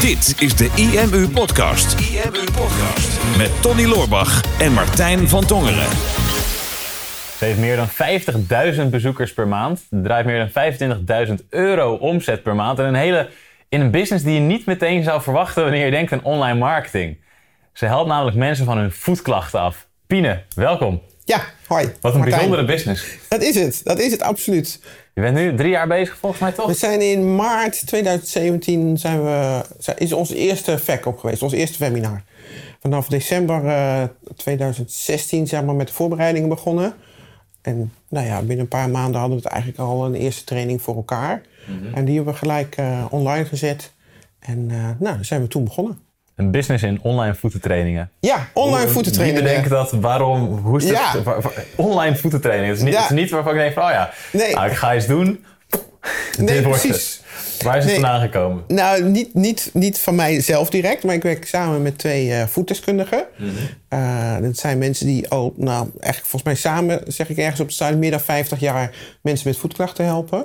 Dit 0.00 0.34
is 0.38 0.56
de 0.56 0.70
IMU 0.76 1.28
Podcast. 1.28 2.00
IMU 2.00 2.44
Podcast. 2.44 3.36
Met 3.36 3.62
Tony 3.62 3.84
Loorbach 3.84 4.60
en 4.60 4.72
Martijn 4.72 5.28
van 5.28 5.46
Tongeren. 5.46 5.88
Ze 7.38 7.44
heeft 7.44 7.58
meer 7.58 7.76
dan 7.76 7.88
50.000 8.84 8.90
bezoekers 8.90 9.32
per 9.32 9.48
maand. 9.48 9.86
Draait 9.90 10.26
meer 10.26 10.50
dan 10.52 11.36
25.000 11.40 11.48
euro 11.48 11.94
omzet 11.94 12.42
per 12.42 12.54
maand. 12.54 12.78
En 12.78 12.84
een 12.84 12.94
hele, 12.94 13.28
in 13.68 13.80
een 13.80 13.90
business 13.90 14.24
die 14.24 14.34
je 14.34 14.40
niet 14.40 14.66
meteen 14.66 15.02
zou 15.02 15.22
verwachten 15.22 15.62
wanneer 15.62 15.84
je 15.84 15.90
denkt 15.90 16.12
aan 16.12 16.22
online 16.22 16.58
marketing. 16.58 17.20
Ze 17.72 17.86
helpt 17.86 18.08
namelijk 18.08 18.36
mensen 18.36 18.64
van 18.64 18.78
hun 18.78 18.92
voetklachten 18.92 19.60
af. 19.60 19.88
Pine, 20.06 20.42
welkom. 20.54 21.02
Ja, 21.28 21.44
hoi. 21.66 21.84
Wat 22.00 22.12
een 22.14 22.18
Martijn. 22.18 22.40
bijzondere 22.40 22.64
business. 22.64 23.04
Dat 23.28 23.42
is 23.42 23.54
het, 23.54 23.80
dat 23.84 23.98
is 23.98 24.12
het 24.12 24.22
absoluut. 24.22 24.80
Je 25.14 25.20
bent 25.20 25.36
nu 25.36 25.54
drie 25.56 25.70
jaar 25.70 25.86
bezig 25.88 26.16
volgens 26.16 26.40
mij 26.40 26.50
We 26.50 26.56
toch? 26.56 26.76
zijn 26.76 27.00
in 27.00 27.34
maart 27.34 27.86
2017 27.86 28.98
zijn 28.98 29.24
we, 29.24 29.60
is 29.96 30.12
onze 30.12 30.36
eerste 30.36 30.78
verkoop 30.78 31.18
geweest, 31.18 31.42
ons 31.42 31.52
eerste 31.52 31.78
webinar. 31.78 32.22
Vanaf 32.80 33.08
december 33.08 33.66
eh, 33.66 34.02
2016 34.36 35.46
zeg 35.46 35.62
maar, 35.64 35.74
met 35.74 35.86
de 35.86 35.92
voorbereidingen 35.92 36.48
begonnen. 36.48 36.94
En 37.62 37.92
nou 38.08 38.26
ja, 38.26 38.38
binnen 38.38 38.58
een 38.58 38.68
paar 38.68 38.90
maanden 38.90 39.20
hadden 39.20 39.38
we 39.38 39.44
het 39.44 39.52
eigenlijk 39.52 39.82
al 39.82 40.04
een 40.04 40.14
eerste 40.14 40.44
training 40.44 40.82
voor 40.82 40.96
elkaar. 40.96 41.42
En 41.94 42.04
die 42.04 42.14
hebben 42.14 42.32
we 42.32 42.38
gelijk 42.38 42.76
eh, 42.76 43.04
online 43.10 43.44
gezet. 43.44 43.92
En 44.38 44.66
eh, 44.70 44.88
nou, 44.98 45.24
zijn 45.24 45.40
we 45.40 45.48
toen 45.48 45.64
begonnen. 45.64 45.98
Een 46.38 46.50
business 46.50 46.82
in 46.84 46.98
online 47.02 47.34
voetentrainingen. 47.34 48.10
Ja, 48.20 48.48
online 48.54 48.88
voetentraining. 48.88 49.38
Wie 49.40 49.48
bedenkt 49.48 49.70
dat? 49.70 49.90
Waarom? 49.90 50.58
Hoe 50.58 50.78
is 50.78 50.86
dat? 50.86 50.96
Ja. 50.96 51.14
Online 51.76 52.16
voetentraining. 52.16 52.68
Het 52.68 52.76
is, 52.78 52.84
niet, 52.84 52.92
Ja. 52.92 53.00
het 53.00 53.10
is 53.10 53.16
niet 53.16 53.30
waarvan 53.30 53.52
ik 53.52 53.58
denk 53.58 53.72
van, 53.74 53.82
oh 53.82 53.90
ja, 53.90 54.10
Nee. 54.32 54.54
nou, 54.54 54.66
ik 54.70 54.76
ga 54.76 54.94
iets 54.96 55.06
doen. 55.06 55.44
Nee, 56.38 56.46
Dit 56.46 56.64
wordt 56.64 56.80
precies. 56.80 57.22
het. 57.56 57.62
Waar 57.62 57.76
is 57.76 57.84
het 57.84 57.92
Nee. 57.92 58.00
vandaan 58.02 58.20
gekomen? 58.20 58.64
Nou, 58.68 59.02
niet, 59.04 59.34
niet, 59.34 59.70
niet 59.72 59.98
van 59.98 60.14
mij 60.14 60.40
zelf 60.40 60.70
direct, 60.70 61.04
maar 61.04 61.14
ik 61.14 61.22
werk 61.22 61.46
samen 61.46 61.82
met 61.82 61.98
twee 61.98 62.32
eh 62.32 62.46
voetdeskundigen. 62.46 63.24
Eh, 63.88 64.36
dat 64.40 64.56
zijn 64.56 64.78
mensen 64.78 65.06
die 65.06 65.28
al, 65.28 65.52
nou, 65.56 65.78
eigenlijk 66.00 66.18
volgens 66.30 66.42
mij 66.42 66.54
samen, 66.54 67.00
zeg 67.06 67.28
ik 67.28 67.36
ergens 67.38 67.60
op 67.60 67.68
de 67.68 67.74
site, 67.74 67.96
meer 67.96 68.10
dan 68.10 68.20
50 68.20 68.60
jaar 68.60 68.90
mensen 69.22 69.48
met 69.48 69.56
voetklachten 69.58 70.04
helpen. 70.04 70.44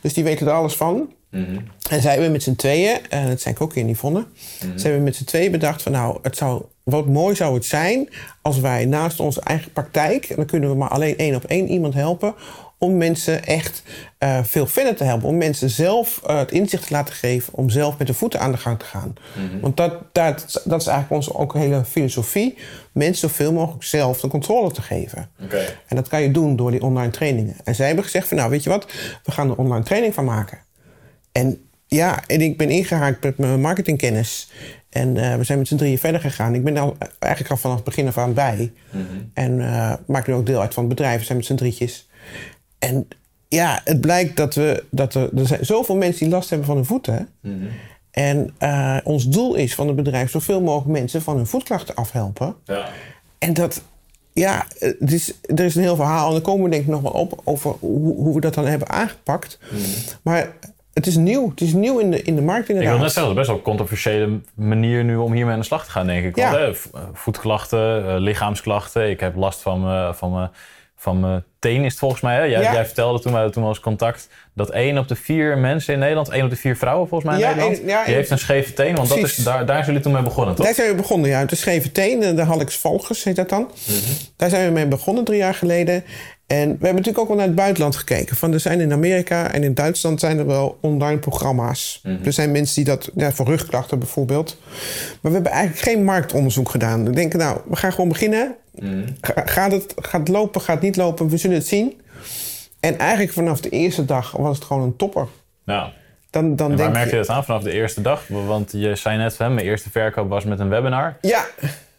Dus 0.00 0.14
die 0.14 0.24
weten 0.24 0.46
er 0.46 0.52
alles 0.52 0.74
van. 0.74 1.12
En 1.90 2.00
zij 2.00 2.12
hebben 2.12 2.32
met 2.32 2.42
z'n 2.42 2.54
tweeën, 2.54 2.98
en 3.08 3.28
dat 3.28 3.40
zijn 3.40 3.58
ook 3.58 3.74
in 3.74 3.88
Yvonne, 3.88 4.26
ze 4.76 4.82
hebben 4.82 5.02
met 5.02 5.16
z'n 5.16 5.24
tweeën 5.24 5.50
bedacht 5.50 5.82
van 5.82 5.92
nou, 5.92 6.18
het 6.22 6.36
zou, 6.36 6.62
wat 6.82 7.06
mooi 7.06 7.34
zou 7.34 7.54
het 7.54 7.64
zijn 7.64 8.08
als 8.42 8.60
wij 8.60 8.84
naast 8.84 9.20
onze 9.20 9.40
eigen 9.40 9.72
praktijk, 9.72 10.24
en 10.24 10.36
dan 10.36 10.46
kunnen 10.46 10.70
we 10.70 10.76
maar 10.76 10.88
alleen 10.88 11.16
één 11.16 11.34
op 11.34 11.44
één 11.44 11.68
iemand 11.68 11.94
helpen, 11.94 12.34
om 12.82 12.96
mensen 12.96 13.44
echt 13.44 13.82
eh, 14.18 14.38
veel 14.42 14.66
verder 14.66 14.96
te 14.96 15.04
helpen. 15.04 15.28
Om 15.28 15.36
mensen 15.36 15.70
zelf 15.70 16.20
eh, 16.26 16.38
het 16.38 16.52
inzicht 16.52 16.86
te 16.86 16.92
laten 16.92 17.14
geven 17.14 17.54
om 17.54 17.70
zelf 17.70 17.98
met 17.98 18.06
de 18.06 18.14
voeten 18.14 18.40
aan 18.40 18.52
de 18.52 18.58
gang 18.58 18.78
te 18.78 18.84
gaan. 18.84 19.14
Want 19.60 19.76
dat, 19.76 19.92
dat, 20.12 20.62
dat 20.64 20.80
is 20.80 20.86
eigenlijk 20.86 21.10
onze 21.10 21.34
ook 21.34 21.54
hele 21.54 21.84
filosofie. 21.84 22.58
Mensen 22.92 23.28
zoveel 23.28 23.52
mogelijk 23.52 23.84
zelf 23.84 24.20
de 24.20 24.28
controle 24.28 24.70
te 24.70 24.82
geven. 24.82 25.30
Oké. 25.42 25.64
En 25.86 25.96
dat 25.96 26.08
kan 26.08 26.22
je 26.22 26.30
doen 26.30 26.56
door 26.56 26.70
die 26.70 26.82
online 26.82 27.10
trainingen. 27.10 27.56
En 27.64 27.74
zij 27.74 27.86
hebben 27.86 28.04
gezegd 28.04 28.28
van 28.28 28.36
nou 28.36 28.50
weet 28.50 28.62
je 28.62 28.70
wat, 28.70 28.86
we 29.24 29.32
gaan 29.32 29.50
er 29.50 29.56
online 29.56 29.84
training 29.84 30.14
van 30.14 30.24
maken. 30.24 30.58
En 31.32 31.60
ja, 31.86 32.26
en 32.26 32.40
ik 32.40 32.56
ben 32.56 32.70
ingehaakt 32.70 33.22
met 33.22 33.38
mijn 33.38 33.60
marketingkennis. 33.60 34.50
En 34.88 35.16
eh, 35.16 35.36
we 35.36 35.44
zijn 35.44 35.58
met 35.58 35.68
z'n 35.68 35.76
drieën 35.76 35.98
verder 35.98 36.20
gegaan. 36.20 36.54
Ik 36.54 36.64
ben 36.64 36.76
al, 36.76 36.96
eigenlijk 37.18 37.52
al 37.52 37.58
vanaf 37.58 37.76
het 37.76 37.84
begin 37.84 38.06
af 38.06 38.18
aan 38.18 38.34
bij. 38.34 38.72
En 39.34 39.60
eh, 39.60 39.94
maak 40.06 40.26
nu 40.26 40.34
ook 40.34 40.46
deel 40.46 40.60
uit 40.60 40.74
van 40.74 40.84
het 40.84 40.94
bedrijf. 40.94 41.18
We 41.18 41.24
zijn 41.24 41.38
met 41.38 41.46
z'n 41.46 41.54
drietjes. 41.54 42.08
En 42.78 43.08
ja, 43.48 43.80
het 43.84 44.00
blijkt 44.00 44.36
dat, 44.36 44.54
we, 44.54 44.84
dat 44.90 45.14
er, 45.14 45.38
er 45.38 45.46
zijn 45.46 45.64
zoveel 45.64 45.96
mensen 45.96 46.24
die 46.24 46.34
last 46.34 46.48
hebben 46.48 46.66
van 46.66 46.76
hun 46.76 46.84
voeten. 46.84 47.28
En 48.10 48.54
eh, 48.58 48.98
ons 49.04 49.28
doel 49.28 49.54
is 49.54 49.74
van 49.74 49.86
het 49.86 49.96
bedrijf 49.96 50.30
zoveel 50.30 50.60
mogelijk 50.60 50.98
mensen 50.98 51.22
van 51.22 51.36
hun 51.36 51.46
voetklachten 51.46 51.94
afhelpen. 51.94 52.54
Ja. 52.64 52.88
En 53.38 53.54
dat, 53.54 53.82
ja, 54.32 54.66
het 54.78 55.12
is, 55.12 55.34
er 55.42 55.64
is 55.64 55.74
een 55.74 55.82
heel 55.82 55.96
verhaal. 55.96 56.26
En 56.26 56.32
daar 56.32 56.42
komen 56.42 56.64
we 56.64 56.70
denk 56.70 56.82
ik 56.82 56.88
nog 56.88 57.02
wel 57.02 57.12
op 57.12 57.40
over 57.44 57.74
hoe, 57.80 58.14
hoe 58.14 58.34
we 58.34 58.40
dat 58.40 58.54
dan 58.54 58.66
hebben 58.66 58.88
aangepakt. 58.88 59.58
Maar 60.22 60.54
het 60.92 61.06
is 61.06 61.16
nieuw. 61.16 61.50
Het 61.50 61.60
is 61.60 61.72
nieuw 61.72 61.98
in 61.98 62.10
de, 62.10 62.22
in 62.22 62.34
de 62.36 62.42
markt 62.42 62.62
Ik 62.62 62.68
inderdaad. 62.68 62.94
wil 62.94 63.02
net 63.04 63.12
zeggen, 63.12 63.34
best 63.34 63.46
wel 63.46 63.56
een 63.56 63.62
controversiële 63.62 64.40
manier 64.54 65.04
nu 65.04 65.16
om 65.16 65.32
hiermee 65.32 65.52
aan 65.54 65.60
de 65.60 65.66
slag 65.66 65.84
te 65.84 65.90
gaan, 65.90 66.06
denk 66.06 66.24
ik. 66.24 66.36
Want, 66.36 66.52
Ja. 66.52 66.58
eh, 66.58 66.72
vo- 66.72 66.98
voetklachten, 67.12 68.08
eh, 68.08 68.14
lichaamsklachten. 68.18 69.10
Ik 69.10 69.20
heb 69.20 69.36
last 69.36 69.60
van 69.60 69.80
mijn 69.84 70.14
van 70.14 70.50
van 70.96 71.20
mijn 71.20 71.44
teen 71.58 71.84
is 71.84 71.90
het 71.90 71.98
volgens 71.98 72.20
mij. 72.20 72.34
Hè? 72.34 72.42
Jij, 72.42 72.60
Ja. 72.60 72.72
jij 72.72 72.84
vertelde 72.84 73.20
toen, 73.20 73.32
hadden 73.32 73.52
toen 73.52 73.66
eens 73.66 73.80
contact, 73.80 74.28
dat 74.54 74.70
één 74.70 74.98
op 74.98 75.08
de 75.08 75.14
vier 75.16 75.58
mensen 75.58 75.92
in 75.94 75.98
Nederland, 76.00 76.28
één 76.28 76.44
op 76.44 76.50
de 76.50 76.56
vier 76.56 76.76
vrouwen 76.76 77.08
volgens 77.08 77.30
mij 77.30 77.40
in 77.40 77.46
Ja, 77.48 77.54
Nederland, 77.54 77.88
ja, 77.90 78.04
die 78.04 78.14
heeft 78.14 78.30
een 78.30 78.38
scheve 78.38 78.72
teen. 78.72 78.94
Want 78.96 79.08
dat 79.08 79.18
is, 79.18 79.36
daar, 79.36 79.66
daar 79.66 79.74
zijn 79.76 79.86
jullie 79.86 80.00
toen 80.00 80.12
mee 80.12 80.22
begonnen, 80.22 80.54
toch? 80.54 80.64
Daar 80.64 80.74
zijn 80.74 80.88
we 80.88 80.94
begonnen, 80.94 81.30
ja. 81.30 81.44
De 81.44 81.56
scheve 81.56 81.92
teen, 81.92 82.22
eh, 82.22 82.36
de 82.36 82.42
Hallux 82.42 82.78
valgus 82.78 83.24
heet 83.24 83.36
dat 83.36 83.48
dan. 83.48 83.70
Daar 84.36 84.50
zijn 84.50 84.66
we 84.66 84.72
mee 84.72 84.86
begonnen 84.86 85.24
drie 85.24 85.38
jaar 85.38 85.54
geleden. 85.54 86.04
En 86.46 86.58
we 86.58 86.66
hebben 86.68 86.88
natuurlijk 86.94 87.18
ook 87.18 87.28
wel 87.28 87.36
naar 87.36 87.46
het 87.46 87.54
buitenland 87.54 87.96
gekeken. 87.96 88.36
Van, 88.36 88.52
er 88.52 88.60
zijn 88.60 88.80
in 88.80 88.92
Amerika 88.92 89.50
en 89.52 89.62
in 89.62 89.74
Duitsland 89.74 90.20
zijn 90.20 90.38
er 90.38 90.46
wel 90.46 90.78
online 90.80 91.18
programma's. 91.18 92.00
Er 92.24 92.32
zijn 92.32 92.52
mensen 92.52 92.74
die 92.74 92.84
dat, 92.84 93.10
ja, 93.14 93.32
voor 93.32 93.46
rugklachten 93.46 93.98
bijvoorbeeld. 93.98 94.56
Maar 95.20 95.30
we 95.30 95.30
hebben 95.30 95.52
eigenlijk 95.52 95.82
geen 95.88 96.04
marktonderzoek 96.04 96.68
gedaan. 96.68 97.04
We 97.04 97.10
denken, 97.10 97.38
nou, 97.38 97.60
we 97.68 97.76
gaan 97.76 97.90
gewoon 97.92 98.08
beginnen. 98.08 98.54
Ga- 99.20 99.42
Gaat, 99.46 99.72
het, 99.72 99.94
gaat 99.96 100.20
het 100.20 100.28
lopen, 100.28 100.60
gaat 100.60 100.74
het 100.74 100.84
niet 100.84 100.96
lopen? 100.96 101.28
We 101.28 101.36
zullen 101.36 101.56
het 101.56 101.66
zien. 101.66 102.00
En 102.80 102.98
eigenlijk 102.98 103.32
vanaf 103.32 103.60
de 103.60 103.68
eerste 103.68 104.04
dag 104.04 104.30
was 104.30 104.56
het 104.56 104.64
gewoon 104.66 104.82
een 104.82 104.96
topper. 104.96 105.26
Ja. 105.64 105.92
Dan, 106.30 106.56
dan 106.56 106.70
En 106.70 106.76
waar 106.76 106.84
denk 106.86 106.92
merk 106.98 107.10
je 107.10 107.16
dat 107.16 107.28
aan 107.28 107.44
vanaf 107.44 107.62
de 107.62 107.72
eerste 107.72 108.00
dag? 108.00 108.26
Want 108.28 108.72
je 108.72 108.94
zei 108.96 109.16
net, 109.18 109.38
hè, 109.38 109.48
mijn 109.50 109.66
eerste 109.66 109.90
verkoop 109.90 110.28
was 110.28 110.44
met 110.44 110.60
een 110.60 110.68
webinar. 110.68 111.16
Ja, 111.20 111.44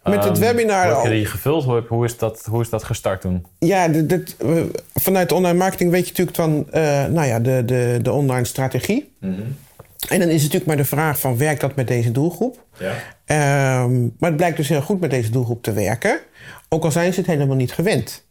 met 0.04 0.24
het 0.24 0.38
Ehm, 0.38 0.40
webinar 0.40 0.86
heb 0.86 0.94
al. 0.96 1.04
je 1.04 1.10
die 1.10 1.26
gevuld? 1.26 1.64
Hoe, 1.64 1.84
hoe, 1.88 2.06
is 2.06 2.18
dat, 2.18 2.46
hoe 2.50 2.62
is 2.62 2.70
dat 2.70 2.84
gestart 2.84 3.22
toen? 3.22 3.46
Ja, 3.60 3.88
dit, 3.88 4.10
dit, 4.10 4.36
vanuit 4.94 5.32
online 5.32 5.58
marketing 5.58 5.92
weet 5.92 6.08
je 6.08 6.10
natuurlijk 6.10 6.38
van 6.38 6.66
eh, 6.72 7.06
nou 7.06 7.28
ja, 7.28 7.40
de, 7.40 7.64
de, 7.66 8.00
de 8.02 8.12
online 8.12 8.46
strategie. 8.46 9.16
En 10.10 10.20
dan 10.20 10.28
is 10.30 10.34
het 10.34 10.52
natuurlijk 10.52 10.66
maar 10.66 10.78
de 10.78 10.86
vraag 10.86 11.20
van 11.20 11.38
werkt 11.38 11.62
dat 11.62 11.76
met 11.76 11.88
deze 11.88 12.12
doelgroep? 12.12 12.64
Ja. 12.80 12.94
Ehm, 13.26 14.02
maar 14.02 14.30
het 14.30 14.36
blijkt 14.36 14.58
dus 14.58 14.70
heel 14.70 14.82
goed 14.82 15.00
met 15.00 15.10
deze 15.10 15.32
doelgroep 15.32 15.64
te 15.64 15.74
werken. 15.74 16.20
Ook 16.74 16.84
al 16.84 16.92
zijn 16.92 17.14
ze 17.14 17.20
het 17.20 17.30
helemaal 17.30 17.56
niet 17.56 17.72
gewend. 17.72 18.26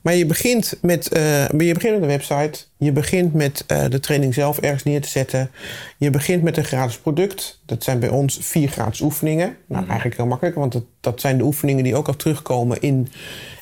Maar 0.00 0.14
je 0.14 0.26
begint, 0.26 0.78
met, 0.82 1.08
eh, 1.08 1.48
je 1.48 1.74
begint 1.74 1.92
met 1.92 2.02
een 2.02 2.06
website. 2.06 2.64
Je 2.76 2.92
begint 2.92 3.34
met 3.34 3.64
eh, 3.66 3.84
de 3.88 4.00
training 4.00 4.34
zelf 4.34 4.58
ergens 4.58 4.82
neer 4.82 5.00
te 5.00 5.08
zetten. 5.08 5.50
Je 5.96 6.10
begint 6.10 6.42
met 6.42 6.56
een 6.56 6.64
gratis 6.64 6.98
product. 6.98 7.60
Dat 7.66 7.84
zijn 7.84 7.98
bij 7.98 8.08
ons 8.08 8.38
vier 8.40 8.68
gratis 8.68 9.00
oefeningen. 9.00 9.56
Nou, 9.66 9.86
eigenlijk 9.86 10.16
heel 10.16 10.26
makkelijk. 10.26 10.56
Want 10.56 10.72
dat, 10.72 10.84
dat 11.00 11.20
zijn 11.20 11.38
de 11.38 11.44
oefeningen 11.44 11.84
die 11.84 11.96
ook 11.96 12.06
al 12.06 12.16
terugkomen 12.16 12.80
in, 12.80 13.08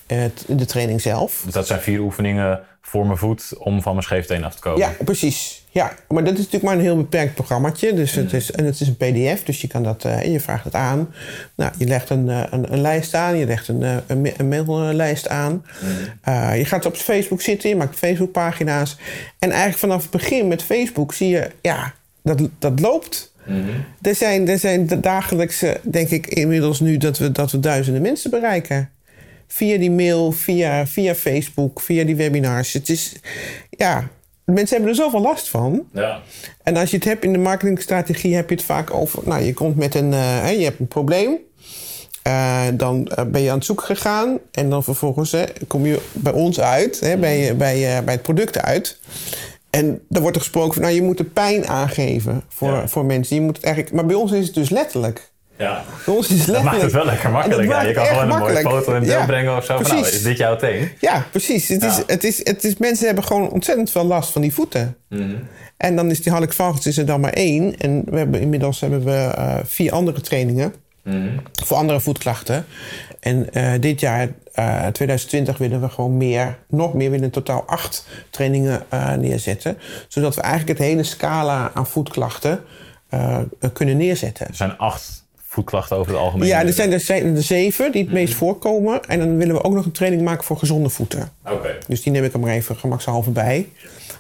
het, 0.07 0.45
in 0.47 0.57
de 0.57 0.67
training 0.67 1.01
zelf. 1.01 1.43
Dus 1.45 1.55
dat 1.55 1.67
zijn 1.67 1.81
vier 1.81 2.01
oefeningen 2.01 2.61
voor 2.81 3.07
mijn 3.07 3.19
voet 3.19 3.53
om 3.59 3.83
van 3.83 3.93
mijn 3.93 4.05
scheefteen 4.05 4.45
af 4.45 4.55
te 4.55 4.61
komen. 4.61 4.79
Ja, 4.79 4.93
precies. 5.05 5.62
Ja, 5.75 5.95
maar 6.09 6.25
dat 6.25 6.33
is 6.33 6.39
natuurlijk 6.39 6.65
maar 6.65 6.75
een 6.75 6.81
heel 6.81 6.97
beperkt 6.97 7.35
programmaatje. 7.35 7.95
Dus 7.95 8.15
het 8.15 8.33
is, 8.33 8.51
en 8.51 8.65
het 8.65 8.81
is 8.81 8.89
een 8.89 8.97
pdf, 8.97 9.45
dus 9.45 9.61
je 9.61 9.67
kan 9.67 9.83
dat, 9.83 10.05
eh, 10.05 10.33
je 10.33 10.41
vraagt 10.41 10.65
het 10.65 10.75
aan. 10.75 11.15
Nou, 11.55 11.73
je 11.79 11.87
legt 11.87 12.11
een, 12.11 12.29
eh, 12.29 12.43
een, 12.51 12.73
een 12.73 12.81
lijst 12.81 13.15
aan, 13.15 13.37
je 13.37 13.47
legt 13.47 13.69
een, 13.69 13.83
eh, 13.83 13.97
een, 14.07 14.33
een 14.37 14.49
maillijst 14.49 15.29
aan. 15.29 15.65
Je 16.57 16.65
gaat 16.65 16.87
op 16.87 16.97
Facebook 16.97 17.41
zitten, 17.41 17.69
je 17.69 17.77
maakt 17.77 17.99
Facebookpagina's. 17.99 18.97
En 19.39 19.51
eigenlijk 19.51 19.79
vanaf 19.79 20.03
het 20.03 20.11
begin 20.11 20.49
met 20.49 20.63
Facebook 20.63 21.15
zie 21.15 21.29
je, 21.29 21.51
ja, 21.63 21.95
dat, 22.23 22.49
dat 22.59 22.81
loopt. 22.81 23.33
Er 24.03 24.15
zijn, 24.15 24.49
er 24.49 24.59
zijn 24.59 24.87
de 24.87 25.01
dagelijkse, 25.01 25.81
denk 25.83 26.09
ik 26.09 26.27
inmiddels 26.27 26.81
nu, 26.81 26.97
dat 26.97 27.19
we, 27.19 27.33
dat 27.33 27.51
we 27.51 27.61
duizenden 27.61 28.03
mensen 28.03 28.31
bereiken. 28.31 28.91
Via 29.47 29.79
die 29.79 29.91
mail, 29.91 30.33
via, 30.33 30.87
via 30.87 31.15
Facebook, 31.15 31.81
via 31.81 32.05
die 32.05 32.17
webinars. 32.17 32.73
Het 32.73 32.89
is, 32.89 33.17
ja, 33.71 34.11
mensen 34.53 34.77
hebben 34.77 34.95
er 34.97 35.03
zoveel 35.03 35.21
last 35.21 35.49
van. 35.49 35.83
Ja. 35.93 36.21
En 36.63 36.77
als 36.77 36.91
je 36.91 36.97
het 36.97 37.05
hebt 37.05 37.25
in 37.25 37.33
de 37.33 37.39
marketingstrategie, 37.39 38.35
heb 38.35 38.49
je 38.49 38.55
het 38.55 38.65
vaak 38.65 38.95
over. 38.95 39.23
Nou, 39.25 39.43
je 39.43 39.55
komt 39.55 39.77
met 39.77 39.95
een. 39.95 40.13
eh, 40.13 40.59
je 40.59 40.65
hebt 40.65 40.81
een 40.81 40.89
probleem. 40.89 41.37
Eh, 42.23 42.63
dan 42.75 43.07
eh, 43.09 43.25
ben 43.25 43.41
je 43.43 43.51
aan 43.51 43.57
het 43.57 43.65
zoeken 43.65 43.87
gegaan. 43.87 44.39
En 44.53 44.71
dan 44.71 44.85
vervolgens 44.85 45.33
hè, 45.33 45.45
kom 45.67 45.87
je 45.87 46.01
bij 46.13 46.33
ons 46.33 46.61
uit, 46.61 47.01
hè, 47.01 47.17
bij, 47.17 47.57
bij, 47.57 47.97
eh, 47.97 48.05
bij 48.05 48.15
het 48.15 48.23
product 48.23 48.59
uit. 48.59 48.99
En 49.71 50.01
dan 50.09 50.23
wordt 50.23 50.37
er 50.37 50.43
gesproken 50.43 50.73
van, 50.75 50.83
nou, 50.83 50.95
je 50.95 51.03
moet 51.03 51.17
de 51.19 51.25
pijn 51.25 51.69
aangeven 51.69 52.43
voor, 52.49 52.69
Ja. 52.71 52.89
voor 52.89 53.05
mensen. 53.05 53.37
Je 53.37 53.43
moet 53.43 53.57
het 53.57 53.65
eigenlijk, 53.65 53.95
maar 53.95 54.07
bij 54.07 54.17
ons 54.17 54.33
is 54.33 54.47
het 54.47 54.55
dus 54.55 54.71
letterlijk. 54.71 55.31
Ja. 55.59 55.85
Bij 56.07 56.15
ons 56.15 56.29
is 56.31 56.39
het 56.39 56.55
Dat 56.55 56.63
maakt 56.63 56.83
het 56.83 56.93
wel 56.93 57.05
lekker 57.05 57.31
makkelijk. 57.31 57.69
Ja, 57.69 57.83
je 57.83 57.93
kan 57.93 58.07
gewoon 58.07 58.31
een 58.31 58.39
mooie 58.39 58.57
foto 58.57 58.95
in 58.95 59.01
beeld 59.01 59.13
Ja, 59.13 59.27
brengen 59.27 59.57
of 59.57 59.65
zo. 59.65 59.75
Van, 59.77 59.83
nou, 59.87 60.01
precies. 60.01 60.17
is 60.17 60.23
dit 60.23 60.37
jouw 60.37 60.57
teen? 60.57 60.91
Ja, 61.01 61.27
precies. 61.31 61.69
Het 61.69 61.83
is, 61.83 62.03
het 62.07 62.25
is, 62.25 62.39
het 62.47 62.65
is, 62.65 62.77
mensen 62.77 63.07
hebben 63.07 63.25
gewoon 63.25 63.51
ontzettend 63.51 63.91
veel 63.91 64.05
last 64.05 64.31
van 64.33 64.43
die 64.43 64.55
voeten. 64.55 64.97
Mhm. 65.09 65.35
En 65.77 65.97
dan 65.97 66.11
is 66.11 66.23
die 66.23 66.33
Valgens 66.49 66.87
is 66.87 66.99
er 66.99 67.07
dan 67.07 67.21
maar 67.21 67.33
één. 67.33 67.79
En 67.79 68.03
we 68.07 68.19
hebben, 68.19 68.41
inmiddels 68.41 68.81
hebben 68.81 69.05
we 69.05 69.13
eh, 69.13 69.57
vier 69.65 69.93
andere 69.93 70.21
trainingen 70.21 70.75
Mhm. 71.03 71.29
voor 71.65 71.77
andere 71.77 72.01
voetklachten. 72.01 72.67
En 73.21 73.53
eh, 73.53 73.73
dit 73.81 74.01
jaar, 74.01 74.29
eh 74.53 74.87
2020, 74.87 75.59
willen 75.59 75.81
we 75.81 75.89
gewoon 75.89 76.17
meer, 76.17 76.59
nog 76.69 76.95
meer, 76.95 77.11
willen 77.11 77.25
in 77.25 77.31
totaal 77.31 77.65
acht 77.67 78.07
trainingen 78.31 78.83
eh, 78.89 79.15
neerzetten. 79.15 79.79
Zodat 80.09 80.35
we 80.35 80.41
eigenlijk 80.41 80.79
het 80.79 80.89
hele 80.89 81.03
scala 81.03 81.71
aan 81.75 81.87
voetklachten 81.87 82.61
eh, 83.09 83.39
kunnen 83.73 83.97
neerzetten. 83.97 84.47
Er 84.49 84.55
zijn 84.55 84.79
acht 84.79 85.22
voetklachten 85.53 85.97
over 85.97 86.13
het 86.13 86.21
algemeen. 86.21 86.49
Ja, 86.49 86.61
er 86.65 86.73
zijn 86.73 86.93
er, 86.93 87.11
er 87.37 87.43
zeven 87.43 87.93
die 87.93 88.03
het 88.03 88.13
meest 88.13 88.35
voorkomen. 88.35 89.05
En 89.05 89.19
dan 89.19 89.37
willen 89.37 89.55
we 89.55 89.65
ook 89.65 89.75
nog 89.75 89.85
een 89.85 89.93
training 89.93 90.23
maken 90.23 90.45
voor 90.45 90.57
gezonde 90.59 90.89
voeten. 90.89 91.29
Oké. 91.51 91.77
Dus 91.89 92.03
die 92.03 92.13
neem 92.13 92.25
ik 92.25 92.33
er 92.33 92.41
maar 92.41 92.51
even 92.51 92.77
gemakshalve 92.77 93.31
bij. 93.31 93.69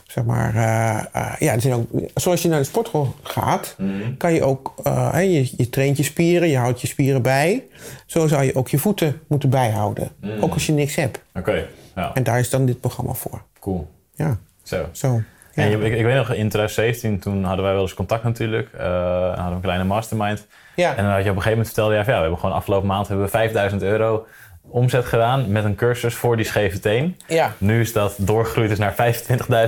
Zeg 0.06 0.24
maar, 0.24 0.54
eh, 0.54 0.98
eh, 1.12 1.32
ja, 1.38 1.52
er 1.52 1.60
zijn 1.60 1.74
ook, 1.74 1.88
zoals 2.14 2.42
je 2.42 2.48
naar 2.48 2.58
de 2.58 2.64
sportschool 2.64 3.14
gaat, 3.22 3.76
kan 4.18 4.32
je 4.34 4.42
ook, 4.42 4.74
eh, 4.82 5.18
je, 5.22 5.50
je 5.56 5.68
traint 5.70 5.96
je 5.96 6.02
spieren, 6.02 6.48
je 6.48 6.56
houdt 6.56 6.80
je 6.80 6.86
spieren 6.86 7.22
bij. 7.22 7.64
Zo 8.06 8.26
zou 8.26 8.42
je 8.42 8.54
ook 8.54 8.68
je 8.68 8.78
voeten 8.78 9.20
moeten 9.26 9.50
bijhouden. 9.50 10.10
Ook 10.40 10.52
als 10.52 10.66
je 10.66 10.72
niks 10.72 10.94
hebt. 10.94 11.20
Oké, 11.34 11.66
ja, 11.94 12.10
En 12.14 12.22
daar 12.22 12.38
is 12.38 12.50
dan 12.50 12.66
dit 12.66 12.80
programma 12.80 13.12
voor. 13.12 13.42
cool. 13.60 13.88
Ja, 14.14 14.38
Zo. 14.62 14.86
zo. 14.92 15.22
Ja. 15.54 15.62
En 15.62 15.70
je- 15.70 15.76
ik, 15.76 15.94
ik 15.98 16.04
weet 16.04 16.16
nog, 16.16 16.28
in 16.28 16.48
2017, 16.48 17.18
toen 17.18 17.44
hadden 17.44 17.64
wij 17.64 17.72
wel 17.74 17.82
eens 17.82 17.94
contact 17.94 18.22
natuurlijk. 18.24 18.68
hadden 18.78 19.46
we 19.48 19.54
een 19.54 19.60
kleine 19.60 19.84
mastermind. 19.84 20.46
Ja. 20.74 20.96
En 20.96 21.04
dan 21.04 21.12
had 21.12 21.24
je 21.24 21.30
op 21.30 21.36
een 21.36 21.42
gegeven 21.42 21.50
moment 21.50 21.66
vertelde, 21.66 21.94
ja, 21.94 22.00
van, 22.04 22.08
ja, 22.12 22.16
we 22.18 22.22
hebben 22.24 22.40
gewoon 22.40 22.56
afgelopen 22.56 22.88
maand 22.88 23.08
hebben 23.08 23.24
we 23.24 23.30
5000 23.30 23.82
euro 23.82 24.26
omzet 24.70 25.04
gedaan 25.04 25.52
met 25.52 25.64
een 25.64 25.74
cursus 25.74 26.14
voor 26.14 26.36
die 26.36 26.44
scheve 26.44 26.78
teen. 26.78 27.16
ja. 27.26 27.52
Nu 27.58 27.80
is 27.80 27.92
dat 27.92 28.14
doorgegroeid 28.18 28.68
dus 28.68 28.78
naar 28.78 28.94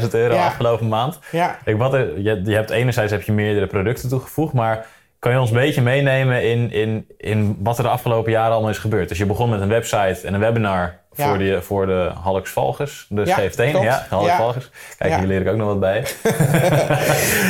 25.000 0.02 0.10
euro 0.10 0.34
Ja. 0.34 0.46
afgelopen 0.46 0.88
maand. 0.88 1.18
ja. 1.30 1.58
Kijk, 1.64 1.78
wat 1.78 1.94
er, 1.94 2.20
je, 2.20 2.40
je 2.44 2.54
hebt 2.54 2.70
enerzijds 2.70 3.12
heb 3.12 3.22
je 3.22 3.32
meerdere 3.32 3.66
producten 3.66 4.08
toegevoegd, 4.08 4.52
maar 4.52 4.86
kan 5.18 5.32
je 5.32 5.40
ons 5.40 5.50
een 5.50 5.56
beetje 5.56 5.82
meenemen 5.82 6.42
in, 6.50 6.72
in, 6.72 7.06
in 7.16 7.56
wat 7.60 7.76
er 7.78 7.82
de 7.84 7.88
afgelopen 7.90 8.32
jaren 8.32 8.52
allemaal 8.52 8.70
is 8.70 8.78
gebeurd? 8.78 9.08
Dus 9.08 9.18
je 9.18 9.26
begon 9.26 9.50
met 9.50 9.60
een 9.60 9.68
website 9.68 10.20
en 10.26 10.34
een 10.34 10.40
webinar 10.40 10.98
Ja. 11.16 11.28
voor, 11.28 11.38
die, 11.38 11.60
voor 11.60 11.86
de 11.86 12.10
Hallux 12.22 12.50
Valgus, 12.50 13.06
de 13.08 13.22
Ja, 13.24 13.34
klopt. 13.34 13.56
Ja, 13.82 14.06
Hallux 14.10 14.30
Ja. 14.30 14.36
Valgus. 14.36 14.70
Kijk, 14.98 15.10
Ja. 15.12 15.18
hier 15.18 15.26
leer 15.28 15.40
ik 15.40 15.48
ook 15.48 15.56
nog 15.56 15.66
wat 15.66 15.80
bij. 15.80 16.04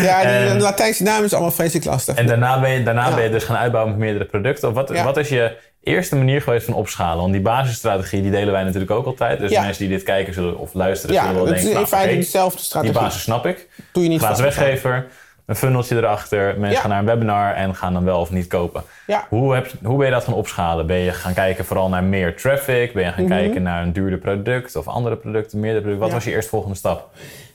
ja 0.03 0.23
de, 0.23 0.29
En- 0.29 0.57
de 0.57 0.63
Latijnse 0.63 1.03
naam 1.03 1.25
is 1.25 1.33
allemaal 1.33 1.51
vreselijk 1.51 1.85
lastig. 1.87 2.15
En 2.17 2.27
daarna 2.27 2.61
ben 2.61 2.71
je, 2.71 2.83
daarna 2.83 3.09
Ja. 3.09 3.15
ben 3.15 3.25
je 3.25 3.31
dus 3.31 3.45
gaan 3.45 3.57
uitbouwen 3.57 3.93
met 3.93 4.01
meerdere 4.03 4.25
producten. 4.25 4.69
Of 4.69 4.75
Wat, 4.75 4.89
Ja. 4.93 5.05
wat 5.05 5.17
is 5.17 5.29
je 5.29 5.57
eerste 5.83 6.17
manier 6.17 6.43
geweest 6.43 6.65
van 6.65 6.75
opschalen? 6.75 7.21
Want 7.21 7.33
die 7.33 7.43
basisstrategie 7.43 8.23
die 8.23 8.31
delen 8.31 8.53
wij 8.53 8.63
natuurlijk 8.63 8.91
ook 8.91 9.07
altijd. 9.07 9.39
Dus 9.39 9.51
Ja. 9.51 9.63
mensen 9.63 9.87
die 9.89 9.97
dit 9.97 10.05
kijken 10.05 10.35
zullen, 10.35 10.59
of 10.59 10.75
luisteren 10.75 11.15
ja, 11.15 11.21
zullen 11.21 11.37
wel 11.37 11.47
het 11.47 11.55
is 11.57 11.63
denken... 11.63 11.81
in 11.81 11.87
nou, 11.91 12.03
feite 12.03 12.17
dezelfde 12.21 12.57
die 12.57 12.65
strategie. 12.67 12.95
basis 12.95 13.23
snap 13.23 13.47
ik. 13.47 13.69
Doe 13.93 14.03
je 14.03 14.09
niet 14.09 14.21
vast. 14.21 14.41
weggever, 14.41 15.07
een 15.47 15.57
funneltje 15.57 15.97
erachter. 15.97 16.47
Mensen 16.47 16.71
Ja. 16.71 16.81
gaan 16.81 16.91
naar 16.91 16.99
een 16.99 17.05
webinar 17.05 17.55
en 17.55 17.75
gaan 17.75 17.93
dan 17.93 18.05
wel 18.05 18.21
of 18.21 18.31
niet 18.31 18.47
kopen. 18.47 18.83
Ja. 19.07 19.27
Hoe, 19.29 19.55
heb, 19.55 19.71
hoe 19.83 19.97
ben 19.97 20.07
je 20.07 20.13
dat 20.13 20.25
gaan 20.25 20.35
opschalen? 20.35 20.87
Ben 20.87 20.97
je 20.99 21.13
gaan 21.13 21.35
kijken 21.35 21.65
vooral 21.65 21.89
naar 21.89 22.05
meer 22.05 22.37
traffic? 22.37 22.93
Ben 22.93 23.05
je 23.05 23.13
gaan 23.13 23.27
kijken 23.27 23.63
naar 23.63 23.83
een 23.83 23.93
duurder 23.93 24.19
product 24.19 24.77
of 24.77 24.89
andere 24.89 25.17
producten, 25.17 25.61
meerdere 25.61 25.81
producten? 25.83 26.01
Wat 26.01 26.09
Mhm. 26.09 26.19
Was 26.19 26.25
je 26.29 26.35
eerstvolgende 26.37 26.77
stap? 26.77 27.11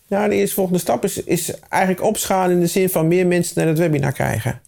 Nou, 0.08 0.30
de 0.30 0.36
eerstvolgende 0.36 0.80
stap 0.80 1.04
is, 1.04 1.24
is 1.24 1.60
eigenlijk 1.70 2.04
opschalen 2.04 2.52
in 2.52 2.60
de 2.60 2.68
zin 2.68 2.90
van 2.90 3.08
meer 3.08 3.28
mensen 3.28 3.54
naar 3.58 3.68
het 3.68 3.78
webinar 3.78 4.12
krijgen. 4.12 4.62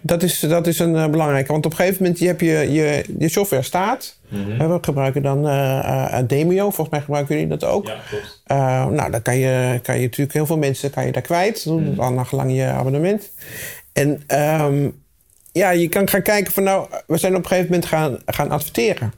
Dat 0.00 0.22
is, 0.22 0.40
dat 0.40 0.66
is 0.66 0.78
een 0.78 0.96
eh, 0.96 1.08
belangrijke. 1.08 1.52
Want 1.52 1.66
op 1.66 1.70
een 1.70 1.76
gegeven 1.76 2.02
moment 2.02 2.20
je 2.20 2.26
heb 2.26 2.40
je, 2.40 2.72
je, 2.72 3.04
je 3.18 3.28
software 3.28 3.62
staat. 3.62 4.18
Mhm. 4.28 4.68
We 4.70 4.78
gebruiken 4.80 5.22
dan 5.22 5.48
eh, 5.48 6.18
Demio. 6.26 6.62
Volgens 6.62 6.88
mij 6.88 7.00
gebruiken 7.00 7.34
jullie 7.34 7.50
dat 7.50 7.64
ook. 7.64 7.86
Ja, 7.86 7.96
klopt. 8.08 8.42
Nou, 8.92 9.10
dan 9.10 9.22
kan 9.22 9.36
je, 9.36 9.80
kan 9.82 9.96
je 9.96 10.02
natuurlijk 10.02 10.32
heel 10.32 10.46
veel 10.46 10.58
mensen 10.58 10.90
kan 10.90 11.06
je 11.06 11.12
daar 11.12 11.22
kwijt. 11.22 11.66
Mhm. 11.66 11.94
Dan 11.94 12.14
naar 12.14 12.26
gelang 12.26 12.56
je 12.56 12.64
abonnement. 12.64 13.30
En 13.92 14.22
ehm, 14.26 14.88
ja, 15.52 15.70
je 15.70 15.88
kan 15.88 16.08
gaan 16.08 16.22
kijken 16.22 16.52
van 16.52 16.62
nou, 16.62 16.88
we 17.06 17.16
zijn 17.16 17.36
op 17.36 17.42
een 17.42 17.48
gegeven 17.48 17.70
moment 17.70 17.88
gaan, 17.88 18.18
gaan 18.26 18.50
adverteren. 18.50 19.12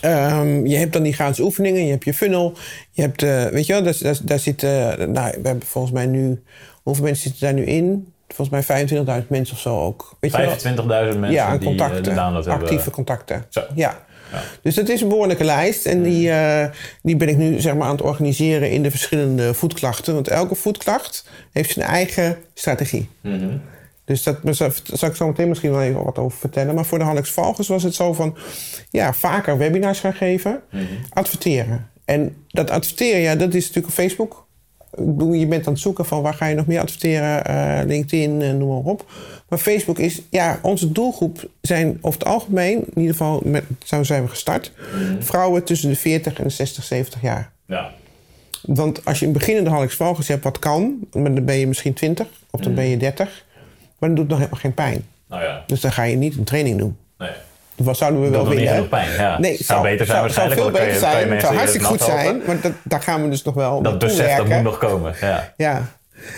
Ehm, 0.00 0.66
je 0.66 0.76
hebt 0.76 0.92
dan 0.92 1.02
die 1.02 1.12
gratis 1.12 1.40
oefeningen, 1.40 1.84
je 1.84 1.90
hebt 1.90 2.04
je 2.04 2.14
funnel. 2.14 2.56
Je 2.90 3.02
hebt, 3.02 3.22
weet 3.52 3.66
je 3.66 3.72
wel, 3.72 3.82
daar, 3.82 3.96
daar, 4.00 4.18
daar 4.22 4.38
zitten, 4.38 4.96
nou, 5.12 5.30
we 5.42 5.48
hebben 5.48 5.66
volgens 5.66 5.92
mij 5.92 6.06
nu, 6.06 6.42
hoeveel 6.82 7.04
mensen 7.04 7.30
zitten 7.30 7.40
daar 7.40 7.54
nu 7.54 7.64
in? 7.64 8.12
Volgens 8.34 8.66
mij 8.66 8.86
25.000 9.22 9.28
mensen 9.28 9.54
of 9.54 9.60
zo 9.60 9.80
ook. 9.80 10.16
Weet 10.20 10.32
je 10.32 10.38
wel? 10.38 10.76
25.000 11.12 11.18
mensen 11.18 11.30
ja, 11.30 11.50
die 11.50 11.58
eh, 11.58 11.66
contacten, 11.66 12.02
de 12.02 12.14
download 12.14 12.44
hebben. 12.44 12.62
actieve 12.62 12.90
contacten. 12.90 13.44
Zo. 13.48 13.62
Ja. 13.74 14.06
Ja. 14.32 14.42
Dus 14.62 14.74
dat 14.74 14.88
is 14.88 15.00
een 15.00 15.08
behoorlijke 15.08 15.44
lijst. 15.44 15.86
En 15.86 16.02
die, 16.02 16.30
eh, 16.30 16.68
die 17.02 17.16
ben 17.16 17.28
ik 17.28 17.36
nu 17.36 17.60
zeg 17.60 17.74
maar, 17.74 17.86
aan 17.86 17.96
het 17.96 18.02
organiseren 18.02 18.70
in 18.70 18.82
de 18.82 18.90
verschillende 18.90 19.54
voetklachten. 19.54 20.14
Want 20.14 20.28
elke 20.28 20.54
voetklacht 20.54 21.28
heeft 21.52 21.72
zijn 21.72 21.86
eigen 21.86 22.38
strategie. 22.54 23.08
Mhm. 23.20 23.56
Dus 24.04 24.22
dat 24.22 24.42
daar 24.42 24.54
zal 24.82 25.08
ik 25.08 25.14
zo 25.14 25.26
meteen 25.26 25.48
misschien 25.48 25.70
wel 25.70 25.82
even 25.82 26.04
wat 26.04 26.18
over 26.18 26.38
vertellen. 26.38 26.74
Maar 26.74 26.84
voor 26.84 26.98
de 26.98 27.04
Alex 27.04 27.30
Valgens 27.30 27.68
was 27.68 27.82
het 27.82 27.94
zo 27.94 28.12
van... 28.12 28.36
ja, 28.90 29.12
vaker 29.12 29.58
webinars 29.58 30.00
gaan 30.00 30.14
geven, 30.14 30.62
adverteren. 31.08 31.90
En 32.04 32.36
dat 32.48 32.70
adverteren, 32.70 33.20
ja, 33.20 33.34
dat 33.34 33.54
is 33.54 33.60
natuurlijk 33.60 33.86
op 33.86 33.92
Facebook. 33.92 34.46
Je 35.32 35.46
bent 35.46 35.66
aan 35.66 35.72
het 35.72 35.82
zoeken 35.82 36.04
van 36.04 36.22
waar 36.22 36.34
ga 36.34 36.46
je 36.46 36.54
nog 36.54 36.66
meer 36.66 36.80
adverteren. 36.80 37.44
eh, 37.44 37.86
LinkedIn, 37.86 38.42
eh, 38.42 38.52
noem 38.52 38.68
maar 38.68 38.92
op. 38.92 39.10
Maar 39.48 39.58
Facebook 39.58 39.98
is, 39.98 40.22
ja, 40.30 40.58
onze 40.62 40.92
doelgroep 40.92 41.48
zijn 41.60 41.98
over 42.00 42.18
het 42.18 42.28
algemeen... 42.28 42.78
in 42.78 43.00
ieder 43.00 43.16
geval, 43.16 43.40
met, 43.44 43.64
zo 43.84 44.02
zijn 44.02 44.22
we 44.22 44.28
gestart... 44.28 44.72
vrouwen 45.18 45.64
tussen 45.64 45.88
de 45.88 45.96
40 45.96 46.38
en 46.38 46.44
de 46.44 46.50
60, 46.50 46.84
70 46.84 47.22
jaar. 47.22 47.50
Ja. 47.66 47.90
Want 48.62 49.04
als 49.04 49.18
je 49.18 49.26
een 49.26 49.32
beginnende 49.32 49.70
Alex 49.70 49.94
Valgens 49.94 50.28
hebt, 50.28 50.44
wat 50.44 50.58
kan... 50.58 50.98
maar 51.12 51.34
dan 51.34 51.44
ben 51.44 51.56
je 51.56 51.66
misschien 51.66 51.92
20 51.92 52.26
of 52.50 52.60
dan 52.60 52.74
ben 52.74 52.84
je 52.84 52.96
30... 52.96 53.44
maar 53.98 54.08
dan 54.08 54.14
doet 54.14 54.18
het 54.18 54.28
nog 54.28 54.38
helemaal 54.38 54.60
geen 54.60 54.74
pijn. 54.74 55.06
Nou 55.28 55.42
ja. 55.42 55.62
Dus 55.66 55.80
dan 55.80 55.92
ga 55.92 56.02
je 56.02 56.16
niet 56.16 56.36
een 56.36 56.44
training 56.44 56.78
doen. 56.78 56.96
Nee. 57.18 57.30
Wat 57.78 57.96
zouden 57.96 58.20
we 58.22 58.30
Dat 58.30 58.46
wel 58.46 58.54
niet 58.56 58.68
genoeg 58.68 58.88
pijn. 58.88 59.10
Ja. 59.12 59.38
Nee, 59.38 59.56
zou, 59.60 59.82
beter 59.82 60.06
zijn 60.06 60.18
zou, 60.18 60.30
zou 60.30 60.48
waarschijnlijk. 60.48 60.60
veel 60.60 60.70
want 60.70 60.76
dan 60.76 60.84
beter 60.86 61.00
zijn. 61.00 61.30
Het 61.32 61.40
zou 61.40 61.54
hartstikke 61.56 61.86
goed 61.86 62.06
helpen. 62.06 62.22
zijn. 62.24 62.42
Maar 62.46 62.60
dat, 62.60 62.72
daar 62.82 63.02
gaan 63.02 63.22
we 63.22 63.28
dus 63.28 63.42
nog 63.42 63.54
wel 63.54 63.82
Dat 63.82 63.98
besef, 63.98 64.16
dat 64.18 64.26
werken. 64.36 64.54
moet 64.54 64.62
nog 64.62 64.78
komen. 64.78 65.14
Ja. 65.20 65.52
Ja. 65.56 65.96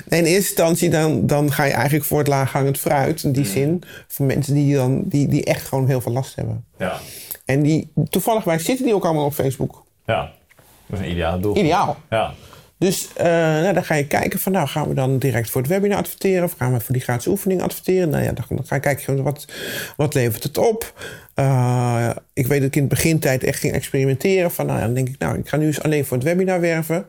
Nee, 0.08 0.20
in 0.20 0.26
eerste 0.26 0.48
instantie 0.48 0.90
dan, 0.90 1.26
dan 1.26 1.52
ga 1.52 1.64
je 1.64 1.72
eigenlijk 1.72 2.04
voor 2.04 2.19
het 2.19 2.28
laaghangend 2.28 2.78
fruit. 2.78 3.22
In 3.22 3.32
die 3.32 3.44
Mm. 3.44 3.50
zin. 3.50 3.82
Voor 4.08 4.26
mensen 4.26 4.54
die, 4.54 4.75
dan, 4.75 5.02
die, 5.04 5.28
die 5.28 5.44
echt 5.44 5.66
gewoon 5.69 5.87
heel 5.87 6.00
veel 6.00 6.12
last 6.12 6.37
hebben. 6.37 6.64
Ja. 6.78 6.92
En 7.44 7.62
die, 7.62 7.92
toevallig, 8.10 8.44
wij 8.44 8.58
zitten 8.58 8.84
die 8.84 8.94
ook 8.94 9.04
allemaal 9.04 9.25
op 9.25 9.32
Facebook. 9.34 9.84
ja. 10.06 10.31
Dat 10.87 10.98
is 11.00 11.04
een 11.06 11.12
ideaal 11.12 11.40
doel. 11.40 11.56
Ideaal. 11.56 11.96
Ja. 12.10 12.32
Dus 12.80 13.08
eh, 13.16 13.26
nou, 13.26 13.74
dan 13.74 13.84
ga 13.84 13.94
je 13.94 14.06
kijken 14.06 14.40
van, 14.40 14.52
nou 14.52 14.68
gaan 14.68 14.88
we 14.88 14.94
dan 14.94 15.18
direct 15.18 15.50
voor 15.50 15.60
het 15.60 15.70
webinar 15.70 15.98
adverteren 15.98 16.44
of 16.44 16.54
gaan 16.58 16.72
we 16.72 16.80
voor 16.80 16.94
die 16.94 17.02
gratis 17.02 17.26
oefening 17.26 17.62
adverteren? 17.62 18.08
Nou 18.08 18.24
ja, 18.24 18.32
dan, 18.32 18.66
ga 18.66 18.74
je 18.74 18.80
kijken 18.80 19.22
wat, 19.22 19.44
wat 19.96 20.14
levert 20.14 20.42
het 20.42 20.58
op. 20.58 21.00
Eh, 21.34 22.10
ik 22.32 22.46
weet 22.46 22.58
dat 22.58 22.68
ik 22.68 22.76
in 22.76 22.82
de 22.82 22.88
begintijd 22.88 23.44
echt 23.44 23.58
ging 23.58 23.72
experimenteren. 23.72 24.50
Van, 24.50 24.66
nou, 24.66 24.78
ja, 24.78 24.84
dan 24.84 24.94
denk 24.94 25.08
ik, 25.08 25.18
nou, 25.18 25.38
ik 25.38 25.48
ga 25.48 25.56
nu 25.56 25.66
eens 25.66 25.82
alleen 25.82 26.04
voor 26.04 26.16
het 26.16 26.26
webinar 26.26 26.60
werven. 26.60 27.06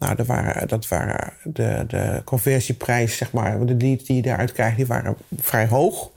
Nou, 0.00 0.14
dat 0.14 0.26
waren, 0.26 0.68
dat 0.68 0.88
waren 0.88 1.32
de, 1.44 1.84
de 1.88 2.20
conversieprijs, 2.24 3.16
zeg 3.16 3.32
maar, 3.32 3.66
de 3.66 3.74
leads 3.78 4.04
die 4.04 4.16
je 4.16 4.22
daaruit 4.22 4.52
krijgt, 4.52 4.76
die 4.76 4.86
waren 4.86 5.16
vrij 5.40 5.66
hoog. 5.66 6.10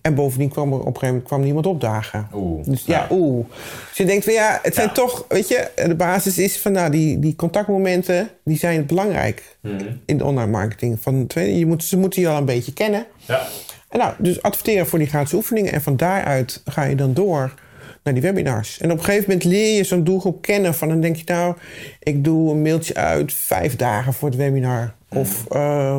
En 0.00 0.14
bovendien 0.14 0.48
kwam 0.48 0.68
er 0.72 0.78
op 0.78 0.80
een 0.80 0.86
gegeven 0.86 1.08
moment 1.08 1.26
kwam 1.26 1.40
niemand 1.40 1.66
opdagen. 1.66 2.28
Oeh. 2.34 2.64
Dus 2.64 2.84
ja, 2.84 2.98
Ja. 2.98 3.06
oeh. 3.10 3.46
Dus 3.88 3.96
je 3.96 4.04
denkt 4.04 4.24
van 4.24 4.32
ja, 4.32 4.58
het 4.62 4.74
zijn 4.74 4.92
toch, 4.92 5.24
weet 5.28 5.48
je, 5.48 5.70
de 5.74 5.94
basis 5.94 6.38
is 6.38 6.58
van 6.58 6.72
nou, 6.72 6.90
die, 6.90 7.18
die 7.18 7.36
contactmomenten, 7.36 8.28
die 8.44 8.58
zijn 8.58 8.86
belangrijk 8.86 9.56
in 10.04 10.18
de 10.18 10.24
online 10.24 10.50
marketing. 10.50 11.00
Van, 11.00 11.26
je 11.34 11.66
moet, 11.66 11.84
ze 11.84 11.96
moeten 11.98 12.20
je 12.20 12.28
al 12.28 12.36
een 12.36 12.44
beetje 12.44 12.72
kennen. 12.72 13.06
Ja. 13.16 13.42
En 13.88 13.98
nou, 13.98 14.14
dus 14.18 14.42
adverteren 14.42 14.86
voor 14.86 14.98
die 14.98 15.08
gratis 15.08 15.32
oefeningen. 15.32 15.72
En 15.72 15.82
van 15.82 15.96
daaruit 15.96 16.62
ga 16.64 16.82
je 16.84 16.94
dan 16.94 17.14
door 17.14 17.54
naar 18.12 18.20
die 18.20 18.32
webinars. 18.32 18.78
En 18.80 18.90
op 18.90 18.98
een 18.98 19.04
gegeven 19.04 19.24
moment 19.28 19.44
leer 19.44 19.76
je 19.76 19.84
zo'n 19.84 20.04
doelgroep 20.04 20.42
kennen. 20.42 20.74
Van 20.74 20.88
dan 20.88 21.00
denk 21.00 21.16
je 21.16 21.22
nou, 21.26 21.54
ik 22.02 22.24
doe 22.24 22.50
een 22.50 22.62
mailtje 22.62 22.94
uit 22.94 23.32
vijf 23.32 23.76
dagen 23.76 24.12
voor 24.12 24.28
het 24.28 24.38
webinar. 24.38 24.94
Of 25.10 25.46
eh, 25.48 25.98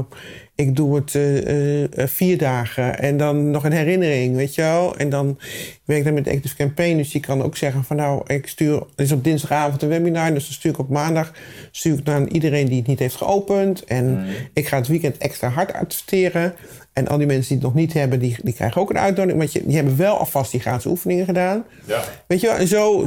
ik 0.55 0.75
doe 0.75 0.95
het 0.95 1.15
eh, 1.15 1.83
eh, 1.83 2.07
vier 2.07 2.37
dagen. 2.37 2.99
En 2.99 3.17
dan 3.17 3.51
nog 3.51 3.63
een 3.63 3.71
herinnering, 3.71 4.35
weet 4.35 4.55
je 4.55 4.61
wel. 4.61 4.97
En 4.97 5.09
dan 5.09 5.39
werk 5.85 5.99
ik 5.99 6.05
dan 6.05 6.13
met 6.13 6.27
Active 6.27 6.55
Campaign. 6.55 6.97
Dus 6.97 7.11
die 7.11 7.21
kan 7.21 7.43
ook 7.43 7.57
zeggen 7.57 7.83
van 7.83 7.95
nou, 7.95 8.21
ik 8.27 8.47
stuur... 8.47 8.73
Het 8.73 9.05
is 9.05 9.11
op 9.11 9.23
dinsdagavond 9.23 9.81
een 9.81 9.89
webinar. 9.89 10.33
Dus 10.33 10.43
dan 10.43 10.53
stuur 10.53 10.71
ik 10.71 10.79
op 10.79 10.89
maandag 10.89 11.33
stuur 11.71 11.97
ik 11.97 12.03
naar 12.03 12.27
iedereen 12.27 12.67
die 12.67 12.77
het 12.77 12.87
niet 12.87 12.99
heeft 12.99 13.15
geopend. 13.15 13.83
En 13.83 14.25
ik 14.53 14.67
ga 14.67 14.77
het 14.77 14.87
weekend 14.87 15.17
extra 15.17 15.49
hard 15.49 15.73
adverteren. 15.73 16.55
En 16.99 17.07
al 17.07 17.17
die 17.17 17.27
mensen 17.27 17.47
die 17.47 17.57
het 17.57 17.65
nog 17.65 17.73
niet 17.75 17.93
hebben, 17.93 18.19
die, 18.19 18.35
die 18.43 18.53
krijgen 18.53 18.81
ook 18.81 18.89
een 18.89 18.97
uitnodiging. 18.97 19.39
Want 19.39 19.51
je, 19.53 19.65
die 19.65 19.75
hebben 19.75 19.97
wel 19.97 20.17
alvast 20.17 20.51
die 20.51 20.59
gratis 20.59 20.85
oefeningen 20.85 21.25
gedaan. 21.25 21.63
Ja. 21.85 22.03
Weet 22.27 22.41
je 22.41 22.47
wel, 22.47 22.55
en 22.55 22.67
zo, 22.67 23.05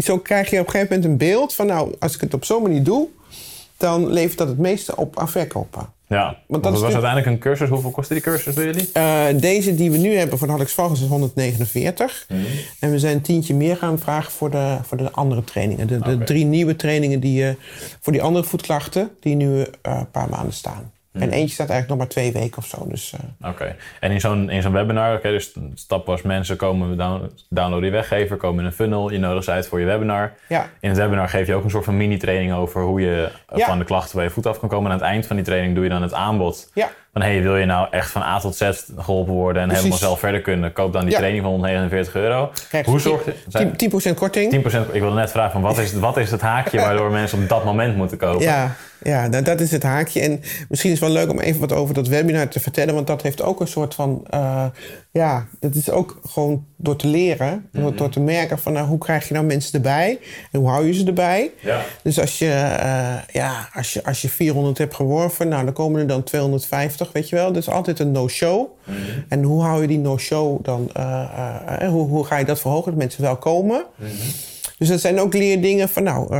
zo 0.00 0.18
krijg 0.18 0.50
je 0.50 0.60
op 0.60 0.64
een 0.66 0.70
gegeven 0.72 0.94
moment 0.94 1.12
een 1.12 1.28
beeld 1.28 1.54
van... 1.54 1.66
nou, 1.66 1.94
als 1.98 2.14
ik 2.14 2.20
het 2.20 2.34
op 2.34 2.44
zo'n 2.44 2.62
manier 2.62 2.82
doe, 2.82 3.08
dan 3.76 4.12
levert 4.12 4.38
dat 4.38 4.48
het 4.48 4.58
meeste 4.58 4.96
op 4.96 5.18
aan 5.18 5.28
verkopen. 5.28 5.86
Ja. 6.06 6.26
dat 6.28 6.36
Want 6.46 6.62
dat 6.62 6.72
was 6.72 6.80
de- 6.80 6.86
uiteindelijk 6.86 7.26
een 7.26 7.38
cursus. 7.38 7.68
Hoeveel 7.68 7.90
kostte 7.90 8.14
die 8.14 8.22
cursus 8.22 8.54
bij 8.54 8.64
jullie? 8.64 8.90
Eh, 8.92 9.24
deze 9.36 9.74
die 9.74 9.90
we 9.90 9.96
nu 9.98 10.16
hebben 10.16 10.38
voor 10.38 10.46
de 10.46 10.52
Alex 10.52 10.72
Valgens 10.72 11.00
is 11.02 11.08
149. 11.08 12.26
En 12.80 12.90
we 12.90 12.98
zijn 12.98 13.14
een 13.14 13.22
tientje 13.22 13.54
meer 13.54 13.76
gaan 13.76 13.98
vragen 13.98 14.32
voor 14.32 14.50
de, 14.50 14.76
voor 14.82 14.96
de 14.96 15.10
andere 15.12 15.44
trainingen. 15.44 15.86
De, 15.86 15.98
de 15.98 16.18
drie 16.18 16.44
nieuwe 16.44 16.76
trainingen 16.76 17.20
die, 17.20 17.48
eh, 17.48 17.54
voor 18.00 18.12
die 18.12 18.22
andere 18.22 18.44
voetklachten... 18.44 19.10
die 19.20 19.34
nu 19.34 19.60
eh, 19.60 19.66
een 19.82 20.10
paar 20.10 20.28
maanden 20.28 20.52
staan. 20.52 20.92
En 21.12 21.30
eentje 21.30 21.54
staat 21.54 21.68
eigenlijk 21.70 21.88
nog 21.88 21.98
maar 21.98 22.06
twee 22.08 22.32
weken 22.32 22.58
of 22.58 22.66
zo. 22.66 22.86
Dus, 22.88 23.14
eh, 23.40 23.50
Oké. 23.50 23.76
En 24.00 24.10
in 24.10 24.20
zo'n, 24.20 24.50
in 24.50 24.62
zo'n 24.62 24.72
webinar, 24.72 25.16
oké, 25.16 25.30
dus 25.30 25.52
stap 25.74 26.06
was 26.06 26.22
mensen 26.22 26.56
komen, 26.56 26.96
down, 26.96 27.30
downloaden 27.48 27.86
je 27.86 27.92
weggever, 27.94 28.36
komen 28.36 28.60
in 28.60 28.66
een 28.66 28.72
funnel, 28.72 29.10
je 29.10 29.18
nodigt 29.18 29.44
ze 29.44 29.50
uit 29.50 29.66
voor 29.68 29.80
je 29.80 29.86
webinar. 29.86 30.32
ja. 30.48 30.68
In 30.80 30.88
het 30.88 30.98
webinar 30.98 31.28
geef 31.28 31.46
je 31.46 31.54
ook 31.54 31.64
een 31.64 31.70
soort 31.70 31.84
van 31.84 31.96
mini-training 31.96 32.52
over 32.52 32.82
hoe 32.82 33.00
je 33.00 33.30
Ja. 33.56 33.66
van 33.66 33.78
de 33.78 33.84
klachten 33.84 34.16
bij 34.16 34.24
je 34.24 34.30
voet 34.30 34.46
af 34.46 34.58
kan 34.58 34.68
komen. 34.68 34.86
En 34.86 34.92
aan 34.92 35.02
het 35.02 35.08
eind 35.08 35.26
van 35.26 35.36
die 35.36 35.44
training 35.44 35.74
doe 35.74 35.84
je 35.84 35.90
dan 35.90 36.02
het 36.02 36.14
aanbod 36.14 36.70
Ja. 36.74 36.90
Van 37.12 37.22
hey, 37.22 37.42
wil 37.42 37.56
je 37.56 37.64
nou 37.64 37.86
echt 37.90 38.10
van 38.10 38.22
A 38.22 38.38
tot 38.40 38.56
Z 38.56 38.70
geholpen 38.96 39.32
worden 39.32 39.62
en 39.62 39.68
Precies. 39.68 39.84
helemaal 39.84 40.06
zelf 40.08 40.18
verder 40.18 40.40
kunnen? 40.40 40.72
Koop 40.72 40.92
dan 40.92 41.02
die 41.02 41.10
Ja. 41.10 41.16
training 41.18 41.42
van 41.42 41.50
149 41.52 42.14
euro. 42.14 42.50
Krijg 42.68 42.86
Hoe 42.86 42.94
je 42.94 43.00
zorg 43.00 43.24
je... 43.24 43.34
10%, 44.08 44.10
10% 44.10 44.14
korting. 44.14 44.52
10%, 44.54 44.56
ik 44.92 45.00
wilde 45.00 45.14
net 45.16 45.30
vragen, 45.30 45.52
van 45.52 45.60
wat, 45.62 45.78
is, 45.78 45.92
wat 45.92 46.16
is 46.16 46.30
het 46.30 46.40
haakje 46.40 46.78
waardoor 46.86 47.10
mensen 47.10 47.42
op 47.42 47.48
dat 47.48 47.64
moment 47.64 47.96
moeten 47.96 48.18
kopen? 48.18 48.42
Ja, 48.42 48.74
ja 49.02 49.28
dat, 49.28 49.44
dat 49.44 49.60
is 49.60 49.70
het 49.70 49.82
haakje. 49.82 50.20
En 50.20 50.40
misschien 50.68 50.92
is 50.92 51.00
het 51.00 51.08
wel 51.08 51.16
leuk 51.18 51.30
om 51.30 51.38
even 51.40 51.60
wat 51.60 51.72
over 51.72 51.94
dat 51.94 52.08
webinar 52.08 52.48
te 52.48 52.60
vertellen. 52.60 52.94
Want 52.94 53.06
dat 53.06 53.22
heeft 53.22 53.42
ook 53.42 53.60
een 53.60 53.66
soort 53.68 53.94
van... 53.94 54.26
eh, 54.30 54.64
ja, 55.10 55.46
dat 55.60 55.74
is 55.74 55.90
ook 55.90 56.20
gewoon 56.28 56.66
door 56.82 56.96
te 56.96 57.06
leren. 57.06 57.68
Door, 57.72 57.94
door 57.96 58.08
te 58.08 58.20
merken 58.20 58.58
van 58.58 58.72
nou, 58.72 58.86
hoe 58.86 58.98
krijg 58.98 59.28
je 59.28 59.34
nou 59.34 59.46
mensen 59.46 59.74
erbij? 59.74 60.18
En 60.50 60.60
hoe 60.60 60.68
hou 60.68 60.86
je 60.86 60.92
ze 60.92 61.06
erbij? 61.06 61.50
Ja. 61.60 61.80
Dus 62.02 62.20
als 62.20 62.38
je, 62.38 62.50
eh, 62.50 63.14
ja, 63.32 63.68
als, 63.72 63.92
je, 63.92 64.04
als 64.04 64.22
je 64.22 64.28
400 64.28 64.78
hebt 64.78 64.94
geworven, 64.94 65.48
nou, 65.48 65.64
dan 65.64 65.72
komen 65.72 66.00
er 66.00 66.06
dan 66.06 66.22
250, 66.22 67.12
weet 67.12 67.28
je 67.28 67.36
wel. 67.36 67.46
Dat 67.52 67.62
is 67.62 67.68
altijd 67.68 67.98
een 67.98 68.12
no-show. 68.12 68.66
En 69.28 69.42
hoe 69.42 69.62
hou 69.62 69.80
je 69.80 69.86
die 69.88 69.98
no-show 69.98 70.64
dan... 70.64 70.90
eh, 70.92 71.88
hoe, 71.88 72.08
hoe 72.08 72.24
ga 72.24 72.36
je 72.36 72.44
dat 72.44 72.60
verhogen, 72.60 72.90
dat 72.90 73.00
mensen 73.00 73.22
wel 73.22 73.36
komen? 73.36 73.84
Dus 74.78 74.88
dat 74.90 75.00
zijn 75.00 75.20
ook 75.20 75.34
leerdingen 75.34 75.88
van, 75.88 76.02
nou, 76.02 76.34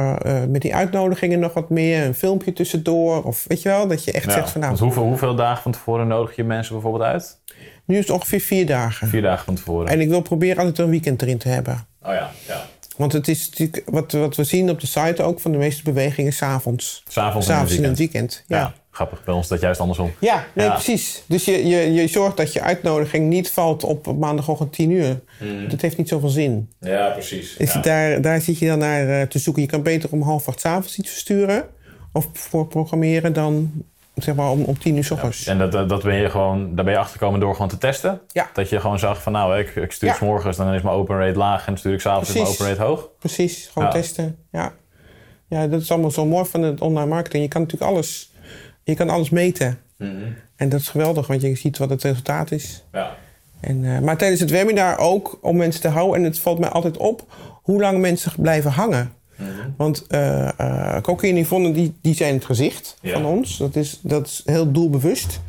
met 0.49 0.63
die 0.63 0.75
uitnodigingen 0.75 1.39
nog 1.39 1.55
wat 1.55 1.71
meer. 1.71 2.05
Een 2.05 2.15
filmpje 2.15 2.53
tussendoor. 2.53 3.23
Of 3.23 3.45
weet 3.49 3.63
je 3.63 3.69
wel, 3.69 3.87
dat 3.87 4.05
je 4.05 4.13
echt 4.13 4.25
Ja, 4.25 4.33
zegt 4.33 4.51
van, 4.51 4.61
nou, 4.61 4.79
hoeveel, 4.79 5.03
hoeveel 5.03 5.35
dagen 5.35 5.63
van 5.63 5.73
tevoren 5.73 6.07
nodig 6.07 6.37
je 6.37 6.45
mensen 6.45 6.73
bijvoorbeeld 6.73 7.03
uit? 7.05 7.41
Nu 7.85 7.95
is 7.99 8.07
het 8.07 8.11
ongeveer 8.17 8.41
vier 8.41 8.67
dagen. 8.67 9.09
Vier 9.09 9.23
dagen 9.23 9.45
van 9.45 9.55
tevoren. 9.55 9.89
En 9.89 10.01
ik 10.01 10.09
wil 10.09 10.21
proberen 10.21 10.57
altijd 10.59 10.79
een 10.79 10.91
weekend 10.91 11.23
erin 11.23 11.39
te 11.39 11.49
hebben. 11.49 11.87
Oh 12.03 12.12
ja, 12.12 12.31
ja. 12.49 12.67
Want 12.97 13.12
het 13.12 13.29
is 13.29 13.49
natuurlijk, 13.51 13.83
wat, 13.87 14.12
wat 14.12 14.37
we 14.37 14.45
zien 14.45 14.71
op 14.71 14.81
de 14.81 14.87
site 14.87 15.23
ook, 15.23 15.41
van 15.41 15.53
de 15.53 15.59
meeste 15.59 15.83
bewegingen 15.83 16.33
s'avonds. 16.33 17.03
S'avonds 17.09 17.47
in 17.49 17.53
het 17.53 17.61
S'avonds 17.61 17.75
in 17.83 17.89
het 17.89 17.99
weekend. 17.99 18.45
Ja. 18.47 18.59
Ja. 18.59 18.75
grappig. 18.91 19.25
Bij 19.25 19.35
ons 19.35 19.43
is 19.43 19.49
dat 19.51 19.61
juist 19.61 19.81
andersom. 19.81 20.12
Ja, 20.19 20.45
nee, 20.55 20.67
Ja. 20.67 20.73
precies. 20.73 21.23
Dus 21.27 21.45
je, 21.45 21.67
je, 21.67 21.93
je 21.93 22.07
zorgt 22.09 22.37
dat 22.37 22.53
je 22.53 22.61
uitnodiging 22.61 23.29
niet 23.29 23.51
valt 23.51 23.85
op 23.85 24.19
maandagochtend 24.19 24.73
10 24.73 24.91
uur. 24.91 25.21
Dat 25.69 25.81
heeft 25.81 25.97
niet 25.97 26.09
zoveel 26.09 26.29
zin. 26.29 26.71
Ja, 26.81 27.09
precies. 27.11 27.57
Is 27.57 27.73
het 27.73 27.85
daar, 27.85 28.21
daar 28.21 28.41
zit 28.41 28.59
je 28.59 28.67
dan 28.67 28.79
naar 28.79 29.21
eh, 29.21 29.27
te 29.27 29.39
zoeken. 29.39 29.62
Je 29.62 29.69
kan 29.69 29.83
beter 29.83 30.09
om 30.12 30.23
half 30.23 30.49
acht 30.49 30.61
's 30.61 30.65
avonds 30.65 30.99
iets 30.99 31.11
versturen. 31.11 31.65
Of 32.12 32.29
voor 32.33 32.67
programmeren 32.67 33.33
dan 33.33 33.73
zeg 34.14 34.35
maar 34.35 34.50
om, 34.50 34.62
om 34.62 34.78
10 34.78 34.97
uur 34.97 35.04
s 35.04 35.11
ochtends. 35.11 35.47
En 35.47 35.59
dat, 35.59 35.88
dat 35.88 36.02
ben 36.02 36.14
je 36.14 36.31
gewoon, 36.31 36.75
daar 36.75 36.85
ben 36.85 36.95
je 36.95 37.00
achtergekomen 37.00 37.40
door 37.40 37.52
gewoon 37.52 37.69
te 37.69 37.78
testen? 37.78 38.21
Ja. 38.28 38.50
Dat 38.52 38.69
je 38.69 38.81
gewoon 38.81 38.99
zag 38.99 39.23
van 39.23 39.33
nou, 39.33 39.59
ik, 39.59 39.76
ik 39.76 39.92
stuur 39.92 40.09
Ja. 40.09 40.14
s 40.14 40.21
morgens, 40.21 40.57
dan 40.57 40.75
is 40.75 40.83
mijn 40.83 40.95
open 40.95 41.19
rate 41.19 41.38
laag. 41.38 41.66
En 41.66 41.78
stuur 41.78 41.92
ik 41.92 42.00
s'avonds 42.00 42.28
is 42.28 42.35
mijn 42.35 42.47
open 42.47 42.66
rate 42.66 42.83
hoog. 42.83 43.09
Precies, 43.19 43.71
gewoon 43.73 43.90
testen. 43.90 44.37
Ja. 44.50 44.73
ja, 45.49 45.66
dat 45.66 45.81
is 45.81 45.90
allemaal 45.90 46.11
zo 46.11 46.26
mooi 46.26 46.45
van 46.45 46.62
het 46.62 46.81
online 46.81 47.09
marketing. 47.09 47.42
Je 47.42 47.49
kan 47.49 47.61
natuurlijk 47.61 47.90
alles, 47.90 48.33
je 48.83 48.95
kan 48.95 49.11
alles 49.11 49.31
meten. 49.31 49.78
En 50.57 50.69
dat 50.69 50.81
is 50.81 50.88
geweldig, 50.88 51.26
want 51.26 51.40
je 51.40 51.54
ziet 51.54 51.78
wat 51.78 51.90
het 51.90 52.02
resultaat 52.02 52.50
is. 52.50 52.85
Ja. 52.92 53.16
En, 53.61 53.85
eh, 53.85 53.99
maar 53.99 54.16
tijdens 54.16 54.40
het 54.40 54.50
webinar 54.50 54.99
ook 54.99 55.38
om 55.42 55.57
mensen 55.57 55.81
te 55.81 55.88
houden. 55.88 56.16
En 56.16 56.25
het 56.25 56.38
valt 56.38 56.59
mij 56.59 56.69
altijd 56.69 56.97
op 56.97 57.26
hoe 57.62 57.81
lang 57.81 57.99
mensen 58.00 58.33
blijven 58.37 58.71
hangen. 58.71 59.12
Want 59.77 60.05
eh 60.09 60.49
eh 60.59 61.03
Kokkie 61.03 61.31
en 61.31 61.37
Yvonne 61.39 61.73
die, 61.73 61.95
die 62.03 62.15
zijn 62.15 62.35
het 62.35 62.45
gezicht 62.45 62.97
Ja. 63.01 63.12
van 63.12 63.25
ons. 63.25 63.57
Dat 63.59 63.77
is, 63.77 63.99
dat 64.03 64.27
is 64.27 64.43
heel 64.45 64.73
doelbewust. 64.73 65.41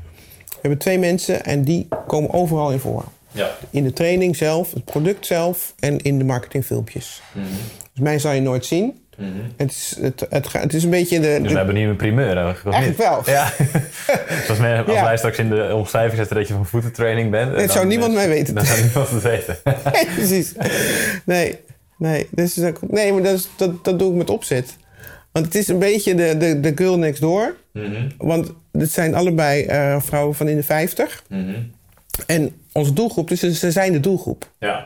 We 0.46 0.60
hebben 0.70 0.80
twee 0.80 1.00
mensen 1.00 1.44
en 1.46 1.64
die 1.64 1.88
komen 2.08 2.34
overal 2.34 2.72
in 2.72 2.80
voor. 2.80 3.04
Ja. 3.32 3.50
In 3.70 3.84
de 3.84 3.94
training 3.94 4.36
zelf, 4.36 4.74
het 4.74 4.86
product 4.86 5.26
zelf 5.26 5.74
en 5.80 5.98
in 6.02 6.18
de 6.18 6.24
marketingfilmpjes. 6.24 7.22
Dus 7.94 8.04
mij 8.04 8.20
zal 8.20 8.32
je 8.32 8.42
nooit 8.42 8.66
zien. 8.66 9.02
het, 9.58 9.72
is, 9.72 9.96
het, 10.02 10.26
het, 10.30 10.54
het 10.54 10.74
is 10.74 10.84
een 10.84 10.90
beetje 10.90 11.20
de... 11.20 11.28
Dus 11.28 11.42
de- 11.42 11.48
we 11.50 11.56
hebben 11.58 11.76
nu 11.76 11.88
een 11.90 11.96
primeur 11.96 12.38
eigenlijk. 12.38 12.76
Eigenlijk 12.76 12.98
niet? 12.98 13.26
wel. 13.26 13.34
Ja. 13.36 13.52
Zoals 14.46 14.60
als 14.88 14.96
Ja. 14.96 15.04
wij 15.04 15.18
straks 15.18 15.38
in 15.38 15.50
de 15.50 15.72
omschrijving 15.76 16.18
zetten 16.18 16.36
dat 16.36 16.48
je 16.48 16.54
van 16.54 16.66
voetentraining 16.66 17.32
bent. 17.32 17.56
Dat 17.58 17.72
zou 17.72 17.86
niemand 17.88 18.14
mij 18.14 18.28
weten. 18.28 18.56
Dan 18.56 18.66
zou 18.66 18.82
niemand 18.82 19.10
het 19.10 19.22
weten. 19.22 19.58
Nee, 19.94 20.06
precies. 20.16 20.54
Nee, 21.26 21.58
nee, 21.98 22.28
dus, 22.32 22.56
nee 22.88 23.14
maar 23.14 23.24
dat, 23.24 23.34
is, 23.34 23.48
dat, 23.58 23.86
dat 23.86 24.00
doe 24.00 24.12
ik 24.12 24.18
met 24.18 24.30
opzet. 24.30 24.78
Want 25.32 25.46
het 25.46 25.56
is 25.56 25.68
een 25.68 25.80
beetje 25.80 26.16
de, 26.16 26.38
de, 26.38 26.60
de 26.60 26.72
girl 26.76 26.98
next 26.98 27.22
door. 27.22 27.56
Want 28.18 28.52
het 28.72 28.92
zijn 28.92 29.16
allebei 29.16 29.64
eh, 29.64 30.02
vrouwen 30.02 30.36
van 30.36 30.48
in 30.48 30.56
de 30.56 30.64
50. 30.64 31.24
En 32.28 32.52
onze 32.72 32.94
doelgroep, 32.94 33.28
dus 33.28 33.40
ze- 33.40 33.54
ze 33.54 33.72
zijn 33.72 33.92
de 33.92 34.00
doelgroep. 34.00 34.50
Ja. 34.60 34.86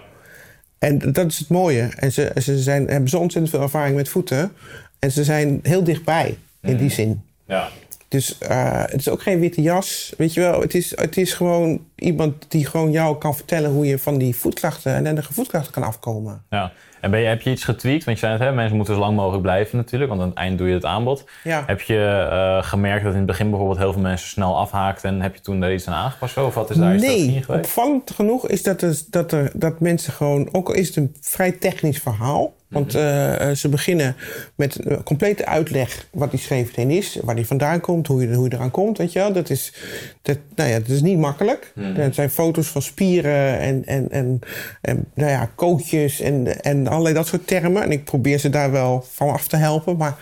En 0.80 0.98
dat 1.12 1.32
is 1.32 1.38
het 1.38 1.50
mooie. 1.50 1.90
En 1.96 2.12
ze, 2.12 2.32
ze 2.42 2.60
zijn, 2.60 2.88
hebben 2.88 3.10
zo 3.10 3.20
ontzettend 3.20 3.54
veel 3.54 3.62
ervaring 3.64 3.96
met 3.96 4.10
voeten. 4.10 4.52
En 5.00 5.12
ze 5.12 5.24
zijn 5.24 5.60
heel 5.64 5.84
dichtbij, 5.84 6.38
in 6.62 6.78
die 6.78 6.90
zin. 6.90 7.22
Ja. 7.48 7.70
Dus 8.08 8.38
eh, 8.38 8.82
het 8.82 9.00
is 9.00 9.10
ook 9.10 9.22
geen 9.22 9.40
witte 9.40 9.62
jas. 9.62 10.14
Weet 10.18 10.34
je 10.34 10.40
wel, 10.40 10.62
het 10.62 10.74
is, 10.76 10.94
het 10.96 11.18
is 11.18 11.34
gewoon 11.34 11.86
iemand 11.98 12.46
die 12.48 12.66
gewoon 12.66 12.92
jou 12.92 13.18
kan 13.18 13.36
vertellen 13.36 13.72
hoe 13.72 13.86
je 13.86 14.00
van 14.00 14.18
die 14.18 14.36
voetklachten 14.36 15.06
en 15.06 15.16
de 15.16 15.24
voetklachten 15.24 15.74
kan 15.74 15.84
afkomen. 15.84 16.44
ja. 16.50 16.72
En 17.02 17.12
ben 17.12 17.20
je, 17.20 17.28
heb 17.28 17.42
je 17.42 17.52
iets 17.52 17.64
getweakt? 17.64 18.04
Want 18.04 18.20
je 18.20 18.26
zei 18.26 18.38
het, 18.38 18.48
hè, 18.48 18.54
mensen 18.56 18.76
moeten 18.76 18.94
zo 18.94 19.00
lang 19.00 19.16
mogelijk 19.16 19.42
blijven 19.42 19.78
natuurlijk. 19.78 20.10
Want 20.10 20.22
aan 20.22 20.30
het 20.30 20.38
eind 20.38 20.58
doe 20.58 20.68
je 20.68 20.74
het 20.74 20.86
aanbod. 20.86 21.24
Ja. 21.44 21.64
Heb 21.68 21.82
je 21.82 22.28
eh, 22.32 22.64
gemerkt 22.64 23.04
dat 23.04 23.12
in 23.12 23.18
het 23.18 23.28
begin 23.28 23.50
bijvoorbeeld 23.50 23.80
heel 23.80 23.94
veel 23.94 24.02
mensen 24.02 24.30
snel 24.30 24.58
afhaakten? 24.58 25.10
En 25.10 25.22
heb 25.22 25.36
je 25.36 25.42
toen 25.42 25.60
daar 25.60 25.74
iets 25.74 25.88
aan 25.88 25.94
aangepast? 25.94 26.38
Of 26.38 26.54
wat 26.54 26.70
is 26.70 26.78
daar 26.78 26.94
iets 26.94 27.04
nee, 27.04 27.28
niet 27.28 27.46
geweest? 27.46 27.66
opvallend 27.66 28.12
genoeg 28.12 28.48
is 28.48 28.64
dat, 28.64 28.82
er, 28.82 29.02
dat, 29.10 29.32
er, 29.32 29.52
dat 29.54 29.80
mensen 29.80 30.14
gewoon, 30.14 30.50
ook 30.52 30.68
al 30.68 30.74
is 30.74 30.88
het 30.88 30.96
een 30.96 31.16
vrij 31.22 31.52
technisch 31.52 32.00
verhaal. 32.00 32.56
Want 32.68 32.96
eh, 32.96 33.50
eh, 33.50 33.56
ze 33.56 33.70
beginnen 33.70 34.16
met 34.56 34.86
een 34.86 35.04
complete 35.04 35.46
uitleg 35.46 36.08
wat 36.12 36.32
die 36.32 36.40
scheefteen 36.40 36.90
is, 36.90 37.18
waar 37.24 37.36
die 37.36 37.48
vandaan 37.48 37.80
komt, 37.80 38.08
hoe 38.08 38.22
je, 38.22 38.34
hoe 38.34 38.50
je 38.50 38.56
eraan 38.56 38.72
komt. 38.72 38.98
Weet 38.98 39.14
je 39.14 39.20
wel? 39.20 39.34
Dat, 39.34 39.50
is, 39.50 39.74
dat, 40.22 40.38
nou 40.56 40.70
ja, 40.70 40.80
dat 40.80 40.90
is 40.90 41.02
niet 41.02 41.18
makkelijk. 41.18 41.74
Er 41.96 42.14
zijn 42.14 42.30
foto's 42.30 42.68
van 42.68 42.82
spieren 42.82 43.60
en, 43.60 43.86
en, 43.86 44.12
en, 44.12 44.40
en 44.82 45.06
nou 45.14 45.32
ja, 45.32 45.50
kootjes 45.56 46.20
en, 46.20 46.62
en 46.62 46.88
allerlei 46.88 47.14
dat 47.16 47.28
soort 47.28 47.48
termen. 47.48 47.84
En 47.84 47.92
ik 47.92 48.04
probeer 48.04 48.38
ze 48.40 48.50
daar 48.50 48.72
wel 48.72 49.06
van 49.12 49.30
af 49.30 49.48
te 49.48 49.56
helpen. 49.58 49.98
Maar 49.98 50.16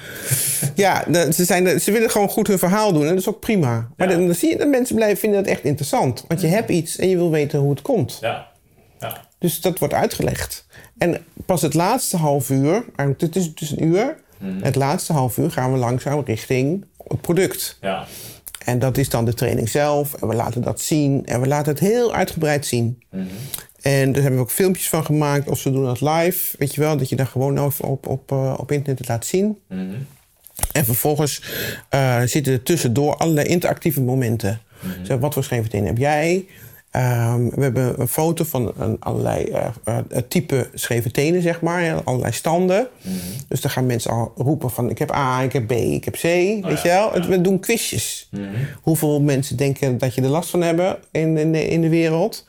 ja, 0.76 1.04
de- 1.08 1.34
ze, 1.34 1.44
zijn, 1.46 1.80
ze 1.82 1.92
willen 1.92 2.10
gewoon 2.10 2.30
goed 2.30 2.48
hun 2.48 2.60
verhaal 2.60 2.94
doen 2.94 3.02
en 3.02 3.08
dat 3.10 3.18
is 3.18 3.28
ook 3.30 3.40
prima. 3.40 3.90
Maar 3.98 4.10
Ja. 4.10 4.16
dan, 4.16 4.26
dan 4.26 4.36
zie 4.36 4.50
je 4.50 4.58
dat 4.58 4.68
mensen 4.68 4.96
blijven 4.96 5.18
vinden 5.18 5.44
dat 5.44 5.52
echt 5.52 5.64
interessant. 5.64 6.24
Want 6.28 6.42
je 6.42 6.48
hebt 6.48 6.70
iets 6.70 6.98
en 6.98 7.10
je 7.10 7.16
wil 7.16 7.32
weten 7.32 7.60
hoe 7.60 7.70
het 7.70 7.82
komt. 7.82 8.18
Ja. 8.22 8.48
ja. 9.00 9.22
Dus 9.40 9.62
dat 9.62 9.80
wordt 9.80 9.94
uitgelegd. 9.94 10.66
En 10.98 11.18
pas 11.46 11.62
het 11.62 11.74
laatste 11.74 12.18
half 12.18 12.50
uur, 12.50 12.84
het 12.96 13.36
is 13.36 13.54
dus 13.56 13.72
een 13.72 13.84
uur, 13.84 14.16
het 14.62 14.76
laatste 14.76 15.14
half 15.14 15.38
uur 15.38 15.52
gaan 15.52 15.72
we 15.72 15.78
langzaam 15.78 16.22
richting 16.26 16.86
het 17.08 17.22
product. 17.22 17.78
Ja. 17.82 18.06
En 18.66 18.80
dat 18.80 18.98
is 18.98 19.10
dan 19.10 19.26
de 19.26 19.34
training 19.34 19.70
zelf. 19.70 20.14
En 20.14 20.28
we 20.28 20.36
laten 20.36 20.62
dat 20.62 20.82
zien. 20.82 21.26
En 21.26 21.42
we 21.42 21.48
laten 21.48 21.72
het 21.72 21.82
heel 21.82 22.14
uitgebreid 22.14 22.66
zien. 22.66 23.04
En 23.82 24.12
daar 24.12 24.22
hebben 24.22 24.40
we 24.40 24.46
ook 24.46 24.52
filmpjes 24.52 24.90
van 24.90 25.06
gemaakt. 25.06 25.50
Of 25.50 25.60
ze 25.60 25.72
doen 25.72 25.86
dat 25.86 26.02
live. 26.02 26.56
Weet 26.58 26.76
je 26.76 26.82
wel, 26.82 26.98
dat 26.98 27.10
je 27.10 27.16
daar 27.16 27.28
gewoon 27.28 27.60
over 27.60 27.86
op, 27.86 28.08
op, 28.08 28.32
eh, 28.32 28.54
op 28.58 28.72
internet 28.72 29.00
het 29.00 29.08
laat 29.08 29.26
zien. 29.26 29.60
En 30.72 30.86
vervolgens 30.86 31.42
eh, 31.90 32.22
zitten 32.22 32.54
er 32.54 32.64
tussendoor 32.64 33.16
allerlei 33.16 33.48
interactieve 33.48 34.02
momenten. 34.02 34.62
Zeg, 35.04 35.18
wat 35.18 35.34
voor 35.34 35.44
scheefteen 35.44 35.86
heb 35.86 35.98
jij? 35.98 36.46
Ehm, 36.96 37.50
we 37.50 37.62
hebben 37.62 38.00
een 38.02 38.08
foto 38.08 38.44
van 38.44 38.74
een, 38.78 38.98
allerlei 39.00 39.46
eh, 39.46 39.68
eh, 39.86 39.98
type 40.28 40.70
scheve 40.74 41.12
tenen, 41.12 41.42
zeg 41.42 41.62
maar. 41.62 42.04
Allerlei 42.04 42.32
standen. 42.34 42.88
Dus 43.48 43.62
dan 43.62 43.72
gaan 43.72 43.86
mensen 43.86 44.12
al 44.12 44.32
roepen 44.36 44.70
van... 44.70 44.90
ik 44.90 44.98
heb 44.98 45.12
A, 45.12 45.42
ik 45.42 45.54
heb 45.54 45.68
B, 45.68 45.72
ik 45.72 46.06
heb 46.06 46.14
C. 46.14 46.22
weet 46.22 46.82
je 46.82 46.88
wel? 46.88 47.12
We 47.28 47.42
doen 47.42 47.60
quizjes. 47.60 48.30
Hoeveel 48.82 49.22
mensen 49.22 49.58
denken 49.58 49.98
dat 49.98 50.16
je 50.16 50.22
er 50.22 50.28
last 50.28 50.50
van 50.50 50.62
hebben 50.62 50.98
in, 51.12 51.38
in, 51.38 51.52
de, 51.52 51.68
in 51.68 51.82
de 51.82 51.90
wereld? 51.90 52.46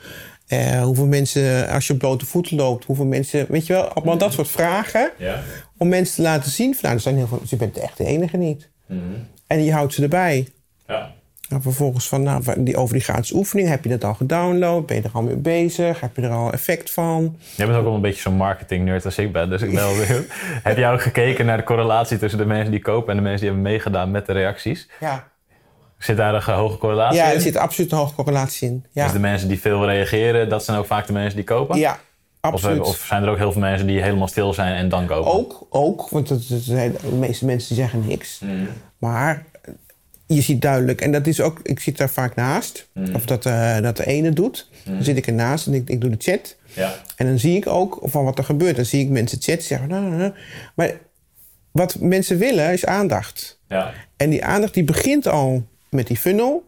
Eh, 0.47 0.83
hoeveel 0.83 1.07
mensen, 1.07 1.69
als 1.69 1.87
je 1.87 1.93
op 1.93 1.99
blote 1.99 2.27
voeten 2.27 2.57
loopt... 2.57 2.85
hoeveel 2.85 3.07
mensen... 3.07 3.47
Weet 3.49 3.67
je 3.67 3.73
wel? 3.73 3.85
Allemaal 3.89 4.19
dat 4.19 4.33
soort 4.33 4.49
vragen 4.49 5.11
Ja. 5.19 5.43
om 5.77 5.89
mensen 5.89 6.15
te 6.15 6.23
laten 6.23 6.51
zien 6.51 6.73
van, 6.75 6.81
nou, 6.83 6.95
er 6.95 7.01
zijn 7.01 7.17
heel 7.17 7.27
veel, 7.27 7.41
je 7.45 7.57
bent 7.57 7.79
echt 7.79 7.97
de 7.99 8.05
enige 8.05 8.37
niet. 8.37 8.69
En 9.47 9.65
je 9.65 9.73
houdt 9.73 9.95
ze 9.95 10.03
erbij. 10.03 10.49
Ja. 10.87 11.15
En 11.49 11.63
vervolgens 11.63 12.09
van, 12.09 12.23
nou, 12.23 12.43
die, 12.57 12.77
over 12.77 12.95
die 12.95 13.03
gratis 13.03 13.33
oefening, 13.33 13.69
heb 13.69 13.85
je 13.85 13.91
dat 13.91 14.05
al 14.05 14.15
gedownload? 14.15 14.87
Ben 14.87 14.97
je 14.97 15.03
er 15.03 15.11
al 15.13 15.23
mee 15.23 15.37
bezig? 15.37 16.01
Heb 16.01 16.17
je 16.17 16.23
er 16.23 16.31
al 16.31 16.53
effect 16.53 16.91
van? 16.91 17.37
Jij 17.57 17.67
bent 17.67 17.79
ook 17.79 17.85
wel 17.85 17.95
een 17.95 18.01
beetje 18.01 18.21
zo'n 18.21 18.35
marketing 18.37 18.85
nerd 18.85 19.05
als 19.05 19.19
ik 19.19 19.33
ben, 19.33 19.51
dus 19.51 19.63
ik 19.63 19.75
ben 19.75 19.85
wel 19.85 20.07
benieuwd. 20.07 20.27
Heb 20.63 20.77
jij 20.77 20.93
ook 20.93 21.03
gekeken 21.03 21.47
naar 21.47 21.57
de 21.57 21.63
correlatie 21.63 22.19
tussen 22.19 22.39
de 22.39 22.47
mensen 22.47 22.71
die 22.71 22.81
kopen 22.83 23.11
en 23.11 23.17
de 23.17 23.23
mensen 23.23 23.41
die 23.41 23.51
hebben 23.51 23.71
meegedaan 23.71 24.11
met 24.11 24.27
de 24.27 24.33
reacties? 24.33 24.89
Ja, 25.01 25.29
Zit 25.99 26.17
daar 26.17 26.35
een 26.35 26.55
hoge 26.55 26.79
correlatie 26.79 27.17
ja 27.17 27.29
in? 27.29 27.35
er 27.35 27.41
zit 27.41 27.57
absoluut 27.57 27.93
een 27.93 27.99
hoge 27.99 28.15
correlatie 28.15 28.69
in. 28.69 28.85
Ja, 28.93 29.05
Dus 29.05 29.13
de 29.13 29.19
mensen 29.19 29.49
die 29.49 29.61
veel 29.61 29.87
reageren, 29.87 30.49
dat 30.49 30.65
zijn 30.65 30.79
ook 30.79 30.87
vaak 30.87 31.07
de 31.07 31.13
mensen 31.13 31.37
die 31.37 31.45
kopen? 31.45 31.79
ja 31.79 31.93
Of, 32.41 32.53
absoluut. 32.53 32.81
of 32.81 32.97
zijn 32.97 33.23
er 33.23 33.29
ook 33.29 33.37
heel 33.37 33.53
veel 33.53 33.61
mensen 33.61 33.87
die 33.87 34.03
helemaal 34.03 34.29
stil 34.29 34.53
zijn 34.53 34.75
en 34.75 34.89
dan 34.89 35.07
kopen? 35.07 35.33
Ook, 35.33 35.67
ook, 35.71 36.09
want 36.09 36.29
het, 36.29 36.49
het 36.49 36.63
zijn 36.63 36.93
de 37.11 37.17
meeste 37.17 37.45
mensen 37.45 37.69
die 37.75 37.85
zeggen 37.85 38.07
niks. 38.07 38.39
Mm. 38.43 38.69
Maar 38.99 39.45
je 40.27 40.41
ziet 40.41 40.63
duidelijk, 40.63 41.01
en 41.01 41.13
dat 41.13 41.27
is 41.27 41.41
ook, 41.41 41.61
ik 41.63 41.81
zit 41.81 41.97
daar 41.97 42.11
vaak 42.11 42.35
naast, 42.35 42.89
Mm. 42.93 43.15
of 43.15 43.25
dat, 43.27 43.47
eh, 43.47 43.81
dat 43.81 43.97
de 43.97 44.07
ene 44.07 44.31
doet. 44.33 44.69
Dan 44.85 45.05
zit 45.05 45.17
ik 45.17 45.27
ernaast 45.27 45.67
en 45.67 45.75
ik, 45.75 45.89
ik 45.89 46.01
doe 46.01 46.11
de 46.11 46.17
chat. 46.19 46.57
Ja. 46.73 46.95
En 47.17 47.27
dan 47.27 47.39
zie 47.39 47.57
ik 47.57 47.67
ook 47.67 47.99
van 48.03 48.25
wat 48.25 48.39
er 48.39 48.45
gebeurt. 48.45 48.77
Dan 48.77 48.85
zie 48.85 49.01
ik 49.05 49.09
mensen 49.09 49.39
chatten 49.41 49.67
zeggen. 49.67 49.89
Nou, 49.89 50.05
nou, 50.05 50.17
nou. 50.17 50.33
Maar 50.75 50.93
wat 51.71 51.97
mensen 52.01 52.39
willen 52.39 52.73
is 52.73 52.87
aandacht. 52.87 53.61
Ja. 53.69 53.93
En 54.17 54.31
die 54.31 54.45
aandacht 54.45 54.75
die 54.75 54.85
begint 54.85 55.27
al 55.27 55.67
met 55.89 56.07
die 56.07 56.17
funnel. 56.17 56.65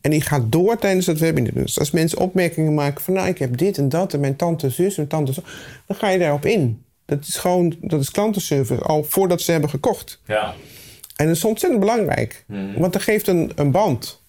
En 0.00 0.10
die 0.10 0.20
gaat 0.20 0.52
door 0.52 0.78
tijdens 0.78 1.06
het 1.06 1.18
webinar. 1.18 1.52
Dus 1.54 1.78
als 1.78 1.90
mensen 1.90 2.18
opmerkingen 2.18 2.74
maken 2.74 3.02
van... 3.02 3.14
nou, 3.14 3.28
ik 3.28 3.38
heb 3.38 3.56
dit 3.56 3.78
en 3.78 3.88
dat 3.88 4.12
en 4.12 4.20
mijn 4.20 4.36
tante 4.36 4.70
zus 4.70 4.98
en 4.98 5.06
tante 5.06 5.32
zo... 5.32 5.42
dan 5.86 5.96
ga 5.96 6.08
je 6.08 6.18
daarop 6.18 6.44
in. 6.44 6.84
Dat 7.04 7.20
is 7.26 7.36
gewoon, 7.36 7.76
dat 7.80 8.00
is 8.00 8.10
klantenservice, 8.10 8.82
al 8.82 9.04
voordat 9.04 9.40
ze 9.40 9.52
hebben 9.52 9.70
gekocht. 9.70 10.20
Ja. 10.26 10.54
En 11.16 11.26
dat 11.26 11.36
is 11.36 11.44
ontzettend 11.44 11.80
belangrijk. 11.80 12.44
Want 12.76 12.92
dat 12.92 13.02
geeft 13.02 13.26
een, 13.28 13.52
een 13.54 13.70
band. 13.70 14.22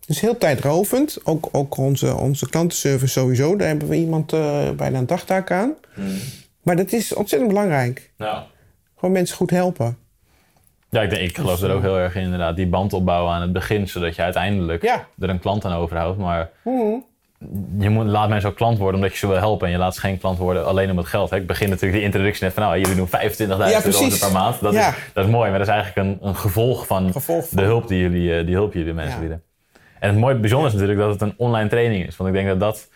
Het 0.00 0.08
is 0.08 0.20
heel 0.20 0.38
tijdrovend. 0.38 1.18
Ook, 1.24 1.48
ook 1.52 1.76
onze, 1.76 2.14
onze 2.16 2.48
klantenservice 2.48 3.12
sowieso. 3.20 3.56
Daar 3.56 3.68
hebben 3.68 3.88
we 3.88 3.96
iemand 3.96 4.32
eh, 4.32 4.70
bijna 4.70 4.98
een 4.98 5.06
dagtaak 5.06 5.50
aan. 5.50 5.74
Maar 6.62 6.76
dat 6.76 6.92
is 6.92 7.14
ontzettend 7.14 7.50
belangrijk. 7.52 8.10
Ja. 8.16 8.46
Gewoon 8.96 9.14
mensen 9.14 9.36
goed 9.36 9.50
helpen. 9.50 9.98
Ja, 10.90 11.02
ik, 11.02 11.10
denk, 11.10 11.28
ik 11.28 11.36
geloof 11.36 11.62
er 11.62 11.70
ook 11.72 11.82
heel 11.82 11.98
erg 11.98 12.14
in 12.14 12.22
inderdaad. 12.22 12.56
Die 12.56 12.66
band 12.66 12.92
opbouwen 12.92 13.32
aan 13.32 13.40
het 13.42 13.52
begin, 13.52 13.88
zodat 13.88 14.16
je 14.16 14.22
uiteindelijk 14.22 14.82
Ja. 14.82 15.06
er 15.18 15.28
een 15.28 15.38
klant 15.40 15.64
aan 15.64 15.76
overhoudt. 15.76 16.18
Maar 16.18 16.50
je 17.78 17.88
moet, 17.90 18.06
laat 18.06 18.28
mensen 18.28 18.50
ook 18.50 18.56
klant 18.56 18.78
worden 18.78 18.94
omdat 18.94 19.12
je 19.12 19.18
ze 19.18 19.26
wil 19.26 19.36
helpen. 19.36 19.66
En 19.66 19.72
je 19.72 19.78
laat 19.78 19.94
ze 19.94 20.00
geen 20.00 20.18
klant 20.18 20.38
worden 20.38 20.66
alleen 20.66 20.90
om 20.90 20.96
het 20.96 21.06
geld. 21.06 21.30
Hè. 21.30 21.36
Ik 21.36 21.46
begin 21.46 21.68
natuurlijk 21.68 21.94
die 21.94 22.02
introductie 22.04 22.44
net 22.44 22.52
van, 22.54 22.62
nou, 22.62 22.78
jullie 22.78 22.94
doen 22.96 23.08
25.000 23.08 23.12
euro 23.46 24.16
per 24.20 24.32
maand. 24.32 24.60
Dat, 24.60 24.72
Ja. 24.72 24.88
is, 24.88 24.94
dat 25.12 25.24
is 25.24 25.30
mooi, 25.30 25.50
maar 25.50 25.58
dat 25.58 25.68
is 25.68 25.74
eigenlijk 25.74 26.08
een, 26.08 26.28
een 26.28 26.36
gevolg 26.36 26.86
van, 26.86 27.12
Gevolg 27.12 27.48
van. 27.48 27.56
de 27.58 27.62
hulp 27.64 27.88
die 27.88 27.98
jullie, 28.00 28.38
eh, 28.38 28.46
die 28.46 28.54
hulp 28.54 28.72
jullie 28.72 28.92
mensen 28.92 29.14
Ja. 29.14 29.20
bieden. 29.20 29.42
En 30.00 30.08
het 30.10 30.18
mooie 30.18 30.34
bijzonder 30.34 30.66
is 30.68 30.72
natuurlijk 30.72 31.00
dat 31.00 31.10
het 31.12 31.20
een 31.20 31.34
online 31.36 31.68
training 31.68 32.06
is. 32.06 32.16
Want 32.16 32.30
ik 32.30 32.36
denk 32.36 32.48
dat 32.48 32.60
dat, 32.60 32.88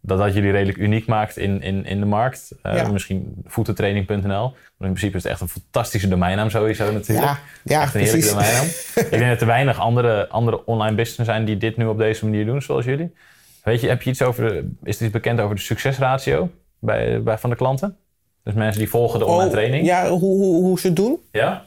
dat, 0.00 0.18
dat 0.18 0.34
jullie 0.34 0.50
redelijk 0.50 0.78
uniek 0.78 1.06
maakt 1.06 1.36
in, 1.36 1.62
in, 1.62 1.84
in 1.86 2.00
de 2.00 2.06
markt. 2.06 2.52
Eh. 2.62 2.88
Misschien 2.90 3.34
voetentraining.nl. 3.46 4.54
Maar 4.76 4.88
in 4.88 4.94
principe 4.94 5.16
is 5.16 5.22
het 5.22 5.32
echt 5.32 5.40
een 5.40 5.48
fantastische 5.48 6.08
domeinnaam 6.08 6.50
sowieso 6.50 6.92
natuurlijk. 6.92 7.26
Ja, 7.28 7.38
ja, 7.64 7.82
echt 7.82 7.94
een 7.94 8.00
heerlijke 8.00 8.28
domeinnaam. 8.28 8.64
ik 8.94 9.10
denk 9.10 9.28
dat 9.28 9.40
er 9.40 9.46
weinig 9.46 9.78
andere, 9.80 10.28
andere 10.28 10.64
online 10.66 10.96
business 10.96 11.30
zijn 11.30 11.44
die 11.44 11.56
dit 11.56 11.76
nu 11.76 11.86
op 11.86 11.98
deze 11.98 12.24
manier 12.24 12.46
doen 12.46 12.62
zoals 12.62 12.84
jullie. 12.84 13.14
Weet 13.66 13.80
je, 13.80 13.88
heb 13.88 14.02
je 14.02 14.10
iets 14.10 14.22
over 14.22 14.48
de, 14.48 14.70
is 14.82 14.98
er 14.98 15.02
iets 15.02 15.12
bekend 15.12 15.40
over 15.40 15.56
de 15.56 15.62
succesratio 15.62 16.50
bij, 16.78 17.22
bij, 17.22 17.38
van 17.38 17.50
de 17.50 17.56
klanten? 17.56 17.96
Dus 18.42 18.54
mensen 18.54 18.78
die 18.78 18.90
volgen 18.90 19.18
de 19.18 19.24
online 19.24 19.46
Oh, 19.46 19.52
training. 19.52 19.86
Ja, 19.86 20.08
hoe, 20.08 20.18
hoe, 20.18 20.62
hoe 20.62 20.80
ze 20.80 20.86
het 20.86 20.96
doen. 20.96 21.18
Ja? 21.32 21.64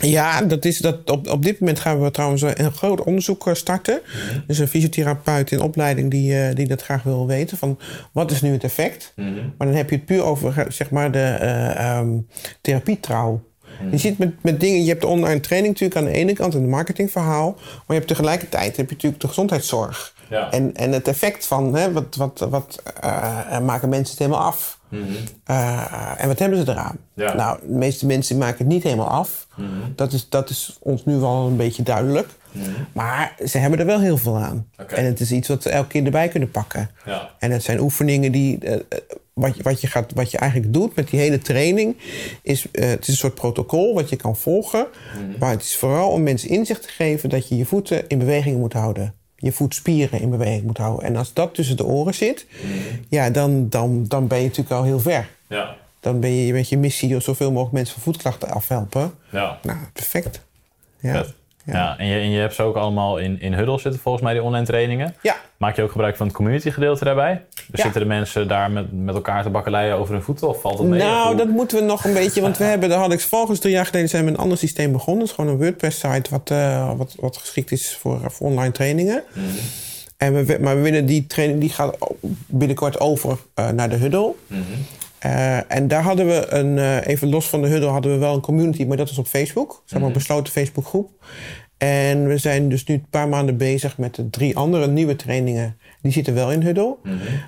Ja, 0.00 0.42
dat 0.42 0.64
is 0.64 0.78
dat 0.78 1.10
op, 1.10 1.28
op 1.28 1.42
dit 1.42 1.60
moment 1.60 1.80
gaan 1.80 2.02
we 2.02 2.10
trouwens 2.10 2.42
een 2.42 2.72
groot 2.72 3.02
onderzoek 3.02 3.46
eh, 3.46 3.54
starten. 3.54 4.00
Dus 4.46 4.58
een 4.58 4.68
fysiotherapeut 4.68 5.50
in 5.50 5.60
opleiding 5.60 6.10
die, 6.10 6.38
eh, 6.38 6.54
die 6.54 6.66
dat 6.66 6.82
graag 6.82 7.02
wil 7.02 7.26
weten. 7.26 7.56
Van 7.56 7.78
wat 8.12 8.30
is 8.30 8.42
nu 8.42 8.52
het 8.52 8.64
effect? 8.64 9.12
Maar 9.58 9.66
dan 9.66 9.76
heb 9.76 9.90
je 9.90 9.96
het 9.96 10.04
puur 10.04 10.24
over 10.24 10.58
eh, 10.58 10.64
zeg 10.68 10.90
maar 10.90 11.10
de 11.10 11.18
eh 11.18 11.76
ehm, 11.76 12.18
therapietrouw. 12.60 13.42
Je 13.90 13.98
ziet 13.98 14.18
met, 14.18 14.42
met 14.42 14.60
dingen, 14.60 14.82
je 14.82 14.88
hebt 14.88 15.00
de 15.00 15.06
online 15.06 15.40
training 15.40 15.72
natuurlijk 15.72 16.00
aan 16.00 16.12
de 16.12 16.18
ene 16.18 16.32
kant 16.32 16.54
en 16.54 16.60
het 16.60 16.70
marketingverhaal. 16.70 17.50
Maar 17.52 17.84
je 17.86 17.94
hebt 17.94 18.08
tegelijkertijd 18.08 18.76
heb 18.76 18.88
je 18.88 18.94
natuurlijk 18.94 19.22
de 19.22 19.28
gezondheidszorg. 19.28 20.13
Ja. 20.30 20.50
En, 20.50 20.74
en 20.76 20.92
het 20.92 21.08
effect 21.08 21.46
van 21.46 21.74
hè, 21.74 21.92
wat, 21.92 22.16
wat, 22.16 22.46
wat 22.50 22.82
eh, 23.00 23.60
maken 23.60 23.88
mensen 23.88 24.10
het 24.10 24.18
helemaal 24.18 24.46
af? 24.46 24.78
Eh, 25.44 26.12
en 26.16 26.28
wat 26.28 26.38
hebben 26.38 26.58
ze 26.66 26.70
eraan? 26.72 26.98
Ja. 27.14 27.34
Nou, 27.34 27.58
de 27.62 27.72
meeste 27.74 28.06
mensen 28.06 28.38
maken 28.38 28.58
het 28.58 28.66
niet 28.66 28.82
helemaal 28.82 29.08
af. 29.08 29.46
dat, 29.94 30.12
is, 30.12 30.28
dat 30.28 30.50
is 30.50 30.78
ons 30.80 31.04
nu 31.04 31.16
wel 31.16 31.46
een 31.46 31.56
beetje 31.56 31.82
duidelijk. 31.82 32.28
Maar 32.92 33.34
ze 33.46 33.58
hebben 33.58 33.78
er 33.78 33.86
wel 33.86 34.00
heel 34.00 34.16
veel 34.16 34.36
aan. 34.36 34.68
En 34.86 35.04
het 35.04 35.20
is 35.20 35.32
iets 35.32 35.48
wat 35.48 35.62
ze 35.62 35.68
elke 35.70 35.88
keer 35.88 36.04
erbij 36.04 36.28
kunnen 36.28 36.50
pakken. 36.50 36.90
Ja. 37.04 37.30
En 37.38 37.50
het 37.50 37.62
zijn 37.62 37.80
oefeningen 37.80 38.32
die. 38.32 38.58
eh, 38.58 38.78
wat, 39.32 39.56
je, 39.56 39.62
wat, 39.62 39.80
je 39.80 39.86
gaat, 39.86 40.12
wat 40.14 40.30
je 40.30 40.38
eigenlijk 40.38 40.72
doet 40.72 40.96
met 40.96 41.08
die 41.08 41.20
hele 41.20 41.38
training. 41.38 41.96
Is, 42.42 42.66
het 42.72 43.00
is 43.02 43.08
een 43.08 43.14
soort 43.14 43.34
protocol 43.34 43.94
wat 43.94 44.08
je 44.08 44.16
kan 44.16 44.36
volgen. 44.36 44.86
Maar 45.38 45.50
het 45.50 45.62
is 45.62 45.76
vooral 45.76 46.10
om 46.10 46.22
mensen 46.22 46.48
inzicht 46.48 46.82
te 46.82 46.88
geven 46.88 47.28
dat 47.28 47.48
je 47.48 47.56
je 47.56 47.64
voeten 47.64 48.08
in 48.08 48.18
beweging 48.18 48.58
moet 48.58 48.72
houden. 48.72 49.14
Je 49.44 49.52
voetspieren 49.52 50.20
in 50.20 50.30
beweging 50.30 50.62
moet 50.62 50.78
houden. 50.78 51.06
En 51.06 51.16
als 51.16 51.32
dat 51.32 51.54
tussen 51.54 51.76
de 51.76 51.84
oren 51.84 52.14
zit, 52.14 52.46
ja, 53.08 53.30
dan, 53.30 53.68
dan, 53.68 54.04
dan 54.08 54.26
ben 54.26 54.38
je 54.38 54.44
natuurlijk 54.44 54.74
al 54.74 54.82
heel 54.82 55.00
ver. 55.00 55.28
Ja. 55.46 55.74
Dan 56.00 56.20
ben 56.20 56.30
je 56.30 56.52
met 56.52 56.68
je 56.68 56.78
missie 56.78 57.20
zoveel 57.20 57.50
mogelijk 57.50 57.72
mensen 57.72 57.94
van 57.94 58.02
voetklachten 58.02 58.48
afhelpen. 58.48 59.14
Ja. 59.30 59.58
Nou, 59.62 59.78
perfect. 59.92 60.44
Ja. 61.00 61.12
Vet. 61.12 61.34
Ja. 61.64 61.98
en, 61.98 62.06
je, 62.06 62.18
en 62.18 62.30
je 62.30 62.40
hebt 62.40 62.54
ze 62.54 62.62
ook 62.62 62.76
allemaal 62.76 63.18
in, 63.18 63.40
in 63.40 63.54
Huddle 63.54 63.78
zitten 63.78 64.00
volgens 64.00 64.24
mij, 64.24 64.32
die 64.32 64.42
online 64.42 64.66
trainingen. 64.66 65.14
Ja. 65.22 65.36
Maak 65.56 65.76
je 65.76 65.82
ook 65.82 65.90
gebruik 65.90 66.16
van 66.16 66.26
het 66.26 66.36
community 66.36 66.70
gedeelte 66.70 67.04
daarbij? 67.04 67.44
Dus 67.70 67.78
Ja. 67.78 67.82
zitten 67.82 68.00
de 68.00 68.06
mensen 68.08 68.48
daar 68.48 68.70
met, 68.70 68.92
met 68.92 69.14
elkaar 69.14 69.42
te 69.42 69.50
bakkeleien 69.50 69.96
over 69.96 70.14
hun 70.14 70.22
voeten? 70.22 70.48
Of 70.48 70.60
valt 70.60 70.76
dat 70.76 70.86
mee? 70.86 70.98
Nou, 71.02 71.36
dat 71.36 71.48
moeten 71.48 71.78
we 71.78 71.84
nog 71.84 72.04
een 72.04 72.12
beetje. 72.12 72.40
Want 72.40 72.58
we 72.58 72.64
hebben, 72.64 72.88
daar 72.88 72.98
had 72.98 73.12
ik 73.12 73.20
volgens 73.20 73.58
drie 73.58 73.72
jaar 73.72 73.86
geleden 73.86 74.08
zijn 74.08 74.24
we 74.24 74.30
een 74.30 74.36
ander 74.36 74.58
systeem 74.58 74.92
begonnen. 74.92 75.20
Het 75.22 75.30
is 75.30 75.34
gewoon 75.36 75.50
een 75.50 75.58
WordPress-site 75.58 76.30
wat, 76.30 76.50
eh, 76.50 76.92
wat, 76.96 77.14
wat 77.20 77.36
geschikt 77.36 77.72
is 77.72 77.96
voor, 78.00 78.20
voor 78.30 78.46
online 78.46 78.72
trainingen. 78.72 79.22
En 80.16 80.44
we, 80.44 80.58
maar 80.60 80.76
we 80.76 80.82
willen 80.82 81.06
die 81.06 81.26
training 81.26 81.60
die 81.60 81.70
gaat 81.70 81.96
binnenkort 82.46 83.00
over 83.00 83.38
eh, 83.54 83.68
naar 83.70 83.88
de 83.88 83.96
Huddle. 83.96 84.32
Eh, 85.18 85.72
en 85.72 85.88
daar 85.88 86.02
hadden 86.02 86.26
we 86.26 86.46
een, 86.48 86.78
eh, 86.78 87.06
even 87.06 87.28
los 87.28 87.48
van 87.48 87.62
de 87.62 87.68
Huddle, 87.68 87.88
hadden 87.88 88.12
we 88.12 88.18
wel 88.18 88.34
een 88.34 88.40
community, 88.40 88.84
maar 88.84 88.96
dat 88.96 89.08
was 89.08 89.18
op 89.18 89.26
Facebook. 89.26 89.82
Zeg 89.84 89.98
maar 89.98 90.08
een 90.08 90.14
besloten 90.14 90.52
Facebookgroep. 90.52 91.10
En 91.78 92.28
we 92.28 92.38
zijn 92.38 92.68
dus 92.68 92.84
nu 92.84 92.94
een 92.94 93.06
paar 93.10 93.28
maanden 93.28 93.56
bezig 93.56 93.98
met 93.98 94.14
de 94.14 94.30
drie 94.30 94.56
andere 94.56 94.86
nieuwe 94.86 95.16
trainingen. 95.16 95.78
Die 96.04 96.12
zitten 96.12 96.34
wel 96.34 96.52
in 96.52 96.62
Huddle. 96.62 96.96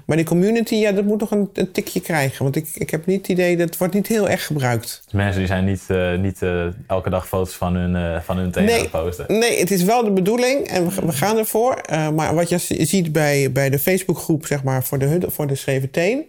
Maar 0.07 0.16
die 0.16 0.27
community, 0.27 0.75
ja, 0.75 0.92
dat 0.92 1.05
moet 1.05 1.21
nog 1.21 1.31
een, 1.31 1.51
een 1.53 1.73
tikje 1.73 2.01
krijgen. 2.01 2.42
Want 2.42 2.57
ik, 2.57 2.69
ik 2.75 2.90
heb 2.90 3.07
niet 3.07 3.16
het 3.16 3.29
idee, 3.29 3.57
dat 3.57 3.77
wordt 3.77 3.95
niet 3.95 4.07
heel 4.07 4.29
erg 4.29 4.47
gebruikt. 4.47 5.03
Dus 5.05 5.12
mensen 5.12 5.38
die 5.38 5.47
zijn 5.47 5.64
niet, 5.64 5.85
eh, 5.88 6.14
niet 6.19 6.42
eh, 6.42 6.66
elke 6.87 7.11
dag 7.11 7.29
foto's 7.29 7.55
van 7.55 7.75
hun, 7.75 7.97
eh 7.97 8.21
van 8.21 8.37
hun 8.37 8.51
tenen 8.51 8.75
het 8.75 8.90
posten. 8.90 9.25
Nee, 9.38 9.59
het 9.59 9.71
is 9.71 9.83
wel 9.83 10.05
de 10.05 10.11
bedoeling 10.11 10.66
en 10.69 10.88
we, 10.88 11.07
we 11.07 11.12
gaan 11.12 11.38
ervoor. 11.38 11.75
Eh, 11.75 12.09
maar 12.11 12.35
wat 12.35 12.49
je 12.49 12.59
ziet 12.85 13.12
bij, 13.12 13.53
bij 13.53 13.71
de 13.71 13.79
Facebookgroep, 13.79 14.47
zeg 14.47 14.62
maar, 14.62 14.85
voor 14.85 14.99
de, 14.99 15.07
Huddle- 15.07 15.31
voor 15.31 15.47
de 15.47 15.55
schreven 15.55 15.90
teen... 15.90 16.25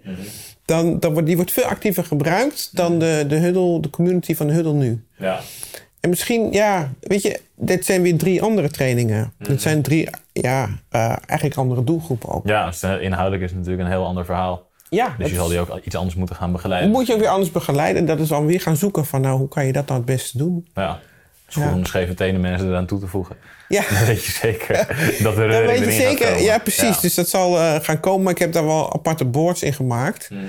Dan, 0.65 0.99
dan 0.99 1.11
wordt, 1.11 1.27
die 1.27 1.35
wordt 1.35 1.51
veel 1.51 1.63
actiever 1.63 2.03
gebruikt 2.03 2.69
dan 2.73 2.99
de, 2.99 3.25
de, 3.27 3.35
Huddle, 3.35 3.79
de 3.79 3.89
community 3.89 4.35
van 4.35 4.47
de 4.47 4.53
Huddle 4.53 4.73
nu. 4.73 5.03
Ja. 5.17 5.39
En 5.99 6.09
misschien, 6.09 6.51
ja, 6.51 6.91
weet 6.99 7.21
je, 7.21 7.39
dit 7.55 7.85
zijn 7.85 8.01
weer 8.01 8.17
drie 8.17 8.41
andere 8.41 8.69
trainingen. 8.69 9.33
Dit 9.37 9.61
zijn 9.61 9.81
drie, 9.81 10.07
ja, 10.33 10.69
eh, 10.89 11.01
eigenlijk 11.25 11.55
andere 11.59 11.83
doelgroepen 11.83 12.29
ook. 12.29 12.47
Ja, 12.47 12.65
dus, 12.65 12.83
eh, 12.83 13.01
inhoudelijk 13.01 13.43
is 13.43 13.49
het 13.49 13.57
natuurlijk 13.59 13.85
een 13.87 13.91
heel 13.93 14.05
ander 14.05 14.25
verhaal. 14.25 14.65
Ja, 14.89 15.15
Dus 15.17 15.29
je 15.29 15.35
zal 15.35 15.47
die 15.47 15.59
ook 15.59 15.79
iets 15.83 15.95
anders 15.95 16.15
moeten 16.15 16.35
gaan 16.35 16.51
begeleiden. 16.51 16.91
moet 16.91 17.07
je 17.07 17.13
ook 17.13 17.19
weer 17.19 17.29
anders 17.29 17.51
begeleiden. 17.51 18.01
En 18.01 18.07
dat 18.07 18.19
is 18.19 18.27
dan 18.27 18.45
weer 18.45 18.61
gaan 18.61 18.75
zoeken 18.77 19.05
van, 19.05 19.21
nou, 19.21 19.37
hoe 19.37 19.47
kan 19.47 19.65
je 19.65 19.71
dat 19.73 19.85
nou 19.87 19.97
het 19.97 20.07
beste 20.07 20.37
doen? 20.37 20.67
Ja. 20.73 20.89
Het 20.91 21.55
is 21.55 21.61
goed 21.61 21.63
Ja. 21.63 21.73
om 21.73 21.81
de 21.81 21.87
scheve 21.87 22.13
tenen 22.13 22.41
mensen 22.41 22.67
eraan 22.67 22.85
toe 22.85 22.99
te 22.99 23.07
voegen. 23.07 23.35
Ja. 23.67 23.81
Dan 23.93 24.05
weet 24.05 24.25
je 24.25 24.31
zeker 24.31 24.75
dat 25.23 25.37
er 25.37 25.47
weet 25.47 25.79
je 25.79 25.91
zeker. 25.91 26.41
Ja, 26.41 26.57
precies. 26.57 26.95
Ja. 26.95 27.01
Dus 27.01 27.13
dat 27.15 27.29
zal 27.29 27.57
eh, 27.59 27.75
gaan 27.81 27.99
komen. 27.99 28.23
Maar 28.23 28.33
ik 28.33 28.39
heb 28.39 28.53
daar 28.53 28.65
wel 28.65 28.93
aparte 28.93 29.25
boards 29.25 29.63
in 29.63 29.73
gemaakt. 29.73 30.29
Mhm. 30.29 30.41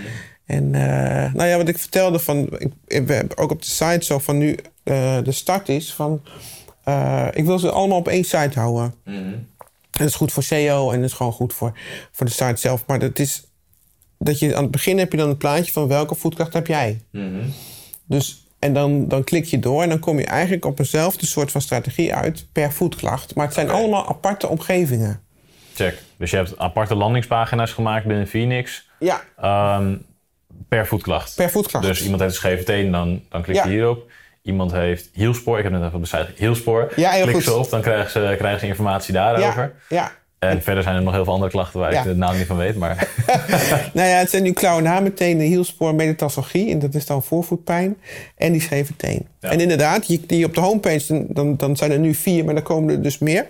En 0.49 0.75
eh, 0.75 1.33
nou 1.33 1.49
ja, 1.49 1.57
wat 1.57 1.69
ik 1.69 1.79
vertelde 1.79 2.19
van... 2.19 2.49
Ik, 2.87 3.07
we 3.07 3.13
hebben 3.13 3.39
ook 3.39 3.51
op 3.51 3.63
de 3.63 3.69
site 3.69 4.05
zo 4.05 4.19
van 4.19 4.39
nu 4.39 4.57
eh, 4.83 5.19
de 5.23 5.33
start 5.33 5.69
is 5.69 5.95
van... 5.95 6.23
eh, 6.85 7.27
ik 7.33 7.45
wil 7.45 7.59
ze 7.59 7.71
allemaal 7.71 7.99
op 7.99 8.09
één 8.09 8.25
site 8.25 8.59
houden. 8.59 8.95
Mhm. 9.05 9.17
En 9.17 9.47
dat 9.91 10.07
is 10.09 10.15
goed 10.15 10.33
voor 10.33 10.43
SEO 10.43 10.91
en 10.91 11.01
dat 11.01 11.11
is 11.11 11.17
gewoon 11.17 11.33
goed 11.33 11.53
voor, 11.53 11.79
voor 12.13 12.27
de 12.27 12.33
site 12.33 12.57
zelf. 12.57 12.85
Maar 12.87 12.99
dat 12.99 13.19
is... 13.19 13.47
Dat 14.19 14.39
je 14.39 14.57
aan 14.57 14.63
het 14.63 14.71
begin 14.71 14.99
heb 14.99 15.13
je 15.13 15.19
dan 15.19 15.29
een 15.29 15.37
plaatje 15.37 15.73
van 15.73 15.89
welke 15.89 16.15
voetkracht 16.15 16.53
heb 16.53 16.67
jij. 16.67 17.01
Mhm. 17.11 17.43
Dus, 18.05 18.47
en 18.59 18.73
dan, 18.73 19.09
dan 19.09 19.25
klik 19.25 19.45
je 19.45 19.59
door 19.59 19.83
en 19.83 19.89
dan 19.89 19.99
kom 19.99 20.19
je 20.19 20.27
eigenlijk 20.27 20.65
op 20.65 20.79
eenzelfde 20.79 21.27
soort 21.27 21.51
van 21.51 21.61
strategie 21.61 22.15
uit 22.15 22.47
per 22.53 22.73
voetklacht. 22.73 23.35
Maar 23.35 23.45
het 23.45 23.55
zijn 23.55 23.71
allemaal 23.71 24.09
aparte 24.09 24.49
omgevingen. 24.49 25.21
Check. 25.75 26.03
Dus 26.17 26.31
je 26.31 26.37
hebt 26.37 26.59
aparte 26.59 26.95
landingspagina's 26.95 27.73
gemaakt 27.73 28.07
binnen 28.07 28.27
Phoenix. 28.27 28.89
Ja, 28.99 29.23
ehm, 29.37 29.97
per 30.69 30.87
voetklacht. 30.87 31.35
per 31.37 31.51
voetklacht. 31.51 31.87
Dus 31.87 32.03
iemand 32.03 32.21
heeft 32.21 32.33
een 32.35 32.39
scheve 32.41 32.63
teen, 32.63 32.91
dan, 32.93 33.23
dan 33.29 33.43
klik 33.43 33.57
je 33.57 33.63
Ja. 33.63 33.69
hierop. 33.69 34.11
Iemand 34.43 34.73
heeft 34.73 35.09
hielspoor. 35.13 35.57
Ik 35.59 35.65
heb 35.65 35.73
net 35.73 35.83
even 35.83 36.07
site 36.07 36.29
hielspoor. 36.37 36.93
Ja, 36.97 37.11
heel 37.11 37.27
Klik 37.27 37.43
ze 37.43 37.55
op, 37.55 37.71
dan 37.71 37.81
krijgen 37.81 38.11
ze, 38.11 38.35
krijgen 38.39 38.61
ze 38.61 38.67
informatie 38.67 39.13
daarover. 39.15 39.73
ja, 39.89 39.97
ja. 39.97 40.13
En 40.39 40.63
verder 40.63 40.83
zijn 40.83 40.97
er 40.97 41.03
nog 41.03 41.13
heel 41.15 41.25
veel 41.25 41.33
andere 41.33 41.51
klachten 41.51 41.81
waar 41.81 41.93
Ja. 41.93 41.99
ik 41.99 42.05
de 42.05 42.15
naam 42.15 42.37
niet 42.37 42.47
van 42.47 42.57
weet. 42.57 42.77
Maar 42.77 43.09
Nou 43.95 44.09
ja, 44.09 44.17
het 44.19 44.31
zijn 44.31 44.43
nu 44.43 44.53
klauwen 44.53 44.83
na 44.85 45.01
meteen 45.01 45.41
hielspoor, 45.41 45.95
metatarsalgie. 45.95 46.71
En 46.71 46.79
dat 46.79 46.95
is 46.95 47.07
dan 47.07 47.23
voorvoetpijn. 47.23 47.97
En 48.37 48.53
die 48.53 48.61
scheve 48.61 48.97
teen. 48.97 49.27
Ja. 49.41 49.51
En 49.51 49.61
inderdaad, 49.61 50.07
je, 50.07 50.21
die 50.27 50.45
op 50.45 50.55
de 50.55 50.61
homepage, 50.61 51.27
dan- 51.29 51.57
dan, 51.57 51.77
zijn 51.77 51.91
er 51.91 51.99
nu 51.99 52.15
vier, 52.15 52.45
maar 52.45 52.55
dan 52.55 52.63
komen 52.63 52.95
er 52.95 53.03
dus 53.03 53.19
meer. 53.19 53.47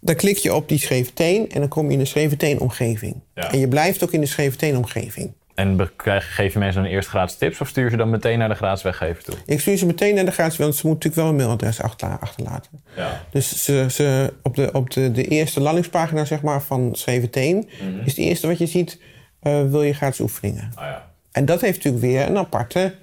Dan 0.00 0.14
klik 0.14 0.36
je 0.36 0.54
op 0.54 0.68
die 0.68 0.78
scheve 0.78 1.12
teen 1.12 1.50
en 1.52 1.60
dan 1.60 1.68
kom 1.68 1.86
je 1.86 1.92
in 1.92 1.98
de 1.98 2.04
scheve 2.04 2.36
teen 2.36 2.60
omgeving. 2.60 3.14
Ja. 3.34 3.52
En 3.52 3.58
je 3.58 3.68
blijft 3.68 4.02
ook 4.04 4.12
in 4.12 4.20
de 4.20 4.26
scheve 4.26 4.56
teen 4.56 4.76
omgeving. 4.76 5.32
En 5.56 5.90
geef 5.96 6.52
je 6.52 6.58
mensen 6.58 6.82
dan 6.82 6.90
eerst 6.90 7.08
gratis 7.08 7.36
tips 7.36 7.60
of 7.60 7.68
stuur 7.68 7.84
je 7.84 7.90
ze 7.90 7.96
dan 7.96 8.10
meteen 8.10 8.38
naar 8.38 8.48
de 8.48 8.54
gratis 8.54 8.82
weggever 8.82 9.24
toe? 9.24 9.34
Ik 9.46 9.60
stuur 9.60 9.76
ze 9.76 9.86
meteen 9.86 10.14
naar 10.14 10.24
de 10.24 10.30
gratis, 10.30 10.56
want 10.56 10.74
ze 10.74 10.86
moeten 10.86 11.08
natuurlijk 11.08 11.22
wel 11.22 11.28
een 11.28 11.46
mailadres 11.46 11.82
achterla- 11.82 12.18
achterlaten. 12.20 12.70
Ja. 12.96 13.24
Dus 13.30 13.64
ze, 13.64 13.86
ze, 13.90 14.32
op, 14.42 14.54
de, 14.54 14.72
op 14.72 14.90
de, 14.90 15.12
de 15.12 15.24
eerste 15.24 15.60
landingspagina 15.60 16.24
zeg 16.24 16.42
maar, 16.42 16.62
van 16.62 16.90
Schreven 16.92 17.30
Teen... 17.30 17.68
is 18.04 18.16
het 18.16 18.16
eerste 18.16 18.46
wat 18.46 18.58
je 18.58 18.66
ziet, 18.66 18.98
eh, 19.40 19.62
wil 19.70 19.82
je 19.82 19.92
gratis 19.92 20.20
oefeningen. 20.20 20.72
Ah 20.74 20.84
ja. 20.84 21.10
En 21.32 21.44
dat 21.44 21.60
heeft 21.60 21.76
natuurlijk 21.76 22.04
weer 22.04 22.26
een 22.26 22.38
aparte 22.38 22.94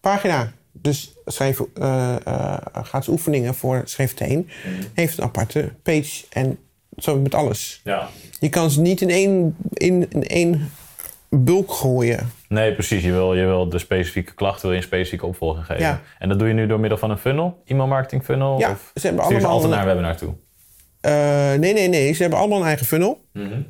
pagina. 0.00 0.52
Dus 0.72 1.12
schrijf, 1.26 1.60
eh, 1.74 2.16
eh, 2.24 2.56
gratis 2.72 3.08
oefeningen 3.08 3.54
voor 3.54 3.82
Schreef 3.84 4.14
Teen 4.14 4.48
heeft 4.94 5.18
een 5.18 5.24
aparte 5.24 5.72
page. 5.82 6.24
En 6.30 6.58
Zo 6.96 7.18
met 7.18 7.34
alles. 7.34 7.80
Ja. 7.84 8.08
Je 8.40 8.48
kan 8.48 8.70
ze 8.70 8.80
niet 8.80 9.00
in 9.00 9.10
één, 9.10 9.56
in, 9.72 10.06
in 10.10 10.26
één 10.26 10.70
bulk 11.30 11.72
gooien. 11.72 12.30
Nee, 12.48 12.74
precies. 12.74 13.02
Je 13.02 13.12
wil, 13.12 13.34
je 13.34 13.44
wil 13.44 13.68
de 13.68 13.78
specifieke 13.78 14.34
klacht 14.34 14.62
wil 14.62 14.70
je 14.70 14.76
een 14.76 14.82
specifieke 14.82 15.26
opvolging 15.26 15.66
geven. 15.66 15.82
Ja. 15.82 16.00
En 16.18 16.28
dat 16.28 16.38
doe 16.38 16.48
je 16.48 16.54
nu 16.54 16.66
door 16.66 16.80
middel 16.80 16.98
van 16.98 17.10
een 17.10 17.18
funnel? 17.18 17.62
E-mail 17.64 17.88
marketing 17.88 18.24
funnel? 18.24 18.58
Ja, 18.58 18.70
of 18.70 18.90
ze 18.94 19.06
hebben 19.06 19.24
je 19.24 19.28
ze 19.28 19.34
allemaal 19.34 19.50
altijd 19.52 19.70
naar 19.70 19.80
een 19.80 19.86
webinar 19.86 20.16
toe? 20.16 20.34
Eh, 21.00 21.12
nee, 21.60 21.72
nee, 21.72 21.88
nee. 21.88 22.12
Ze 22.12 22.22
hebben 22.22 22.38
allemaal 22.38 22.58
een 22.58 22.66
eigen 22.66 22.86
funnel. 22.86 23.20
Mhm. 23.32 23.60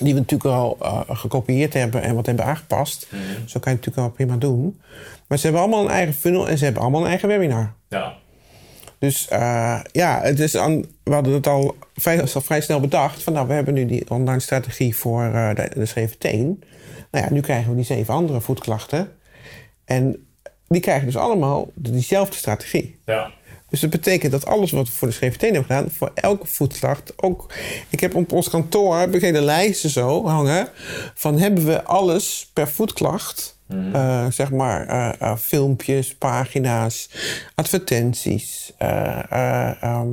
Die 0.00 0.14
we 0.14 0.20
natuurlijk 0.20 0.54
al 0.54 0.76
eh, 0.80 1.00
gekopieerd 1.08 1.74
hebben 1.74 2.02
en 2.02 2.14
wat 2.14 2.26
hebben 2.26 2.44
aangepast. 2.44 3.06
Mhm. 3.10 3.22
Zo 3.22 3.60
kan 3.60 3.72
je 3.72 3.78
het 3.78 3.86
natuurlijk 3.86 3.96
wel 3.96 4.10
prima 4.10 4.36
doen. 4.36 4.80
Maar 5.28 5.38
ze 5.38 5.44
hebben 5.44 5.62
allemaal 5.62 5.84
een 5.84 5.90
eigen 5.90 6.14
funnel 6.14 6.48
en 6.48 6.58
ze 6.58 6.64
hebben 6.64 6.82
allemaal 6.82 7.00
een 7.00 7.08
eigen 7.08 7.28
webinar. 7.28 7.74
Ja. 7.88 8.14
Dus 9.02 9.28
eh, 9.28 9.80
ja, 9.92 10.20
het 10.22 10.40
is 10.40 10.56
aan, 10.56 10.84
we 11.02 11.12
hadden 11.12 11.32
het 11.32 11.46
al 11.46 11.76
vrij, 11.94 12.20
al 12.34 12.40
vrij 12.40 12.60
snel 12.60 12.80
bedacht. 12.80 13.22
Van 13.22 13.32
nou, 13.32 13.46
we 13.46 13.52
hebben 13.52 13.74
nu 13.74 13.86
die 13.86 14.10
online 14.10 14.40
strategie 14.40 14.96
voor 14.96 15.24
eh, 15.24 15.54
de, 15.54 15.70
de 15.74 15.86
scheve 15.86 16.18
teen. 16.18 16.62
Nou 17.10 17.24
ja, 17.24 17.32
nu 17.32 17.40
krijgen 17.40 17.70
we 17.70 17.76
die 17.76 17.84
zeven 17.84 18.14
andere 18.14 18.40
voetklachten. 18.40 19.12
En 19.84 20.26
die 20.68 20.80
krijgen 20.80 21.06
dus 21.06 21.16
allemaal 21.16 21.70
diezelfde 21.74 22.36
strategie. 22.36 22.98
Ja. 23.04 23.30
Dus 23.68 23.80
dat 23.80 23.90
betekent 23.90 24.32
dat 24.32 24.46
alles 24.46 24.70
wat 24.70 24.86
we 24.86 24.92
voor 24.92 25.08
de 25.08 25.14
scheve 25.14 25.38
teen 25.38 25.54
hebben 25.54 25.76
gedaan, 25.76 25.90
voor 25.90 26.10
elke 26.14 26.46
voetklacht 26.46 27.12
ook. 27.16 27.52
Ik 27.88 28.00
heb 28.00 28.14
op 28.14 28.32
ons 28.32 28.48
kantoor 28.48 28.98
heb 28.98 29.14
ik 29.14 29.20
hele 29.20 29.40
lijsten 29.40 29.90
zo 29.90 30.26
hangen. 30.26 30.68
Van 31.14 31.38
hebben 31.38 31.66
we 31.66 31.84
alles 31.84 32.50
per 32.52 32.68
voetklacht. 32.68 33.51
Eh, 33.92 34.26
zeg 34.30 34.50
maar 34.50 34.86
eh, 34.86 35.12
eh, 35.18 35.36
filmpjes, 35.36 36.14
pagina's, 36.14 37.08
advertenties. 37.54 38.72
eh, 38.78 39.22
eh, 39.30 39.82
ehm, 39.82 40.08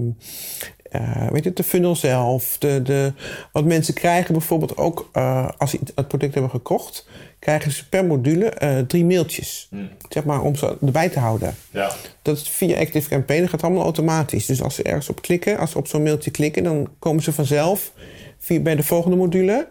eh, 0.91 1.28
weet 1.32 1.43
je, 1.43 1.54
de 1.54 1.63
funnel 1.63 1.95
zelf. 1.95 2.58
De, 2.58 2.82
de, 2.82 3.13
wat 3.52 3.65
mensen 3.65 3.93
krijgen 3.93 4.34
bijvoorbeeld 4.34 4.78
ook 4.78 5.10
als 5.58 5.69
ze 5.72 5.80
het 5.95 6.08
product 6.08 6.34
hebben 6.34 6.52
gekocht, 6.52 7.08
krijgen 7.39 7.72
ze 7.72 7.89
per 7.89 8.06
module 8.06 8.54
drie 8.88 9.06
mailtjes. 9.06 9.69
Zeg 10.10 10.24
maar 10.24 10.41
om 10.41 10.56
ze 10.56 10.78
erbij 10.86 11.10
te 11.10 11.19
houden. 11.19 11.56
Ja. 11.72 11.91
Dat 12.22 12.38
is 12.38 12.50
via 12.50 12.80
Active 12.80 13.10
Campaign. 13.10 13.41
Dat 13.41 13.50
gaat 13.50 13.63
allemaal 13.63 13.84
automatisch. 13.84 14.45
Dus 14.45 14.62
als 14.62 14.76
ze 14.76 14.84
ergens 14.84 15.10
op 15.10 15.22
klikken, 15.22 15.58
als 15.58 15.72
ze 15.72 15.78
op 15.78 15.88
zo'n 15.88 16.04
mailtje 16.04 16.32
klikken, 16.32 16.63
dan 16.63 16.89
komen 17.00 17.24
ze 17.24 17.34
vanzelf 17.34 17.91
via, 18.39 18.60
bij 18.60 18.75
de 18.75 18.84
volgende 18.84 19.17
module 19.17 19.67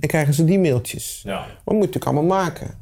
en 0.00 0.08
krijgen 0.08 0.34
ze 0.34 0.44
die 0.44 0.58
mailtjes. 0.58 1.20
Ja. 1.24 1.36
Dat 1.36 1.46
moet 1.64 1.74
je 1.74 1.78
natuurlijk 1.78 2.04
allemaal 2.04 2.38
maken. 2.38 2.78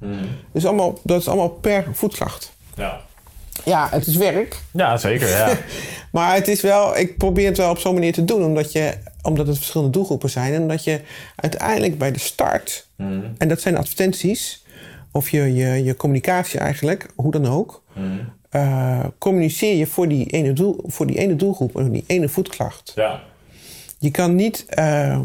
Dus 0.53 0.67
allemaal, 0.67 0.99
dat 1.03 1.21
is 1.21 1.29
allemaal 1.29 1.49
per 1.49 1.85
voetklacht. 1.93 2.53
Ja. 2.75 3.01
Ja, 3.65 3.89
het 3.91 4.07
is 4.07 4.17
werk. 4.17 4.61
Ja, 4.73 4.97
zeker. 4.97 5.29
Ja. 5.29 5.57
Maar 6.13 6.35
het 6.35 6.49
is 6.49 6.61
wel, 6.61 6.97
ik 6.99 7.17
probeer 7.17 7.47
het 7.47 7.57
wel 7.57 7.71
op 7.71 7.79
zo'n 7.79 7.95
manier 7.95 8.13
te 8.13 8.25
doen, 8.25 8.45
omdat, 8.45 8.73
je, 8.73 8.95
omdat 9.23 9.47
het 9.47 9.57
verschillende 9.57 9.93
doelgroepen 9.93 10.31
zijn. 10.31 10.55
En 10.55 10.69
dat 10.69 10.85
je 10.85 11.01
uiteindelijk 11.37 11.99
bij 11.99 12.13
de 12.13 12.19
start, 12.19 12.87
en 13.39 13.49
dat 13.49 13.61
zijn 13.61 13.77
advertenties, 13.77 14.65
of 15.13 15.31
je, 15.31 15.55
je, 15.55 15.85
je 15.85 15.97
communicatie 15.97 16.61
eigenlijk, 16.61 17.07
hoe 17.15 17.31
dan 17.31 17.47
ook, 17.47 17.83
eh, 18.51 19.05
communiceer 19.19 19.77
je 19.77 19.87
voor 19.87 20.09
die, 20.09 20.27
ene 20.27 20.53
doel, 20.53 20.85
voor 20.87 21.07
die 21.07 21.19
ene 21.19 21.37
doelgroep 21.37 21.77
en 21.77 21.91
die 21.91 22.05
ene 22.07 22.29
voetklacht. 22.29 22.93
ja. 22.95 23.23
Je 23.99 24.11
kan 24.11 24.35
niet, 24.35 24.65
eh, 24.67 25.21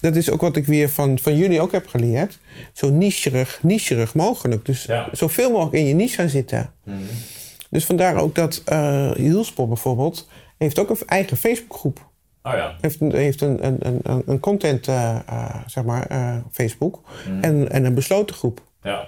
dat 0.00 0.16
is 0.16 0.30
ook 0.30 0.40
wat 0.40 0.56
ik 0.56 0.66
weer 0.66 0.88
van, 0.88 1.18
van 1.18 1.36
jullie 1.36 1.60
ook 1.60 1.72
heb 1.72 1.86
geleerd, 1.86 2.38
zo 2.72 2.90
nicherig, 2.90 3.58
nicherig 3.62 4.14
mogelijk. 4.14 4.64
Dus 4.66 4.84
Ja. 4.84 5.08
zoveel 5.12 5.50
mogelijk 5.50 5.74
in 5.76 5.84
je 5.86 5.94
niche 5.94 6.14
gaan 6.14 6.28
zitten. 6.28 6.72
Dus 7.70 7.84
vandaar 7.84 8.16
ook 8.16 8.34
dat 8.34 8.62
eh 8.64 9.10
Hielsport 9.12 9.68
bijvoorbeeld 9.68 10.28
heeft 10.58 10.78
ook 10.78 10.90
een 10.90 10.98
eigen 11.06 11.36
Facebookgroep. 11.36 12.06
Oh 12.42 12.52
ja. 12.52 12.76
Heeft 12.80 13.00
een, 13.00 13.12
heeft 13.12 13.40
een, 13.40 13.66
een, 13.66 13.76
een, 14.02 14.22
een 14.26 14.40
content, 14.40 14.88
eh, 14.88 15.18
eh, 15.26 15.54
zeg 15.66 15.84
maar, 15.84 16.06
Facebook. 16.52 17.00
En, 17.40 17.70
en 17.70 17.84
een 17.84 17.94
besloten 17.94 18.36
groep. 18.36 18.62
Ja. 18.82 19.06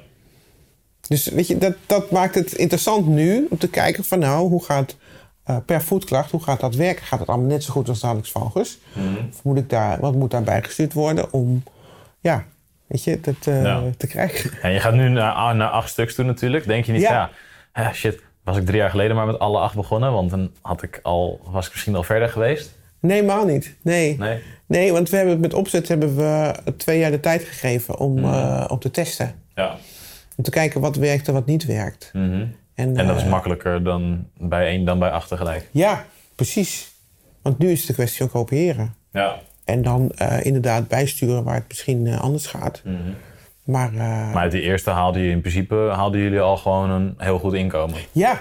Dus 1.09 1.27
weet 1.27 1.47
je, 1.47 1.59
dat, 1.59 1.75
dat 1.87 2.11
maakt 2.11 2.35
het 2.35 2.53
interessant 2.53 3.07
nu 3.07 3.47
om 3.51 3.59
te 3.59 3.69
kijken 3.69 4.05
van 4.05 4.19
nou, 4.19 4.49
hoe 4.49 4.65
gaat 4.65 4.97
eh, 5.51 5.57
per 5.67 5.83
voetklacht, 5.83 6.31
hoe 6.31 6.43
gaat 6.43 6.61
dat 6.61 6.75
werken? 6.75 7.05
Gaat 7.07 7.19
het 7.19 7.29
allemaal 7.29 7.47
net 7.47 7.65
zo 7.65 7.73
goed 7.73 7.89
als 7.89 8.01
de 8.01 8.07
Alex 8.07 8.31
Vogels? 8.31 8.79
Of 9.31 9.43
moet 9.45 9.59
ik 9.59 9.71
daar, 9.71 10.01
wat 10.01 10.15
moet 10.15 10.31
daarbij 10.31 10.63
gestuurd 10.63 10.93
worden 10.93 11.33
om, 11.33 11.63
ja, 12.21 12.45
weet 12.87 13.05
je, 13.05 13.21
dat 13.21 13.35
eh, 13.47 13.63
Ja. 13.63 13.83
te 13.97 14.07
krijgen? 14.07 14.51
En 14.63 14.73
je 14.73 14.81
gaat 14.81 14.95
nu 14.95 15.09
naar, 15.09 15.55
naar 15.57 15.69
acht 15.69 15.89
stuks 15.91 16.15
toe 16.15 16.25
natuurlijk. 16.25 16.67
Denk 16.67 16.85
je 16.85 16.93
niet, 16.93 17.01
ja. 17.01 17.31
Ja. 17.75 17.93
shit, 17.93 18.21
was 18.45 18.57
ik 18.57 18.67
drie 18.67 18.79
jaar 18.79 18.91
geleden 18.91 19.17
maar 19.17 19.27
met 19.27 19.39
alle 19.39 19.59
acht 19.59 19.75
begonnen? 19.75 20.13
Want 20.13 20.31
dan 20.31 20.51
had 20.61 20.83
ik 20.83 21.01
al, 21.03 21.41
was 21.45 21.67
ik 21.67 21.73
misschien 21.73 21.95
al 21.95 22.03
verder 22.03 22.29
geweest. 22.29 22.79
Nee, 23.01 23.21
helemaal 23.21 23.45
niet. 23.47 23.77
Nee. 23.83 24.17
Nee. 24.19 24.43
Nee, 24.67 24.93
want 24.93 25.11
we 25.11 25.17
hebben 25.17 25.33
het 25.35 25.43
met 25.43 25.55
opzet 25.55 25.89
hebben 25.89 26.17
we 26.17 26.55
twee 26.77 26.99
jaar 26.99 27.11
de 27.11 27.21
tijd 27.21 27.43
gegeven 27.45 27.99
om, 27.99 28.19
eh, 28.25 28.65
om 28.69 28.79
te 28.79 28.91
testen. 28.91 29.35
Ja. 29.55 29.77
Om 30.37 30.45
te 30.45 30.51
kijken 30.51 30.81
wat 30.81 30.97
werkt 30.97 31.29
en 31.29 31.33
wat 31.35 31.47
niet 31.47 31.65
werkt. 31.65 32.11
Mhm. 32.13 32.47
En, 32.81 32.97
En 32.97 33.07
dat 33.07 33.17
is 33.17 33.23
eh, 33.23 33.31
makkelijker 33.31 33.83
dan 33.83 34.27
bij 34.39 34.67
één 34.67 34.85
dan 34.85 34.99
bij 34.99 35.11
acht 35.11 35.29
tegelijk. 35.29 35.69
Ja, 35.71 36.05
precies. 36.35 36.93
Want 37.43 37.59
nu 37.59 37.71
is 37.71 37.81
het 37.81 37.89
een 37.89 37.95
kwestie 37.95 38.19
van 38.19 38.29
kopiëren. 38.29 38.95
Ja. 39.13 39.39
En 39.65 39.83
dan 39.83 40.11
eh, 40.11 40.45
inderdaad 40.45 40.89
bijsturen 40.89 41.45
waar 41.45 41.55
het 41.55 41.69
misschien 41.69 42.07
eh, 42.07 42.21
anders 42.21 42.47
gaat. 42.47 42.83
Maar, 43.65 43.93
eh, 43.93 43.99
Maar 44.33 44.43
uit 44.43 44.53
die 44.53 44.61
eerste 44.61 44.91
haalde 44.91 45.19
je 45.21 45.31
in 45.31 45.41
principe 45.41 45.75
haalden 45.75 46.21
jullie 46.21 46.41
al 46.41 46.57
gewoon 46.57 46.91
een 46.91 47.15
heel 47.19 47.39
goed 47.39 47.53
inkomen. 47.55 47.99
ja. 48.13 48.41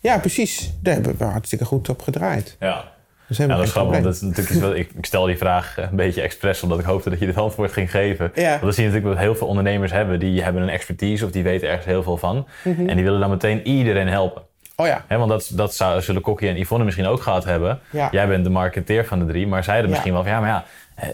ja, 0.00 0.18
precies. 0.18 0.72
Daar 0.80 0.94
hebben 0.94 1.16
we 1.16 1.24
hartstikke 1.24 1.64
goed 1.64 1.88
op 1.88 2.02
gedraaid. 2.02 2.56
Ja. 2.60 2.84
Dus 3.28 3.36
Ja, 3.36 3.46
dat 3.46 3.62
is 3.62 3.70
grappig. 3.70 3.92
want. 3.92 4.04
Dat 4.04 4.14
is 4.14 4.20
natuurlijk 4.20 4.50
iets 4.50 4.60
wat, 4.64 4.74
ik, 4.74 4.90
ik 4.96 5.06
stel 5.06 5.24
die 5.24 5.36
vraag 5.36 5.74
een 5.76 5.96
beetje 5.96 6.22
expres 6.22 6.62
omdat 6.62 6.78
ik 6.78 6.84
hoopte 6.84 7.10
dat 7.10 7.18
je 7.18 7.26
dit 7.26 7.36
antwoord 7.36 7.72
ging 7.72 7.90
geven. 7.90 8.30
Ja. 8.34 8.48
Want 8.50 8.60
dan 8.62 8.72
zie 8.72 8.82
je 8.84 8.88
natuurlijk 8.88 9.16
dat 9.16 9.24
heel 9.24 9.34
veel 9.34 9.46
ondernemers 9.46 9.92
hebben 9.92 10.18
die 10.18 10.42
hebben 10.42 10.62
een 10.62 10.68
expertise 10.68 11.24
of 11.24 11.30
die 11.30 11.42
weten 11.42 11.68
ergens 11.68 11.86
heel 11.86 12.02
veel 12.02 12.16
van. 12.16 12.46
Mhm. 12.64 12.88
En 12.88 12.94
die 12.96 13.04
willen 13.04 13.20
dan 13.20 13.30
meteen 13.30 13.66
iedereen 13.66 14.08
helpen. 14.08 14.42
Oh 14.76 14.86
ja. 14.86 15.04
Want 15.08 15.28
dat, 15.28 15.50
dat 15.54 15.74
zou, 15.74 16.00
zullen 16.00 16.22
Kokkie 16.22 16.48
en 16.48 16.56
Yvonne 16.60 16.84
misschien 16.84 17.06
ook 17.06 17.22
gehad 17.22 17.44
hebben. 17.44 17.80
Ja. 17.90 18.08
Jij 18.10 18.28
bent 18.28 18.44
de 18.44 18.50
marketeer 18.50 19.04
van 19.06 19.18
de 19.18 19.24
drie, 19.26 19.46
maar 19.46 19.64
zij 19.64 19.72
hadden 19.72 19.90
misschien 19.90 20.12
wel 20.12 20.22
van 20.22 20.32
ja, 20.32 20.40
maar 20.40 20.48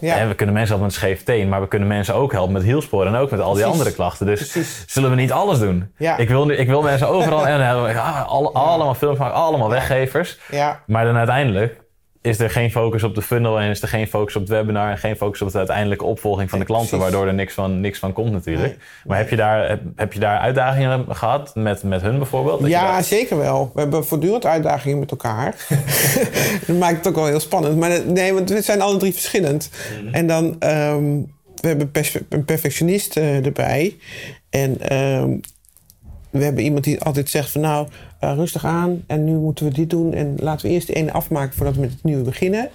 ja, 0.01 0.15
hè, 0.17 0.29
we 0.29 0.35
kunnen 0.35 0.55
mensen 0.55 0.75
helpen 0.77 0.93
met 0.93 0.93
scheef 1.03 1.23
teen, 1.25 1.49
maar 1.49 1.61
we 1.61 1.69
kunnen 1.69 1.89
mensen 1.89 2.15
ook 2.15 2.33
helpen 2.33 2.53
met 2.53 2.63
hielsporen 2.63 3.15
en 3.15 3.21
ook 3.21 3.31
met 3.31 3.41
al 3.41 3.47
die 3.53 3.55
Precies. 3.63 3.79
andere 3.79 3.95
klachten. 3.97 4.27
Dus 4.27 4.39
Precies. 4.51 4.85
zullen 4.87 5.11
we 5.11 5.17
niet 5.17 5.33
alles 5.33 5.59
doen? 5.59 5.93
Ja. 5.99 6.17
Ik, 6.17 6.29
wil, 6.29 6.47
nu- 6.47 6.55
ik 6.57 6.67
wil 6.69 6.83
mensen 6.83 7.09
overal 7.09 7.47
en 7.47 7.67
hebben 7.67 7.85
we 7.85 7.91
ja, 7.91 8.21
alle- 8.29 8.51
allemaal 8.53 8.95
films 8.95 9.19
maken, 9.19 9.35
allemaal 9.37 9.69
weggevers. 9.71 10.39
Ja, 10.51 10.81
Maar 10.87 11.05
dan 11.05 11.17
uiteindelijk 11.17 11.81
is 12.23 12.39
er 12.39 12.51
geen 12.51 12.71
focus 12.71 13.03
op 13.03 13.15
de 13.15 13.23
funnel 13.23 13.61
en 13.61 13.71
is 13.71 13.83
er 13.83 13.89
geen 13.89 14.07
focus 14.07 14.37
op 14.37 14.43
het 14.43 14.51
webinar 14.51 14.91
en 14.91 14.99
geen 14.99 15.17
focus 15.17 15.43
op 15.43 15.53
de 15.53 15.59
uiteindelijke 15.59 16.05
opvolging 16.05 16.51
van 16.51 16.59
de 16.59 16.65
klanten, 16.65 16.89
precies. 16.89 17.05
waardoor 17.09 17.29
er 17.29 17.35
niks 17.35 17.55
van, 17.55 17.81
niks 17.81 17.99
van 17.99 18.13
komt 18.13 18.33
natuurlijk. 18.33 18.69
Nee, 18.69 18.77
Maar 19.05 19.19
heb 19.19 19.31
je, 19.31 19.37
daar, 19.37 19.69
heb, 19.69 19.81
heb 19.97 20.13
je 20.13 20.21
daar 20.21 20.39
uitdagingen 20.39 21.05
gehad 21.09 21.55
met, 21.55 21.83
met 21.83 22.03
hun 22.03 22.17
bijvoorbeeld? 22.19 22.61
Dat 22.61 22.71
ja 22.71 23.03
zeker 23.03 23.39
wel. 23.39 23.71
We 23.75 23.81
hebben 23.81 24.05
voortdurend 24.05 24.47
uitdagingen 24.47 24.99
met 24.99 25.11
elkaar. 25.11 25.67
dat 26.67 26.77
maakt 26.77 26.97
het 26.97 27.07
ook 27.07 27.15
wel 27.15 27.27
heel 27.27 27.41
spannend. 27.41 27.77
Maar 27.77 28.07
nee, 28.07 28.33
want 28.35 28.51
we 28.51 28.63
zijn 28.63 28.81
alle 28.81 28.97
drie 28.97 29.13
verschillend. 29.13 29.71
En 30.13 30.27
dan, 30.27 30.57
ehm, 30.59 31.21
we 31.61 31.69
hebben 31.69 31.91
een 32.29 32.45
perfectionist 32.45 33.17
eh, 33.17 33.47
erbij. 33.47 33.97
En 34.51 34.81
ehm, 34.81 35.37
we 36.31 36.45
hebben 36.45 36.65
iemand 36.65 36.85
die 36.85 37.01
altijd 37.01 37.31
zegt 37.31 37.51
van 37.51 37.61
nou, 37.61 37.89
eh, 38.23 38.35
rustig 38.35 38.65
aan. 38.65 39.05
En 39.07 39.25
nu 39.25 39.33
moeten 39.33 39.65
we 39.65 39.73
dit 39.73 39.91
doen. 39.91 40.15
En 40.15 40.35
laten 40.39 40.67
we 40.67 40.73
eerst 40.73 40.87
de 40.87 40.93
ene 40.93 41.13
afmaken 41.13 41.55
voordat 41.55 41.75
we 41.75 41.81
met 41.81 41.91
het 41.91 42.05
nieuwe 42.05 42.23
beginnen. 42.23 42.69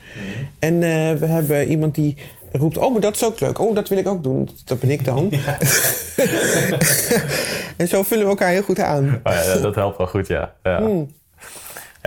En 0.59 0.73
eh, 0.73 1.13
we 1.13 1.25
hebben 1.25 1.67
iemand 1.67 1.95
die 1.95 2.17
roept, 2.51 2.77
oh, 2.77 2.91
maar 2.91 3.01
dat 3.01 3.15
is 3.15 3.25
ook 3.25 3.39
leuk. 3.39 3.59
Oh, 3.59 3.75
dat 3.75 3.89
wil 3.89 3.97
ik 3.97 4.07
ook 4.07 4.23
doen. 4.23 4.49
Dat 4.65 4.79
ben 4.79 4.89
ik 4.89 5.05
dan. 5.05 5.31
en 7.77 7.87
zo 7.87 8.03
vullen 8.03 8.23
we 8.23 8.29
elkaar 8.29 8.51
heel 8.51 8.61
goed 8.61 8.79
aan. 8.79 9.19
oh 9.23 9.33
ja, 9.33 9.57
dat 9.57 9.75
helpt 9.75 9.97
wel 9.97 10.07
goed, 10.07 10.27
ja. 10.27 10.53
Ja, 10.63 10.79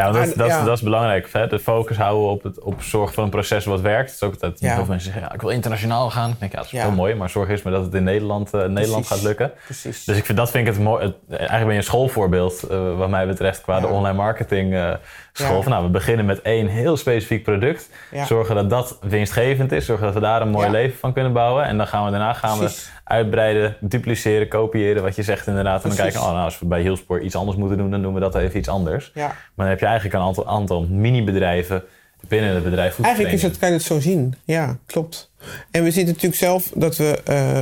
ja 0.00 0.12
dat, 0.12 0.32
dat, 0.36 0.48
ja. 0.48 0.64
dat 0.64 0.76
is 0.76 0.82
belangrijk. 0.82 1.28
Hè? 1.32 1.46
De 1.46 1.58
focus 1.58 1.96
houden 1.96 2.30
op, 2.30 2.42
het, 2.42 2.60
op 2.60 2.82
zorg 2.82 3.14
van 3.14 3.24
een 3.24 3.30
proces 3.30 3.64
wat 3.64 3.80
werkt. 3.80 4.10
Het 4.10 4.20
is 4.20 4.22
ook 4.22 4.40
dat 4.40 4.60
Ja. 4.60 4.66
heel 4.66 4.76
veel 4.76 4.84
mensen 4.86 5.12
zeggen, 5.12 5.28
ja, 5.28 5.34
ik 5.34 5.40
wil 5.40 5.50
internationaal 5.50 6.10
gaan. 6.10 6.30
Ik 6.30 6.38
denk, 6.38 6.52
ja, 6.52 6.58
dat 6.58 6.72
is 6.72 6.80
heel 6.80 6.90
mooi. 6.90 7.14
Maar 7.14 7.30
zorg 7.30 7.48
eerst 7.48 7.64
maar 7.64 7.72
dat 7.72 7.84
het 7.84 7.94
in 7.94 8.04
Nederland, 8.04 8.54
eh, 8.54 8.64
Nederland 8.64 9.06
gaat 9.06 9.22
lukken. 9.22 9.52
Precies. 9.64 10.04
Dus 10.04 10.16
ik 10.16 10.24
vind, 10.24 10.38
dat 10.38 10.50
vind 10.50 10.66
ik 10.66 10.74
het 10.74 10.82
mooi. 10.82 11.14
eigenlijk 11.28 11.64
ben 11.64 11.70
je 11.70 11.76
een 11.76 11.82
schoolvoorbeeld, 11.82 12.62
eh, 12.62 12.96
wat 12.96 13.08
mij 13.08 13.26
betreft, 13.26 13.60
qua 13.60 13.80
de 13.80 13.86
online 13.86 14.16
marketing 14.16 14.74
eh, 14.74 14.92
school. 15.40 15.56
Ja. 15.56 15.62
Van, 15.62 15.72
nou, 15.72 15.84
we 15.84 15.90
beginnen 15.90 16.24
met 16.26 16.42
één 16.42 16.66
heel 16.66 16.96
specifiek 16.96 17.42
product. 17.42 17.88
Ja. 18.10 18.24
Zorgen 18.26 18.54
dat 18.54 18.70
dat 18.70 18.98
winstgevend 19.00 19.72
is. 19.72 19.84
Zorgen 19.86 20.04
dat 20.04 20.14
we 20.14 20.20
daar 20.20 20.42
een 20.42 20.48
mooi 20.50 20.66
Ja. 20.66 20.72
leven 20.72 20.98
van 20.98 21.12
kunnen 21.12 21.32
bouwen. 21.32 21.64
En 21.64 21.76
dan 21.76 21.86
gaan 21.86 22.04
we 22.04 22.10
daarna 22.10 22.32
gaan 22.32 22.58
Precies. 22.58 22.84
we 22.84 22.90
uitbreiden, 23.04 23.76
dupliceren, 23.80 24.48
kopiëren. 24.48 25.02
Wat 25.02 25.16
je 25.16 25.22
zegt 25.22 25.46
inderdaad. 25.46 25.82
En 25.82 25.88
dan 25.88 25.98
kijken, 25.98 26.20
oh, 26.20 26.26
nou, 26.26 26.44
als 26.44 26.58
we 26.58 26.66
bij 26.66 26.82
Heelspoor 26.82 27.20
iets 27.20 27.34
anders 27.34 27.56
moeten 27.58 27.78
doen, 27.78 27.90
dan 27.90 28.02
doen 28.02 28.14
we 28.14 28.20
dat 28.20 28.34
even 28.34 28.58
iets 28.58 28.68
anders. 28.68 29.10
Maar 29.14 29.36
dan 29.56 29.66
heb 29.66 29.80
je 29.80 29.86
eigenlijk 29.86 30.14
een 30.14 30.20
aantal, 30.22 30.46
aantal 30.46 30.86
mini-bedrijven 30.90 31.82
binnen 32.28 32.54
het 32.54 32.64
bedrijf. 32.64 33.00
Eigenlijk 33.00 33.34
is 33.34 33.42
het, 33.42 33.58
kan 33.58 33.68
je 33.68 33.74
het 33.74 33.84
zo 33.84 34.00
zien. 34.00 34.34
Ja, 34.44 34.76
klopt. 34.86 35.30
En 35.70 35.84
we 35.84 35.90
zien 35.90 36.06
natuurlijk 36.06 36.34
zelf 36.34 36.70
dat 36.74 36.96
we... 36.96 37.20
eh, 37.24 37.60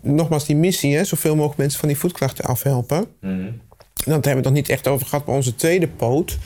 nogmaals, 0.00 0.46
die 0.46 0.56
missie, 0.56 0.96
hè, 0.96 1.04
zoveel 1.04 1.34
mogelijk 1.34 1.58
mensen 1.58 1.78
van 1.80 1.88
die 1.88 1.98
voetklachten 1.98 2.44
afhelpen. 2.44 3.06
Mhm. 3.20 3.50
En 3.94 4.10
dat 4.12 4.24
hebben 4.24 4.30
we 4.30 4.36
het 4.36 4.44
nog 4.44 4.52
niet 4.52 4.68
echt 4.68 4.86
over 4.88 5.06
gehad, 5.06 5.26
maar 5.26 5.34
onze 5.36 5.54
tweede 5.54 5.88
poot... 5.88 6.38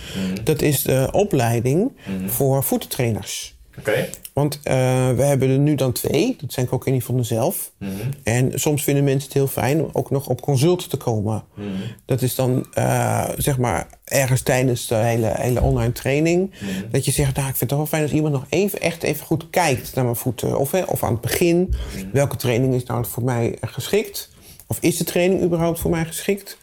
dat 0.44 0.62
is 0.62 0.82
de 0.82 1.08
opleiding 1.12 1.92
voor 2.26 2.64
voetentrainers. 2.64 3.56
Oké. 3.78 4.08
Want 4.32 4.60
eh, 4.62 4.74
we 5.10 5.22
hebben 5.22 5.48
er 5.50 5.58
nu 5.58 5.74
dan 5.74 5.92
twee. 5.92 6.36
Dat 6.40 6.52
zijn 6.52 6.66
cocaïnevonden 6.66 7.24
zelf. 7.24 7.72
Mhm. 7.78 7.90
En 8.22 8.52
soms 8.54 8.84
vinden 8.84 9.04
mensen 9.04 9.22
het 9.24 9.32
heel 9.32 9.46
fijn 9.46 9.80
om 9.82 9.90
ook 9.92 10.10
nog 10.10 10.26
op 10.28 10.40
consult 10.40 10.90
te 10.90 10.96
komen. 10.96 11.44
Mhm. 11.54 11.66
Dat 12.04 12.22
is 12.22 12.34
dan 12.34 12.66
eh, 12.72 13.28
zeg 13.36 13.58
maar 13.58 13.86
ergens 14.04 14.42
tijdens 14.42 14.86
de 14.86 14.94
hele, 14.94 15.32
hele 15.36 15.62
online 15.62 15.92
training. 15.92 16.50
Mhm. 16.60 16.90
Dat 16.90 17.04
je 17.04 17.10
zegt, 17.10 17.36
nou, 17.36 17.48
ik 17.48 17.56
vind 17.56 17.60
het 17.60 17.68
toch 17.68 17.78
wel 17.78 17.86
fijn 17.86 18.02
als 18.02 18.12
iemand 18.12 18.32
nog 18.32 18.46
even, 18.48 18.80
echt 18.80 19.02
even 19.02 19.26
goed 19.26 19.50
kijkt 19.50 19.94
naar 19.94 20.04
mijn 20.04 20.16
voeten. 20.16 20.58
Of, 20.58 20.70
hè, 20.70 20.82
of 20.82 21.02
aan 21.02 21.12
het 21.12 21.20
begin, 21.20 21.74
Mhm. 21.94 22.06
welke 22.12 22.36
training 22.36 22.74
is 22.74 22.84
nou 22.84 23.04
voor 23.06 23.24
mij 23.24 23.56
geschikt? 23.60 24.28
Of 24.66 24.78
is 24.80 24.96
de 24.96 25.04
training 25.04 25.42
überhaupt 25.42 25.80
voor 25.80 25.90
mij 25.90 26.04
geschikt? 26.04 26.58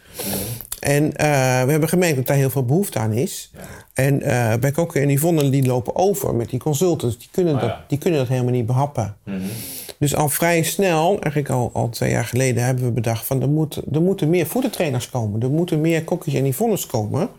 En 0.79 1.15
eh, 1.15 1.27
we 1.63 1.71
hebben 1.71 1.89
gemerkt 1.89 2.15
dat 2.15 2.27
daar 2.27 2.35
heel 2.37 2.49
veel 2.49 2.65
behoefte 2.65 2.99
aan 2.99 3.11
is. 3.13 3.51
En 3.93 4.21
eh 4.21 4.53
bij 4.59 4.71
Koken 4.71 5.01
en 5.01 5.09
Yvonne 5.09 5.49
die 5.49 5.65
lopen 5.65 5.95
over 5.95 6.35
met 6.35 6.49
die 6.49 6.59
consultants. 6.59 7.17
Die 7.17 7.27
kunnen, 7.31 7.55
Oh 7.55 7.61
ja. 7.61 7.67
dat, 7.67 7.77
die 7.89 7.97
kunnen 7.97 8.19
dat 8.19 8.27
helemaal 8.27 8.51
niet 8.51 8.65
behappen. 8.65 9.15
Dus 9.99 10.15
al 10.15 10.29
vrij 10.29 10.63
snel, 10.63 11.07
eigenlijk 11.09 11.49
al, 11.49 11.69
al 11.73 11.89
twee 11.89 12.09
jaar 12.11 12.25
geleden, 12.25 12.63
hebben 12.63 12.83
we 12.85 12.91
bedacht 12.91 13.25
van 13.25 13.41
er, 13.41 13.49
moet, 13.49 13.81
er 13.93 14.01
moeten 14.01 14.29
meer 14.29 14.45
voetentrainers 14.45 15.09
komen. 15.09 15.41
Er 15.41 15.49
moeten 15.49 15.81
meer 15.81 16.03
kokjes 16.03 16.33
en 16.33 16.45
Yvonnes 16.45 16.85
komen. 16.85 17.29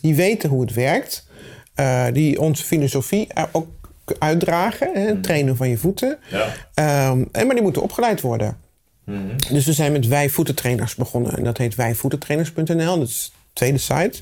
Die 0.00 0.14
weten 0.14 0.48
hoe 0.48 0.60
het 0.60 0.74
werkt. 0.74 1.26
eh, 1.74 2.04
die 2.12 2.40
onze 2.40 2.64
filosofie 2.64 3.28
ook 3.52 3.66
uitdragen. 4.18 4.90
Hè, 4.94 5.00
het 5.00 5.22
trainen 5.22 5.56
van 5.56 5.68
je 5.68 5.78
voeten. 5.78 6.18
Ja. 6.30 6.46
Ehm, 6.74 7.24
en, 7.32 7.46
maar 7.46 7.54
die 7.54 7.64
moeten 7.64 7.82
opgeleid 7.82 8.20
worden. 8.20 8.56
Mhm. 9.08 9.52
Dus 9.54 9.66
we 9.66 9.72
zijn 9.72 9.92
met 9.92 10.06
Wij 10.06 10.28
Voetentrainers 10.28 10.94
begonnen. 10.94 11.36
En 11.36 11.44
dat 11.44 11.58
heet 11.58 11.74
wijvoetentrainers.nl. 11.74 12.98
Dat 12.98 13.08
is 13.08 13.32
de 13.34 13.38
tweede 13.52 13.78
site. 13.78 14.20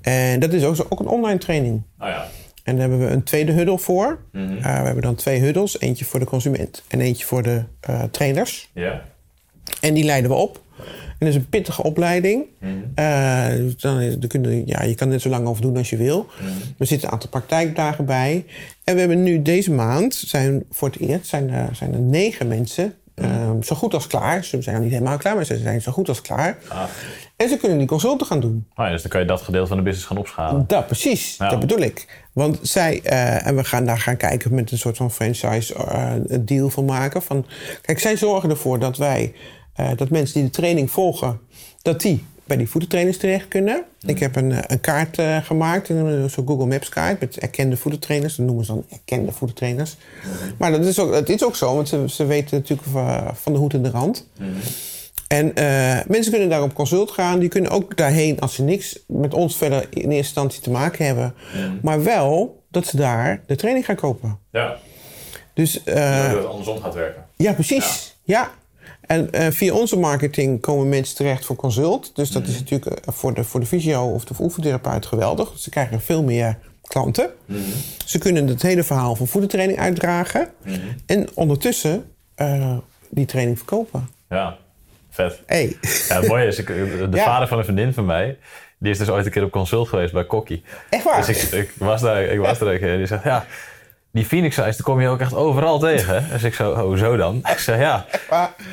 En 0.00 0.40
dat 0.40 0.52
is 0.52 0.64
ook, 0.64 0.86
ook 0.88 1.00
een 1.00 1.06
online 1.06 1.38
training. 1.38 1.82
Oh 1.98 2.08
ja. 2.08 2.26
En 2.64 2.76
daar 2.76 2.88
hebben 2.88 3.06
we 3.06 3.12
een 3.14 3.22
tweede 3.22 3.52
huddle 3.52 3.78
voor. 3.78 4.18
Mhm. 4.32 4.56
Eh, 4.56 4.62
we 4.62 4.68
hebben 4.84 5.02
dan 5.02 5.14
twee 5.14 5.40
huddles. 5.40 5.80
Eentje 5.80 6.04
voor 6.04 6.20
de 6.20 6.26
consument 6.26 6.82
en 6.88 7.00
eentje 7.00 7.26
voor 7.26 7.42
de 7.42 7.62
eh, 7.80 8.02
trainers. 8.10 8.70
Ja. 8.74 9.02
En 9.80 9.94
die 9.94 10.04
leiden 10.04 10.30
we 10.30 10.36
op. 10.36 10.60
En 11.18 11.26
dat 11.26 11.28
is 11.28 11.34
een 11.34 11.48
pittige 11.48 11.82
opleiding. 11.82 12.44
Eh, 12.94 13.46
dan, 13.76 14.00
is- 14.00 14.16
dan 14.18 14.28
kun 14.28 14.42
je, 14.42 14.62
ja, 14.66 14.82
je 14.82 14.94
kan 14.94 15.06
er 15.06 15.12
net 15.12 15.22
zo 15.22 15.28
lang 15.28 15.46
over 15.46 15.62
doen 15.62 15.76
als 15.76 15.90
je 15.90 15.96
wil. 15.96 16.26
Er 16.78 16.86
zitten 16.86 17.06
een 17.08 17.12
aantal 17.14 17.30
praktijkdagen 17.30 18.04
bij. 18.04 18.44
En 18.84 18.94
we 18.94 19.00
hebben 19.00 19.22
nu 19.22 19.42
deze 19.42 19.72
maand, 19.72 20.14
zijn 20.14 20.64
voor 20.70 20.88
het 20.88 20.98
eerst, 21.00 21.26
zijn 21.26 21.50
er, 21.50 21.68
zijn 21.74 21.92
er 21.92 22.00
negen 22.00 22.48
mensen 22.48 22.94
eh, 23.16 23.50
zo 23.62 23.76
goed 23.76 23.94
als 23.94 24.06
klaar. 24.06 24.44
Ze 24.44 24.62
zijn 24.62 24.74
nog 24.74 24.84
niet 24.84 24.92
helemaal 24.92 25.18
klaar, 25.18 25.34
maar 25.34 25.44
ze 25.44 25.58
zijn 25.58 25.82
zo 25.82 25.92
goed 25.92 26.08
als 26.08 26.20
klaar. 26.20 26.58
Ah. 26.68 26.82
En 27.36 27.48
ze 27.48 27.56
kunnen 27.56 27.78
die 27.78 27.86
consulten 27.86 28.26
gaan 28.26 28.40
doen. 28.40 28.66
Ja, 28.74 28.90
dus 28.90 29.02
dan 29.02 29.10
kan 29.10 29.20
je 29.20 29.26
dat 29.26 29.42
gedeelte 29.42 29.68
van 29.68 29.76
de 29.76 29.82
business 29.82 30.06
gaan 30.08 30.18
opschalen. 30.18 30.64
Dat, 30.66 30.86
precies. 30.86 31.36
Ja. 31.36 31.48
Dat 31.48 31.60
bedoel 31.60 31.78
ik. 31.78 32.24
Want 32.32 32.58
zij, 32.62 33.00
eh, 33.02 33.46
en 33.46 33.56
we 33.56 33.64
gaan 33.64 33.84
daar 33.84 33.98
gaan 33.98 34.16
kijken 34.16 34.54
met 34.54 34.70
een 34.70 34.78
soort 34.78 34.96
van 34.96 35.10
franchise 35.10 35.74
eh, 35.74 36.12
deal 36.40 36.70
van 36.70 36.84
maken. 36.84 37.22
Van, 37.22 37.46
kijk, 37.82 37.98
zij 37.98 38.16
zorgen 38.16 38.50
ervoor 38.50 38.78
dat 38.78 38.96
wij, 38.96 39.34
eh, 39.74 39.90
dat 39.96 40.10
mensen 40.10 40.34
die 40.34 40.44
de 40.44 40.50
training 40.50 40.90
volgen, 40.90 41.40
dat 41.82 42.00
die 42.00 42.24
bij 42.46 42.56
die 42.56 42.68
voetentrainers 42.68 43.18
terecht 43.18 43.48
kunnen. 43.48 43.84
Ik 44.06 44.18
heb 44.18 44.36
een, 44.36 44.52
eh, 44.52 44.58
een 44.66 44.80
kaart 44.80 45.18
eh, 45.18 45.36
gemaakt, 45.36 45.88
een 45.88 46.30
zo'n 46.30 46.46
Google 46.46 46.66
Maps 46.66 46.88
kaart 46.88 47.20
met 47.20 47.38
erkende 47.38 47.76
voetentrainers. 47.76 48.36
Dat 48.36 48.46
noemen 48.46 48.64
ze 48.64 48.72
dan 48.72 48.84
erkende 48.90 49.32
voetentrainers. 49.32 49.96
Maar 50.58 50.70
dat 50.70 50.84
is 50.84 50.98
ook, 50.98 51.14
het 51.14 51.28
is 51.28 51.44
ook 51.44 51.56
zo, 51.56 51.74
want 51.74 51.88
ze, 51.88 52.04
ze 52.08 52.26
weten 52.26 52.56
natuurlijk 52.56 52.88
van, 52.88 53.30
van 53.34 53.52
de 53.52 53.58
hoed 53.58 53.74
en 53.74 53.82
de 53.82 53.90
rand. 53.90 54.26
En 55.28 55.54
eh, 55.54 55.98
mensen 56.06 56.32
kunnen 56.32 56.48
daar 56.48 56.62
op 56.62 56.74
consult 56.74 57.10
gaan. 57.10 57.38
Die 57.38 57.48
kunnen 57.48 57.70
ook 57.70 57.96
daarheen 57.96 58.40
als 58.40 58.54
ze 58.54 58.62
niks 58.62 58.98
met 59.06 59.34
ons 59.34 59.56
verder 59.56 59.80
in 59.90 60.00
eerste 60.00 60.16
instantie 60.16 60.60
te 60.60 60.70
maken 60.70 61.06
hebben. 61.06 61.34
Maar 61.82 62.02
wel 62.02 62.62
dat 62.70 62.86
ze 62.86 62.96
daar 62.96 63.42
de 63.46 63.56
training 63.56 63.84
gaan 63.84 63.96
kopen. 63.96 64.38
Ja. 64.52 64.76
Dus 65.54 65.84
eh, 65.84 66.30
dat 66.30 66.36
het 66.36 66.46
andersom 66.46 66.80
gaat 66.80 66.94
werken. 66.94 67.24
ja, 67.36 67.52
precies. 67.52 68.16
Ja. 68.22 68.50
En 69.06 69.32
eh, 69.32 69.50
via 69.50 69.74
onze 69.74 69.96
marketing 69.98 70.60
komen 70.60 70.88
mensen 70.88 71.16
terecht 71.16 71.44
voor 71.44 71.56
consult. 71.56 72.10
Dus 72.14 72.30
dat 72.30 72.46
is 72.46 72.58
natuurlijk 72.58 72.96
eh, 73.00 73.14
voor 73.14 73.34
de, 73.34 73.44
voor 73.44 73.60
de 73.60 73.66
fysio 73.66 74.04
of 74.04 74.24
de 74.24 74.34
oefentherapeut 74.40 75.06
geweldig. 75.06 75.52
Ze 75.56 75.70
krijgen 75.70 76.00
veel 76.00 76.22
meer 76.22 76.58
klanten. 76.82 77.30
Ze 78.04 78.18
kunnen 78.18 78.46
het 78.46 78.62
hele 78.62 78.82
verhaal 78.82 79.16
van 79.16 79.26
voetentraining 79.26 79.78
uitdragen. 79.78 80.48
En 81.06 81.28
ondertussen 81.34 82.10
eh, 82.34 82.76
die 83.08 83.26
training 83.26 83.56
verkopen. 83.58 84.08
Ja. 84.28 84.56
Vet. 85.10 85.40
Hey. 85.46 85.76
Ja, 86.08 86.16
het 86.20 86.28
mooie 86.28 86.46
is, 86.46 86.58
ik, 86.58 86.66
de 86.66 87.08
Ja. 87.12 87.24
vader 87.24 87.48
van 87.48 87.58
een 87.58 87.64
vriendin 87.64 87.92
van 87.92 88.06
mij, 88.06 88.38
die 88.78 88.90
is 88.90 88.98
dus 88.98 89.08
ooit 89.08 89.26
een 89.26 89.32
keer 89.32 89.44
op 89.44 89.50
consult 89.50 89.88
geweest 89.88 90.12
bij 90.12 90.24
Kokkie. 90.26 90.62
Echt 90.90 91.04
waar? 91.04 91.26
Dus 91.26 91.52
ik, 91.52 91.52
ik 91.52 91.72
was 91.78 92.00
daar, 92.00 92.22
ik 92.22 92.38
was 92.38 92.58
daar 92.58 92.68
een 92.72 92.78
keer 92.78 92.92
en 92.92 92.96
die 92.96 93.06
zegt, 93.06 93.24
ja, 93.24 93.46
die 94.16 94.26
Phoenix 94.26 94.56
die 94.56 94.82
kom 94.82 95.00
je 95.00 95.08
ook 95.08 95.20
echt 95.20 95.34
overal 95.34 95.78
tegen. 95.78 96.26
Dus 96.32 96.42
ik 96.42 96.54
zo, 96.54 96.70
oh, 96.70 96.96
zo 96.96 97.16
dan? 97.16 97.36
Ik 97.50 97.58
zei, 97.58 97.80
ja. 97.80 98.04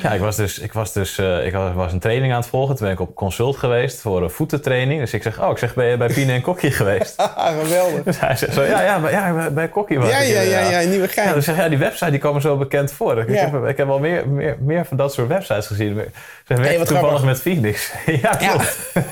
Ja, 0.02 0.12
ik 0.12 0.20
was 0.20 0.36
dus, 0.36 0.58
ik 0.58 0.72
was 0.72 0.92
dus 0.92 1.18
ik 1.18 1.52
was, 1.74 1.92
een 1.92 1.98
training 1.98 2.32
aan 2.32 2.38
het 2.40 2.48
volgen. 2.48 2.76
Toen 2.76 2.84
ben 2.84 2.94
ik 2.94 3.00
op 3.00 3.14
consult 3.14 3.56
geweest 3.56 4.00
voor 4.00 4.22
een 4.22 4.30
voetentraining. 4.30 5.00
Dus 5.00 5.12
ik 5.12 5.22
zeg, 5.22 5.42
oh, 5.42 5.50
ik 5.50 5.58
zeg, 5.58 5.74
ben 5.74 5.86
je 5.86 5.96
bij 5.96 6.08
Pine 6.08 6.32
en 6.32 6.40
Kokkie 6.40 6.70
geweest? 6.70 7.14
Ah, 7.36 7.58
geweldig. 7.58 8.02
Dus 8.02 8.20
hij 8.20 8.36
zegt 8.36 8.54
zo, 8.54 8.62
ja, 8.62 8.82
ja, 8.82 9.00
bij, 9.00 9.10
ja 9.12 9.50
bij- 9.50 9.68
Kokkie 9.68 9.98
was 9.98 10.10
Ja, 10.10 10.18
ik 10.18 10.34
ja, 10.34 10.40
ja, 10.40 10.70
ja, 10.80 10.88
nieuwe 10.88 11.08
Ja, 11.14 11.32
dus 11.32 11.44
zeg, 11.44 11.56
ja, 11.56 11.68
die 11.68 11.78
website 11.78 12.10
die 12.10 12.20
kwam 12.20 12.34
me 12.34 12.40
zo 12.40 12.56
bekend 12.56 12.92
voor. 12.92 13.18
Ik, 13.18 13.28
Ja. 13.30 13.50
heb, 13.50 13.66
ik 13.66 13.76
heb 13.76 13.88
al 13.88 13.98
meer, 13.98 14.28
meer, 14.28 14.56
meer 14.60 14.84
van 14.84 14.96
dat 14.96 15.12
soort 15.12 15.28
websites 15.28 15.66
gezien. 15.66 16.00
Zeg, 16.48 16.70
je 16.72 16.78
wat 16.78 16.86
toevallig 16.86 16.98
grappig. 17.18 17.22
met 17.24 17.40
Phoenix? 17.40 17.92
ja, 18.22 18.30
klopt. 18.30 18.78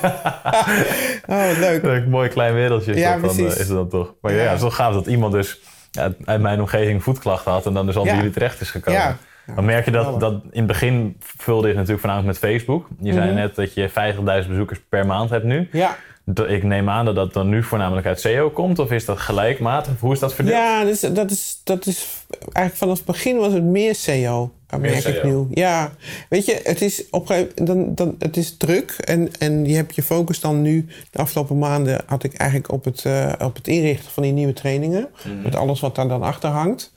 Oh, 1.27 1.47
wat 1.47 1.57
leuk. 1.57 1.83
Een 1.83 2.09
mooi 2.09 2.29
klein 2.29 2.53
wereldje 2.53 2.93
is, 2.93 3.03
dat 3.03 3.21
dan, 3.21 3.37
eh, 3.37 3.45
is 3.45 3.57
het 3.57 3.67
dan 3.67 3.89
toch. 3.89 4.13
Maar 4.21 4.31
ja, 4.31 4.37
Ja. 4.37 4.43
het 4.45 4.53
is 4.55 4.59
toch 4.61 4.75
gaaf 4.75 4.93
dat 4.93 5.05
iemand 5.05 5.33
dus 5.33 5.59
ja, 5.93 6.13
uit 6.25 6.41
mijn 6.41 6.59
omgeving 6.59 7.03
voetklachten 7.03 7.51
had... 7.51 7.65
en 7.65 7.73
dan 7.73 7.85
dus 7.85 7.95
al 7.95 8.03
bij 8.03 8.15
jullie 8.15 8.31
terecht 8.31 8.61
is 8.61 8.69
gekomen. 8.71 9.01
Ja. 9.01 9.17
Dan 9.55 9.65
merk 9.65 9.85
je 9.85 9.91
dat, 9.91 10.19
dat 10.19 10.33
in 10.51 10.57
het 10.57 10.67
begin 10.67 11.15
vulde 11.19 11.67
je 11.67 11.73
natuurlijk 11.73 11.99
voornamelijk 12.01 12.39
met 12.41 12.51
Facebook. 12.51 12.87
Je 12.99 13.13
zei 13.13 13.25
Mhm. 13.25 13.35
net 13.35 13.55
dat 13.55 13.73
je 13.73 13.89
50.000 13.89 14.49
bezoekers 14.49 14.79
per 14.89 15.05
maand 15.05 15.29
hebt 15.29 15.43
nu. 15.45 15.69
Ja. 15.71 15.95
Dat- 16.25 16.49
Ik 16.49 16.63
neem 16.63 16.89
aan 16.89 17.05
dat 17.05 17.15
dat 17.15 17.33
dan 17.33 17.49
nu 17.49 17.63
voornamelijk 17.63 18.07
uit 18.07 18.19
SEO 18.19 18.49
komt. 18.49 18.79
Of 18.79 18.91
is 18.91 19.05
dat 19.05 19.19
gelijkmatig? 19.19 19.93
Hoe 19.99 20.13
is 20.13 20.19
dat 20.19 20.33
verdeeld? 20.33 20.55
Ja, 20.55 20.83
dus 20.83 20.99
dat, 20.99 21.31
is, 21.31 21.61
dat 21.63 21.85
is 21.85 22.07
eigenlijk 22.35 22.75
vanaf 22.75 22.97
het 22.97 23.05
begin 23.05 23.37
was 23.37 23.53
het 23.53 23.63
meer 23.63 23.95
SEO. 23.95 24.51
Dat 24.73 24.81
Meer 24.81 25.03
merk 25.03 25.15
ik 25.15 25.23
nu. 25.23 25.45
Ja, 25.51 25.93
weet 26.29 26.45
je, 26.45 26.59
het 26.63 26.81
is 26.81 27.09
op 27.09 27.45
dan, 27.55 27.95
dan, 27.95 28.15
het 28.19 28.37
is 28.37 28.57
druk 28.57 28.91
en, 28.91 29.29
en 29.39 29.65
je 29.65 29.75
hebt 29.75 29.95
je 29.95 30.03
focus 30.03 30.39
dan 30.39 30.61
nu. 30.61 30.85
De 31.11 31.19
afgelopen 31.19 31.57
maanden 31.57 32.01
had 32.05 32.23
ik 32.23 32.33
eigenlijk 32.33 32.71
op 32.71 32.85
het, 32.85 33.05
eh, 33.05 33.33
op 33.39 33.55
het 33.55 33.67
inrichten 33.67 34.11
van 34.11 34.23
die 34.23 34.31
nieuwe 34.31 34.53
trainingen. 34.53 35.07
Met 35.43 35.55
alles 35.55 35.79
wat 35.79 35.95
daar 35.95 36.07
dan 36.07 36.23
achter 36.23 36.49
hangt. 36.49 36.93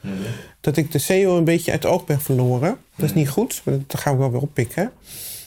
Dat 0.61 0.77
ik 0.77 0.93
de 0.93 0.99
SEO 0.99 1.37
een 1.37 1.45
beetje 1.45 1.73
uit 1.73 1.83
het 1.83 1.93
oog 1.93 2.05
ben 2.05 2.21
verloren. 2.21 2.77
Dat 2.97 3.09
is 3.09 3.15
niet 3.15 3.29
goed, 3.29 3.61
maar 3.65 3.75
dat 3.87 4.01
gaan 4.01 4.13
we 4.13 4.19
wel 4.19 4.31
weer 4.31 4.41
oppikken. 4.41 4.93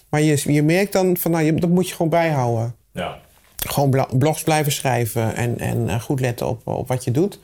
Maar 0.09 0.21
je, 0.21 0.53
je 0.53 0.63
merkt 0.63 0.93
dan 0.93 1.17
van, 1.17 1.31
nou, 1.31 1.43
je, 1.43 1.53
dat 1.53 1.69
moet 1.69 1.87
je 1.87 1.95
gewoon 1.95 2.11
bijhouden. 2.11 2.75
Ja. 2.93 3.19
Gewoon 3.67 4.05
blogs 4.17 4.43
blijven 4.43 4.71
schrijven 4.71 5.35
en, 5.35 5.59
en 5.59 5.89
eh, 5.89 5.99
goed 6.01 6.19
letten 6.19 6.47
op, 6.47 6.67
op 6.67 6.87
wat 6.87 7.03
je 7.03 7.11
doet. 7.11 7.39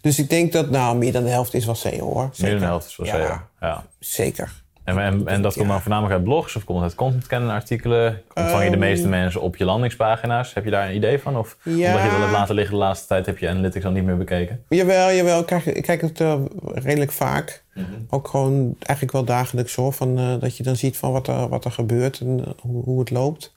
Dus 0.00 0.18
ik 0.18 0.30
denk 0.30 0.52
dat 0.52 0.70
nou 0.70 0.96
meer 0.96 1.12
dan 1.12 1.24
de 1.24 1.30
helft 1.30 1.54
is 1.54 1.64
wel 1.64 1.74
SEO 1.74 1.98
hoor. 2.12 2.22
Meer 2.22 2.30
Zeker. 2.34 2.50
dan 2.52 2.60
de 2.60 2.66
helft 2.66 2.86
is 2.86 2.96
wel. 2.96 3.06
SEO. 3.06 3.38
Ja. 3.60 3.84
Zeker. 3.98 4.60
En, 4.84 4.98
en, 4.98 5.26
en 5.26 5.42
dat 5.42 5.54
komt 5.54 5.68
dan 5.68 5.80
voornamelijk 5.80 6.14
uit 6.14 6.24
blogs 6.24 6.56
of 6.56 6.64
komt 6.64 6.78
het 6.78 6.86
uit 6.88 6.94
content 6.98 7.26
kennen 7.26 7.50
artikelen? 7.50 8.22
Ontvang 8.34 8.62
je 8.62 8.70
de 8.70 8.76
Ehm. 8.76 8.78
meeste 8.78 9.08
mensen 9.08 9.40
op 9.40 9.56
je 9.56 9.64
landingspagina's? 9.64 10.54
Heb 10.54 10.64
je 10.64 10.70
daar 10.70 10.88
een 10.88 10.94
idee 10.94 11.18
van? 11.18 11.36
Of 11.36 11.56
Ja. 11.62 11.70
omdat 11.72 11.82
je 11.84 11.88
het 11.98 12.10
wel 12.10 12.20
hebt 12.20 12.32
laten 12.32 12.54
liggen 12.54 12.74
de 12.74 12.80
laatste 12.80 13.06
tijd 13.06 13.26
heb 13.26 13.38
je 13.38 13.48
analytics 13.48 13.84
al 13.84 13.90
niet 13.90 14.04
meer 14.04 14.16
bekeken? 14.16 14.64
Jawel, 14.68 15.12
jawel. 15.12 15.40
Ik 15.40 15.46
kijk, 15.46 15.64
ik 15.66 15.82
kijk 15.82 16.00
het 16.00 16.20
eh, 16.20 16.34
redelijk 16.74 17.12
vaak. 17.12 17.62
Ook 18.10 18.28
gewoon 18.28 18.74
eigenlijk 18.78 19.12
wel 19.12 19.24
dagelijks 19.24 19.74
hoor. 19.74 19.92
Van, 19.92 20.18
eh, 20.18 20.34
dat 20.40 20.56
je 20.56 20.62
dan 20.62 20.76
ziet 20.76 20.96
van 20.96 21.12
wat 21.12 21.26
er, 21.28 21.48
wat 21.48 21.64
er 21.64 21.70
gebeurt 21.72 22.20
en 22.20 22.44
hoe, 22.60 22.82
hoe 22.84 22.98
het 23.00 23.10
loopt. 23.10 23.54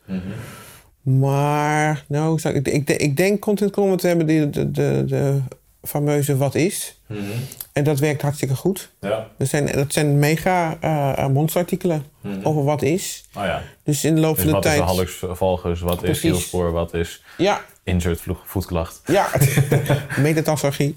Maar, 1.05 2.05
nou, 2.07 2.39
ik, 2.43 2.67
ik, 2.67 2.89
ik, 2.89 3.17
denk 3.17 3.39
content 3.39 3.73
te 3.73 4.07
hebben 4.07 4.25
die, 4.25 4.49
de, 4.49 4.71
de, 4.71 5.03
de 5.07 5.41
fameuze 5.81 6.37
wat 6.37 6.55
is. 6.55 6.99
En 7.73 7.83
dat 7.83 7.99
werkt 7.99 8.21
hartstikke 8.21 8.55
goed. 8.55 8.91
Ja. 9.01 9.27
Dat 9.37 9.47
zijn, 9.47 9.65
dat 9.65 9.93
zijn 9.93 10.19
mega 10.19 10.77
eh 10.81 11.27
monsterartikelen 11.27 12.05
over 12.43 12.63
wat 12.63 12.81
is. 12.81 13.25
Oh 13.35 13.43
ja. 13.43 13.61
Dus 13.83 14.03
in 14.03 14.15
de 14.15 14.21
loop 14.21 14.35
Dus 14.35 14.43
van 14.43 14.53
de 14.53 14.57
wat 14.57 14.65
is 14.65 14.71
tijd. 14.71 14.81
de 14.83 14.93
hallux 14.93 15.23
valgus? 15.39 15.81
Wat 15.81 15.93
is 15.95 15.99
Precies. 16.01 16.21
hielspoor? 16.21 16.71
Wat 16.71 16.93
is 16.93 17.23
Ja, 17.37 17.61
insert 17.85 18.21
voetklacht? 18.45 19.01
ja. 19.05 19.29
metatarsalgie. 20.21 20.95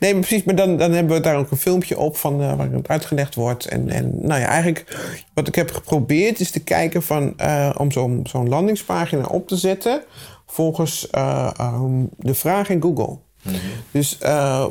nee, 0.00 0.12
maar 0.12 0.22
precies. 0.22 0.44
Maar 0.44 0.54
dan, 0.54 0.76
dan 0.76 0.92
hebben 0.92 1.16
we 1.16 1.22
daar 1.22 1.36
ook 1.36 1.50
een 1.50 1.56
filmpje 1.56 1.98
op 1.98 2.16
van 2.16 2.42
eh, 2.42 2.56
waar 2.56 2.70
het 2.70 2.88
uitgelegd 2.88 3.34
wordt. 3.34 3.66
En, 3.66 3.88
en 3.88 4.12
nou 4.20 4.40
ja, 4.40 4.46
eigenlijk 4.46 4.98
wat 5.34 5.48
ik 5.48 5.54
heb 5.54 5.70
geprobeerd 5.70 6.40
is 6.40 6.50
te 6.50 6.62
kijken 6.62 7.02
van 7.02 7.38
eh, 7.38 7.70
om 7.76 7.92
zo'n 7.92 8.26
zo'n 8.28 8.48
landingspagina 8.48 9.24
op 9.24 9.48
te 9.48 9.56
zetten 9.56 10.02
volgens 10.46 11.10
eh, 11.10 11.50
ehm, 11.56 12.04
de 12.16 12.34
vraag 12.34 12.68
in 12.68 12.82
Google. 12.82 13.18
Dus 13.90 14.18
eh, 14.18 14.66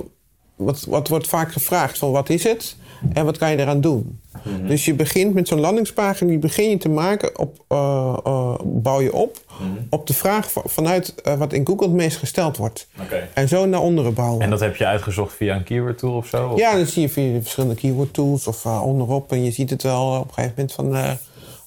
wat, 0.56 0.86
wat 0.86 1.08
wordt 1.08 1.28
vaak 1.28 1.52
gevraagd 1.52 1.98
van 1.98 2.12
wat 2.12 2.30
is 2.30 2.44
het? 2.44 2.76
En 3.14 3.26
wat 3.26 3.38
kan 3.38 3.52
je 3.52 3.58
eraan 3.58 3.82
doen? 3.82 4.20
Mhm. 4.44 4.68
Dus 4.68 4.86
je 4.86 4.94
begint 4.94 5.34
met 5.34 5.48
zo'n 5.48 5.60
landingspagina, 5.60 6.30
die 6.30 6.40
begin 6.40 6.70
je 6.70 6.78
te 6.78 6.90
maken, 6.90 7.40
op, 7.40 7.66
eh, 7.68 8.18
eh, 8.24 8.54
bouw 8.64 9.02
je 9.02 9.14
op 9.14 9.38
Mhm. 9.60 9.70
op 9.90 10.08
de 10.08 10.14
vraag 10.14 10.52
van- 10.52 10.64
vanuit 10.66 11.16
eh, 11.16 11.34
wat 11.38 11.54
in 11.54 11.68
Google 11.68 11.86
het 11.88 11.96
meest 11.96 12.18
gesteld 12.18 12.58
wordt. 12.58 12.88
Oké. 13.02 13.28
En 13.34 13.48
zo 13.48 13.66
naar 13.66 13.82
onderen 13.82 14.14
bouwen. 14.14 14.42
En 14.42 14.50
dat 14.50 14.60
heb 14.60 14.76
je 14.76 14.86
uitgezocht 14.86 15.34
via 15.36 15.56
een 15.56 15.64
keyword 15.64 15.98
tool 15.98 16.16
of 16.16 16.28
zo? 16.28 16.48
Of- 16.50 16.60
Ja, 16.60 16.76
dan 16.76 16.86
zie 16.86 17.02
je 17.02 17.10
via 17.10 17.34
de 17.34 17.42
verschillende 17.42 17.76
keyword 17.76 18.14
tools 18.14 18.48
of 18.48 18.66
onderop. 18.66 19.32
En 19.32 19.44
je 19.44 19.52
ziet 19.52 19.70
het 19.70 19.84
wel 19.84 20.20
op 20.20 20.28
een 20.28 20.34
gegeven 20.34 20.54
moment 20.58 20.74
van 20.74 21.18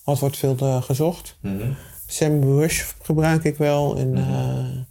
wat 0.05 0.19
wordt 0.19 0.37
veel 0.37 0.57
gezocht. 0.81 1.37
Mhm. 1.41 1.71
SEMrush 2.07 2.83
gebruik 3.03 3.45
ik 3.45 3.57
wel. 3.57 3.97
En 3.97 4.17
eh, 4.17 4.83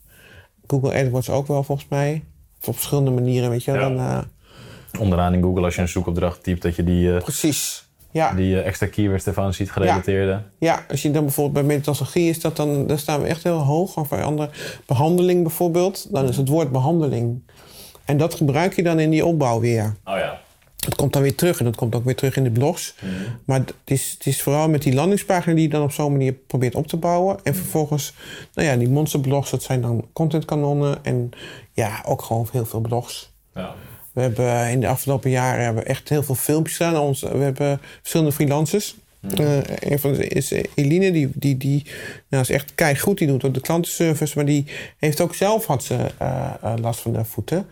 Google 0.67 0.93
AdWords 1.03 1.29
ook 1.29 1.47
wel 1.47 1.63
volgens 1.63 1.87
mij. 1.89 2.23
Of 2.61 2.67
op 2.67 2.73
verschillende 2.75 3.11
manieren, 3.11 3.49
weet 3.49 3.63
je 3.63 3.71
wel. 3.71 3.89
Ja. 3.89 3.95
Dan, 3.95 4.25
Onderaan 4.99 5.33
in 5.33 5.41
Google, 5.41 5.63
als 5.63 5.75
je 5.75 5.81
een 5.81 5.87
zoekopdracht 5.87 6.43
typt, 6.43 6.61
dat 6.61 6.75
je 6.75 6.83
die, 6.83 7.15
eh, 7.15 7.23
precies. 7.23 7.89
Ja. 8.11 8.33
die 8.33 8.59
eh, 8.59 8.67
extra 8.67 8.87
keywords 8.87 9.25
ervan 9.25 9.53
ziet 9.53 9.71
gerelateerde. 9.71 10.41
ja, 10.57 10.85
als 10.89 11.01
je 11.01 11.11
dan 11.11 11.23
bijvoorbeeld 11.23 11.65
bij 11.65 11.75
metastologie 11.75 12.29
is 12.29 12.41
dat 12.41 12.55
dan, 12.55 12.87
dan 12.87 12.97
staan 12.97 13.21
we 13.21 13.27
echt 13.27 13.43
heel 13.43 13.59
hoog. 13.59 13.97
Of 13.97 14.09
bij 14.09 14.23
andere 14.23 14.49
behandeling 14.85 15.41
bijvoorbeeld, 15.41 16.07
dan 16.11 16.27
is 16.27 16.37
het 16.37 16.47
woord 16.47 16.71
behandeling. 16.71 17.41
En 18.05 18.17
dat 18.17 18.33
gebruik 18.33 18.75
je 18.75 18.83
dan 18.83 18.99
in 18.99 19.09
die 19.09 19.25
opbouw 19.25 19.59
weer. 19.59 19.95
Oh 20.05 20.17
ja. 20.17 20.39
Het 20.85 20.95
komt 20.95 21.13
dan 21.13 21.21
weer 21.21 21.35
terug 21.35 21.59
en 21.59 21.65
dat 21.65 21.75
komt 21.75 21.95
ook 21.95 22.05
weer 22.05 22.15
terug 22.15 22.35
in 22.35 22.43
de 22.43 22.51
blogs. 22.51 22.95
Maar 23.45 23.59
het 23.59 23.73
is, 23.85 24.11
het 24.11 24.25
is 24.25 24.41
vooral 24.41 24.69
met 24.69 24.81
die 24.81 24.93
landingspagina 24.93 25.53
die 25.53 25.63
je 25.63 25.69
dan 25.69 25.83
op 25.83 25.91
zo'n 25.91 26.11
manier 26.11 26.33
probeert 26.33 26.75
op 26.75 26.87
te 26.87 26.97
bouwen. 26.97 27.39
En 27.43 27.55
vervolgens, 27.55 28.13
nou 28.53 28.67
ja, 28.67 28.75
die 28.75 28.89
monsterblogs, 28.89 29.49
dat 29.49 29.63
zijn 29.63 29.81
dan 29.81 30.07
contentkanonnen. 30.13 31.03
En 31.03 31.29
ja, 31.73 32.03
ook 32.05 32.21
gewoon 32.21 32.47
heel 32.51 32.65
veel 32.65 32.79
blogs. 32.79 33.33
ja. 33.55 33.73
We 34.13 34.21
hebben 34.21 34.69
in 34.69 34.79
de 34.79 34.87
afgelopen 34.87 35.29
jaren 35.29 35.63
hebben 35.63 35.85
echt 35.85 36.09
heel 36.09 36.23
veel 36.23 36.35
filmpjes 36.35 36.77
gedaan. 36.77 36.97
Ons, 36.97 37.21
we 37.21 37.37
hebben 37.37 37.79
verschillende 37.99 38.31
freelancers. 38.31 38.95
Eh, 39.37 39.57
een 39.79 39.99
van 39.99 40.15
ze 40.15 40.27
is 40.27 40.51
eh, 40.51 40.63
Eline, 40.75 41.11
die, 41.11 41.29
die, 41.33 41.57
die 41.57 41.85
nou, 42.29 42.43
is 42.43 42.49
echt 42.49 42.99
goed. 42.99 43.17
Die 43.17 43.27
doet 43.27 43.43
ook 43.43 43.53
de 43.53 43.61
klantenservice. 43.61 44.35
Maar 44.35 44.45
die 44.45 44.65
heeft 44.97 45.21
ook 45.21 45.35
zelf 45.35 45.65
had 45.65 45.83
ze, 45.83 45.95
eh, 46.17 46.53
eh, 46.61 46.73
last 46.81 46.99
van 46.99 47.13
de 47.13 47.25
voeten. 47.25 47.65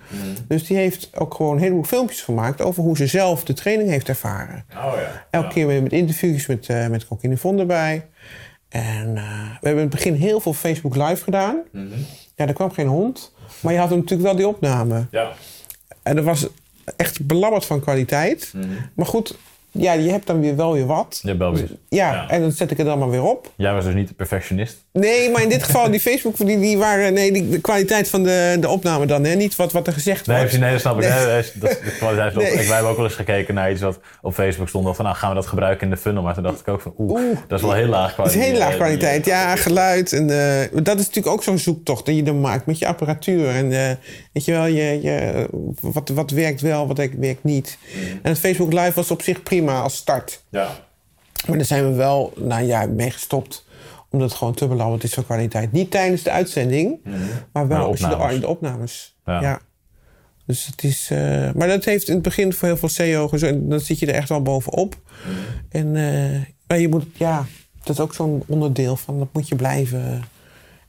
Dus 0.47 0.67
die 0.67 0.77
heeft 0.77 1.09
ook 1.15 1.33
gewoon 1.33 1.55
een 1.55 1.61
heleboel 1.61 1.83
filmpjes 1.83 2.21
gemaakt... 2.21 2.61
over 2.61 2.83
hoe 2.83 2.97
ze 2.97 3.07
zelf 3.07 3.43
de 3.43 3.53
training 3.53 3.89
heeft 3.89 4.09
ervaren. 4.09 4.65
Oh 4.69 4.93
ja. 4.95 5.25
Elke 5.29 5.53
keer 5.53 5.67
weer 5.67 5.83
met 5.83 5.93
interviews 5.93 6.45
met, 6.45 6.69
eh 6.69 6.87
met 6.87 7.07
Kokine 7.07 7.37
Von 7.37 7.59
erbij. 7.59 8.05
En 8.69 9.17
eh, 9.17 9.23
we 9.61 9.67
hebben 9.67 9.83
in 9.83 9.89
het 9.89 9.89
begin 9.89 10.13
heel 10.13 10.39
veel 10.39 10.53
Facebook 10.53 10.95
Live 10.95 11.23
gedaan. 11.23 11.61
Ja, 12.35 12.47
er 12.47 12.53
kwam 12.53 12.71
geen 12.71 12.87
hond. 12.87 13.33
Maar 13.59 13.73
je 13.73 13.79
had 13.79 13.89
natuurlijk 13.89 14.21
wel 14.21 14.35
die 14.35 14.47
opname. 14.47 15.05
Ja. 15.11 15.31
En 16.03 16.15
dat 16.15 16.25
was 16.25 16.47
echt 16.95 17.25
belabberd 17.27 17.65
van 17.65 17.79
kwaliteit. 17.79 18.53
Maar 18.93 19.05
goed, 19.05 19.37
ja, 19.71 19.93
je 19.93 20.09
hebt 20.11 20.27
dan 20.27 20.39
weer 20.39 20.55
wel 20.55 20.73
weer 20.73 20.85
wat. 20.85 21.19
Ja, 21.23 21.33
Belgisch. 21.35 21.69
Ja, 21.89 22.11
Ja. 22.13 22.29
en 22.29 22.41
dan 22.41 22.51
zet 22.51 22.71
ik 22.71 22.77
het 22.77 22.85
dan 22.85 22.99
maar 22.99 23.09
weer 23.09 23.23
op. 23.23 23.51
Jij 23.55 23.73
was 23.73 23.85
dus 23.85 23.93
niet 23.93 24.07
de 24.07 24.13
perfectionist. 24.13 24.77
Nee, 24.99 25.29
maar 25.29 25.41
in 25.41 25.49
dit 25.49 25.63
geval, 25.63 25.91
die 25.91 25.99
Facebook, 25.99 26.37
die, 26.37 26.59
die 26.59 26.77
waren... 26.77 27.13
Nee, 27.13 27.31
die, 27.31 27.49
de 27.49 27.59
kwaliteit 27.61 28.09
van 28.09 28.23
de, 28.23 28.57
de 28.59 28.67
opname 28.69 29.05
dan, 29.05 29.23
hè. 29.23 29.35
Niet 29.35 29.55
wat, 29.55 29.71
wat 29.71 29.87
er 29.87 29.93
gezegd 29.93 30.27
Nee, 30.27 30.37
wordt. 30.37 30.59
nee, 30.59 30.71
dat 30.71 30.79
snap 30.79 31.01
ik. 31.01 31.09
Nee. 31.09 31.25
Nee, 31.25 31.25
dat 31.25 31.43
is- 31.43 31.51
de 31.79 31.95
kwaliteit 31.97 32.33
van- 32.33 32.41
Nee. 32.41 32.51
Ik, 32.51 32.57
wij 32.57 32.65
hebben 32.67 32.89
ook 32.89 32.95
wel 32.95 33.05
eens 33.05 33.15
gekeken 33.15 33.53
naar 33.53 33.71
iets 33.71 33.81
wat 33.81 33.99
op 34.21 34.33
Facebook 34.33 34.67
stond. 34.67 34.95
Van, 34.95 35.05
nou, 35.05 35.17
gaan 35.17 35.29
we 35.29 35.35
dat 35.35 35.47
gebruiken 35.47 35.83
in 35.83 35.89
de 35.89 35.97
funnel? 36.01 36.23
Maar 36.23 36.33
toen 36.33 36.43
dacht 36.43 36.59
ik 36.59 36.67
ook 36.67 36.81
van, 36.81 36.93
oeh, 36.97 37.11
Oeh. 37.21 37.37
dat 37.47 37.59
is 37.59 37.65
wel 37.65 37.73
heel 37.75 37.87
laag 37.87 38.15
Het 38.15 38.25
is 38.25 38.31
kwaliteit. 38.31 38.45
heel 38.51 38.57
laag 38.59 38.75
kwaliteit. 38.75 39.25
Ja, 39.25 39.55
geluid. 39.55 40.13
En, 40.13 40.29
eh, 40.29 40.67
dat 40.83 40.99
is 40.99 41.05
natuurlijk 41.05 41.35
ook 41.35 41.43
zo'n 41.43 41.57
zoektocht 41.57 42.05
die 42.05 42.15
je 42.15 42.23
dan 42.23 42.41
maakt 42.41 42.65
met 42.65 42.79
je 42.79 42.87
apparatuur. 42.87 43.49
En 43.49 43.71
eh, 43.71 43.95
weet 44.33 44.45
je 44.45 44.51
wel, 44.51 44.65
je, 44.65 45.01
je, 45.01 45.47
wat, 45.81 46.09
wat 46.09 46.31
werkt 46.31 46.61
wel, 46.61 46.87
wat 46.87 46.97
werkt 46.97 47.43
niet. 47.43 47.77
En 48.21 48.29
het 48.29 48.39
Facebook 48.39 48.73
Live 48.73 48.91
was 48.95 49.11
op 49.11 49.21
zich 49.21 49.43
prima 49.43 49.81
als 49.81 49.95
start. 49.95 50.43
Ja. 50.49 50.67
Maar 51.47 51.57
daar 51.57 51.65
zijn 51.65 51.89
we 51.89 51.95
wel, 51.95 52.33
nou 52.35 52.63
ja, 52.65 52.85
mee 52.85 53.11
gestopt. 53.11 53.65
Omdat 54.09 54.29
het 54.29 54.37
gewoon 54.37 54.53
te 54.53 54.67
belabberd 54.67 55.03
is 55.03 55.13
van 55.13 55.25
kwaliteit. 55.25 55.71
Niet 55.71 55.91
tijdens 55.91 56.23
de 56.23 56.31
uitzending, 56.31 56.99
maar 57.53 57.67
wel 57.67 57.77
Maar 57.77 57.87
als 57.87 57.99
je 57.99 58.07
de, 58.07 58.13
opnames. 58.13 58.39
de 58.39 58.47
opnames. 58.47 59.15
Ja. 59.25 59.41
Ja. 59.41 59.59
Dus 60.45 60.65
het 60.65 60.83
is... 60.83 61.09
eh, 61.11 61.51
maar 61.51 61.67
dat 61.67 61.85
heeft 61.85 62.07
in 62.07 62.13
het 62.13 62.23
begin 62.23 62.53
voor 62.53 62.67
heel 62.67 62.77
veel 62.77 62.89
SEO 62.89 63.27
gezorgd. 63.27 63.69
Dan 63.69 63.79
zit 63.79 63.99
je 63.99 64.05
er 64.05 64.13
echt 64.13 64.29
wel 64.29 64.41
bovenop. 64.41 64.95
En 65.69 65.95
eh, 65.95 66.39
maar 66.67 66.79
je 66.79 66.87
moet... 66.89 67.05
Ja, 67.13 67.45
dat 67.83 67.89
is 67.95 67.99
ook 67.99 68.13
zo'n 68.13 68.43
onderdeel 68.47 68.95
van... 68.95 69.19
Dat 69.19 69.27
moet 69.33 69.47
je 69.47 69.55
blijven... 69.55 70.23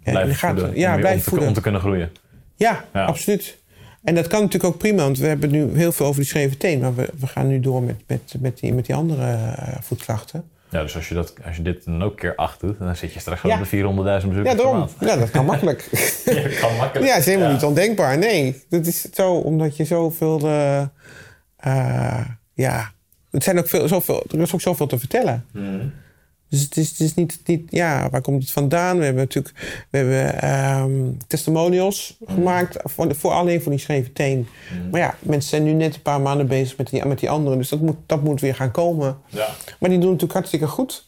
eh, 0.03 0.13
Blijven 0.13 0.35
voeden. 0.37 0.79
Ja, 0.79 0.95
om, 0.95 1.01
blijven 1.01 1.19
om, 1.19 1.25
te, 1.25 1.29
voeden. 1.31 1.49
om 1.49 1.55
te 1.55 1.61
kunnen 1.61 1.81
groeien. 1.81 2.11
Ja, 2.57 2.85
Ja. 2.93 3.05
absoluut. 3.05 3.59
En 4.05 4.15
dat 4.15 4.27
kan 4.27 4.41
natuurlijk 4.43 4.73
ook 4.75 4.79
prima, 4.81 5.03
want 5.03 5.19
we 5.19 5.27
hebben 5.27 5.51
nu 5.51 5.77
heel 5.77 5.93
veel 5.93 6.07
over 6.07 6.21
die 6.21 6.29
schreven 6.31 6.59
teen. 6.59 6.81
Maar 6.81 6.95
we, 6.95 7.09
we 7.19 7.27
gaan 7.27 7.47
nu 7.47 7.61
door 7.61 7.83
met, 7.83 7.97
met, 8.07 8.35
met, 8.41 8.59
die, 8.59 8.73
met 8.75 8.87
die 8.87 8.95
andere 8.95 9.31
eh, 9.33 9.75
voetklachten. 9.81 10.45
Ja, 10.71 10.83
dus 10.83 10.97
als 10.97 11.09
je, 11.09 11.15
dat, 11.15 11.35
als 11.47 11.57
je 11.57 11.63
dit 11.63 11.85
dan 11.85 12.03
ook 12.03 12.17
keer 12.17 12.35
8 12.37 12.61
doet, 12.61 12.79
dan 12.79 12.97
zit 12.97 13.13
je 13.13 13.21
straks 13.21 13.43
Ja. 13.43 13.55
op 13.59 13.71
de 13.71 13.77
400.000 13.77 14.29
bezoekers 14.29 14.49
Ja, 14.49 14.55
daarom. 14.55 14.89
Ja, 15.01 15.17
dat 15.17 15.31
kan 15.31 15.45
makkelijk. 15.45 15.89
Ja, 16.25 16.49
kan 16.61 16.77
makkelijk. 16.77 17.07
Ja, 17.09 17.13
het 17.13 17.19
is 17.21 17.25
helemaal 17.27 17.47
Ja. 17.49 17.53
niet 17.55 17.65
ondenkbaar. 17.65 18.19
Nee, 18.19 18.65
dat 18.69 18.87
is 18.87 19.01
zo 19.01 19.33
omdat 19.35 19.77
je 19.77 19.85
zoveel. 19.85 20.39
eh, 21.57 22.25
ja, 22.55 22.93
het 23.31 23.45
zijn 23.45 23.59
ook 23.59 23.69
veel, 23.69 23.89
zoveel, 23.89 24.25
er 24.33 24.41
is 24.41 24.55
ook 24.55 24.61
zoveel 24.61 24.87
te 24.87 24.99
vertellen. 24.99 25.45
Mhm. 25.53 25.87
Dus 26.51 26.61
het 26.61 26.77
is, 26.77 26.89
het 26.89 27.01
is 27.01 27.15
niet, 27.15 27.41
niet. 27.45 27.63
Ja, 27.69 28.09
waar 28.11 28.21
komt 28.21 28.43
het 28.43 28.53
vandaan? 28.53 28.99
We 28.99 29.05
hebben 29.05 29.23
natuurlijk. 29.23 29.55
We 29.91 29.99
hebben 29.99 30.43
ehm, 30.43 30.93
testimonials 31.27 32.17
gemaakt. 32.27 32.77
Voor, 32.85 33.15
voor 33.15 33.31
alleen 33.31 33.63
voor 33.63 33.71
die 33.71 33.81
schreven 33.81 34.13
teen. 34.13 34.49
Maar 34.91 35.01
ja, 35.01 35.15
mensen 35.21 35.51
zijn 35.51 35.63
nu 35.63 35.73
net 35.73 35.95
een 35.95 36.03
paar 36.03 36.21
maanden 36.21 36.47
bezig 36.47 36.77
met 36.77 36.91
die, 36.91 37.05
met 37.05 37.19
die 37.19 37.31
anderen. 37.31 37.59
Dus 37.59 37.69
dat 37.69 37.81
moet, 37.81 37.97
dat 38.07 38.23
moet 38.23 38.41
weer 38.41 38.55
gaan 38.55 38.71
komen. 38.71 39.19
Ja. 39.27 39.49
Maar 39.79 39.91
die 39.91 39.99
doen 39.99 40.11
het 40.11 40.21
natuurlijk 40.21 40.33
hartstikke 40.33 40.67
goed. 40.67 41.07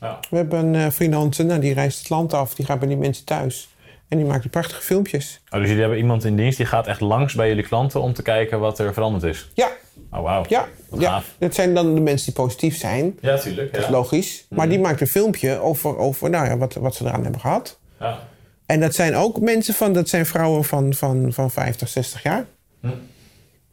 Ja. 0.00 0.20
We 0.30 0.36
hebben 0.36 0.74
een 0.74 0.92
freelancer, 0.92 1.44
nou, 1.44 1.60
die 1.60 1.74
reist 1.74 1.98
het 1.98 2.08
land 2.08 2.34
af. 2.34 2.54
Die 2.54 2.66
gaat 2.66 2.78
bij 2.78 2.88
die 2.88 2.96
mensen 2.96 3.24
thuis. 3.24 3.68
En 4.08 4.18
die 4.18 4.26
maakt 4.26 4.42
die 4.42 4.50
prachtige 4.50 4.82
filmpjes. 4.82 5.40
Oh, 5.50 5.58
dus 5.58 5.66
jullie 5.66 5.80
hebben 5.80 5.98
iemand 5.98 6.24
in 6.24 6.36
dienst 6.36 6.56
die 6.56 6.66
gaat 6.66 6.86
echt 6.86 7.00
langs 7.00 7.34
bij 7.34 7.48
jullie 7.48 7.66
klanten 7.66 8.00
om 8.00 8.12
te 8.12 8.22
kijken 8.22 8.60
wat 8.60 8.78
er 8.78 8.92
veranderd 8.92 9.24
is. 9.24 9.50
Ja, 9.54 9.70
Oh, 10.12 10.22
wauw. 10.22 10.44
ja, 10.48 10.68
ja. 10.98 11.22
Dat 11.38 11.54
zijn 11.54 11.74
dan 11.74 11.94
de 11.94 12.00
mensen 12.00 12.32
die 12.32 12.42
positief 12.42 12.76
zijn. 12.76 13.18
Ja, 13.20 13.38
tuurlijk. 13.38 13.72
Dat 13.72 13.82
is 13.82 13.88
logisch. 13.88 14.46
Maar 14.48 14.68
die 14.68 14.78
maakt 14.78 15.00
een 15.00 15.06
filmpje 15.06 15.58
over, 15.58 15.98
over 15.98 16.30
nou 16.30 16.46
ja, 16.46 16.56
wat, 16.56 16.74
wat 16.74 16.94
ze 16.94 17.04
eraan 17.04 17.22
hebben 17.22 17.40
gehad. 17.40 17.78
Ja. 18.00 18.18
En 18.66 18.80
dat 18.80 18.94
zijn 18.94 19.14
ook 19.14 19.40
mensen 19.40 19.74
van, 19.74 19.92
dat 19.92 20.08
zijn 20.08 20.26
vrouwen 20.26 20.64
van, 20.64 20.94
van, 20.94 21.32
van 21.32 21.50
50, 21.50 21.88
60 21.88 22.22
jaar. 22.22 22.46
Hm. 22.80 22.88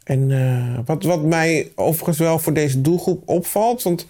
En 0.03 0.31
eh, 0.31 0.79
wat, 0.85 1.03
wat 1.03 1.23
mij 1.23 1.71
overigens 1.75 2.17
wel 2.17 2.39
voor 2.39 2.53
deze 2.53 2.81
doelgroep 2.81 3.29
opvalt, 3.29 3.83
want 3.83 4.07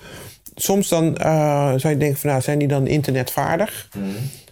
soms 0.55 0.89
dan 0.89 1.17
eh, 1.17 1.73
zou 1.75 1.93
je 1.93 1.99
denken 1.99 2.17
van 2.17 2.29
nou, 2.29 2.41
zijn 2.41 2.59
die 2.59 2.67
dan 2.67 2.87
internetvaardig? 2.87 3.89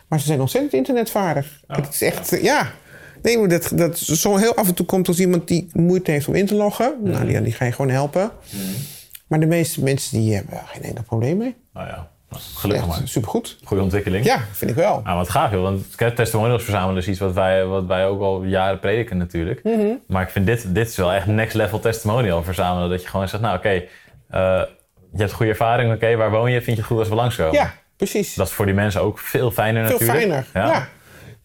Maar 0.07 0.19
ze 0.19 0.25
zijn 0.25 0.39
ontzettend 0.39 0.73
internetvaardig. 0.73 1.61
Ja. 1.67 1.75
Het 1.75 1.93
is 1.93 2.01
echt, 2.01 2.41
ja. 2.41 2.71
Nee, 3.27 3.37
maar 3.37 3.47
dat, 3.47 3.71
dat 3.75 3.97
zo 3.97 4.35
heel 4.35 4.55
af 4.55 4.67
en 4.67 4.73
toe 4.73 4.85
komt 4.85 5.07
als 5.07 5.19
iemand 5.19 5.47
die 5.47 5.69
moeite 5.73 6.11
heeft 6.11 6.27
om 6.27 6.35
in 6.35 6.45
te 6.45 6.55
loggen. 6.55 6.97
Nou, 7.03 7.25
die, 7.25 7.41
die 7.41 7.53
ga 7.53 7.65
je 7.65 7.71
gewoon 7.71 7.91
helpen. 7.91 8.31
Maar 9.27 9.39
de 9.39 9.45
meeste 9.45 9.83
mensen 9.83 10.19
die 10.19 10.35
hebben 10.35 10.61
geen 10.65 10.83
enkel 10.83 11.03
probleem 11.03 11.37
mee. 11.37 11.55
Nou 11.73 11.87
ja, 11.87 12.09
nou, 12.29 12.41
gelukkig 12.55 12.87
maar. 12.87 13.01
Supergoed. 13.03 13.57
Goede 13.63 13.83
ontwikkeling. 13.83 14.25
Ja, 14.25 14.39
vind 14.51 14.71
ik 14.71 14.77
wel. 14.77 15.01
Nou, 15.03 15.17
wat 15.17 15.29
gaaf 15.29 15.51
joh, 15.51 15.61
want 15.61 15.97
testimonials 16.15 16.63
verzamelen 16.63 16.97
is 16.97 17.07
iets 17.07 17.19
wat 17.19 17.33
wij, 17.33 17.65
wat 17.65 17.85
wij 17.85 18.05
ook 18.05 18.21
al 18.21 18.43
jaren 18.43 18.79
prediken 18.79 19.17
natuurlijk. 19.17 19.63
Mhm. 19.63 19.87
Maar 20.07 20.21
ik 20.21 20.29
vind 20.29 20.45
dit, 20.45 20.75
dit 20.75 20.87
is 20.87 20.95
wel 20.95 21.13
echt 21.13 21.25
next 21.25 21.55
level 21.55 21.79
testimonial 21.79 22.43
verzamelen. 22.43 22.89
Dat 22.89 23.01
je 23.01 23.07
gewoon 23.07 23.27
zegt, 23.29 23.43
nou 23.43 23.57
oké, 23.57 23.69
eh, 23.69 23.83
je 25.11 25.17
hebt 25.17 25.31
goede 25.31 25.51
ervaring, 25.51 25.93
oké, 25.93 26.15
waar 26.15 26.31
woon 26.31 26.51
je? 26.51 26.61
Vind 26.61 26.75
je 26.75 26.81
het 26.81 26.91
goed 26.91 26.99
als 26.99 27.09
we 27.09 27.15
langskomen? 27.15 27.53
Ja, 27.53 27.73
precies. 27.97 28.33
Dat 28.33 28.47
is 28.47 28.53
voor 28.53 28.65
die 28.65 28.75
mensen 28.75 29.01
ook 29.01 29.19
veel 29.19 29.51
fijner 29.51 29.87
Veel 29.87 29.97
natuurlijk. 29.97 30.19
fijner. 30.19 30.47
Ja. 30.53 30.87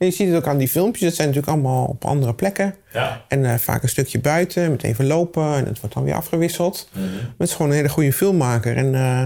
En 0.02 0.08
je 0.08 0.14
ziet 0.14 0.28
het 0.28 0.36
ook 0.36 0.46
aan 0.46 0.58
die 0.58 0.68
filmpjes. 0.68 1.02
Dat 1.02 1.14
zijn 1.14 1.28
natuurlijk 1.28 1.54
allemaal 1.54 1.84
op 1.84 2.04
andere 2.04 2.34
plekken. 2.34 2.74
Ja. 2.92 3.24
En 3.28 3.44
eh, 3.44 3.54
vaak 3.54 3.82
een 3.82 3.88
stukje 3.88 4.20
buiten, 4.20 4.70
met 4.70 4.82
even 4.82 5.06
lopen. 5.06 5.54
En 5.54 5.64
het 5.64 5.80
wordt 5.80 5.94
dan 5.94 6.04
weer 6.04 6.14
afgewisseld. 6.14 6.88
Mhm. 6.92 7.04
Maar 7.04 7.34
het 7.38 7.48
is 7.48 7.54
gewoon 7.54 7.70
een 7.70 7.76
hele 7.76 7.88
goede 7.88 8.12
filmmaker. 8.12 8.76
En 8.76 8.94
eh, 8.94 9.24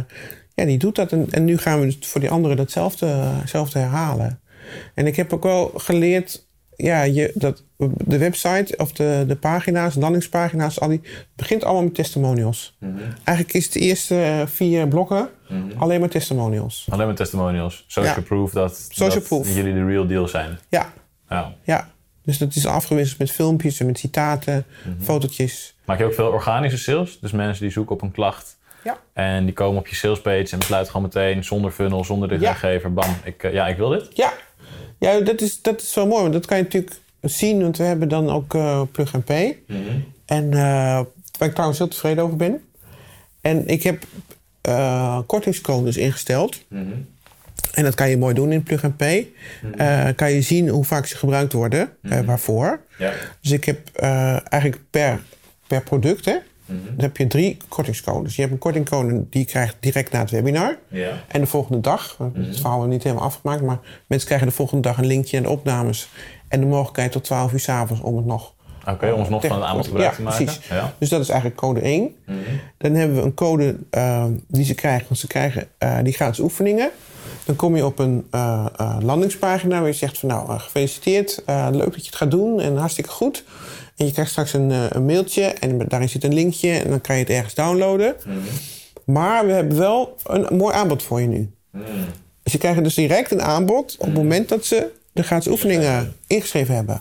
ja, 0.55 0.65
die 0.65 0.79
doet 0.79 0.95
dat. 0.95 1.13
En, 1.13 1.27
en 1.31 1.45
nu 1.45 1.59
gaan 1.59 1.81
we 1.81 1.87
dus 1.87 1.99
voor 2.01 2.21
die 2.21 2.31
anderen 2.31 2.57
datzelfde, 2.57 3.07
hetzelfde 3.07 3.79
herhalen. 3.79 4.41
En 4.95 5.07
ik 5.07 5.17
heb 5.17 5.33
ook 5.33 5.43
wel 5.43 5.73
geleerd... 5.77 6.46
Ja, 6.77 7.03
je, 7.03 7.31
dat 7.35 7.63
de 8.05 8.19
website 8.19 8.75
of 8.77 8.93
de, 8.93 9.25
de 9.29 9.37
pagina's, 9.37 9.95
landingspagina's... 9.95 10.81
Al 10.81 10.89
die, 10.89 11.01
het 11.03 11.27
begint 11.37 11.65
allemaal 11.65 11.83
met 11.83 11.95
testimonials. 11.95 12.77
Mhm. 12.81 12.93
Eigenlijk 13.25 13.57
is 13.57 13.65
het 13.65 13.73
de 13.73 13.81
eerste 13.81 14.23
eh, 14.23 14.47
vier 14.47 14.89
blokken 14.89 15.29
alleen 15.77 16.01
maar 16.01 16.09
testimonials. 16.09 16.87
Alleen 16.91 17.07
maar 17.07 17.15
testimonials. 17.17 17.85
Social 17.87 18.15
Ja. 18.15 18.21
proof 18.23 18.51
dat, 18.51 18.77
Social 18.91 19.11
dat 19.11 19.23
proof. 19.29 19.55
jullie 19.55 19.75
de 19.75 19.85
real 19.87 20.07
deal 20.07 20.29
zijn. 20.29 20.59
Ja, 20.69 20.93
Ja. 21.29 21.55
ja. 21.65 21.91
Dus 22.23 22.39
dat 22.39 22.55
is 22.55 22.67
afgewisseld 22.67 23.19
met 23.19 23.31
filmpjes 23.31 23.81
en 23.81 23.87
met 23.87 23.99
citaten, 23.99 24.65
fotootjes. 25.01 25.77
Maak 25.85 25.99
je 25.99 26.05
ook 26.05 26.15
veel 26.15 26.27
organische 26.31 26.79
sales? 26.79 27.19
Dus 27.21 27.33
mensen 27.33 27.63
die 27.63 27.73
zoeken 27.73 27.95
op 27.95 28.03
een 28.03 28.11
klacht 28.13 28.57
Ja. 28.85 28.97
en 29.13 29.45
die 29.45 29.55
komen 29.55 29.79
op 29.79 29.87
je 29.87 29.95
salespage 29.95 30.47
en 30.51 30.59
besluiten 30.59 30.93
gewoon 30.93 31.07
meteen 31.15 31.45
zonder 31.45 31.71
funnel, 31.71 32.05
zonder 32.05 32.29
de 32.29 32.39
Ja. 32.39 32.57
bam, 32.89 33.17
ik, 33.25 33.43
eh, 33.43 33.53
ja, 33.53 33.67
ik 33.67 33.77
wil 33.77 33.89
dit. 33.89 34.09
Ja, 34.15 34.33
ja 34.99 35.21
dat, 35.21 35.41
is, 35.41 35.63
dat 35.63 35.83
is 35.83 35.95
wel 35.95 36.07
mooi. 36.07 36.21
Want 36.21 36.33
dat 36.33 36.47
kan 36.47 36.57
je 36.57 36.63
natuurlijk 36.63 36.97
zien. 37.21 37.63
Want 37.63 37.77
we 37.77 37.85
hebben 37.85 38.09
dan 38.09 38.31
ook 38.31 38.55
eh, 38.55 38.83
Plug 38.93 39.15
and 39.15 39.25
Pay. 39.25 39.59
En 40.27 40.53
eh, 40.53 41.01
waar 41.39 41.49
ik 41.49 41.53
trouwens 41.53 41.79
heel 41.79 41.89
tevreden 41.89 42.25
over 42.25 42.37
ben. 42.37 42.63
En 43.41 43.67
ik 43.67 43.83
heb 43.83 44.05
eh, 44.61 45.19
kortingscodes 45.27 45.97
ingesteld. 45.97 46.61
Mhm. 46.69 46.85
En 47.73 47.85
dat 47.85 47.95
kan 47.95 48.09
je 48.09 48.19
mooi 48.19 48.35
doen 48.35 48.53
in 48.53 48.63
Plug 48.63 48.85
and 48.85 48.97
Pay. 48.97 49.33
Eh, 49.77 50.09
kan 50.17 50.33
je 50.33 50.43
zien 50.43 50.69
hoe 50.69 50.85
vaak 50.85 51.07
ze 51.07 51.17
gebruikt 51.17 51.53
worden, 51.53 51.91
waarvoor. 52.25 52.81
Ja. 52.99 53.13
Dus 53.41 53.51
ik 53.51 53.65
heb 53.65 53.97
eigenlijk 54.49 54.83
per, 54.91 55.21
per 55.67 55.83
product, 55.83 56.25
hè, 56.25 56.37
Mhm. 56.67 56.85
dan 56.87 57.05
heb 57.05 57.17
je 57.17 57.27
drie 57.27 57.57
kortingscodes. 57.69 58.35
Je 58.35 58.41
hebt 58.41 58.53
een 58.53 58.59
kortingcode 58.59 59.25
die 59.31 59.41
je 59.41 59.47
krijgt 59.47 59.77
direct 59.81 60.13
na 60.13 60.19
het 60.19 60.31
webinar. 60.31 60.79
Ja. 60.89 61.11
En 61.29 61.41
de 61.41 61.47
volgende 61.47 61.81
dag, 61.81 62.19
het 62.35 62.57
verhaal 62.57 62.79
nog 62.79 62.89
niet 62.89 63.03
helemaal 63.03 63.25
afgemaakt, 63.25 63.63
maar 63.63 63.79
mensen 64.07 64.27
krijgen 64.29 64.49
de 64.49 64.55
volgende 64.55 64.83
dag 64.83 64.99
een 64.99 65.07
linkje 65.07 65.41
naar 65.41 65.49
de 65.49 65.57
opnames. 65.57 66.09
En 66.49 66.61
de 66.61 66.67
mogelijkheid 66.67 67.13
tot 67.13 67.25
12 67.25 67.53
uur 67.53 67.61
s'avonds 67.61 68.03
om 68.03 68.17
het 68.17 68.27
nog. 68.27 68.55
Oké, 68.89 69.13
om 69.13 69.31
nog 69.31 69.47
van 69.47 69.57
het 69.57 69.65
aanbod 69.65 69.87
gebruik 69.87 70.11
ja, 70.11 70.17
te 70.17 70.23
maken. 70.23 70.45
Precies. 70.45 70.67
Ja. 70.69 70.95
Dus 70.99 71.09
dat 71.09 71.21
is 71.21 71.29
eigenlijk 71.29 71.61
code 71.61 71.81
1. 71.81 72.15
Mhm. 72.27 72.39
Dan 72.79 72.95
hebben 72.95 73.17
we 73.17 73.23
een 73.23 73.35
code 73.35 73.77
eh, 73.91 74.25
die 74.49 74.65
ze 74.65 74.75
krijgen, 74.75 75.07
want 75.09 75.21
ze 75.21 75.27
krijgen 75.27 75.69
eh, 75.79 75.99
die 76.03 76.13
gratis 76.13 76.39
oefeningen. 76.39 76.91
Dan 77.45 77.57
kom 77.57 77.77
je 77.77 77.87
op 77.87 77.99
een 77.99 78.27
eh, 78.31 78.67
eh, 78.77 78.97
landingspagina 79.01 79.79
waar 79.79 79.89
je 79.89 79.93
zegt 79.93 80.19
van 80.19 80.29
nou, 80.29 80.59
gefeliciteerd, 80.59 81.43
leuk 81.71 81.93
dat 81.93 82.01
je 82.01 82.07
het 82.07 82.17
gaat 82.17 82.31
doen 82.31 82.61
en 82.61 82.77
hartstikke 82.77 83.11
goed. 83.11 83.45
En 83.97 84.07
je 84.07 84.13
krijgt 84.13 84.31
straks 84.31 84.53
een, 84.53 84.71
eh, 84.71 84.85
een 84.89 85.05
mailtje 85.07 85.43
en 85.43 85.79
daarin 85.89 86.09
zit 86.09 86.25
een 86.25 86.35
linkje 86.35 86.71
en 86.71 86.91
dan 86.91 87.01
kan 87.01 87.15
je 87.17 87.21
het 87.23 87.31
ergens 87.31 87.55
downloaden. 87.55 88.17
Mhm. 88.27 88.37
Maar 89.05 89.47
we 89.47 89.53
hebben 89.53 89.79
wel 89.79 90.17
een, 90.27 90.57
mooi 90.57 90.75
aanbod 90.75 91.03
voor 91.03 91.21
je 91.21 91.27
nu. 91.27 91.51
Mhm. 91.71 91.85
Dus 92.43 92.53
je 92.53 92.59
krijgt 92.59 92.83
dus 92.85 92.95
direct 92.95 93.31
een 93.31 93.43
aanbod 93.43 93.97
op 93.99 94.07
het 94.07 94.15
moment 94.15 94.49
dat 94.49 94.65
ze 94.65 94.91
de 95.13 95.23
gratis 95.23 95.49
oefeningen 95.53 96.15
ingeschreven 96.27 96.75
hebben. 96.75 97.01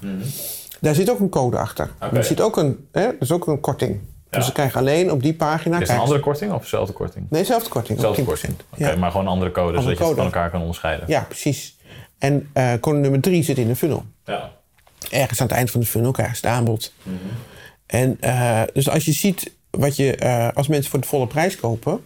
Daar 0.82 0.96
zit 0.96 1.10
ook 1.10 1.20
een 1.20 1.30
code 1.30 1.58
achter. 1.58 1.86
Mhm. 1.98 2.06
Oké. 2.06 2.18
Er 2.18 2.24
zit 2.24 2.42
ook 2.42 2.58
een, 2.58 2.88
hè, 2.92 3.02
er 3.02 3.16
is 3.20 3.32
ook 3.32 3.48
een 3.48 3.60
korting. 3.60 4.00
Ja. 4.30 4.38
Dus 4.38 4.46
ze 4.46 4.52
krijgen 4.54 4.80
alleen 4.80 5.12
op 5.12 5.22
die 5.22 5.34
pagina... 5.34 5.56
Is 5.58 5.64
het 5.64 5.72
een 5.80 5.86
krijgen 5.86 6.04
andere 6.04 6.20
korting 6.20 6.52
of 6.52 6.62
dezelfde 6.62 6.94
korting? 6.94 7.26
ze- 7.28 7.34
Nee, 7.34 7.42
dezelfde 7.42 7.70
korting. 7.70 8.00
10%. 8.00 8.26
korting. 8.26 8.54
Oké, 8.74 8.90
Ja. 8.90 8.96
maar 8.96 9.12
gewoon 9.12 9.28
andere 9.28 9.52
code, 9.52 9.82
zodat 9.82 9.98
je 9.98 10.04
het 10.04 10.16
van 10.16 10.26
elkaar 10.26 10.50
kan 10.50 10.60
onderscheiden. 10.60 11.06
ja, 11.08 11.22
precies. 11.28 11.78
En 12.18 12.50
eh 12.54 12.74
code 12.80 12.98
nummer 12.98 13.22
drie 13.22 13.44
zit 13.44 13.58
in 13.58 13.68
de 13.68 13.76
funnel. 13.76 14.04
Ja. 14.26 14.52
Ergens 15.10 15.42
aan 15.42 15.48
het 15.48 15.56
eind 15.56 15.72
van 15.72 15.80
de 15.80 15.86
funnel 15.86 16.12
krijgen 16.12 16.36
ze 16.36 16.46
het 16.48 16.56
aanbod. 16.56 16.94
En 17.86 18.18
eh, 18.20 18.62
dus 18.74 18.90
als 18.90 19.06
je 19.06 19.12
ziet 19.12 19.52
wat 19.70 19.96
je... 19.96 20.16
eh, 20.16 20.50
als 20.54 20.68
mensen 20.68 20.92
voor 20.92 21.02
de 21.02 21.08
volle 21.08 21.28
prijs 21.28 21.56
kopen... 21.56 22.06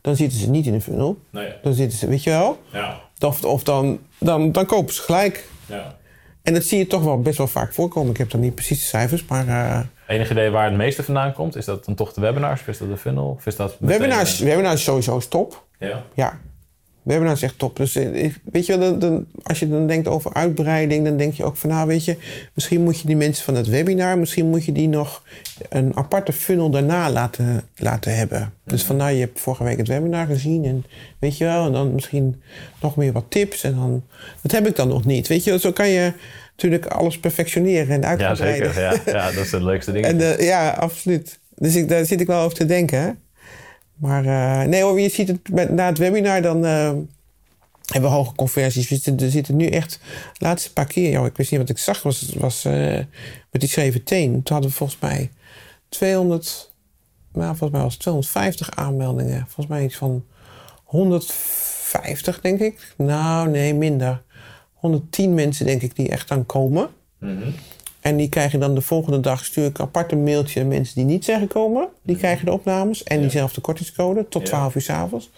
dan 0.00 0.16
zitten 0.16 0.38
ze 0.38 0.50
niet 0.50 0.66
in 0.66 0.72
de 0.72 0.80
funnel. 0.80 1.18
Nee. 1.30 1.52
Dan 1.62 1.74
zitten 1.74 1.98
ze, 1.98 2.06
weet 2.06 2.22
je 2.22 2.30
wel... 2.30 2.62
Ja. 2.72 3.00
Of, 3.20 3.44
of 3.44 3.62
dan, 3.62 3.98
dan, 4.18 4.52
dan 4.52 4.66
kopen 4.66 4.94
ze 4.94 5.02
gelijk. 5.02 5.44
ja. 5.66 5.96
En 6.42 6.54
dat 6.54 6.64
zie 6.64 6.78
je 6.78 6.86
toch 6.86 7.02
wel 7.02 7.20
best 7.20 7.38
wel 7.38 7.46
vaak 7.46 7.74
voorkomen. 7.74 8.10
Ik 8.10 8.16
heb 8.16 8.30
dan 8.30 8.40
niet 8.40 8.54
precies 8.54 8.78
de 8.80 8.84
cijfers, 8.84 9.24
maar... 9.24 9.48
eh, 9.48 9.80
Enig 10.06 10.30
idee 10.30 10.50
waar 10.50 10.64
het 10.64 10.76
meeste 10.76 11.02
vandaan 11.02 11.32
komt? 11.32 11.56
Is 11.56 11.64
dat 11.64 11.84
dan 11.84 11.94
toch 11.94 12.12
de 12.12 12.20
webinars? 12.20 12.60
Of 12.60 12.66
is 12.68 12.78
dat 12.78 12.88
de 12.88 12.96
funnel? 12.96 13.28
Of 13.38 13.46
is 13.46 13.56
dat 13.56 13.80
meteen- 13.80 13.98
webinars, 13.98 14.38
webinars 14.38 14.82
sowieso 14.84 15.16
is 15.16 15.26
top. 15.28 15.64
Ja. 15.78 16.02
Ja, 16.14 16.40
webinars 17.02 17.42
is 17.42 17.48
echt 17.48 17.58
top. 17.58 17.76
Dus 17.76 17.96
eh, 17.96 18.30
weet 18.52 18.66
je 18.66 18.78
wel, 18.78 18.90
dan, 18.90 18.98
dan- 18.98 19.26
als 19.42 19.58
je 19.58 19.68
dan 19.68 19.86
denkt 19.86 20.08
over 20.08 20.32
uitbreiding... 20.34 21.04
dan 21.04 21.16
denk 21.16 21.34
je 21.34 21.44
ook 21.44 21.56
van, 21.56 21.70
nou 21.70 21.86
weet 21.86 22.04
je... 22.04 22.16
misschien 22.54 22.82
moet 22.82 23.00
je 23.00 23.06
die 23.06 23.16
mensen 23.16 23.44
van 23.44 23.54
het 23.54 23.66
webinar... 23.66 24.18
misschien 24.18 24.48
moet 24.50 24.64
je 24.64 24.72
die 24.72 24.88
nog 24.88 25.22
een 25.68 25.96
aparte 25.96 26.32
funnel 26.32 26.70
daarna 26.70 27.10
laten, 27.10 27.62
laten 27.76 28.16
hebben. 28.16 28.52
Dus 28.64 28.82
van, 28.84 28.96
nou, 28.96 29.12
je 29.12 29.20
hebt 29.20 29.40
vorige 29.40 29.64
week 29.64 29.76
het 29.78 29.88
webinar 29.88 30.26
gezien... 30.26 30.64
en 30.64 30.84
weet 31.18 31.36
je 31.38 31.44
wel, 31.44 31.66
en 31.66 31.72
dan 31.72 31.94
misschien 31.94 32.42
nog 32.80 32.96
meer 32.96 33.12
wat 33.12 33.24
tips. 33.28 33.64
En 33.64 33.74
dan, 33.74 34.02
dat 34.42 34.52
heb 34.52 34.66
ik 34.66 34.76
dan 34.76 34.88
nog 34.88 35.04
niet. 35.04 35.28
Weet 35.28 35.44
je, 35.44 35.58
zo 35.58 35.72
kan 35.72 35.88
je 35.88 36.12
natuurlijk 36.50 36.86
alles 36.86 37.18
perfectioneren 37.18 37.94
en 37.94 38.00
Ja, 38.00 38.06
uitbreiden. 38.08 38.74
zeker. 38.74 38.80
Ja, 38.82 38.94
ja, 39.06 39.30
dat 39.32 39.44
is 39.44 39.52
het 39.52 39.62
leukste 39.62 39.92
ding. 39.92 40.04
En 40.12 40.20
eh, 40.38 40.46
ja, 40.46 40.70
absoluut. 40.70 41.38
Dus 41.56 41.74
ik, 41.76 41.88
daar 41.88 42.04
zit 42.06 42.20
ik 42.20 42.26
wel 42.26 42.40
over 42.44 42.56
te 42.56 42.64
denken. 42.64 43.18
Maar 43.94 44.24
eh, 44.24 44.68
nee 44.68 44.82
hoor, 44.82 45.00
je 45.00 45.08
ziet 45.08 45.28
het 45.28 45.70
na 45.70 45.86
het 45.86 45.98
webinar 45.98 46.42
dan 46.42 46.64
eh, 46.64 46.92
hebben 47.86 48.10
we 48.10 48.16
hoge 48.16 48.34
conversies. 48.34 48.88
We 48.88 48.96
zitten, 48.96 49.30
zitten 49.30 49.56
nu 49.56 49.66
echt, 49.66 50.00
de 50.32 50.44
laatste 50.44 50.72
paar 50.72 50.86
keer, 50.86 51.26
ik 51.26 51.36
wist 51.36 51.50
niet 51.50 51.60
wat 51.60 51.68
ik 51.68 51.78
zag, 51.78 52.02
was, 52.02 52.32
was 52.38 52.64
eh, 52.64 52.98
met 53.50 53.60
die 53.60 53.68
schreven 53.68 54.04
teen. 54.04 54.30
Toen 54.32 54.42
hadden 54.52 54.70
we 54.70 54.76
volgens 54.76 54.98
mij 55.00 55.30
200, 55.88 56.72
nou, 57.32 57.46
volgens 57.46 57.70
mij 57.70 57.80
was 57.80 57.92
het 57.92 58.00
250 58.00 58.70
aanmeldingen. 58.70 59.38
Volgens 59.38 59.66
mij 59.66 59.84
iets 59.84 59.96
van 59.96 60.24
150, 60.84 62.40
denk 62.40 62.60
ik. 62.60 62.94
Nou, 62.96 63.48
nee, 63.48 63.74
minder. 63.74 64.22
110 64.72 65.34
mensen, 65.34 65.66
denk 65.66 65.82
ik, 65.82 65.96
die 65.96 66.08
echt 66.08 66.30
aan 66.30 66.46
komen. 66.46 66.88
Mhm. 67.18 67.50
En 68.02 68.16
die 68.16 68.28
krijgen 68.28 68.60
dan 68.60 68.74
de 68.74 68.80
volgende 68.80 69.20
dag 69.20 69.44
stuur 69.44 69.64
ik 69.64 69.78
een 69.78 69.84
apart 69.84 70.12
een 70.12 70.22
mailtje 70.22 70.60
aan 70.60 70.68
mensen 70.68 70.94
die 70.94 71.04
niet 71.04 71.24
zijn 71.24 71.40
gekomen. 71.40 71.88
Die 72.02 72.16
krijgen 72.16 72.44
de 72.44 72.52
opnames 72.52 73.02
en 73.02 73.20
diezelfde 73.20 73.60
kortingscode 73.60 74.28
tot 74.28 74.42
Ja. 74.42 74.48
12 74.48 74.74
uur 74.74 74.82
s'avonds. 74.82 75.30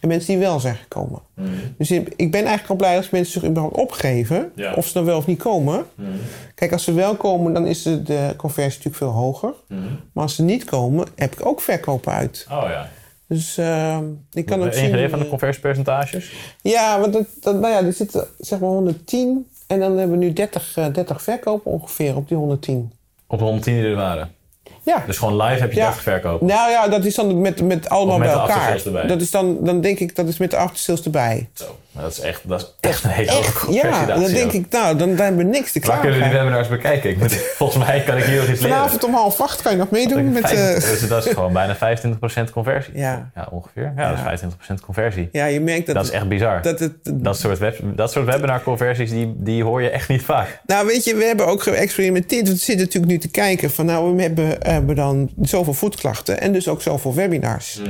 En 0.00 0.08
mensen 0.08 0.32
die 0.32 0.38
wel 0.38 0.60
zijn 0.60 0.74
gekomen. 0.74 1.20
Mhm. 1.34 1.48
Dus 1.78 1.90
ik 1.90 2.30
ben 2.30 2.44
eigenlijk 2.44 2.68
al 2.68 2.76
blij 2.76 2.96
als 2.96 3.10
mensen 3.10 3.40
zich 3.40 3.50
überhaupt 3.50 3.76
opgeven. 3.76 4.52
Ja. 4.54 4.74
Of 4.74 4.86
ze 4.86 4.92
dan 4.92 5.04
wel 5.04 5.16
of 5.16 5.26
niet 5.26 5.38
komen. 5.38 5.84
Mhm. 5.94 6.08
Kijk, 6.54 6.72
als 6.72 6.84
ze 6.84 6.92
wel 6.92 7.16
komen, 7.16 7.52
dan 7.52 7.66
is 7.66 7.82
de, 7.82 8.02
de 8.02 8.34
conversie 8.36 8.76
natuurlijk 8.84 8.96
veel 8.96 9.22
hoger. 9.22 9.52
Mhm. 9.66 9.80
Maar 10.12 10.22
als 10.22 10.34
ze 10.34 10.42
niet 10.42 10.64
komen, 10.64 11.06
heb 11.16 11.32
ik 11.32 11.46
ook 11.46 11.60
verkopen 11.60 12.12
uit. 12.12 12.46
Oh 12.50 12.64
ja. 12.68 12.88
Dus 13.26 13.58
eh, 13.58 13.98
ik 14.32 14.46
kan 14.46 14.62
ook 14.62 14.72
zien... 14.72 14.88
idee 14.88 15.08
van 15.08 15.18
de 15.18 15.28
conversiepercentages? 15.28 16.32
ja, 16.62 17.00
want 17.00 17.12
dat, 17.12 17.26
dat, 17.40 17.60
nou 17.60 17.72
ja, 17.72 17.86
er 17.86 17.92
zitten 17.92 18.26
zeg 18.38 18.58
maar 18.58 18.68
110. 18.68 19.46
En 19.70 19.80
dan 19.80 19.98
hebben 19.98 20.18
we 20.18 20.24
nu 20.24 20.32
30, 20.32 20.76
eh, 20.76 20.86
30 20.92 21.22
verkopen 21.22 21.70
ongeveer 21.72 22.16
op 22.16 22.28
die 22.28 22.36
110. 22.36 22.92
Op 23.26 23.38
de 23.38 23.44
110 23.44 23.74
die 23.74 23.84
er 23.84 23.96
waren. 23.96 24.34
Ja. 24.82 25.02
Dus 25.06 25.18
gewoon 25.18 25.36
live 25.42 25.60
heb 25.60 25.70
je 25.72 25.76
Ja. 25.78 25.84
30 25.84 26.02
verkopen. 26.02 26.46
Nou 26.46 26.70
ja, 26.70 26.88
dat 26.88 27.04
is 27.04 27.14
dan 27.14 27.40
met, 27.40 27.62
met 27.62 27.88
allemaal 27.88 28.18
met 28.18 28.28
bij 28.28 28.36
elkaar. 28.36 29.06
Dat 29.06 29.20
is 29.20 29.30
dan, 29.30 29.64
dan 29.64 29.80
denk 29.80 29.98
ik, 29.98 30.16
dat 30.16 30.28
is 30.28 30.38
met 30.38 30.50
de 30.50 30.56
aftersales 30.56 31.02
erbij. 31.02 31.48
Zo. 31.52 31.64
Maar 31.92 32.02
dat 32.02 32.12
is 32.12 32.20
echt, 32.20 32.48
dat 32.48 32.60
is 32.60 32.74
echt 32.90 33.04
een 33.04 33.10
hele 33.10 33.30
hoge 33.30 33.46
Echt? 33.46 33.58
conversie. 33.64 33.90
Ja, 33.90 34.06
dan 34.06 34.30
denk 34.32 34.52
ik, 34.52 34.66
nou, 34.70 34.96
dan, 34.96 35.08
dan 35.08 35.24
hebben 35.24 35.36
we 35.44 35.50
niks 35.50 35.72
te 35.72 35.80
Waar 35.80 36.00
kunnen 36.00 36.18
we 36.18 36.24
die 36.24 36.32
webinars 36.32 36.68
bekijken? 36.68 37.10
Ik 37.10 37.18
moet, 37.18 37.34
volgens 37.58 37.84
mij 37.84 38.02
kan 38.02 38.16
ik 38.16 38.24
hier 38.24 38.36
nog 38.40 38.48
iets 38.48 38.60
leren. 38.60 38.76
Vanavond 38.76 39.04
om 39.04 39.14
half 39.14 39.40
acht 39.40 39.62
kan 39.62 39.72
je 39.72 39.78
nog 39.78 39.90
meedoen 39.90 40.32
met... 40.32 40.42
eh, 40.42 40.74
Dus 40.74 41.08
dat 41.08 41.26
is 41.26 41.32
gewoon 41.34 41.52
bijna 41.52 41.76
25% 41.76 42.50
conversie. 42.52 42.98
Ja. 42.98 43.30
ja 43.34 43.48
ongeveer. 43.50 43.92
Ja, 43.96 44.14
dat 44.14 44.40
is 44.40 44.42
25% 44.42 44.74
conversie. 44.84 45.28
ja, 45.32 45.44
je 45.46 45.60
merkt 45.60 45.86
dat... 45.86 45.94
Dat 45.94 46.04
is 46.04 46.10
echt 46.10 46.28
bizar. 46.28 46.62
dat 46.62 46.78
het, 46.78 46.92
Dat 47.04 47.38
soort, 47.38 47.58
web, 47.58 47.80
dat 47.82 48.12
soort 48.12 48.26
webinar-conversies, 48.26 49.10
die, 49.10 49.34
die 49.36 49.64
hoor 49.64 49.82
je 49.82 49.90
echt 49.90 50.08
niet 50.08 50.22
vaak. 50.22 50.60
Nou, 50.66 50.86
weet 50.86 51.04
je, 51.04 51.14
we 51.14 51.24
hebben 51.24 51.46
ook 51.46 51.62
geëxperimenteerd. 51.62 52.48
We 52.48 52.56
zitten 52.56 52.84
natuurlijk 52.84 53.12
nu 53.12 53.18
te 53.18 53.28
kijken 53.28 53.70
van... 53.70 53.86
nou, 53.86 54.14
we 54.16 54.22
hebben, 54.22 54.56
hebben 54.58 54.96
dan 54.96 55.30
zoveel 55.42 55.74
voetklachten... 55.74 56.40
en 56.40 56.52
dus 56.52 56.68
ook 56.68 56.82
zoveel 56.82 57.14
webinars. 57.14 57.80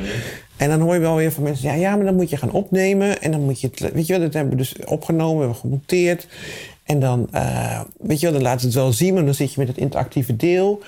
En 0.61 0.69
dan 0.69 0.81
hoor 0.81 0.95
je 0.95 1.01
wel 1.01 1.17
weer 1.17 1.33
van 1.33 1.43
mensen... 1.43 1.69
Ja, 1.69 1.75
ja, 1.75 1.97
maar 1.97 2.05
dan 2.05 2.15
moet 2.15 2.31
je 2.31 2.37
gaan 2.37 2.53
opnemen... 2.53 3.23
en 3.23 3.31
dan 3.31 3.41
moet 3.41 3.61
je 3.61 3.67
het... 3.67 3.93
Weet 3.93 4.07
je 4.07 4.13
wel, 4.13 4.23
dat 4.23 4.35
hebben 4.35 4.53
we 4.53 4.59
dus 4.59 4.77
opgenomen, 4.85 5.39
hebben 5.39 5.55
we 5.55 5.61
gemonteerd... 5.61 6.27
En 6.85 7.01
dan, 7.01 7.29
eh, 7.33 7.81
weet 7.99 8.21
je 8.21 8.27
wel, 8.27 8.35
dan 8.35 8.43
laat 8.43 8.63
het 8.63 8.75
wel 8.75 8.93
zien, 8.93 9.15
maar 9.15 9.25
dan 9.25 9.35
zit 9.35 9.53
je 9.53 9.59
met 9.59 9.69
het 9.69 9.77
interactieve 9.77 10.37
deel. 10.37 10.83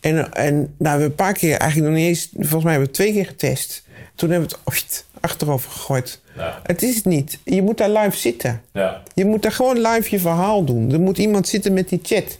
En, 0.00 0.32
en 0.32 0.54
nou, 0.54 0.68
we 0.78 0.88
hebben 0.88 1.06
een 1.06 1.14
paar 1.14 1.32
keer, 1.32 1.56
eigenlijk 1.56 1.90
nog 1.90 2.00
niet 2.00 2.08
eens, 2.08 2.28
volgens 2.32 2.62
mij 2.62 2.72
hebben 2.72 2.90
we 2.90 2.96
twee 2.96 3.12
keer 3.12 3.26
getest. 3.26 3.82
Toen 4.14 4.30
hebben 4.30 4.48
we 4.48 4.54
het 4.54 4.64
ooit 4.74 5.04
achterover 5.20 5.70
gegooid. 5.70 6.20
Ja. 6.36 6.60
Het 6.62 6.82
is 6.82 6.94
het 6.94 7.04
niet. 7.04 7.38
Je 7.44 7.62
moet 7.62 7.78
daar 7.78 7.90
live 7.90 8.16
zitten. 8.16 8.62
Ja. 8.72 9.02
Je 9.14 9.24
moet 9.24 9.42
daar 9.42 9.52
gewoon 9.52 9.80
live 9.80 10.10
je 10.10 10.18
verhaal 10.18 10.64
doen. 10.64 10.92
Er 10.92 11.00
moet 11.00 11.18
iemand 11.18 11.48
zitten 11.48 11.72
met 11.72 11.88
die 11.88 12.00
chat. 12.02 12.38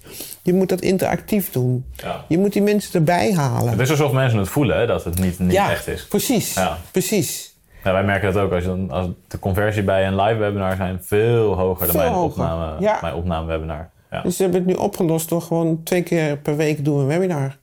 Je 0.49 0.55
moet 0.55 0.69
dat 0.69 0.81
interactief 0.81 1.51
doen. 1.51 1.85
Ja. 1.97 2.25
Je 2.29 2.39
moet 2.39 2.53
die 2.53 2.63
mensen 2.63 2.93
erbij 2.95 3.33
halen. 3.35 3.71
Het 3.71 3.81
is 3.81 3.91
alsof 3.91 4.13
mensen 4.13 4.39
het 4.39 4.49
voelen, 4.49 4.79
hè, 4.79 4.87
dat 4.87 5.05
het 5.05 5.19
niet, 5.19 5.39
niet 5.39 5.53
ja, 5.53 5.71
echt 5.71 5.87
is. 5.87 6.07
precies. 6.07 6.55
Ja. 6.55 6.79
Precies. 6.91 7.57
Ja, 7.85 7.93
wij 7.93 8.05
merken 8.05 8.33
dat 8.33 8.43
ook. 8.43 8.53
Als, 8.53 8.63
je 8.63 8.69
dan, 8.69 8.91
als 8.91 9.07
de 9.29 9.39
conversie 9.39 9.83
bij 9.83 10.07
een 10.07 10.17
live 10.21 10.39
webinar 10.39 10.77
zijn 10.77 10.99
veel 11.03 11.55
hoger 11.55 11.87
dan 11.87 11.95
Veel 11.95 12.01
bij 12.01 12.07
een 12.09 12.15
hoger. 12.15 12.31
opname, 12.43 12.81
Ja. 12.81 13.01
bij 13.01 13.11
een 13.11 13.17
opname 13.17 13.47
webinar. 13.47 13.91
Ja. 14.11 14.23
Dus 14.23 14.37
we 14.37 14.43
hebben 14.43 14.61
het 14.61 14.71
nu 14.71 14.77
opgelost 14.77 15.29
door 15.29 15.43
gewoon 15.43 15.81
twee 15.83 16.03
keer 16.03 16.37
per 16.39 16.57
week 16.57 16.85
doen 16.85 16.95
we 16.97 17.01
een 17.03 17.19
webinar. 17.19 17.57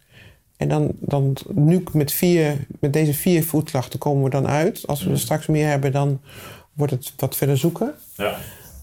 En 0.58 0.68
dan, 0.68 0.92
dan 1.00 1.36
nu 1.54 1.84
met, 1.92 2.12
vier, 2.12 2.58
met 2.80 2.94
deze 2.94 3.14
vier 3.14 3.44
voetklachten 3.44 4.00
komen 4.00 4.24
we 4.24 4.30
dan 4.30 4.48
uit. 4.48 4.84
Als 4.88 5.04
we 5.04 5.12
er 5.12 5.20
straks 5.20 5.48
meer 5.48 5.68
hebben, 5.68 5.92
dan 5.92 6.22
wordt 6.74 6.92
het 6.92 7.14
wat 7.18 7.36
verder 7.36 7.58
zoeken. 7.58 7.94
Ja. 8.16 8.36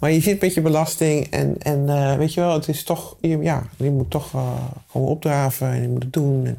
Maar 0.03 0.11
je 0.12 0.20
zit 0.20 0.40
met 0.40 0.55
je 0.55 0.61
belasting 0.61 1.30
en, 1.30 1.55
en 1.59 1.88
eh, 1.88 2.14
weet 2.16 2.34
je 2.34 2.40
wel, 2.40 2.53
het 2.53 2.68
is 2.68 2.84
toch, 2.84 3.16
je, 3.20 3.38
ja, 3.38 3.62
je 3.76 3.90
moet 3.90 4.11
toch 4.11 4.34
eh, 4.34 4.53
gewoon 4.90 5.07
opdraven 5.07 5.66
en 5.66 5.82
je 5.82 5.88
moet 5.88 6.03
het 6.03 6.12
doen. 6.12 6.46
En, 6.46 6.59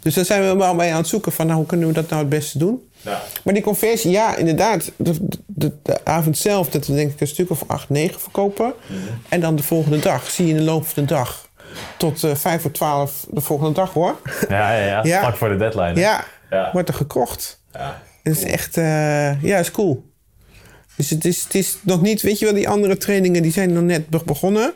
Dus 0.00 0.14
daar 0.14 0.24
zijn 0.24 0.42
we 0.42 0.56
wel 0.56 0.74
mee 0.74 0.90
aan 0.90 0.96
het 0.96 1.06
zoeken 1.06 1.32
van, 1.32 1.46
nou, 1.46 1.58
hoe 1.58 1.66
kunnen 1.66 1.88
we 1.88 1.94
dat 1.94 2.08
nou 2.08 2.20
het 2.20 2.30
beste 2.30 2.58
doen? 2.58 2.88
Ja. 3.00 3.22
Maar 3.44 3.54
die 3.54 3.62
conversie, 3.62 4.10
ja, 4.10 4.36
inderdaad, 4.36 4.92
de, 4.96 5.26
de, 5.46 5.72
de 5.82 6.04
avond 6.04 6.38
zelf, 6.38 6.68
dat 6.70 6.86
we 6.86 6.94
denk 6.94 7.12
ik 7.12 7.20
een 7.20 7.26
stuk 7.26 7.50
of 7.50 7.62
acht, 7.66 7.88
negen 7.88 8.20
verkopen. 8.20 8.72
En 9.28 9.40
dan 9.40 9.56
de 9.56 9.62
volgende 9.62 9.98
dag, 9.98 10.30
zie 10.30 10.44
je 10.46 10.50
in 10.52 10.58
de 10.58 10.64
loop 10.64 10.86
van 10.86 11.02
de 11.02 11.08
dag, 11.14 11.48
tot 11.96 12.24
eh 12.24 12.34
vijf 12.34 12.62
voor 12.62 12.70
twaalf 12.70 13.26
de 13.30 13.40
volgende 13.40 13.72
dag 13.72 13.92
hoor. 13.92 14.16
Ja, 14.48 14.72
ja, 14.76 14.86
ja, 14.86 15.00
Ja. 15.02 15.20
vlak 15.20 15.36
voor 15.36 15.48
de 15.48 15.56
deadline. 15.56 15.92
hè? 15.92 16.00
ja, 16.00 16.24
Ja. 16.50 16.70
wordt 16.72 16.88
er 16.88 16.94
gekocht. 16.94 17.60
Ja. 17.72 18.02
Het 18.22 18.36
is 18.36 18.44
echt, 18.44 18.74
ja, 19.42 19.58
is 19.58 19.70
cool. 19.70 20.12
Dus 20.96 21.10
het 21.10 21.24
is, 21.24 21.42
het 21.42 21.54
is 21.54 21.76
nog 21.82 22.02
niet, 22.02 22.22
weet 22.22 22.38
je 22.38 22.44
wel, 22.44 22.54
die 22.54 22.68
andere 22.68 22.96
trainingen 22.96 23.42
die 23.42 23.52
zijn 23.52 23.72
nog 23.72 23.82
net 23.82 24.08
be- 24.08 24.20
begonnen. 24.24 24.72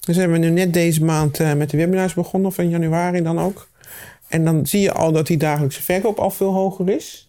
Dus 0.00 0.16
hebben 0.16 0.40
we 0.40 0.46
nu 0.46 0.50
net 0.52 0.72
deze 0.72 1.04
maand 1.04 1.40
eh, 1.40 1.52
met 1.52 1.70
de 1.70 1.76
webinars 1.76 2.14
begonnen, 2.14 2.48
of 2.50 2.58
in 2.58 2.68
januari 2.68 3.22
dan 3.22 3.40
ook. 3.40 3.68
En 4.28 4.44
dan 4.44 4.66
zie 4.66 4.80
je 4.80 4.92
al 4.92 5.12
dat 5.12 5.26
die 5.26 5.36
dagelijkse 5.36 5.82
verkoop 5.82 6.18
al 6.18 6.30
veel 6.30 6.52
hoger 6.52 6.88
is. 6.90 7.26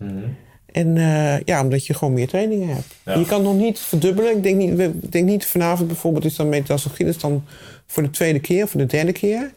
En 0.72 0.98
eh, 0.98 1.40
ja, 1.40 1.62
omdat 1.62 1.86
je 1.86 1.94
gewoon 1.94 2.14
meer 2.14 2.28
trainingen 2.28 2.68
hebt. 2.68 2.94
Ja. 3.06 3.14
Je 3.14 3.26
kan 3.26 3.42
nog 3.42 3.56
niet 3.56 3.80
verdubbelen. 3.80 4.36
Ik 4.38 4.44
denk 4.44 4.58
niet, 4.58 4.80
ik 4.80 5.12
denk 5.12 5.26
niet 5.26 5.46
vanavond 5.46 5.88
bijvoorbeeld 5.88 6.26
is 6.26 6.36
dan 6.36 6.50
metastologie. 6.50 7.06
Dat 7.06 7.16
is 7.16 7.22
dan 7.22 7.44
voor 7.88 8.04
de 8.04 8.10
tweede 8.10 8.40
keer, 8.40 8.68
voor 8.68 8.80
de 8.80 8.86
derde 8.86 9.12
keer. 9.12 9.52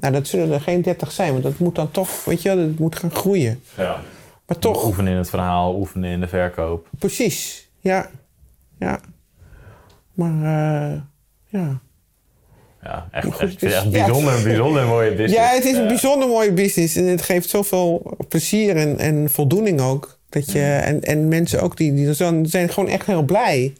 Nou, 0.00 0.12
dat 0.12 0.26
zullen 0.26 0.50
er 0.52 0.60
geen 0.60 0.82
30 0.82 1.12
zijn. 1.12 1.30
Want 1.32 1.42
dat 1.42 1.58
moet 1.58 1.74
dan 1.74 1.90
toch, 1.90 2.24
weet 2.24 2.42
je 2.42 2.48
wel, 2.54 2.66
dat 2.66 2.78
moet 2.78 2.96
gaan 2.96 3.10
groeien. 3.14 3.60
Ja. 3.76 4.00
Maar 4.46 4.58
toch, 4.58 4.84
Oefenen 4.86 5.12
in 5.12 5.18
het 5.18 5.30
verhaal, 5.30 5.74
oefenen 5.74 6.10
in 6.10 6.20
de 6.20 6.28
verkoop. 6.28 6.88
precies. 6.98 7.61
Ja, 7.82 8.10
ja. 8.78 9.00
Maar 10.12 10.30
eh, 10.32 11.00
ja. 11.48 11.80
Ja, 12.82 13.08
echt, 13.10 13.26
Goed, 13.26 13.38
echt, 13.40 13.60
dus- 13.60 13.72
echt 13.72 13.82
ja. 13.84 13.90
bijzonder, 13.90 14.42
bijzonder 14.42 14.86
mooie 14.86 15.10
business. 15.10 15.34
Ja, 15.34 15.54
het 15.54 15.64
is 15.64 15.76
een 15.76 15.86
bijzonder 15.86 16.28
mooie 16.28 16.52
business. 16.52 16.96
En 16.96 17.04
het 17.04 17.22
geeft 17.22 17.48
zoveel 17.48 18.16
plezier 18.28 18.76
en, 18.76 18.98
en 18.98 19.30
voldoening 19.30 19.80
ook. 19.80 20.18
Dat 20.28 20.52
je, 20.52 20.62
en, 20.62 21.02
en 21.02 21.28
mensen 21.28 21.62
ook, 21.62 21.76
die, 21.76 21.94
die 21.94 22.14
zo- 22.14 22.38
zijn 22.42 22.68
gewoon 22.68 22.88
echt 22.88 23.06
heel 23.06 23.22
blij. 23.22 23.72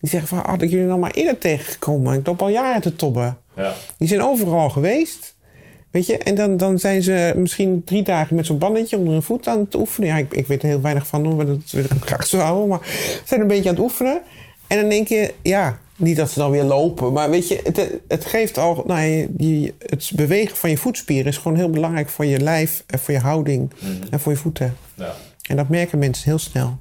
Die 0.00 0.10
zeggen 0.10 0.28
van, 0.28 0.38
had 0.46 0.62
ik 0.62 0.70
jullie 0.70 0.86
nou 0.86 0.98
maar 0.98 1.10
eerder 1.10 1.38
tegengekomen. 1.38 2.18
Ik 2.18 2.26
loop 2.26 2.42
al 2.42 2.48
jaren 2.48 2.80
te 2.80 2.96
tobben. 2.96 3.38
Ja. 3.56 3.74
Die 3.98 4.08
zijn 4.08 4.22
overal 4.22 4.70
geweest. 4.70 5.34
Weet 5.90 6.06
je, 6.06 6.18
en 6.18 6.34
dan, 6.34 6.56
dan 6.56 6.78
zijn 6.78 7.02
ze 7.02 7.32
misschien 7.36 7.82
drie 7.84 8.02
dagen 8.02 8.36
met 8.36 8.46
zo'n 8.46 8.58
bandetje 8.58 8.96
onder 8.96 9.12
hun 9.12 9.22
voet 9.22 9.46
aan 9.48 9.58
het 9.58 9.74
oefenen. 9.74 10.08
Ja, 10.08 10.16
ik, 10.16 10.34
ik 10.34 10.46
weet 10.46 10.62
er 10.62 10.68
heel 10.68 10.80
weinig 10.80 11.06
van, 11.06 11.26
hoor, 11.26 11.46
dat 11.46 11.70
wil 11.70 11.84
ik 11.84 11.90
graag 12.00 12.26
zo 12.26 12.38
houden. 12.38 12.68
Maar 12.68 12.80
ze 12.84 13.20
zijn 13.24 13.40
een 13.40 13.46
beetje 13.46 13.68
aan 13.68 13.74
het 13.74 13.84
oefenen. 13.84 14.20
En 14.66 14.80
dan 14.80 14.88
denk 14.88 15.08
je, 15.08 15.34
ja, 15.42 15.78
niet 15.96 16.16
dat 16.16 16.30
ze 16.30 16.38
dan 16.38 16.50
weer 16.50 16.62
lopen. 16.62 17.12
Maar 17.12 17.30
weet 17.30 17.48
je, 17.48 17.60
het, 17.64 17.90
het 18.08 18.24
geeft 18.24 18.58
al, 18.58 18.82
nou, 18.86 19.00
je, 19.00 19.28
je- 19.36 19.74
het 19.78 20.10
bewegen 20.14 20.56
van 20.56 20.70
je 20.70 20.76
voetspieren 20.76 21.26
is 21.26 21.36
gewoon 21.36 21.56
heel 21.56 21.70
belangrijk 21.70 22.08
voor 22.08 22.24
je 22.24 22.40
lijf 22.40 22.84
en 22.86 22.98
voor 22.98 23.14
je 23.14 23.20
houding 23.20 23.70
en 24.10 24.20
voor 24.20 24.32
je 24.32 24.38
voeten. 24.38 24.76
ja, 24.94 25.14
En 25.48 25.56
dat 25.56 25.68
merken 25.68 25.98
mensen 25.98 26.24
heel 26.28 26.38
snel. 26.38 26.78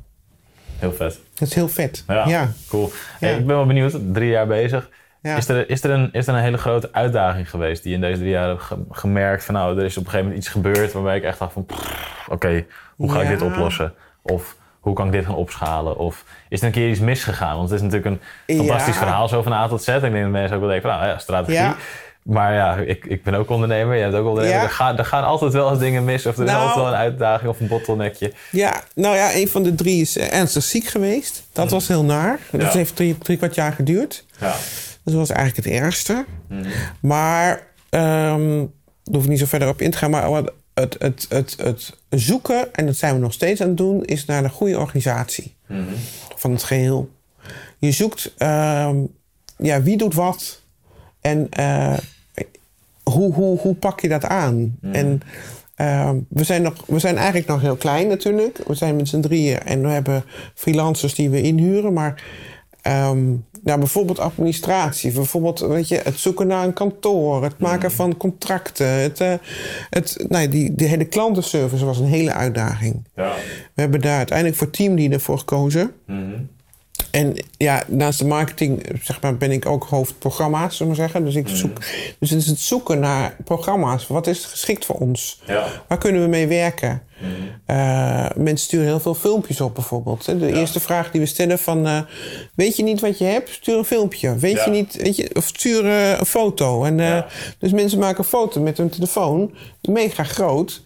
heel 0.79 0.93
vet. 0.93 1.19
Dat 1.33 1.47
is 1.47 1.53
heel 1.53 1.69
vet. 1.69 2.03
Ja, 2.07 2.27
ja. 2.27 2.53
cool. 2.67 2.91
Hey, 3.19 3.31
ik 3.31 3.45
ben 3.45 3.55
wel 3.55 3.65
benieuwd, 3.65 3.95
drie 4.13 4.29
jaar 4.29 4.47
bezig. 4.47 4.89
Ja. 5.27 5.35
Is, 5.35 5.47
er, 5.47 5.69
is, 5.69 5.83
er 5.83 5.89
een, 5.91 6.09
is 6.11 6.27
er 6.27 6.33
een 6.33 6.41
hele 6.41 6.57
grote 6.57 6.89
uitdaging 6.91 7.49
geweest 7.49 7.81
die 7.83 7.91
je 7.91 7.95
in 7.97 8.03
deze 8.03 8.17
drie 8.19 8.29
jaar 8.31 8.47
hebt 8.47 8.61
ge- 8.61 8.83
gemerkt 8.91 9.43
van 9.45 9.53
nou, 9.53 9.77
er 9.79 9.85
is 9.85 9.97
op 9.97 10.03
een 10.03 10.09
gegeven 10.09 10.25
moment 10.31 10.45
iets 10.45 10.53
gebeurd 10.53 10.91
waarbij 10.91 11.17
ik 11.17 11.23
echt 11.23 11.39
dacht 11.39 11.53
van 11.53 11.65
oké, 12.29 12.65
hoe 12.95 13.11
ga 13.11 13.17
ik 13.19 13.23
Ja. 13.25 13.29
dit 13.31 13.41
oplossen? 13.41 13.93
Of 14.21 14.55
hoe 14.79 14.93
kan 14.95 15.05
ik 15.05 15.11
dit 15.11 15.25
gaan 15.25 15.35
opschalen? 15.35 15.97
Of 15.97 16.23
is 16.49 16.59
er 16.59 16.65
een 16.65 16.71
keer 16.71 16.89
iets 16.89 16.99
misgegaan? 16.99 17.55
Want 17.57 17.69
het 17.69 17.81
is 17.81 17.89
natuurlijk 17.89 18.05
een 18.45 18.55
Ja. 18.55 18.63
fantastisch 18.63 18.97
verhaal 18.97 19.27
zo 19.27 19.41
van 19.41 19.53
A 19.53 19.67
tot 19.67 19.83
Z. 19.83 19.87
Ik 19.87 20.01
denk 20.01 20.13
dat 20.13 20.29
mensen 20.31 20.53
ook 20.55 20.61
wel 20.61 20.69
denken 20.69 20.89
van 20.89 20.99
nou 20.99 21.11
ja, 21.11 21.17
strategie. 21.17 21.75
Maar 22.23 22.53
ja, 22.53 22.75
ik, 22.75 23.05
ik 23.05 23.23
ben 23.23 23.33
ook 23.33 23.49
ondernemer, 23.49 23.97
jij 23.97 24.09
bent 24.09 24.21
ook 24.21 24.27
ondernemer. 24.27 24.57
Ja. 24.59 24.63
Er, 24.65 24.69
gaan, 24.69 24.97
er 24.97 25.05
gaan 25.05 25.23
altijd 25.23 25.53
wel 25.53 25.69
eens 25.69 25.79
dingen 25.79 26.03
mis 26.05 26.25
of 26.25 26.37
er 26.37 26.43
is 26.43 26.49
Nou. 26.49 26.61
altijd 26.61 26.83
wel 26.83 26.87
een 26.93 26.99
uitdaging 26.99 27.49
of 27.49 27.59
een 27.59 27.67
bottleneckje. 27.67 28.33
Ja, 28.51 28.81
nou 28.95 29.15
ja, 29.15 29.35
een 29.35 29.47
van 29.47 29.63
de 29.63 29.75
drie 29.75 30.01
is 30.01 30.17
eh, 30.17 30.33
ernstig 30.39 30.63
ziek 30.63 30.85
geweest. 30.87 31.43
Dat 31.53 31.71
was 31.71 31.87
heel 31.87 32.03
naar. 32.03 32.39
Dat 32.51 32.61
Ja. 32.61 32.69
heeft 32.77 32.95
drie, 32.95 33.17
drie 33.17 33.37
kwart 33.37 33.55
jaar 33.55 33.71
geduurd. 33.73 34.25
Ja. 34.39 34.53
Dat 35.11 35.15
was 35.15 35.29
eigenlijk 35.29 35.67
het 35.67 35.75
ergste. 35.75 36.25
Maar, 36.99 37.67
ehm 37.89 38.65
daar 39.07 39.15
hoef 39.15 39.23
ik 39.23 39.29
niet 39.29 39.39
zo 39.39 39.45
verder 39.45 39.67
op 39.67 39.81
in 39.81 39.91
te 39.91 39.97
gaan. 39.97 40.09
Maar 40.09 40.29
wat 40.29 40.53
het, 40.73 40.95
het, 40.99 41.25
het, 41.29 41.55
het 41.57 41.97
zoeken, 42.09 42.73
en 42.73 42.85
dat 42.85 42.95
zijn 42.95 43.13
we 43.13 43.19
nog 43.19 43.33
steeds 43.33 43.61
aan 43.61 43.67
het 43.67 43.77
doen, 43.77 44.05
is 44.05 44.25
naar 44.25 44.43
de 44.43 44.49
goede 44.49 44.79
organisatie 44.79 45.55
van 46.35 46.51
het 46.51 46.63
geheel. 46.63 47.09
Je 47.77 47.91
zoekt, 47.91 48.33
ehm, 48.37 48.95
ja, 49.57 49.81
wie 49.81 49.97
doet 49.97 50.13
wat 50.13 50.61
en 51.21 51.47
eh, 51.49 51.97
hoe, 53.03 53.33
hoe, 53.33 53.59
hoe 53.59 53.75
pak 53.75 53.99
je 53.99 54.07
dat 54.07 54.25
aan? 54.25 54.77
En 54.91 55.21
ehm, 55.75 56.17
we, 56.29 56.43
zijn 56.43 56.61
nog, 56.61 56.73
we 56.85 56.99
zijn 56.99 57.15
eigenlijk 57.17 57.47
nog 57.47 57.61
heel 57.61 57.75
klein 57.75 58.07
natuurlijk. 58.07 58.59
We 58.67 58.75
zijn 58.75 58.95
met 58.95 59.07
z'n 59.07 59.19
drieën 59.19 59.59
en 59.59 59.81
we 59.81 59.87
hebben 59.87 60.23
freelancers 60.53 61.15
die 61.15 61.29
we 61.29 61.41
inhuren. 61.41 61.93
Maar 61.93 62.23
ehm, 62.81 63.33
nou, 63.67 63.79
bijvoorbeeld 63.79 64.19
administratie, 64.19 65.11
bijvoorbeeld 65.11 65.59
weet 65.59 65.87
je, 65.87 65.95
het 66.03 66.19
zoeken 66.19 66.47
naar 66.47 66.65
een 66.65 66.73
kantoor, 66.73 67.43
het 67.43 67.59
maken 67.59 67.91
van 67.91 68.17
contracten. 68.17 68.87
Het, 68.87 69.21
eh, 69.21 69.33
het, 69.89 70.25
nou, 70.29 70.47
die, 70.47 70.75
die 70.75 70.87
hele 70.87 71.05
klantenservice 71.05 71.85
was 71.85 71.99
een 71.99 72.05
hele 72.05 72.33
uitdaging. 72.33 73.07
Ja. 73.15 73.33
We 73.73 73.81
hebben 73.81 74.01
daar 74.01 74.17
uiteindelijk 74.17 74.57
voor 74.57 74.69
teamleader 74.69 75.19
voor 75.19 75.37
gekozen. 75.37 75.91
Mhm. 76.05 76.39
En 77.17 77.35
ja, 77.57 77.83
naast 77.87 78.19
de 78.19 78.25
marketing 78.25 78.85
zeg 79.01 79.21
maar, 79.21 79.37
ben 79.37 79.51
ik 79.51 79.65
ook 79.65 79.83
hoofdprogramma's, 79.83 80.77
zullen 80.77 80.91
we 80.91 80.97
zeggen. 80.99 81.25
Dus, 81.25 81.35
ik 81.35 81.47
zoek, 81.47 81.77
dus 82.19 82.29
het 82.29 82.39
is 82.41 82.47
het 82.47 82.59
zoeken 82.59 82.99
naar 82.99 83.35
programma's. 83.43 84.07
Wat 84.07 84.27
is 84.27 84.45
geschikt 84.45 84.85
voor 84.85 84.95
ons? 84.95 85.41
Ja. 85.47 85.67
Waar 85.87 85.97
kunnen 85.97 86.21
we 86.21 86.27
mee 86.27 86.47
werken? 86.47 87.01
Eh, 87.65 88.25
mensen 88.35 88.57
sturen 88.67 88.85
heel 88.85 88.99
veel 88.99 89.13
filmpjes 89.13 89.61
op 89.61 89.75
bijvoorbeeld. 89.75 90.25
De 90.25 90.53
eerste 90.53 90.79
vraag 90.79 91.11
die 91.11 91.21
we 91.21 91.27
stellen 91.27 91.59
van... 91.59 91.87
eh, 91.87 91.99
weet 92.55 92.75
je 92.75 92.83
niet 92.83 92.99
wat 93.01 93.17
je 93.17 93.25
hebt? 93.25 93.49
Stuur 93.49 93.77
een 93.77 93.85
filmpje. 93.85 94.35
Weet 94.35 94.55
Ja. 94.55 94.65
je 94.65 94.71
niet... 94.71 94.95
Weet 95.01 95.15
je, 95.15 95.29
of 95.33 95.45
stuur 95.47 95.85
eh, 95.85 96.19
een 96.19 96.25
foto. 96.25 96.83
En. 96.83 97.25
Dus 97.59 97.71
mensen 97.71 97.99
maken 97.99 98.17
een 98.19 98.23
foto 98.29 98.61
met 98.61 98.77
hun 98.77 98.89
telefoon. 98.89 99.53
Mega 99.81 100.23
groot. 100.23 100.85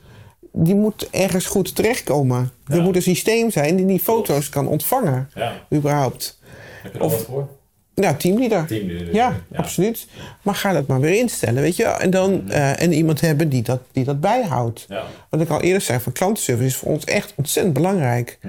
Die 0.51 0.75
moet 0.75 1.09
ergens 1.09 1.45
goed 1.45 1.75
terechtkomen. 1.75 2.51
Ja. 2.67 2.75
Er 2.75 2.81
moet 2.81 2.95
een 2.95 3.01
systeem 3.01 3.51
zijn 3.51 3.75
die 3.75 3.85
die 3.85 3.99
foto's 3.99 4.49
kan 4.49 4.67
ontvangen. 4.67 5.29
Ja. 5.35 5.53
Überhaupt. 5.73 6.39
Heb 6.83 6.91
je 6.93 6.97
er 6.97 7.03
al 7.03 7.09
wat 7.11 7.21
voor? 7.21 7.47
Ja, 7.93 8.13
teamleader. 8.13 8.65
Teamleader, 8.65 9.13
Ja, 9.13 9.41
ja. 9.51 9.57
absoluut. 9.57 10.07
Maar 10.41 10.55
ga 10.55 10.73
dat 10.73 10.87
maar 10.87 10.99
weer 10.99 11.19
instellen, 11.19 11.61
weet 11.61 11.75
je. 11.75 11.83
En 11.83 12.09
dan 12.09 12.49
eh, 12.49 12.81
en 12.81 12.93
iemand 12.93 13.21
hebben 13.21 13.49
die 13.49 13.61
dat, 13.61 13.81
die 13.91 14.03
dat 14.03 14.19
bijhoudt. 14.19 14.87
Wat 15.29 15.41
ik 15.41 15.49
al 15.49 15.61
eerder 15.61 15.81
zei, 15.81 15.99
van 15.99 16.11
klantenservice 16.11 16.67
is 16.67 16.75
voor 16.75 16.91
ons 16.91 17.03
echt 17.03 17.33
ontzettend 17.35 17.73
belangrijk. 17.75 18.39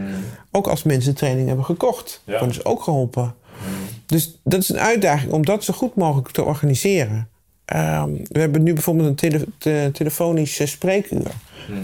Ook 0.50 0.66
als 0.66 0.82
mensen 0.82 1.14
training 1.14 1.46
hebben 1.46 1.64
gekocht. 1.64 2.22
Worden 2.24 2.54
ze 2.54 2.64
ook 2.64 2.82
geholpen. 2.82 3.34
Dus 4.06 4.40
dat 4.44 4.60
is 4.60 4.68
een 4.68 4.78
uitdaging 4.78 5.32
om 5.32 5.44
dat 5.44 5.64
zo 5.64 5.72
goed 5.72 5.94
mogelijk 5.94 6.30
te 6.30 6.42
organiseren. 6.42 7.28
Ehm, 7.64 8.10
we 8.24 8.38
hebben 8.40 8.62
nu 8.62 8.72
bijvoorbeeld 8.72 9.08
een 9.08 9.14
tele 9.14 9.44
te- 9.58 9.90
telefonisch 9.92 10.58
eh, 10.58 10.66
spreekuur. 10.66 11.26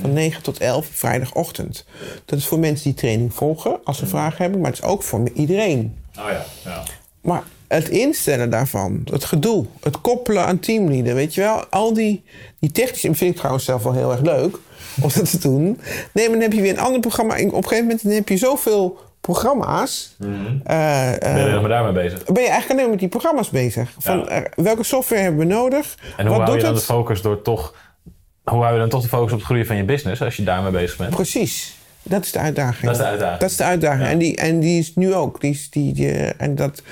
Van 0.00 0.12
9 0.12 0.42
tot 0.42 0.58
11 0.58 0.86
vrijdagochtend. 0.92 1.84
Dat 2.24 2.38
is 2.38 2.46
voor 2.46 2.58
mensen 2.58 2.84
die 2.84 2.94
training 2.94 3.34
volgen, 3.34 3.78
als 3.84 3.98
ze 3.98 4.06
vragen 4.06 4.42
hebben. 4.42 4.60
Maar 4.60 4.70
het 4.70 4.80
is 4.82 4.86
ook 4.88 5.02
voor 5.02 5.28
iedereen. 5.34 5.96
Oh 6.18 6.24
ja. 6.30 6.44
ja. 6.64 6.82
Maar 7.20 7.42
het 7.68 7.88
instellen 7.88 8.50
daarvan, 8.50 9.02
het 9.10 9.24
gedoe, 9.24 9.66
het 9.80 10.00
koppelen 10.00 10.44
aan 10.46 10.58
teamleader, 10.58 11.14
weet 11.14 11.34
je 11.34 11.40
wel, 11.40 11.64
al 11.66 11.92
die, 11.92 12.22
die 12.60 12.72
technische, 12.72 13.14
vind 13.14 13.30
ik 13.30 13.36
trouwens 13.36 13.64
zelf 13.64 13.82
wel 13.82 13.92
heel 13.92 14.10
erg 14.12 14.20
leuk 14.20 14.58
om 15.02 15.08
dat 15.14 15.30
te 15.30 15.38
doen. 15.38 15.80
Nee, 16.12 16.24
maar 16.28 16.32
dan 16.38 16.40
heb 16.40 16.52
je 16.52 16.60
weer 16.60 16.72
een 16.72 16.78
ander 16.78 17.00
programma. 17.00 17.36
En 17.36 17.46
op 17.48 17.54
een 17.54 17.62
gegeven 17.62 17.84
moment 17.84 18.02
dan 18.02 18.12
heb 18.12 18.28
je 18.28 18.36
zoveel 18.36 18.98
programma's. 19.20 20.16
eh, 20.64 21.12
eh, 21.14 21.20
Ben 21.20 21.52
je 21.54 21.58
maar 21.60 21.68
daarmee 21.68 21.92
bezig? 21.92 22.24
ben 22.24 22.42
je 22.42 22.48
eigenlijk 22.48 22.80
alleen 22.80 22.90
met 22.90 22.98
die 23.00 23.08
programma's 23.08 23.50
bezig. 23.50 23.94
Van, 23.98 24.18
Ja. 24.18 24.26
eh, 24.28 24.42
welke 24.64 24.82
software 24.84 25.22
hebben 25.22 25.40
we 25.40 25.54
nodig? 25.54 25.96
En 26.16 26.26
hoe 26.26 26.36
Wat 26.36 26.46
hou 26.46 26.56
je 26.56 26.62
dan 26.62 26.72
het? 26.72 26.80
de 26.80 26.86
focus 26.92 27.22
door 27.22 27.42
toch... 27.42 27.74
Hoe 28.44 28.60
hou 28.62 28.72
je 28.72 28.78
dan 28.80 28.88
toch 28.88 29.02
de 29.02 29.08
focus 29.08 29.32
op 29.32 29.36
het 29.38 29.46
groeien 29.46 29.66
van 29.66 29.76
je 29.76 29.84
business 29.84 30.22
als 30.22 30.36
je 30.36 30.42
daarmee 30.44 30.70
bezig 30.72 30.96
bent? 30.96 31.10
Precies. 31.14 31.76
Dat 32.02 32.24
is 32.24 32.32
de 32.32 32.38
uitdaging. 32.38 32.82
Dat 32.82 32.90
is 32.92 32.98
de 32.98 33.04
uitdaging. 33.06 33.40
Dat 33.40 33.50
is 33.50 33.56
de 33.56 33.64
uitdaging. 33.64 34.02
Ja. 34.04 34.10
En, 34.10 34.18
die, 34.18 34.36
en 34.36 34.60
die 34.60 34.78
is 34.78 34.94
nu 34.94 35.14
ook. 35.14 35.40
Die, 35.40 35.50
is- 35.50 35.70
die, 35.70 35.92
die, 35.92 36.10
en 36.12 36.54
dat, 36.54 36.82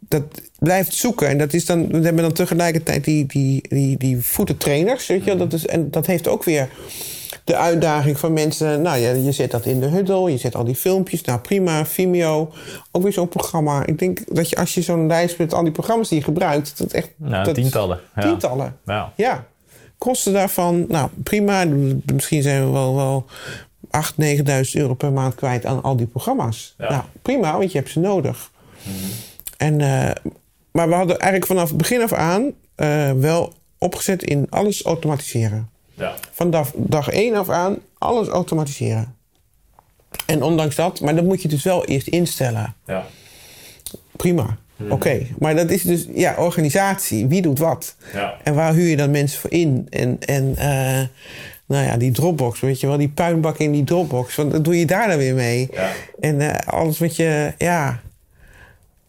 dat 0.00 0.22
blijft 0.58 0.94
zoeken. 0.94 1.28
En 1.28 1.38
dat 1.38 1.52
is 1.52 1.66
dan, 1.66 1.86
we 1.88 2.00
hebben 2.04 2.22
dan 2.22 2.32
tegelijkertijd 2.32 3.04
die, 3.04 3.26
die, 3.26 3.68
die, 3.68 3.96
die 3.96 4.18
voetentrainers. 4.24 5.06
Weet 5.06 5.18
je? 5.24 5.26
wel. 5.26 5.36
Dat 5.38 5.52
is, 5.52 5.66
en 5.66 5.90
dat 5.90 6.06
heeft 6.06 6.28
ook 6.28 6.44
weer 6.44 6.68
de 7.50 7.56
uitdaging 7.56 8.18
van 8.18 8.32
mensen. 8.32 8.82
Nou 8.82 8.98
ja, 8.98 9.10
je 9.10 9.32
zet 9.32 9.50
dat 9.50 9.64
in 9.64 9.80
de 9.80 9.86
huddle. 9.86 10.30
Je 10.30 10.36
zet 10.36 10.54
al 10.54 10.64
die 10.64 10.74
filmpjes. 10.74 11.22
Nou 11.22 11.38
prima, 11.38 11.86
Vimeo. 11.86 12.52
Ook 12.90 13.02
weer 13.02 13.12
zo'n 13.12 13.28
programma. 13.28 13.86
Ik 13.86 13.98
denk 13.98 14.34
dat 14.34 14.50
je 14.50 14.56
als 14.56 14.74
je 14.74 14.82
zo'n 14.82 15.06
lijst 15.06 15.38
met 15.38 15.54
al 15.54 15.62
die 15.62 15.72
programma's 15.72 16.08
die 16.08 16.18
je 16.18 16.24
gebruikt. 16.24 16.78
Dat 16.78 16.92
echt, 16.92 17.10
Nou, 17.16 17.44
dat, 17.44 17.54
tientallen. 17.54 18.00
Tientallen. 18.20 18.76
Ja. 18.84 19.12
Ja, 19.16 19.44
kosten 19.98 20.32
daarvan, 20.32 20.84
nou 20.88 21.08
prima. 21.22 21.64
Misschien 22.12 22.42
zijn 22.42 22.64
we 22.64 22.70
wel, 22.70 22.94
wel 22.94 23.26
8.000, 23.90 24.14
9.000 24.16 24.70
euro 24.72 24.94
per 24.94 25.12
maand 25.12 25.34
kwijt 25.34 25.66
aan 25.66 25.82
al 25.82 25.96
die 25.96 26.06
programma's. 26.06 26.74
Ja. 26.78 26.90
Nou, 26.90 27.02
prima, 27.22 27.58
want 27.58 27.72
je 27.72 27.78
hebt 27.78 27.90
ze 27.90 27.98
nodig. 28.00 28.50
En, 29.56 29.80
eh, 29.80 30.10
maar 30.70 30.88
we 30.88 30.94
hadden 30.94 31.18
eigenlijk 31.18 31.46
vanaf 31.46 31.68
het 31.68 31.78
begin 31.78 32.02
af 32.02 32.12
aan 32.12 32.52
eh, 32.74 33.12
wel 33.12 33.52
opgezet 33.78 34.22
in 34.22 34.46
alles 34.50 34.82
automatiseren. 34.82 35.69
Ja. 36.00 36.14
Vanaf 36.30 36.72
dag 36.76 37.08
één 37.08 37.34
af 37.34 37.48
aan 37.48 37.78
alles 37.98 38.28
automatiseren. 38.28 39.14
En 40.26 40.42
ondanks 40.42 40.76
dat, 40.76 41.00
maar 41.00 41.14
dat 41.14 41.24
moet 41.24 41.42
je 41.42 41.48
dus 41.48 41.62
wel 41.62 41.84
eerst 41.84 42.06
instellen. 42.06 42.74
Ja. 42.86 43.06
Prima, 44.16 44.56
oké. 44.88 45.26
Maar 45.38 45.54
dat 45.54 45.70
is 45.70 45.82
dus, 45.82 46.06
ja, 46.14 46.34
organisatie. 46.38 47.26
Wie 47.26 47.42
doet 47.42 47.58
wat? 47.58 47.94
Ja. 48.12 48.34
En 48.44 48.54
waar 48.54 48.74
huur 48.74 48.88
je 48.88 48.96
dan 48.96 49.10
mensen 49.10 49.40
voor 49.40 49.52
in? 49.52 49.86
En, 49.90 50.16
en 50.20 50.56
eh, 50.56 51.06
nou 51.66 51.84
ja, 51.86 51.96
die 51.96 52.12
Dropbox, 52.12 52.60
weet 52.60 52.80
je 52.80 52.86
wel, 52.86 52.96
die 52.96 53.08
puinbak 53.08 53.58
in 53.58 53.72
die 53.72 53.84
Dropbox. 53.84 54.34
Want 54.34 54.52
wat 54.52 54.64
doe 54.64 54.78
je 54.78 54.86
daar 54.86 55.08
dan 55.08 55.18
weer 55.18 55.34
mee? 55.34 55.68
Ja. 55.72 55.90
En 56.20 56.40
eh, 56.40 56.72
alles 56.72 56.98
wat 56.98 57.16
je, 57.16 57.52
ja. 57.58 58.00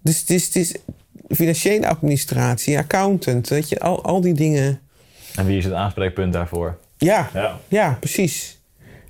Dus 0.02 0.20
het 0.20 0.30
is, 0.30 0.46
het 0.46 0.56
is 0.56 0.76
financiële 1.30 1.88
administratie, 1.88 2.78
accountant, 2.78 3.50
weet 3.50 3.70
je, 3.70 3.80
al, 3.80 4.04
al 4.04 4.22
die 4.22 4.34
dingen. 4.34 4.80
En 5.36 5.46
wie 5.46 5.58
is 5.58 5.64
het 5.66 5.74
aanspreekpunt 5.74 6.34
daarvoor? 6.34 6.78
Ja, 6.98 7.30
Ja. 7.34 7.60
ja, 7.68 7.98
precies. 8.00 8.60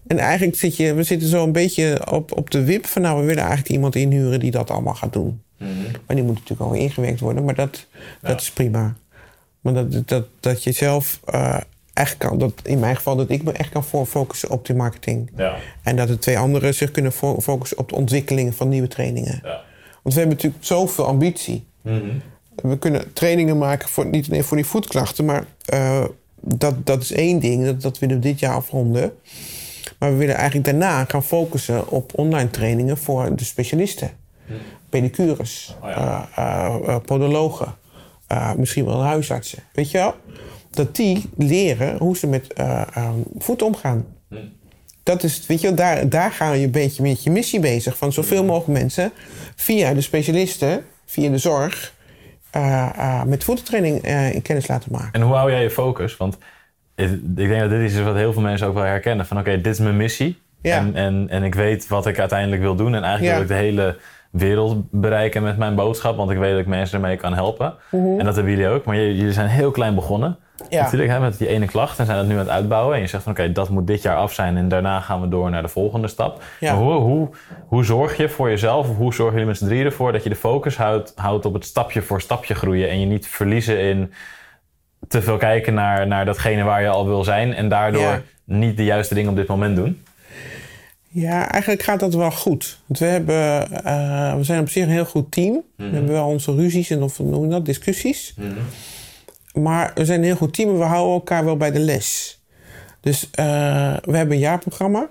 En 0.08 0.18
eigenlijk 0.18 0.58
zit 0.58 0.76
je, 0.78 0.94
we 0.94 1.04
zitten 1.04 1.28
zo 1.28 1.44
een 1.44 1.52
beetje 1.52 2.12
op, 2.12 2.38
op 2.38 2.50
de 2.52 2.64
wip 2.64 2.86
van... 2.86 3.02
nou, 3.02 3.20
we 3.20 3.26
willen 3.26 3.42
eigenlijk 3.44 3.70
iemand 3.72 3.96
inhuren 3.96 4.40
die 4.40 4.52
dat 4.52 4.70
allemaal 4.72 4.94
gaat 4.96 5.14
doen. 5.14 5.42
Maar 6.08 6.16
die 6.16 6.24
moet 6.26 6.34
natuurlijk 6.40 6.62
al 6.70 6.74
ingewerkt 6.74 7.20
worden, 7.20 7.46
maar 7.46 7.56
dat, 7.56 7.86
dat 8.22 8.42
is 8.42 8.52
prima. 8.52 8.96
Maar 9.62 9.74
dat, 9.74 10.08
dat, 10.08 10.26
dat 10.40 10.64
je 10.64 10.72
zelf 10.72 11.20
eh, 11.26 11.58
echt 11.94 12.18
kan... 12.18 12.38
Dat, 12.38 12.54
in 12.64 12.80
mijn 12.80 12.96
geval 12.96 13.16
dat 13.16 13.30
ik 13.30 13.44
me 13.44 13.52
echt 13.52 13.70
kan 13.70 13.84
focussen 14.06 14.50
op 14.50 14.66
die 14.66 14.76
marketing. 14.76 15.32
Ja. 15.36 15.56
En 15.84 15.96
dat 15.96 16.08
de 16.08 16.18
twee 16.20 16.38
anderen 16.38 16.74
zich 16.74 16.92
kunnen 16.92 17.12
fo- 17.12 17.42
focussen 17.42 17.78
op 17.78 17.90
de 17.90 17.96
ontwikkeling 17.96 18.56
van 18.56 18.70
nieuwe 18.70 18.88
trainingen. 18.88 19.40
Ja. 19.44 19.62
Want 20.02 20.16
we 20.16 20.20
hebben 20.20 20.36
natuurlijk 20.38 20.66
zoveel 20.66 21.06
ambitie. 21.06 21.66
We 22.62 22.78
kunnen 22.78 23.14
trainingen 23.14 23.58
maken 23.58 23.90
voor, 23.90 24.06
niet 24.06 24.30
alleen 24.30 24.44
voor 24.44 24.58
die 24.58 24.66
voetklachten, 24.66 25.26
maar 25.26 25.46
eh, 25.66 26.04
dat, 26.40 26.86
dat 26.86 27.02
is 27.02 27.12
één 27.12 27.40
ding. 27.40 27.66
Dat, 27.66 27.82
dat 27.82 28.00
willen 28.00 28.16
we 28.16 28.22
dit 28.22 28.40
jaar 28.40 28.54
afronden. 28.56 29.14
Maar 30.00 30.12
we 30.12 30.18
willen 30.18 30.36
eigenlijk 30.36 30.66
daarna 30.66 31.06
gaan 31.06 31.24
focussen 31.24 31.90
op 31.90 32.12
online 32.16 32.50
trainingen 32.50 32.98
voor 32.98 33.36
de 33.36 33.44
specialisten. 33.44 34.12
Pedicures, 34.90 35.76
Oh 35.84 35.90
ja. 35.90 36.30
eh, 36.36 36.66
eh, 36.88 36.96
podologen, 37.06 37.76
misschien 38.58 38.86
wel 38.86 39.04
huisartsen. 39.04 39.64
Weet 39.74 39.92
je 39.92 39.98
wel? 39.98 40.14
Dat 40.70 40.96
die 40.96 41.30
leren 41.38 41.98
hoe 41.98 42.18
ze 42.18 42.28
met 42.28 42.54
voet 43.38 43.62
omgaan. 43.62 44.06
Dat 45.04 45.24
is, 45.24 45.46
weet 45.48 45.62
je, 45.62 45.68
wel, 45.68 45.76
daar, 45.76 46.10
daar 46.10 46.32
ga 46.32 46.52
je 46.54 46.66
een 46.66 46.72
beetje 46.72 47.02
met 47.04 47.24
je 47.24 47.30
missie 47.30 47.60
bezig. 47.60 47.98
Van 47.98 48.14
zoveel 48.14 48.44
mogelijk 48.44 48.80
mensen 48.80 49.12
via 49.56 49.94
de 49.94 50.02
specialisten, 50.02 50.86
via 51.06 51.30
de 51.30 51.38
zorg, 51.38 51.94
met 53.26 53.44
voetentraining 53.44 54.02
eh, 54.02 54.34
in 54.34 54.42
kennis 54.42 54.68
laten 54.68 54.92
maken. 54.92 55.12
En 55.12 55.22
hoe 55.22 55.36
hou 55.36 55.52
jij 55.52 55.62
je 55.62 55.70
focus? 55.70 56.18
Want 56.18 56.38
ik 56.96 57.36
denk 57.36 57.60
dat 57.60 57.70
dit 57.70 57.92
is 57.92 58.02
wat 58.02 58.16
heel 58.16 58.34
veel 58.34 58.42
mensen 58.42 58.68
ook 58.68 58.74
wel 58.74 58.84
herkennen. 58.84 59.26
Van 59.26 59.40
oké, 59.40 59.62
dit 59.62 59.74
is 59.74 59.80
mijn 59.80 59.98
missie. 59.98 60.42
Ja. 60.62 60.78
En, 60.78 60.96
en, 60.96 61.28
en 61.30 61.44
ik 61.44 61.56
weet 61.56 61.88
wat 61.88 62.06
ik 62.06 62.20
uiteindelijk 62.20 62.62
wil 62.62 62.76
doen. 62.76 62.96
En 62.96 63.04
eigenlijk 63.04 63.34
wil 63.34 63.42
ik 63.42 63.48
de 63.48 63.66
hele 63.66 63.98
wereld 64.32 64.92
bereiken 64.92 65.44
met 65.44 65.58
mijn 65.58 65.76
boodschap. 65.76 66.18
Want 66.18 66.32
ik 66.32 66.38
weet 66.38 66.52
dat 66.52 66.60
ik 66.60 66.68
mensen 66.68 67.02
ermee 67.02 67.18
kan 67.18 67.34
helpen. 67.34 67.74
En 67.92 68.26
dat 68.26 68.36
hebben 68.36 68.54
jullie 68.54 68.68
ook. 68.68 68.86
Maar 68.86 68.96
jullie, 68.96 69.16
jullie 69.16 69.34
zijn 69.34 69.48
heel 69.48 69.72
klein 69.72 69.96
begonnen. 69.96 70.38
Mhm. 70.64 70.74
Ja. 70.74 70.84
Natuurlijk 70.84 71.12
hè, 71.12 71.20
met 71.20 71.38
die 71.38 71.48
ene 71.48 71.66
klacht. 71.66 72.00
En 72.00 72.06
zijn 72.06 72.18
dat 72.18 72.28
nu 72.28 72.34
aan 72.34 72.40
het 72.40 72.50
uitbouwen. 72.50 72.96
En 72.96 73.02
je 73.02 73.08
zegt 73.08 73.24
van 73.24 73.32
oké, 73.32 73.52
dat 73.52 73.70
moet 73.70 73.88
dit 73.88 74.02
jaar 74.02 74.16
af 74.16 74.34
zijn. 74.34 74.58
En 74.58 74.68
daarna 74.68 75.00
gaan 75.00 75.22
we 75.22 75.30
door 75.30 75.50
naar 75.50 75.62
de 75.62 75.68
volgende 75.68 76.08
stap. 76.08 76.44
Ja. 76.60 76.74
Maar 76.74 76.84
hoe, 76.84 76.94
hoe, 76.94 77.30
hoe 77.68 77.86
zorg 77.86 78.18
je 78.18 78.30
voor 78.30 78.50
jezelf? 78.50 78.90
Of 78.90 78.96
hoe 78.98 79.14
zorgen 79.14 79.34
jullie 79.34 79.48
met 79.50 79.58
z'n 79.58 79.66
drieën 79.66 79.86
ervoor 79.86 80.12
dat 80.12 80.24
je 80.24 80.30
de 80.30 80.36
focus 80.36 80.78
houdt, 80.78 81.14
houdt 81.16 81.46
op 81.46 81.54
het 81.54 81.66
stapje 81.66 82.02
voor 82.02 82.22
stapje 82.22 82.54
groeien. 82.54 82.90
En 82.90 83.00
je 83.00 83.06
niet 83.06 83.28
verliezen 83.28 83.80
in 83.80 84.14
te 85.08 85.22
veel 85.22 85.38
kijken 85.38 85.74
naar, 85.74 86.08
naar 86.08 86.26
datgene 86.26 86.64
waar 86.64 86.82
je 86.82 86.90
al 86.90 87.06
wil 87.08 87.24
zijn. 87.24 87.54
En 87.54 87.70
daardoor 87.70 88.02
Ja. 88.02 88.22
niet 88.44 88.78
de 88.78 88.84
juiste 88.84 89.14
dingen 89.14 89.30
op 89.30 89.36
dit 89.36 89.48
moment 89.48 89.76
doen. 89.76 90.04
Ja, 91.14 91.50
eigenlijk 91.52 91.84
gaat 91.84 92.00
dat 92.00 92.14
wel 92.14 92.32
goed. 92.32 92.80
Want 92.86 93.00
we, 93.00 93.06
hebben, 93.06 93.72
eh, 93.84 94.36
we 94.36 94.44
zijn 94.44 94.60
op 94.60 94.70
zich 94.70 94.84
een 94.84 94.90
heel 94.90 95.06
goed 95.06 95.32
team. 95.32 95.62
We 95.76 95.84
hebben 95.84 96.12
wel 96.12 96.28
onze 96.28 96.56
ruzies 96.56 96.90
en 96.90 97.04
of 97.04 97.18
we 97.18 97.24
noemen 97.24 97.50
dat, 97.50 97.66
discussies. 97.66 98.34
Maar 99.54 99.92
we 99.96 100.06
zijn 100.06 100.20
een 100.20 100.26
heel 100.26 100.36
goed 100.36 100.54
team 100.54 100.70
en 100.70 100.78
we 100.78 100.84
houden 100.84 101.14
elkaar 101.14 101.46
wel 101.46 101.58
bij 101.58 101.72
de 101.72 101.80
les. 101.80 102.40
Dus 103.02 103.30
eh, 103.32 103.46
we 104.04 104.18
hebben 104.18 104.36
een 104.36 104.42
jaarprogramma. 104.42 105.10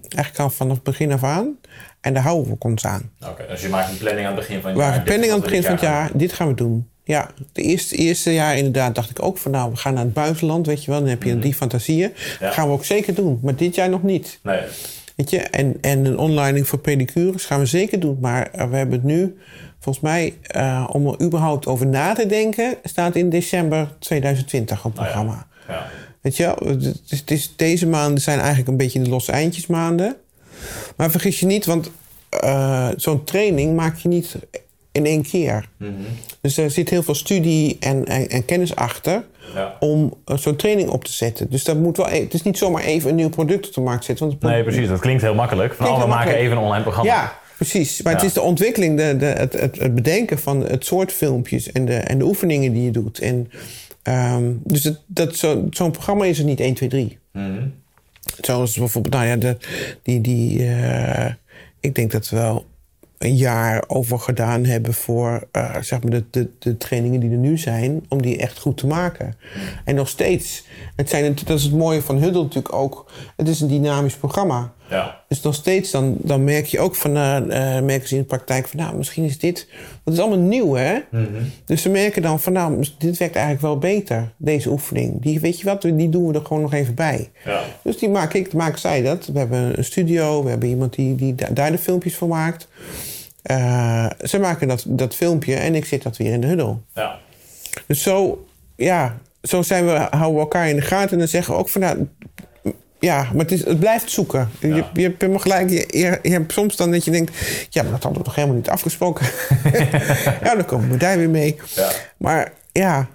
Eigenlijk 0.00 0.38
al 0.38 0.50
vanaf 0.50 0.74
het 0.74 0.82
begin 0.82 1.12
af 1.12 1.24
aan. 1.24 1.56
En 2.00 2.14
daar 2.14 2.22
houden 2.22 2.52
we 2.52 2.56
ons 2.58 2.86
aan. 2.86 3.10
Oké, 3.28 3.46
dus 3.48 3.62
je 3.62 3.68
maakt 3.68 3.90
een 3.90 3.98
planning 3.98 4.26
aan 4.26 4.32
het 4.36 4.40
begin 4.40 4.60
van 4.60 4.70
het 4.70 4.78
We 4.78 4.84
jaar. 4.84 4.92
Dit 4.92 5.02
is 5.02 5.08
planning 5.08 5.32
aan 5.32 5.40
het 5.40 5.44
we 5.44 5.50
begin 5.50 5.64
van 5.64 5.72
het 5.72 5.80
jaar. 5.80 6.10
Dit 6.14 6.32
gaan 6.32 6.48
we 6.48 6.54
doen. 6.54 6.88
Ja, 7.04 7.30
het 7.38 7.64
eerste, 7.64 7.96
eerste 7.96 8.32
jaar 8.32 8.56
inderdaad 8.56 8.94
dacht 8.94 9.10
ik 9.10 9.22
ook 9.22 9.38
van... 9.38 9.50
nou, 9.50 9.70
we 9.70 9.76
gaan 9.76 9.94
naar 9.94 10.04
het 10.04 10.12
buitenland, 10.12 10.66
weet 10.66 10.84
je 10.84 10.90
wel. 10.90 11.00
Dan 11.00 11.08
heb 11.08 11.22
je 11.22 11.38
die 11.38 11.54
fantasieën. 11.54 12.12
Ja. 12.40 12.50
gaan 12.50 12.66
we 12.66 12.72
ook 12.72 12.84
zeker 12.84 13.14
doen. 13.14 13.38
Maar 13.42 13.56
dit 13.56 13.74
jaar 13.74 13.88
nog 13.88 14.02
niet. 14.02 14.38
Nee. 14.42 14.60
Weet 15.16 15.30
je, 15.30 15.38
en, 15.38 15.76
en 15.80 16.04
een 16.04 16.18
online 16.18 16.64
voor 16.64 16.78
pedicures 16.78 17.44
gaan 17.44 17.58
we 17.58 17.66
zeker 17.66 18.00
doen. 18.00 18.18
Maar 18.20 18.50
eh, 18.50 18.70
we 18.70 18.76
hebben 18.76 18.94
het 18.94 19.04
nu, 19.04 19.36
volgens 19.82 20.04
mij, 20.04 20.34
eh, 20.42 20.88
om 20.92 21.06
er 21.06 21.22
überhaupt 21.22 21.66
over 21.66 21.86
na 21.86 22.12
te 22.14 22.26
denken, 22.26 22.74
staat 22.84 23.16
in 23.16 23.30
december 23.30 23.88
2020 23.98 24.78
op 24.84 24.92
het 24.92 25.02
programma. 25.02 25.46
Ja. 25.68 25.86
Weet 26.20 26.36
je 26.36 26.42
wel, 26.44 26.56
het 26.72 27.00
is, 27.08 27.18
het 27.20 27.30
is, 27.30 27.52
deze 27.56 27.86
maanden 27.86 28.20
zijn 28.22 28.38
eigenlijk 28.38 28.68
een 28.68 28.76
beetje 28.76 29.02
de 29.02 29.08
losse 29.08 29.32
eindjes 29.32 29.66
maanden. 29.66 30.16
Maar 30.96 31.10
vergis 31.10 31.40
je 31.40 31.46
niet, 31.46 31.66
want 31.66 31.90
eh, 32.30 32.88
zo'n 32.96 33.24
training 33.24 33.76
maak 33.76 33.96
je 33.96 34.08
niet 34.08 34.36
in 34.92 35.06
één 35.06 35.22
keer. 35.22 35.68
Dus 36.40 36.56
er 36.56 36.70
zit 36.70 36.88
heel 36.90 37.02
veel 37.02 37.14
studie 37.14 37.76
en, 37.80 38.04
en, 38.06 38.28
en 38.28 38.44
kennis 38.44 38.74
achter 38.76 39.24
Ja. 39.54 39.76
om 39.80 40.14
eh, 40.24 40.36
zo'n 40.36 40.56
training 40.56 40.88
op 40.88 41.04
te 41.04 41.12
zetten. 41.12 41.50
Dus 41.50 41.64
dat 41.64 41.76
moet 41.76 41.96
wel, 41.96 42.08
e- 42.08 42.20
het 42.20 42.34
is 42.34 42.42
niet 42.42 42.58
zomaar 42.58 42.82
even 42.82 43.10
een 43.10 43.16
nieuw 43.16 43.28
product 43.28 43.66
op 43.66 43.74
de 43.74 43.80
markt 43.80 44.04
zetten. 44.04 44.28
Want 44.28 44.42
Nee, 44.42 44.62
precies. 44.62 44.88
Dat 44.88 45.00
klinkt 45.00 45.22
heel 45.22 45.34
makkelijk. 45.34 45.74
Van, 45.74 45.86
oh, 45.86 45.92
we 45.92 45.98
maken 45.98 46.14
makkelijk. 46.14 46.38
even 46.40 46.56
een 46.56 46.62
online 46.62 46.82
programma. 46.82 47.12
Ja, 47.12 47.38
precies. 47.68 48.02
Maar 48.02 48.12
het 48.12 48.22
is 48.22 48.32
de 48.32 48.40
ontwikkeling, 48.40 48.96
de, 48.96 49.16
de, 49.16 49.24
het, 49.24 49.52
het, 49.52 49.78
het 49.78 49.94
bedenken 49.94 50.38
van 50.38 50.66
het 50.66 50.84
soort 50.84 51.12
filmpjes 51.12 51.72
en 51.72 51.84
de, 51.84 51.94
en 51.94 52.18
de 52.18 52.24
oefeningen 52.24 52.72
die 52.72 52.84
je 52.84 52.90
doet. 52.90 53.18
En, 53.18 53.50
ehm, 54.02 54.52
dus 54.64 54.84
het, 54.84 55.00
dat, 55.06 55.36
zo, 55.36 55.66
zo'n 55.70 55.90
programma 55.90 56.24
is 56.24 56.38
er 56.38 56.44
niet 56.44 56.60
1, 56.60 56.74
2, 56.74 56.88
3. 56.88 57.18
Mhm. 57.32 57.66
Zoals 58.40 58.76
bijvoorbeeld, 58.76 59.14
nou 59.14 59.26
ja, 59.26 59.36
de, 59.36 59.56
die, 60.02 60.20
die, 60.20 60.66
eh, 60.66 61.32
ik 61.80 61.94
denk 61.94 62.10
dat 62.12 62.28
we 62.28 62.36
wel 62.36 62.66
een 63.18 63.36
jaar 63.36 63.84
over 63.86 64.18
gedaan 64.18 64.64
hebben 64.64 64.94
voor 64.94 65.48
eh, 65.52 65.76
zeg 65.80 66.02
maar 66.02 66.10
de, 66.10 66.24
de, 66.30 66.50
de 66.58 66.76
trainingen 66.76 67.20
die 67.20 67.30
er 67.30 67.36
nu 67.36 67.58
zijn, 67.58 68.04
om 68.08 68.22
die 68.22 68.38
echt 68.38 68.58
goed 68.58 68.76
te 68.76 68.86
maken. 68.86 69.36
En 69.84 69.94
nog 69.94 70.08
steeds, 70.08 70.64
het 70.96 71.08
zijn, 71.08 71.36
dat 71.44 71.58
is 71.58 71.62
het 71.62 71.72
mooie 71.72 72.02
van 72.02 72.18
Huddle 72.18 72.42
natuurlijk 72.42 72.74
ook, 72.74 73.10
het 73.36 73.48
is 73.48 73.60
een 73.60 73.68
dynamisch 73.68 74.16
programma. 74.16 74.72
Ja. 74.92 75.20
Dus 75.28 75.40
nog 75.40 75.54
steeds, 75.54 75.90
dan, 75.90 76.16
dan 76.18 76.44
merk 76.44 76.66
je 76.66 76.80
ook 76.80 76.94
van, 76.94 77.16
eh, 77.16 77.36
eh, 77.76 77.84
merken 77.84 78.08
ze 78.08 78.14
in 78.14 78.20
de 78.20 78.26
praktijk 78.26 78.68
van, 78.68 78.80
nou, 78.80 78.96
misschien 78.96 79.24
is 79.24 79.38
dit, 79.38 79.66
het 80.04 80.14
is 80.14 80.20
allemaal 80.20 80.38
nieuw, 80.38 80.74
hè? 80.74 80.98
Dus 81.64 81.82
ze 81.82 81.88
merken 81.88 82.22
dan 82.22 82.40
van, 82.40 82.52
nou, 82.52 82.84
dit 82.98 83.18
werkt 83.18 83.34
eigenlijk 83.36 83.64
wel 83.64 83.78
beter, 83.78 84.32
deze 84.36 84.70
oefening. 84.70 85.22
Die, 85.22 85.40
weet 85.40 85.58
je 85.58 85.64
wat, 85.64 85.82
die 85.82 86.08
doen 86.08 86.26
we 86.26 86.34
er 86.38 86.44
gewoon 86.46 86.62
nog 86.62 86.72
even 86.72 86.94
bij. 86.94 87.30
Ja. 87.44 87.60
Dus 87.82 87.98
die 87.98 88.08
maak 88.08 88.32
ik, 88.34 88.52
maken 88.52 88.78
zij 88.78 89.02
dat. 89.02 89.26
We 89.26 89.38
hebben 89.38 89.78
een 89.78 89.84
studio, 89.84 90.42
we 90.44 90.50
hebben 90.50 90.68
iemand 90.68 90.94
die, 90.94 91.14
die 91.14 91.34
da- 91.34 91.48
daar 91.50 91.70
de 91.70 91.78
filmpjes 91.78 92.16
voor 92.16 92.28
maakt. 92.28 92.68
Eh, 93.42 94.06
ze 94.24 94.38
maken 94.38 94.68
dat, 94.68 94.84
dat 94.88 95.14
filmpje 95.14 95.54
en 95.54 95.74
ik 95.74 95.84
zit 95.84 96.02
dat 96.02 96.16
weer 96.16 96.32
in 96.32 96.40
de 96.40 96.46
huddle. 96.46 96.76
Ja. 96.94 97.18
Dus 97.86 98.02
zo, 98.02 98.46
ja, 98.76 99.18
zo 99.42 99.62
zijn 99.62 99.84
we, 99.86 99.90
houden 99.92 100.34
we 100.34 100.40
elkaar 100.40 100.68
in 100.68 100.76
de 100.76 100.82
gaten 100.82 101.10
en 101.12 101.18
dan 101.18 101.28
zeggen 101.28 101.54
we 101.54 101.60
ook 101.60 101.68
van, 101.68 101.80
nou, 101.80 102.06
ja, 103.02 103.22
maar 103.22 103.42
het, 103.42 103.52
is, 103.52 103.64
het 103.64 103.78
blijft 103.78 104.10
zoeken. 104.10 104.50
Je, 104.60 104.84
je 104.92 105.02
hebt 105.02 105.20
helemaal 105.20 105.40
gelijk. 105.40 105.70
Je, 105.70 105.86
je, 105.88 106.18
je 106.22 106.30
hebt 106.30 106.52
soms 106.52 106.76
dan 106.76 106.90
dat 106.90 107.04
je 107.04 107.10
denkt, 107.10 107.36
ja, 107.68 107.82
maar 107.82 107.92
dat 107.92 108.02
hadden 108.02 108.20
we 108.20 108.26
toch 108.26 108.34
helemaal 108.34 108.56
niet 108.56 108.68
afgesproken. 108.68 109.26
ja, 110.44 110.54
dan 110.54 110.64
komen 110.64 110.90
we 110.90 110.96
daar 110.96 111.16
weer 111.16 111.30
mee. 111.30 111.56
Ja. 111.74 111.90
Maar 112.16 112.52
ja, 112.72 113.08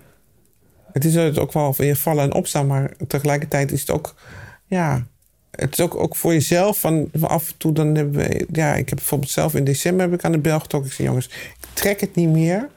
het 0.92 1.06
is 1.06 1.16
het 1.16 1.40
ook 1.40 1.54
wel 1.54 1.74
weer 1.78 1.96
vallen 1.96 2.24
en 2.24 2.34
opstaan, 2.34 2.68
maar 2.68 2.92
tegelijkertijd 3.08 3.72
is 3.72 3.80
het 3.80 3.92
ook, 3.92 4.16
ja, 4.66 5.06
het 5.52 5.74
is 5.74 5.80
ook, 5.80 5.96
ook 5.96 6.16
voor 6.16 6.34
jezelf. 6.34 6.80
Van, 6.80 7.10
van 7.14 7.30
af 7.30 7.48
en 7.48 7.58
toe 7.58 7.74
dan 7.74 7.96
hebben 7.96 8.16
we, 8.16 8.46
ja, 8.52 8.76
ik 8.76 8.90
heb 8.90 8.98
bijvoorbeeld 8.98 9.32
zelf 9.32 9.56
in 9.56 9.64
december 9.64 10.06
heb 10.06 10.20
ik 10.20 10.26
aan 10.26 10.32
de 10.32 10.38
bel 10.38 10.60
getrokken. 10.60 10.90
Ik 10.90 10.96
zei, 10.96 11.08
jongens, 11.08 11.26
ik 11.28 11.68
trek 11.74 12.00
het 12.00 12.16
niet 12.16 12.30
meer. 12.30 12.70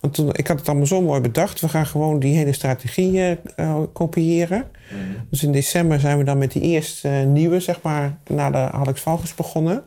Want 0.00 0.14
toen, 0.14 0.28
ik 0.32 0.46
had 0.46 0.58
het 0.58 0.68
allemaal 0.68 0.86
zo 0.86 1.00
mooi 1.02 1.20
bedacht. 1.20 1.60
We 1.60 1.68
gaan 1.68 1.86
gewoon 1.86 2.18
die 2.18 2.36
hele 2.36 2.52
strategie 2.52 3.18
eh, 3.20 3.30
eh, 3.56 3.76
kopiëren. 3.92 4.64
Dus 5.30 5.42
in 5.42 5.52
december 5.52 6.00
zijn 6.00 6.18
we 6.18 6.24
dan 6.24 6.38
met 6.38 6.52
die 6.52 6.62
eerste 6.62 7.08
eh, 7.08 7.24
nieuwe, 7.24 7.60
zeg 7.60 7.82
maar, 7.82 8.16
na 8.26 8.50
de 8.50 8.58
Alex 8.70 9.00
Valkens 9.00 9.34
begonnen. 9.34 9.84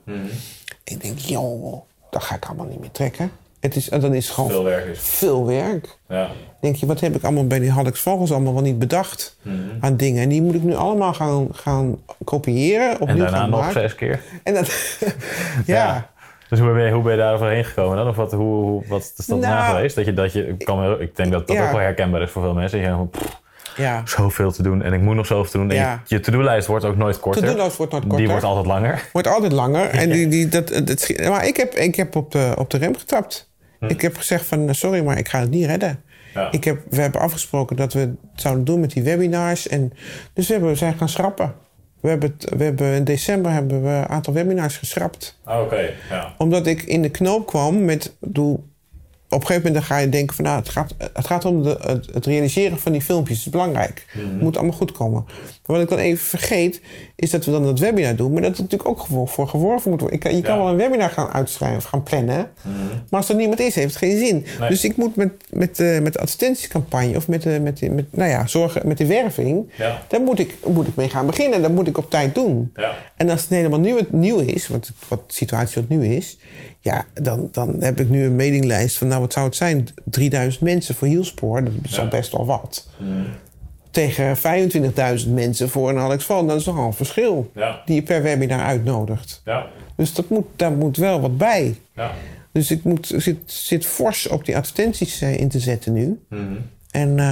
Ik 0.83 1.01
denk, 1.01 1.17
joh, 1.19 1.81
dat 2.09 2.23
ga 2.23 2.35
ik 2.35 2.45
allemaal 2.45 2.65
niet 2.65 2.79
meer 2.79 2.91
trekken. 2.91 3.31
Het 3.59 3.75
is, 3.75 3.85
dan 3.85 4.13
is 4.13 4.25
het 4.25 4.33
gewoon 4.35 4.49
Veel 4.49 4.63
werk 4.63 4.85
is. 4.85 4.99
veel 4.99 5.45
werk. 5.45 5.97
Ja. 6.07 6.29
denk 6.61 6.75
je, 6.75 6.85
wat 6.85 6.99
heb 6.99 7.15
ik 7.15 7.23
allemaal 7.23 7.47
bij 7.47 7.59
die 7.59 7.71
Hallex 7.71 7.99
Vogels 7.99 8.31
allemaal 8.31 8.53
wel 8.53 8.61
niet 8.61 8.79
bedacht 8.79 9.37
aan 9.79 9.97
dingen. 9.97 10.23
En 10.23 10.29
die 10.29 10.41
moet 10.41 10.55
ik 10.55 10.63
nu 10.63 10.75
allemaal 10.75 11.13
gaan, 11.13 11.47
gaan 11.51 11.97
kopiëren, 12.23 12.89
En 12.89 12.99
opnieuw 13.01 13.17
daarna 13.17 13.37
gaan 13.37 13.49
nog 13.49 13.59
maken. 13.59 13.81
zes 13.81 13.95
keer. 13.95 14.21
En 14.43 14.53
dat, 14.53 14.97
ja. 15.65 16.09
Dus 16.49 16.59
hoe 16.59 16.73
ben 16.73 16.85
je, 16.85 16.91
hoe 16.91 17.03
ben 17.03 17.11
je 17.11 17.17
daar 17.17 17.33
overheen 17.33 17.65
gekomen 17.65 17.97
dan? 17.97 18.07
Of 18.07 18.15
wat, 18.15 18.31
hoe, 18.31 18.63
hoe- 18.63 18.83
wat 18.87 19.13
is 19.17 19.25
dat 19.25 19.39
na 19.39 19.49
Nou, 19.61 19.75
geweest? 19.75 19.95
Dat 19.95 20.05
je, 20.05 20.13
dat 20.13 20.33
je, 20.33 20.47
ik, 20.47 20.65
kan 20.65 21.01
ik 21.01 21.15
denk 21.15 21.31
dat 21.31 21.47
dat 21.47 21.55
Ja. 21.55 21.65
ook 21.65 21.71
wel 21.71 21.79
herkenbaar 21.81 22.21
is 22.21 22.31
voor 22.31 22.41
veel 22.41 22.53
mensen. 22.53 22.79
Je 22.79 23.05
pff, 23.11 23.41
ja. 23.75 24.01
zoveel 24.05 24.51
te 24.51 24.63
doen 24.63 24.81
en 24.83 24.93
ik 24.93 25.01
moet 25.01 25.15
nog 25.15 25.25
zoveel 25.25 25.51
te 25.51 25.57
doen. 25.57 25.69
En 25.69 25.75
Ja. 25.75 26.01
je, 26.05 26.15
je 26.15 26.21
to-do-lijst 26.21 26.67
wordt 26.67 26.85
ook 26.85 26.95
nooit 26.97 27.19
korter. 27.19 27.43
To-do-lijst 27.43 27.77
wordt 27.77 27.91
nooit 27.91 28.03
korter. 28.03 28.21
Die 28.21 28.29
wordt 28.29 28.43
altijd 28.45 28.65
langer. 28.65 29.09
Wordt 29.13 29.27
altijd 29.27 29.51
langer. 29.51 29.89
En 29.89 30.09
die, 30.09 30.27
die, 30.27 30.47
dat, 30.47 30.81
maar 31.29 31.47
ik 31.47 31.57
heb, 31.57 31.73
ik 31.73 31.95
heb 31.95 32.15
op, 32.15 32.31
de, 32.31 32.53
op 32.57 32.69
de 32.69 32.77
rem 32.77 32.95
getrapt. 32.97 33.49
Ik 33.87 34.01
heb 34.01 34.17
gezegd 34.17 34.45
van, 34.45 34.75
sorry, 34.75 35.03
maar 35.03 35.17
ik 35.17 35.27
ga 35.29 35.39
het 35.39 35.49
niet 35.49 35.65
redden. 35.65 36.03
Ja. 36.33 36.51
Ik 36.51 36.63
heb, 36.63 36.79
we 36.89 37.01
hebben 37.01 37.21
afgesproken 37.21 37.75
dat 37.75 37.93
we 37.93 37.99
het 37.99 38.09
zouden 38.35 38.63
doen 38.65 38.79
met 38.79 38.91
die 38.91 39.03
webinars. 39.03 39.67
En, 39.67 39.93
dus 40.33 40.47
we, 40.47 40.53
hebben, 40.53 40.71
we 40.71 40.77
zijn 40.77 40.97
gaan 40.97 41.09
schrappen. 41.09 41.53
We 41.99 42.09
hebben, 42.09 42.33
het, 42.37 42.49
we 42.57 42.63
hebben 42.63 42.93
in 42.93 43.03
december 43.03 43.51
hebben 43.51 43.83
we 43.83 43.89
een 43.89 44.07
aantal 44.07 44.33
webinars 44.33 44.77
geschrapt. 44.77 45.39
Ah, 45.43 45.61
Oké, 45.61 45.93
ja. 46.09 46.33
Omdat 46.37 46.67
ik 46.67 46.81
in 46.83 47.01
de 47.01 47.09
knoop 47.09 47.47
kwam 47.47 47.85
met... 47.85 48.15
Doe, 48.19 48.59
op 49.29 49.41
een 49.41 49.47
gegeven 49.47 49.67
moment 49.67 49.85
ga 49.85 49.97
je 49.97 50.09
denken 50.09 50.35
van... 50.35 50.45
Nou, 50.45 50.59
het 50.59 50.69
gaat, 50.69 50.95
het 51.13 51.27
gaat 51.27 51.45
om 51.45 51.63
de, 51.63 51.77
het, 51.81 52.05
het 52.13 52.25
realiseren 52.25 52.79
van 52.79 52.91
die 52.91 53.01
filmpjes. 53.01 53.37
Het 53.37 53.45
is 53.45 53.51
belangrijk. 53.51 54.05
Het 54.07 54.41
moet 54.41 54.57
allemaal 54.57 54.75
goed 54.75 54.91
komen. 54.91 55.23
Maar 55.25 55.77
wat 55.77 55.81
ik 55.81 55.89
dan 55.89 55.97
even 55.97 56.25
vergeet, 56.25 56.81
is 57.15 57.29
dat 57.29 57.45
we 57.45 57.51
dan 57.51 57.63
dat 57.63 57.79
webinar 57.79 58.15
doen. 58.15 58.31
Maar 58.31 58.41
dat 58.41 58.51
het 58.51 58.59
natuurlijk 58.61 58.89
ook 58.89 58.99
gewoon 58.99 59.27
voor 59.27 59.47
geworven 59.47 59.91
moet 59.91 59.99
worden. 60.01 60.19
Ik 60.19 60.31
je 60.31 60.41
kan 60.41 60.57
wel 60.57 60.67
een 60.67 60.75
webinar 60.75 61.09
gaan 61.09 61.27
uitschrijven 61.27 61.77
of 61.77 61.83
gaan 61.83 62.03
plannen. 62.03 62.51
Maar 63.09 63.19
als 63.19 63.29
er 63.29 63.35
niemand 63.35 63.59
is, 63.59 63.75
heeft 63.75 63.87
het 63.87 63.97
geen 63.97 64.17
zin. 64.17 64.45
Nee. 64.59 64.69
Dus 64.69 64.83
ik 64.83 64.97
moet 64.97 65.15
met, 65.15 65.31
met, 65.49 65.79
eh, 65.79 65.99
met 65.99 66.13
de 66.13 66.19
advertentiecampagne 66.19 67.15
of 67.15 67.27
met, 67.27 67.41
de, 67.41 67.59
met, 67.59 67.81
met, 67.91 68.05
nou 68.15 68.29
ja, 68.29 68.47
zorgen, 68.47 68.87
met 68.87 68.97
de 68.97 69.05
werving... 69.05 69.71
Ja. 69.77 70.01
Daar 70.07 70.21
moet 70.21 70.39
ik, 70.39 70.55
moet 70.65 70.87
ik 70.87 70.95
mee 70.95 71.09
gaan 71.09 71.25
beginnen. 71.25 71.61
Dat 71.61 71.71
moet 71.71 71.87
ik 71.87 71.97
op 71.97 72.09
tijd 72.09 72.35
doen. 72.35 72.71
Ja. 72.75 72.95
En 73.15 73.29
als 73.29 73.41
het 73.41 73.49
helemaal 73.49 73.79
nieuw, 73.79 73.99
nieuw 74.11 74.39
is, 74.39 74.67
wat, 74.67 74.91
wat 75.07 75.27
de 75.27 75.33
situatie 75.33 75.81
wat 75.81 75.97
nu 75.97 76.05
is, 76.15 76.37
ja, 76.79 77.05
dan, 77.13 77.49
dan 77.51 77.75
heb 77.79 77.99
ik 77.99 78.09
nu 78.09 78.23
een 78.23 78.35
mailinglijst 78.35 78.97
van, 78.97 79.07
nou, 79.07 79.21
wat 79.21 79.33
zou 79.33 79.45
het 79.45 79.55
zijn? 79.55 79.87
3000 80.03 80.63
mensen 80.63 80.95
voor 80.95 81.07
Hielspoor, 81.07 81.63
dat 81.63 81.73
is 81.83 81.99
al 81.99 82.07
best 82.07 82.31
wel 82.31 82.45
wat. 82.45 82.87
Tegen 83.91 84.37
25.000 85.25 85.29
mensen 85.33 85.69
voor 85.69 85.89
een 85.89 85.97
Alex 85.97 86.23
van, 86.23 86.47
dat 86.47 86.59
is 86.59 86.65
nogal 86.65 86.85
een 86.85 86.93
verschil. 86.93 87.51
Ja. 87.55 87.81
Die 87.85 87.95
je 87.95 88.01
per 88.01 88.21
webinar 88.21 88.59
uitnodigt. 88.59 89.41
Ja. 89.45 89.65
Dus 89.95 90.13
dat 90.13 90.29
moet, 90.29 90.45
daar 90.55 90.71
moet 90.71 90.97
wel 90.97 91.21
wat 91.21 91.37
bij. 91.37 91.75
Ja. 91.95 92.11
Dus 92.51 92.71
ik 92.71 92.83
moet, 92.83 93.13
zit, 93.15 93.37
zit 93.45 93.85
fors 93.85 94.27
op 94.27 94.45
die 94.45 94.57
advertenties 94.57 95.21
eh, 95.21 95.39
in 95.39 95.49
te 95.49 95.59
zetten 95.59 95.93
nu. 95.93 96.19
Mhm. 96.29 96.55
En, 96.91 97.09
eh, 97.19 97.25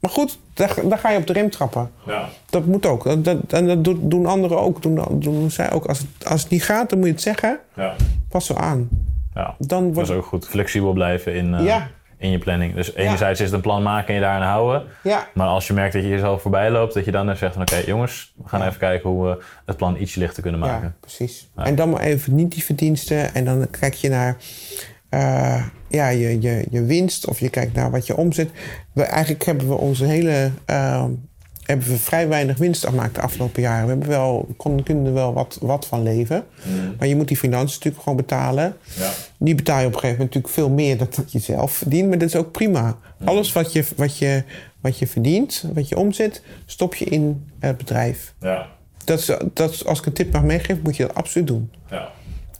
maar 0.00 0.10
goed, 0.10 0.38
daar, 0.54 0.74
daar 0.88 0.98
ga 0.98 1.10
je 1.10 1.18
op 1.18 1.26
de 1.26 1.32
rem 1.32 1.50
trappen. 1.50 1.90
Ja. 2.06 2.28
Dat 2.50 2.66
moet 2.66 2.86
ook. 2.86 3.04
Dat, 3.04 3.24
dat, 3.24 3.36
en 3.48 3.66
dat 3.66 3.84
doen- 4.10 4.26
anderen 4.26 4.60
ook. 4.60 4.82
Doen, 4.82 5.00
doen 5.20 5.50
zij 5.50 5.72
ook. 5.72 5.86
Als 5.86 5.98
het, 5.98 6.28
als 6.28 6.42
het 6.42 6.50
niet 6.50 6.64
gaat, 6.64 6.88
dan 6.90 6.98
moet 6.98 7.06
je 7.06 7.12
het 7.14 7.22
zeggen. 7.22 7.58
Ja. 7.76 7.94
Pas 8.28 8.46
zo 8.46 8.54
aan. 8.54 8.88
Ja. 9.34 9.54
Dan 9.58 9.84
Dat 9.84 9.94
wordt 9.94 10.10
is 10.10 10.16
ook 10.16 10.24
goed. 10.26 10.46
Flexibel 10.46 10.92
blijven 10.92 11.34
in, 11.34 11.54
eh, 11.54 11.64
Ja. 11.64 11.88
in 12.18 12.30
je 12.30 12.38
planning. 12.38 12.74
Dus 12.74 12.94
enerzijds 12.94 13.40
is 13.40 13.46
het 13.46 13.54
een 13.54 13.60
plan 13.60 13.82
maken 13.82 14.08
en 14.08 14.14
je 14.14 14.20
daaraan 14.20 14.48
houden. 14.48 14.82
Ja, 15.02 15.26
Maar 15.34 15.46
als 15.46 15.66
je 15.66 15.72
merkt 15.72 15.92
dat 15.92 16.02
je 16.02 16.08
jezelf 16.08 16.42
voorbij 16.42 16.70
loopt, 16.70 16.94
dat 16.94 17.04
je 17.04 17.10
dan 17.10 17.26
even 17.26 17.38
zegt 17.38 17.52
van 17.52 17.62
oké 17.62 17.76
jongens, 17.86 18.32
we 18.42 18.48
gaan 18.48 18.62
even 18.62 18.78
kijken 18.78 19.10
hoe 19.10 19.24
we 19.26 19.42
het 19.66 19.76
plan 19.76 19.96
ietsje 19.96 20.18
lichter 20.18 20.42
kunnen 20.42 20.60
maken. 20.60 20.82
ja, 20.86 20.92
precies. 21.00 21.50
En 21.56 21.74
dan 21.74 21.90
maar 21.90 22.00
even 22.00 22.34
niet 22.34 22.52
die 22.52 22.64
verdiensten. 22.64 23.34
En 23.34 23.44
dan 23.44 23.70
kijk 23.70 23.94
je 23.94 24.08
naar 24.08 24.36
eh, 25.14 25.64
ja, 25.88 26.08
je, 26.08 26.40
je, 26.40 26.66
je 26.70 26.84
winst. 26.84 27.26
Of 27.26 27.40
je 27.40 27.48
kijkt 27.48 27.74
naar 27.74 27.90
wat 27.90 28.06
je 28.06 28.16
omzet. 28.16 28.50
We, 28.92 29.02
eigenlijk 29.02 29.44
hebben 29.44 29.68
we 29.68 29.74
onze 29.74 30.04
hele... 30.04 30.50
eh, 30.64 31.04
hebben 31.64 31.88
we 31.88 31.96
vrij 31.96 32.28
weinig 32.28 32.58
winst 32.58 32.86
gemaakt 32.86 33.14
de 33.14 33.20
afgelopen 33.20 33.62
jaren. 33.62 33.84
We 33.84 33.90
hebben 33.90 34.08
wel, 34.08 34.48
kon, 34.56 34.82
kunnen 34.82 35.06
er 35.06 35.12
wel 35.12 35.32
wat, 35.32 35.58
wat 35.60 35.86
van 35.86 36.02
leven. 36.02 36.44
Maar 36.98 37.08
je 37.08 37.16
moet 37.16 37.28
die 37.28 37.36
financiën 37.36 37.74
natuurlijk 37.74 38.02
gewoon 38.02 38.18
betalen. 38.18 38.76
Ja. 38.98 39.10
Die 39.38 39.54
betaal 39.54 39.80
je 39.80 39.86
op 39.86 39.92
een 39.92 39.98
gegeven 39.98 40.18
moment 40.18 40.34
natuurlijk 40.34 40.54
veel 40.54 40.70
meer 40.70 40.98
dan 40.98 41.08
dat 41.16 41.32
je 41.32 41.38
zelf 41.38 41.72
verdient. 41.72 42.08
Maar 42.08 42.18
dat 42.18 42.28
is 42.28 42.36
ook 42.36 42.52
prima. 42.52 42.96
Alles 43.24 43.52
wat 43.52 43.72
je, 43.72 43.84
wat, 43.96 44.18
je, 44.18 44.42
wat 44.80 44.98
je 44.98 45.06
verdient, 45.06 45.64
wat 45.74 45.88
je 45.88 45.96
omzet, 45.96 46.42
stop 46.66 46.94
je 46.94 47.04
in 47.04 47.50
het 47.58 47.76
bedrijf. 47.76 48.34
Ja. 48.40 48.66
Dat 49.04 49.18
is, 49.18 49.30
dat 49.52 49.70
is, 49.70 49.84
als 49.84 49.98
ik 49.98 50.06
een 50.06 50.12
tip 50.12 50.32
mag 50.32 50.42
meegeven, 50.42 50.80
moet 50.82 50.96
je 50.96 51.06
dat 51.06 51.14
absoluut 51.14 51.46
doen. 51.46 51.70
Ja. 51.90 52.10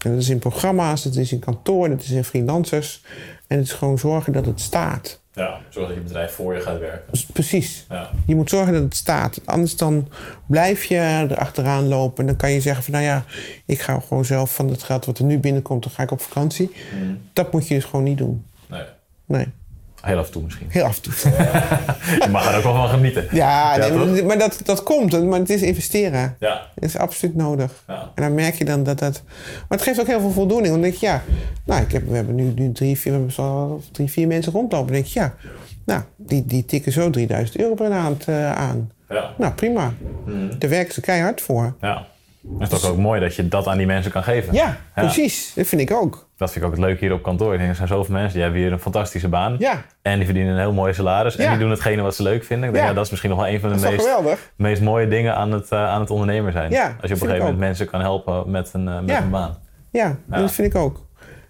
En 0.05 0.11
dat 0.11 0.21
is 0.23 0.29
in 0.29 0.39
programma's, 0.39 1.03
dat 1.03 1.17
is 1.17 1.33
in 1.33 1.39
kantoor, 1.39 1.89
dat 1.89 2.03
is 2.03 2.11
in 2.11 2.25
freelancers. 2.25 3.03
En 3.47 3.59
het 3.59 3.67
is 3.67 3.73
gewoon 3.73 3.99
zorgen 3.99 4.33
dat 4.33 4.47
het 4.47 4.61
staat. 4.61 5.23
Ja. 5.33 5.61
Zorg 5.69 5.87
dat 5.87 5.97
je 5.97 6.03
bedrijf 6.03 6.33
voor 6.33 6.55
je 6.55 6.61
gaat 6.61 6.79
werken. 6.79 7.11
Dus 7.11 7.27
precies. 7.27 7.87
Ja. 7.89 8.11
Je 8.27 8.35
moet 8.35 8.51
zorgen 8.51 8.73
dat 8.73 8.83
het 8.83 8.97
staat. 8.97 9.41
Anders 9.45 9.77
dan 9.77 10.09
blijf 10.47 10.85
je 10.85 11.27
erachteraan 11.31 11.89
lopen. 11.89 12.19
En 12.19 12.27
dan 12.27 12.37
kan 12.37 12.51
je 12.51 12.61
zeggen 12.61 12.85
van 12.85 12.93
nou 12.93 13.05
ja, 13.05 13.25
ik 13.67 13.81
ga 13.81 14.01
gewoon 14.01 14.25
zelf 14.25 14.55
van 14.55 14.69
het 14.69 14.83
geld 14.83 15.05
wat 15.05 15.19
er 15.19 15.25
nu 15.25 15.39
binnenkomt, 15.39 15.83
dan 15.83 15.93
ga 15.93 16.03
ik 16.03 16.11
op 16.11 16.21
vakantie. 16.21 16.71
Dat 17.33 17.53
moet 17.53 17.69
je 17.69 17.75
dus 17.75 17.85
gewoon 17.85 18.05
niet 18.05 18.19
doen. 18.19 18.45
Nee. 18.67 18.85
Nee, 19.27 19.47
Heel 20.05 20.19
af 20.19 20.27
en 20.27 20.33
toe 20.33 20.43
misschien. 20.43 20.67
heel 20.71 20.85
af 20.85 20.97
en 20.97 21.03
toe. 21.03 21.13
Je 22.25 22.29
mag 22.31 22.51
er 22.51 22.57
ook 22.57 22.63
wel 22.63 22.75
van 22.75 22.89
genieten. 22.89 23.27
Ja, 23.31 23.77
nee, 23.77 24.23
maar, 24.23 24.39
dat, 24.39 24.61
dat 24.65 24.83
komt. 24.83 25.25
Maar 25.25 25.39
het 25.39 25.51
is 25.51 25.63
investeren. 25.63 26.37
Ja. 26.39 26.67
Dat 26.75 26.85
is 26.85 26.97
absoluut 26.97 27.35
nodig. 27.35 27.83
Ja. 27.87 28.11
En 28.15 28.23
dan 28.23 28.35
merk 28.35 28.55
je 28.55 28.65
dan 28.65 28.83
dat 28.83 28.99
dat... 28.99 29.23
Maar 29.69 29.79
het 29.79 29.83
geeft 29.83 30.01
ook 30.01 30.07
heel 30.07 30.21
veel 30.21 30.31
voldoening. 30.31 30.69
Want 30.69 30.83
dan 30.83 30.91
denk 30.91 31.01
je, 31.01 31.07
ja... 31.07 31.23
Nou, 31.65 31.83
ik 31.83 31.93
heb, 31.93 32.09
we 32.09 32.17
hebben 32.17 32.35
nu, 32.35 32.53
nu 32.55 32.73
drie, 32.73 32.99
vier, 32.99 33.13
we 33.13 33.19
hebben 33.19 33.35
zo 33.35 33.81
drie, 33.93 34.11
vier 34.11 34.27
mensen 34.27 34.53
rondlopen. 34.53 34.87
Dan 34.87 34.95
denk 34.95 35.07
je, 35.07 35.21
ja... 35.21 35.35
Nou, 35.85 36.03
die, 36.17 36.45
die 36.47 36.65
tikken 36.65 36.93
zo 36.93 37.11
3000 37.11 37.59
euro 37.59 37.75
per 37.75 37.89
maand 37.89 38.25
eh, 38.25 38.53
aan. 38.53 38.91
Ja. 39.09 39.31
Nou, 39.39 39.53
prima. 39.53 39.93
Daar 40.59 40.71
werken 40.71 40.95
ze 40.95 41.01
keihard 41.01 41.41
voor. 41.41 41.75
Ja. 41.81 42.07
Het 42.59 42.72
is 42.72 42.80
toch 42.80 42.90
ook 42.90 42.99
mooi 42.99 43.20
dat 43.20 43.34
je 43.34 43.49
dat 43.49 43.66
aan 43.66 43.76
die 43.78 43.86
mensen 43.86 44.11
kan 44.12 44.22
geven. 44.22 44.55
Ja, 44.55 44.76
precies. 44.95 45.53
Dat 45.55 45.66
vind 45.66 45.80
ik 45.80 45.90
ook. 45.90 46.28
Dat 46.36 46.53
vind 46.53 46.64
ik 46.64 46.70
ook 46.70 46.76
het 46.76 46.86
leuke 46.86 47.05
hier 47.05 47.12
op 47.14 47.22
kantoor. 47.22 47.53
Ik 47.53 47.59
denk, 47.59 47.70
er 47.70 47.76
zijn 47.76 47.88
zoveel 47.88 48.14
mensen 48.14 48.32
die 48.32 48.42
hebben 48.42 48.61
hier 48.61 48.72
een 48.72 48.78
fantastische 48.78 49.28
baan. 49.28 49.57
Ja, 49.59 49.84
En 50.03 50.16
die 50.16 50.24
verdienen 50.24 50.53
een 50.53 50.59
heel 50.59 50.72
mooi 50.72 50.95
salaris. 50.95 51.36
En 51.36 51.51
die 51.51 51.59
doen 51.59 51.70
hetgene 51.70 52.03
wat 52.03 52.14
ze 52.14 52.22
leuk 52.22 52.45
vinden. 52.45 52.68
Ik 52.68 52.74
denk, 52.74 52.86
Ja. 52.86 52.92
dat 52.92 53.05
is 53.05 53.11
misschien 53.11 53.30
nog 53.30 53.38
wel 53.40 53.49
een 53.49 53.61
van 53.61 53.72
de 53.72 53.78
meest, 53.90 54.09
meest 54.57 54.82
mooie 54.82 55.09
dingen 55.09 55.34
aan 55.34 55.53
het, 55.53 55.68
eh, 55.70 55.86
aan 55.88 56.01
het 56.01 56.11
ondernemer 56.11 56.53
zijn. 56.53 56.70
Ja, 56.70 56.84
Als 56.86 56.90
je 56.90 56.97
op 57.01 57.03
een 57.03 57.09
gegeven 57.16 57.32
moment 57.36 57.53
ook. 57.55 57.59
mensen 57.61 57.86
kan 57.86 58.01
helpen 58.01 58.51
met 58.51 58.70
een, 58.72 58.88
eh, 58.88 59.01
met 59.01 59.16
een 59.16 59.30
baan. 59.30 59.57
Ja, 59.90 60.16
dat 60.26 60.53
vind 60.53 60.74
ik 60.74 60.80
ook. 60.80 61.07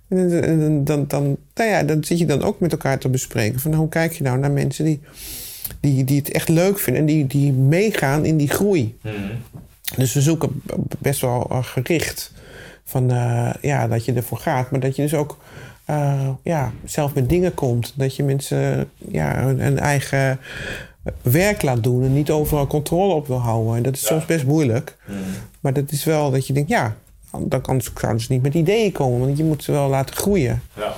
En 0.09 0.85
dan, 0.85 1.05
dan, 1.07 1.37
nou 1.55 1.71
ja, 1.71 1.83
dan 1.83 2.05
zit 2.05 2.19
je 2.19 2.27
dan 2.27 2.43
ook 2.43 2.61
met 2.61 2.73
elkaar 2.73 2.99
te 2.99 3.09
bespreken. 3.09 3.61
Van 3.61 3.75
hoe 3.75 3.89
kijk 3.89 4.13
je 4.13 4.23
nou 4.25 4.39
naar 4.39 4.51
mensen 4.51 4.85
die, 4.85 5.01
die, 5.81 6.05
die 6.05 6.19
het 6.19 6.31
echt 6.31 6.49
leuk 6.49 6.79
vinden 6.79 7.01
en 7.03 7.09
die, 7.09 7.27
die 7.27 7.53
meegaan 7.53 8.25
in 8.25 8.37
die 8.37 8.49
groei. 8.49 8.99
Dus 9.97 10.13
we 10.15 10.21
zoeken 10.21 10.63
best 10.99 11.21
wel 11.21 11.47
eh, 11.51 11.59
gericht 11.65 12.33
van 12.85 13.11
eh, 13.11 13.51
ja, 13.61 13.89
dat 13.89 14.05
je 14.05 14.13
ervoor 14.13 14.39
gaat, 14.39 14.71
maar 14.71 14.81
dat 14.81 14.97
je 14.97 15.03
dus 15.03 15.15
ook 15.15 15.37
eh, 15.85 16.29
ja, 16.43 16.73
zelf 16.85 17.15
met 17.15 17.29
dingen 17.29 17.55
komt. 17.55 17.93
Dat 17.97 18.17
je 18.17 18.23
mensen 18.23 18.91
ja, 19.09 19.43
hun, 19.45 19.61
hun 19.61 19.79
eigen 19.79 20.39
werk 21.23 21.63
laat 21.63 21.83
doen 21.83 22.03
en 22.03 22.13
niet 22.13 22.31
overal 22.31 22.67
controle 22.67 23.15
op 23.15 23.27
wil 23.27 23.39
houden. 23.41 23.77
En 23.77 23.83
dat 23.83 23.95
is 23.95 24.01
Ja. 24.01 24.07
soms 24.07 24.25
best 24.27 24.45
moeilijk. 24.45 24.97
Maar 25.61 25.73
dat 25.73 25.91
is 25.91 26.05
wel 26.05 26.31
dat 26.31 26.47
je 26.47 26.53
denkt, 26.53 26.69
ja, 26.69 26.97
dan 27.39 27.61
kan, 27.61 27.81
zouden 27.95 28.21
ze 28.23 28.33
niet 28.33 28.43
met 28.43 28.55
ideeën 28.55 28.93
komen, 28.93 29.21
want 29.21 29.39
je 29.39 29.45
moet 29.45 29.65
ze 29.65 29.73
wel 29.73 29.89
laten 29.89 30.17
groeien. 30.17 30.63
Ja, 30.77 30.95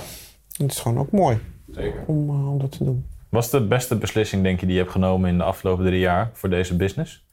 het 0.57 0.71
is 0.71 0.79
gewoon 0.79 0.99
ook 0.99 1.11
mooi 1.11 1.37
zeker. 1.71 1.99
om, 2.05 2.29
om 2.29 2.59
dat 2.59 2.71
te 2.71 2.83
doen. 2.83 3.05
Wat 3.29 3.43
is 3.43 3.49
de 3.49 3.61
beste 3.61 3.95
beslissing, 3.95 4.43
denk 4.43 4.59
je, 4.59 4.65
die 4.65 4.75
je 4.75 4.81
hebt 4.81 4.93
genomen 4.93 5.29
in 5.29 5.37
de 5.37 5.43
afgelopen 5.43 5.85
drie 5.85 5.99
jaar 5.99 6.29
voor 6.33 6.49
deze 6.49 6.75
business? 6.75 7.25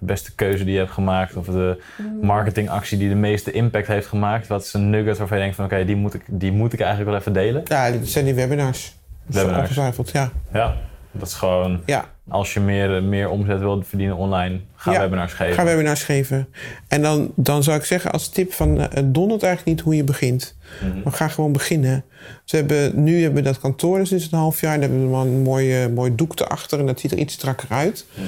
De 0.00 0.06
beste 0.06 0.34
keuze 0.34 0.64
die 0.64 0.72
je 0.72 0.78
hebt 0.78 0.90
gemaakt 0.90 1.36
of 1.36 1.46
de 1.46 1.82
marketingactie 2.22 2.98
die 2.98 3.08
de 3.08 3.14
meeste 3.14 3.50
impact 3.50 3.86
heeft 3.86 4.06
gemaakt? 4.06 4.46
Wat 4.46 4.64
is 4.64 4.72
een 4.72 4.90
nugget 4.90 5.18
waarvan 5.18 5.36
je 5.36 5.42
denkt 5.42 5.56
van 5.56 5.64
oké, 5.64 5.84
die, 5.84 5.96
moet 5.96 6.14
ik, 6.14 6.22
die 6.26 6.52
moet 6.52 6.72
ik 6.72 6.80
eigenlijk 6.80 7.10
wel 7.10 7.18
even 7.18 7.32
delen? 7.32 7.62
Ja, 7.64 7.90
dit 7.90 8.08
zijn 8.08 8.24
die 8.24 8.34
webinars. 8.34 8.98
Webinars. 9.26 9.60
Ongetwijfeld, 9.60 10.10
ja. 10.10 10.30
Ja, 10.52 10.76
dat 11.12 11.28
is 11.28 11.34
gewoon 11.34 11.80
ja. 11.86 12.04
als 12.28 12.54
je 12.54 12.60
meer, 12.60 13.02
meer 13.02 13.28
omzet 13.28 13.58
wilt 13.58 13.86
verdienen 13.86 14.16
online, 14.16 14.60
ga 14.74 14.92
Ja, 14.92 15.00
webinars 15.00 15.32
geven. 15.32 15.54
Ga 15.54 15.64
webinars 15.64 16.02
geven. 16.02 16.48
En 16.88 17.02
dan, 17.02 17.32
dan 17.36 17.62
zou 17.62 17.78
ik 17.78 17.84
zeggen 17.84 18.12
als 18.12 18.28
tip 18.28 18.52
van... 18.52 18.78
het 18.78 19.14
dondert 19.14 19.42
eigenlijk 19.42 19.76
niet 19.76 19.84
hoe 19.84 19.96
je 19.96 20.04
begint. 20.04 20.56
Mhm. 20.80 21.00
Maar 21.04 21.12
ga 21.12 21.28
gewoon 21.28 21.52
beginnen. 21.52 22.04
Ze 22.44 22.56
hebben, 22.56 23.02
nu 23.02 23.22
hebben 23.22 23.42
we 23.42 23.48
dat 23.48 23.60
kantoor 23.60 23.98
dus 23.98 24.08
sinds 24.08 24.32
een 24.32 24.38
half 24.38 24.60
jaar. 24.60 24.80
Daar 24.80 24.88
hebben 24.88 25.10
we 25.10 25.16
een 25.16 25.42
mooi, 25.42 25.88
mooi 25.88 26.14
doek 26.14 26.40
erachter. 26.40 26.78
En 26.78 26.86
dat 26.86 27.00
ziet 27.00 27.12
er 27.12 27.18
iets 27.18 27.34
strakker 27.34 27.68
uit. 27.70 28.06
Mhm. 28.14 28.26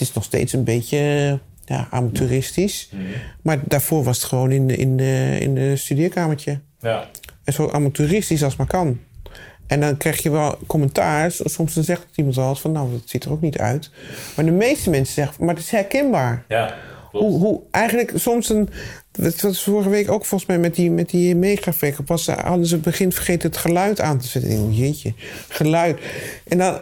Het 0.00 0.08
is 0.08 0.14
nog 0.14 0.24
steeds 0.24 0.52
een 0.52 0.64
beetje 0.64 1.38
ja, 1.64 1.88
amateuristisch. 1.90 2.88
Mhm. 2.92 3.02
Maar 3.42 3.58
daarvoor 3.64 4.04
was 4.04 4.16
het 4.16 4.26
gewoon 4.26 4.50
in, 4.52 4.66
de- 4.66 4.76
in, 4.76 4.96
de, 4.96 5.36
in 5.40 5.54
de 5.54 5.76
studeerkamertje. 5.76 6.60
Ja, 6.80 7.08
En 7.44 7.52
zo 7.52 7.68
amateuristisch 7.70 8.42
als 8.44 8.56
maar 8.56 8.66
kan. 8.66 8.98
En 9.66 9.80
dan 9.80 9.96
krijg 9.96 10.22
je 10.22 10.30
wel 10.30 10.58
commentaar. 10.66 11.30
Soms 11.30 11.74
dan 11.74 11.84
zegt 11.84 12.06
iemand 12.14 12.36
eens 12.36 12.60
van... 12.60 12.72
nou, 12.72 12.90
dat 12.92 13.02
ziet 13.04 13.24
er 13.24 13.30
ook 13.32 13.40
niet 13.40 13.58
uit. 13.58 13.90
Maar 14.36 14.44
de 14.44 14.50
meeste 14.50 14.90
mensen 14.90 15.14
zeggen... 15.14 15.44
maar 15.44 15.54
het 15.54 15.64
is 15.64 15.70
herkenbaar. 15.70 16.44
ja. 16.48 16.74
Hoe, 17.10 17.38
hoe 17.38 17.60
eigenlijk 17.70 18.12
soms 18.14 18.48
een. 18.48 18.68
Dat 19.12 19.40
was 19.40 19.62
vorige 19.62 19.88
week 19.88 20.10
ook 20.10 20.24
volgens 20.24 20.50
mij 20.50 20.58
met 20.58 20.74
die, 20.74 20.90
met 20.90 21.10
die 21.10 21.36
megafreak. 21.36 22.04
Pas 22.04 22.26
hadden 22.26 22.66
ze 22.66 22.74
het 22.74 22.84
begin 22.84 23.12
vergeten 23.12 23.48
het 23.48 23.58
geluid 23.58 24.00
aan 24.00 24.18
te 24.18 24.26
zetten. 24.26 24.62
Oh, 24.62 24.78
jeetje, 24.78 25.12
geluid. 25.48 25.98
En 26.48 26.58
dan, 26.58 26.78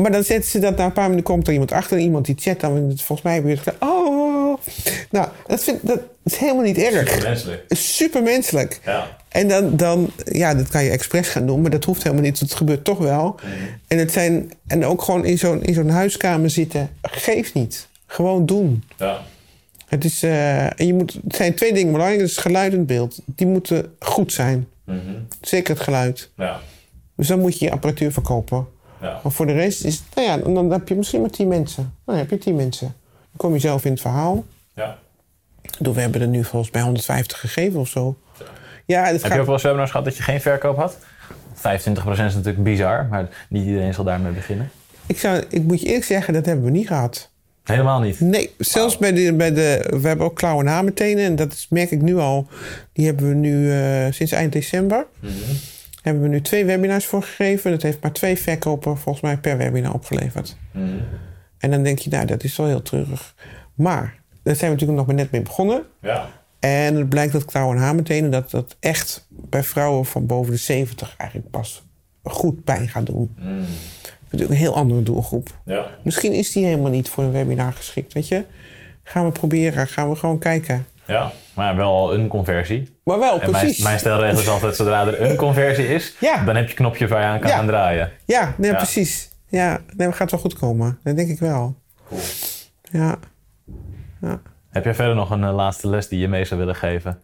maar 0.00 0.12
dan 0.12 0.24
zetten 0.24 0.50
ze 0.50 0.58
dat 0.58 0.76
na 0.76 0.84
een 0.84 0.92
paar 0.92 1.08
minuten 1.08 1.32
komt 1.32 1.46
er 1.46 1.52
iemand 1.52 1.72
achter. 1.72 1.98
Iemand 1.98 2.26
die 2.26 2.34
chat 2.38 2.60
dan. 2.60 2.92
Volgens 2.96 3.22
mij 3.22 3.42
weer. 3.42 3.62
Oh. 3.78 4.58
Nou, 5.10 5.28
dat, 5.46 5.64
vind, 5.64 5.86
dat 5.86 6.00
is 6.24 6.36
helemaal 6.36 6.62
niet 6.62 6.78
erg. 6.78 7.22
Menselijk. 7.22 7.64
Super 7.68 8.22
menselijk. 8.22 8.80
Ja. 8.84 9.16
En 9.28 9.48
dan, 9.48 9.76
dan, 9.76 10.10
ja, 10.24 10.54
dat 10.54 10.68
kan 10.68 10.84
je 10.84 10.90
expres 10.90 11.28
gaan 11.28 11.46
doen, 11.46 11.60
maar 11.60 11.70
dat 11.70 11.84
hoeft 11.84 12.02
helemaal 12.02 12.24
niet. 12.24 12.40
Het 12.40 12.54
gebeurt 12.54 12.84
toch 12.84 12.98
wel. 12.98 13.40
En, 13.88 13.98
het 13.98 14.12
zijn, 14.12 14.52
en 14.66 14.84
ook 14.84 15.02
gewoon 15.02 15.24
in 15.24 15.38
zo'n, 15.38 15.62
in 15.62 15.74
zo'n 15.74 15.88
huiskamer 15.88 16.50
zitten, 16.50 16.90
geeft 17.02 17.54
niet. 17.54 17.88
Gewoon 18.06 18.46
doen. 18.46 18.84
Ja. 18.96 19.20
Het, 19.86 20.04
is, 20.04 20.22
eh, 20.22 20.64
en 20.64 20.86
je 20.86 20.94
moet, 20.94 21.18
het 21.24 21.36
zijn 21.36 21.54
twee 21.54 21.72
dingen 21.72 21.92
belangrijk. 21.92 22.20
Dat 22.20 22.30
is 22.30 22.36
geluid 22.36 22.72
en 22.72 22.86
beeld. 22.86 23.18
Die 23.26 23.46
moeten 23.46 23.94
goed 23.98 24.32
zijn. 24.32 24.68
Mhm. 24.84 24.98
Zeker 25.40 25.74
het 25.74 25.82
geluid. 25.82 26.30
Ja. 26.36 26.60
Dus 27.16 27.28
dan 27.28 27.40
moet 27.40 27.58
je 27.58 27.64
je 27.64 27.70
apparatuur 27.70 28.12
verkopen. 28.12 28.66
Ja. 29.00 29.20
Maar 29.22 29.32
voor 29.32 29.46
de 29.46 29.52
rest 29.52 29.84
is 29.84 30.02
nou 30.14 30.26
ja, 30.26 30.36
dan, 30.36 30.54
dan 30.54 30.70
heb 30.70 30.88
je 30.88 30.94
misschien 30.94 31.20
maar 31.20 31.30
tien 31.30 31.48
mensen. 31.48 31.94
Dan 32.04 32.16
heb 32.16 32.30
je 32.30 32.38
tien 32.38 32.56
mensen. 32.56 32.86
Dan 33.06 33.36
kom 33.36 33.52
je 33.52 33.58
zelf 33.58 33.84
in 33.84 33.90
het 33.90 34.00
verhaal. 34.00 34.44
Ja. 34.74 34.98
Doe, 35.78 35.94
we 35.94 36.00
hebben 36.00 36.20
er 36.20 36.28
nu 36.28 36.44
volgens 36.44 36.72
mij 36.72 36.82
150 36.82 37.40
gegeven 37.40 37.80
of 37.80 37.88
zo. 37.88 38.16
Ja, 38.86 39.04
Heb 39.04 39.20
gaat, 39.20 39.32
je 39.32 39.38
ook 39.38 39.44
wel 39.44 39.54
eens 39.54 39.62
webinars 39.62 39.90
gehad 39.90 40.04
dat 40.04 40.16
je 40.16 40.22
geen 40.22 40.40
verkoop 40.40 40.76
had? 40.76 40.96
25% 41.56 41.60
is 41.60 42.16
natuurlijk 42.16 42.62
bizar, 42.62 43.06
maar 43.10 43.28
niet 43.48 43.66
iedereen 43.66 43.94
zal 43.94 44.04
daarmee 44.04 44.32
beginnen. 44.32 44.70
ik, 45.06 45.18
zou, 45.18 45.44
ik 45.48 45.62
moet 45.62 45.80
je 45.80 45.86
eerlijk 45.86 46.04
zeggen, 46.04 46.34
dat 46.34 46.46
hebben 46.46 46.64
we 46.64 46.70
niet 46.70 46.86
gehad. 46.86 47.30
Helemaal 47.64 48.00
niet. 48.00 48.20
Nee, 48.20 48.54
zelfs 48.58 48.98
bij 48.98 49.12
de, 49.12 49.34
bij 49.34 49.52
de... 49.52 49.96
We 50.00 50.08
hebben 50.08 50.26
ook 50.26 50.36
klauwen 50.36 50.66
en 50.66 50.72
hamertenen. 50.72 51.24
En 51.24 51.36
dat 51.36 51.52
is, 51.52 51.66
merk 51.70 51.90
ik 51.90 52.02
nu 52.02 52.16
al. 52.16 52.46
Die 52.92 53.06
hebben 53.06 53.28
we 53.28 53.34
nu 53.34 53.72
eh, 53.72 54.12
sinds 54.12 54.32
eind 54.32 54.52
december. 54.52 55.06
Hebben 56.02 56.22
we 56.22 56.28
nu 56.28 56.40
twee 56.40 56.64
webinars 56.64 57.06
voor 57.06 57.22
gegeven. 57.22 57.70
Dat 57.70 57.82
heeft 57.82 58.02
maar 58.02 58.12
twee 58.12 58.38
verkopen 58.38 58.98
volgens 58.98 59.24
mij 59.24 59.36
per 59.36 59.56
webinar 59.56 59.94
opgeleverd. 59.94 60.56
En 61.58 61.70
dan 61.70 61.82
denk 61.82 61.98
je, 61.98 62.10
nou, 62.10 62.26
dat 62.26 62.44
is 62.44 62.56
wel 62.56 62.66
heel 62.66 62.82
treurig. 62.82 63.34
Maar, 63.74 64.20
daar 64.42 64.56
zijn 64.56 64.70
we 64.70 64.76
natuurlijk 64.76 64.98
nog 64.98 65.06
maar 65.06 65.14
net 65.14 65.30
mee 65.30 65.42
begonnen. 65.42 65.82
Ja. 66.00 66.28
En 66.58 66.94
het 66.94 67.08
blijkt 67.08 67.32
dat 67.32 67.44
klauwen 67.44 67.76
en 67.76 67.82
hamertenen... 67.82 68.30
dat 68.30 68.50
dat 68.50 68.76
echt 68.80 69.26
bij 69.28 69.62
vrouwen 69.62 70.04
van 70.04 70.26
boven 70.26 70.52
de 70.52 70.58
70 70.58 71.14
eigenlijk 71.16 71.50
pas 71.50 71.82
goed 72.22 72.64
pijn 72.64 72.88
gaat 72.88 73.06
doen. 73.06 73.36
Natuurlijk 74.24 74.50
een 74.50 74.66
heel 74.66 74.76
andere 74.76 75.02
doelgroep. 75.02 75.48
Ja. 75.64 75.86
Misschien 76.04 76.32
is 76.32 76.52
die 76.52 76.64
helemaal 76.64 76.90
niet 76.90 77.08
voor 77.08 77.24
een 77.24 77.32
webinar 77.32 77.72
geschikt, 77.72 78.12
weet 78.12 78.28
je. 78.28 78.44
Gaan 79.02 79.24
we 79.24 79.32
proberen, 79.32 79.86
gaan 79.86 80.08
we 80.08 80.16
gewoon 80.16 80.38
kijken. 80.38 80.86
Ja, 81.06 81.32
maar 81.54 81.76
wel 81.76 82.14
een 82.14 82.28
conversie. 82.28 82.88
Maar 83.10 83.18
wel, 83.18 83.40
En 83.40 83.50
mijn, 83.50 83.64
precies. 83.64 83.82
mijn 83.84 83.98
stelregel 83.98 84.40
is 84.40 84.48
altijd, 84.48 84.76
zodra 84.76 85.06
er 85.06 85.22
een 85.30 85.36
conversie 85.36 85.88
is, 85.88 86.16
Ja. 86.20 86.44
dan 86.44 86.56
heb 86.56 86.68
je 86.68 86.74
knopjes 86.74 87.10
waar 87.10 87.20
je 87.20 87.26
aan 87.26 87.40
kan 87.40 87.50
Ja. 87.50 87.56
gaan 87.56 87.66
draaien. 87.66 88.12
Ja, 88.24 88.54
nee, 88.58 88.70
Ja. 88.70 88.76
precies. 88.76 89.30
Ja, 89.48 89.80
nee, 89.96 90.12
gaat 90.12 90.30
wel 90.30 90.40
goed 90.40 90.54
komen. 90.58 90.98
Dat 91.02 91.16
denk 91.16 91.28
ik 91.28 91.38
wel. 91.38 91.76
Cool. 92.08 92.20
Ja. 92.82 93.18
ja. 94.20 94.40
Heb 94.70 94.84
jij 94.84 94.94
verder 94.94 95.14
nog 95.14 95.30
een 95.30 95.44
eh, 95.44 95.54
laatste 95.54 95.88
les 95.88 96.08
die 96.08 96.18
je 96.18 96.28
mee 96.28 96.44
zou 96.44 96.60
willen 96.60 96.74
geven? 96.76 97.20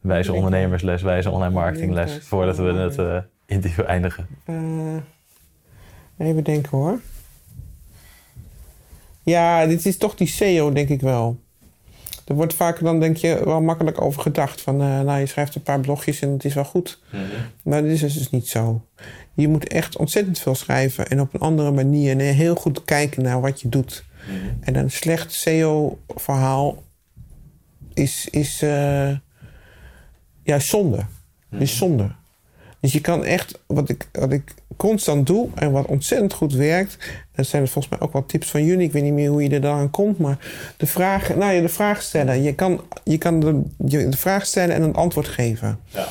Wijze 0.00 0.32
ondernemersles, 0.32 1.02
wijze 1.02 1.30
online 1.30 1.54
marketingles, 1.54 2.18
voordat 2.22 2.56
we 2.56 2.72
het 2.72 2.98
eh, 2.98 3.16
interview 3.46 3.84
eindigen. 3.86 4.26
Eh, 4.44 4.56
even 6.28 6.44
denken 6.44 6.70
hoor. 6.78 7.00
Ja, 9.22 9.66
dit 9.66 9.86
is 9.86 9.96
toch 9.96 10.14
die 10.14 10.26
SEO, 10.26 10.72
denk 10.72 10.88
ik 10.88 11.00
wel. 11.00 11.40
Er 12.30 12.36
wordt 12.36 12.54
vaak 12.54 12.80
dan, 12.80 13.00
denk 13.00 13.16
je, 13.16 13.40
wel 13.44 13.60
makkelijk 13.60 14.00
over 14.00 14.22
gedacht. 14.22 14.60
Van, 14.60 14.80
eh, 14.80 15.00
nou, 15.00 15.20
je 15.20 15.26
schrijft 15.26 15.54
een 15.54 15.62
paar 15.62 15.80
blogjes 15.80 16.20
en 16.20 16.30
het 16.30 16.44
is 16.44 16.54
wel 16.54 16.64
goed. 16.64 17.02
Maar 17.64 17.82
dit 17.82 18.02
is 18.02 18.14
dus 18.14 18.30
niet 18.30 18.48
zo. 18.48 18.86
Je 19.34 19.48
moet 19.48 19.68
echt 19.68 19.96
ontzettend 19.96 20.38
veel 20.38 20.54
schrijven 20.54 21.08
en 21.08 21.20
op 21.20 21.34
een 21.34 21.40
andere 21.40 21.70
manier. 21.70 22.10
En 22.10 22.18
heel 22.18 22.54
goed 22.54 22.84
kijken 22.84 23.22
naar 23.22 23.40
wat 23.40 23.60
je 23.60 23.68
doet. 23.68 24.04
En 24.60 24.74
een 24.74 24.90
slecht 24.90 25.32
SEO-verhaal 25.32 26.82
is, 27.94 28.28
is 28.30 28.62
eh, 28.62 29.10
ja, 30.42 30.58
zonde. 30.58 31.06
Is 31.58 31.76
zonde. 31.76 32.10
Dus 32.80 32.92
je 32.92 33.00
kan 33.00 33.24
echt, 33.24 33.62
wat 33.66 33.88
ik, 33.88 34.08
wat 34.12 34.32
ik 34.32 34.54
constant 34.80 35.26
doe 35.26 35.48
en 35.54 35.70
wat 35.72 35.86
ontzettend 35.86 36.32
goed 36.32 36.52
werkt. 36.54 36.96
Dat 37.34 37.46
zijn 37.46 37.62
er 37.62 37.68
volgens 37.68 37.94
mij 37.94 38.02
ook 38.06 38.12
wel 38.12 38.26
tips 38.26 38.50
van 38.50 38.64
jullie. 38.64 38.86
Ik 38.86 38.92
weet 38.92 39.02
niet 39.02 39.12
meer 39.12 39.30
hoe 39.30 39.42
je 39.42 39.48
er 39.50 39.60
dan 39.60 39.78
aan 39.78 39.90
komt. 39.90 40.18
Maar 40.18 40.38
de 40.76 40.86
vraag, 40.86 41.34
nou 41.36 41.52
ja, 41.52 41.60
de 41.60 41.68
vraag 41.68 42.02
stellen. 42.02 42.42
Je 42.42 42.54
kan, 42.54 42.80
je 43.04 43.18
kan 43.18 43.40
de, 43.40 43.62
de 44.10 44.16
vraag 44.16 44.46
stellen 44.46 44.74
en 44.74 44.82
een 44.82 44.94
antwoord 44.94 45.28
geven. 45.28 45.78
Ja. 45.86 46.08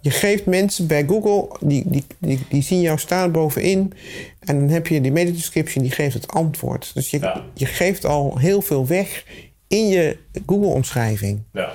Je 0.00 0.10
geeft 0.10 0.46
mensen 0.46 0.86
bij 0.86 1.04
Google, 1.06 1.56
die, 1.60 1.82
die, 1.86 2.04
die, 2.18 2.40
die 2.48 2.62
zien 2.62 2.80
jou 2.80 2.98
staan 2.98 3.32
bovenin. 3.32 3.92
En 4.40 4.58
dan 4.58 4.68
heb 4.68 4.86
je 4.86 5.00
die 5.00 5.12
meta 5.12 5.30
description, 5.32 5.82
die 5.82 5.92
geeft 5.92 6.14
het 6.14 6.28
antwoord. 6.28 6.90
Dus 6.94 7.10
je, 7.10 7.18
Ja. 7.18 7.42
je 7.54 7.66
geeft 7.66 8.04
al 8.04 8.38
heel 8.38 8.62
veel 8.62 8.86
weg 8.86 9.24
in 9.68 9.88
je 9.88 10.16
Google-omschrijving. 10.46 11.42
Ja. 11.52 11.72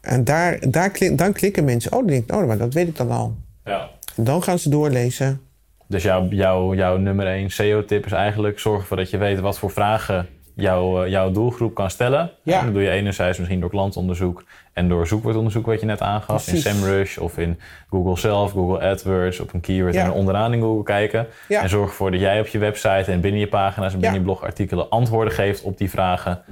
En 0.00 0.24
daar, 0.24 0.70
daar 0.70 0.92
dan 1.12 1.32
klikken 1.32 1.64
mensen. 1.64 1.92
Oh, 1.92 1.98
dan 1.98 2.06
denk 2.06 2.22
ik, 2.30 2.36
oh, 2.36 2.46
maar 2.46 2.58
dat 2.58 2.74
weet 2.74 2.88
ik 2.88 2.96
dan 2.96 3.10
al. 3.10 3.34
ja. 3.64 3.94
Dan 4.16 4.42
gaan 4.42 4.58
ze 4.58 4.68
doorlezen. 4.68 5.40
Dus 5.88 6.02
jouw, 6.02 6.26
jouw, 6.30 6.74
jouw 6.74 6.96
nummer 6.96 7.26
1 7.26 7.50
SEO-tip 7.50 8.06
is 8.06 8.12
eigenlijk 8.12 8.58
zorgen 8.58 8.80
ervoor 8.80 8.96
dat 8.96 9.10
je 9.10 9.18
weet 9.18 9.40
wat 9.40 9.58
voor 9.58 9.70
vragen 9.70 10.26
jouw, 10.54 11.02
eh, 11.04 11.10
jouw 11.10 11.30
doelgroep 11.30 11.74
kan 11.74 11.90
stellen. 11.90 12.30
Ja. 12.42 12.62
Dat 12.62 12.72
doe 12.72 12.82
je 12.82 12.90
enerzijds 12.90 13.38
misschien 13.38 13.60
door 13.60 13.70
klantonderzoek 13.70 14.44
en 14.72 14.88
door 14.88 15.06
zoekwoordonderzoek 15.06 15.66
wat 15.66 15.80
je 15.80 15.86
net 15.86 16.00
aangaf. 16.00 16.44
Precies. 16.44 16.64
In 16.66 16.72
SEMrush 16.74 17.18
of 17.18 17.38
in 17.38 17.58
Google 17.90 18.16
zelf, 18.18 18.52
Google 18.52 18.88
AdWords, 18.90 19.40
op 19.40 19.52
een 19.54 19.60
keyword 19.60 19.94
Ja. 19.94 20.04
en 20.04 20.10
onderaan 20.12 20.52
in 20.52 20.60
Google 20.60 20.82
kijken. 20.82 21.26
Ja. 21.48 21.62
En 21.62 21.68
zorg 21.68 21.88
ervoor 21.88 22.10
dat 22.10 22.20
jij 22.20 22.40
op 22.40 22.46
je 22.46 22.58
website 22.58 23.12
en 23.12 23.20
binnen 23.20 23.40
je 23.40 23.48
pagina's 23.48 23.92
en 23.92 24.00
binnen 24.00 24.18
je 24.18 24.24
blogartikelen 24.24 24.88
antwoorden 24.90 25.32
geeft 25.32 25.62
op 25.62 25.78
die 25.78 25.90
vragen. 25.90 26.42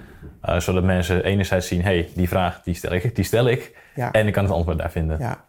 eh, 0.40 0.60
zodat 0.60 0.82
mensen 0.82 1.24
enerzijds 1.24 1.66
zien, 1.66 1.82
hey, 1.82 2.08
die 2.14 2.28
vraag 2.28 2.60
die 2.62 2.74
stel 2.74 2.92
ik, 2.92 3.14
die 3.16 3.24
stel 3.24 3.48
ik. 3.48 3.76
En 4.12 4.26
ik 4.26 4.32
kan 4.32 4.44
het 4.44 4.52
antwoord 4.52 4.78
daar 4.78 4.90
vinden. 4.90 5.18
Ja. 5.18 5.44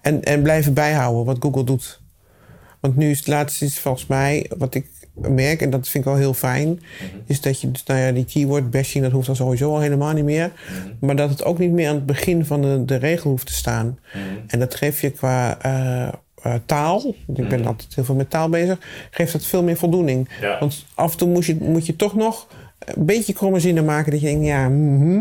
En, 0.00 0.22
en 0.22 0.42
blijven 0.42 0.74
bijhouden 0.74 1.24
wat 1.24 1.36
Google 1.40 1.64
doet. 1.64 2.00
Want 2.80 2.96
nu 2.96 3.10
is 3.10 3.18
het 3.18 3.26
laatste 3.26 3.64
is 3.64 3.78
volgens 3.78 4.06
mij, 4.06 4.50
wat 4.58 4.74
ik 4.74 4.86
merk, 5.14 5.60
en 5.60 5.70
dat 5.70 5.88
vind 5.88 6.04
ik 6.04 6.10
wel 6.10 6.20
heel 6.20 6.34
fijn, 6.34 6.80
is 7.26 7.40
dat 7.40 7.60
je, 7.60 7.70
dus, 7.70 7.84
nou 7.84 8.00
ja, 8.00 8.12
die 8.12 8.24
keyword 8.24 8.70
bashing, 8.70 9.04
dat 9.04 9.12
hoeft 9.12 9.26
dan 9.26 9.36
sowieso 9.36 9.70
al 9.70 9.80
helemaal 9.80 10.12
niet 10.12 10.24
meer. 10.24 10.52
Maar 11.00 11.16
dat 11.16 11.30
het 11.30 11.44
ook 11.44 11.58
niet 11.58 11.70
meer 11.70 11.88
aan 11.88 11.94
het 11.94 12.06
begin 12.06 12.44
van 12.44 12.62
de, 12.62 12.84
de 12.84 12.96
regel 12.96 13.30
hoeft 13.30 13.46
te 13.46 13.52
staan. 13.52 13.98
En 14.46 14.58
dat 14.58 14.74
geeft 14.74 15.00
je 15.00 15.10
qua 15.10 15.58
eh, 15.60 16.08
eh, 16.42 16.54
taal, 16.66 17.14
ik 17.34 17.48
ben 17.48 17.66
altijd 17.66 17.94
heel 17.94 18.04
veel 18.04 18.14
met 18.14 18.30
taal 18.30 18.48
bezig, 18.48 18.78
geeft 19.10 19.32
dat 19.32 19.44
veel 19.44 19.62
meer 19.62 19.76
voldoening. 19.76 20.28
Ja. 20.40 20.58
Want 20.58 20.84
af 20.94 21.12
en 21.12 21.18
toe 21.18 21.28
moet 21.28 21.44
je, 21.44 21.56
moet 21.60 21.86
je 21.86 21.96
toch 21.96 22.14
nog 22.14 22.46
een 22.84 23.04
beetje 23.06 23.32
kromme 23.32 23.60
zinnen 23.60 23.84
maken 23.84 24.10
dat 24.12 24.20
je 24.20 24.26
denkt, 24.26 24.44
ja, 24.46 24.68
mhm. 24.68 25.20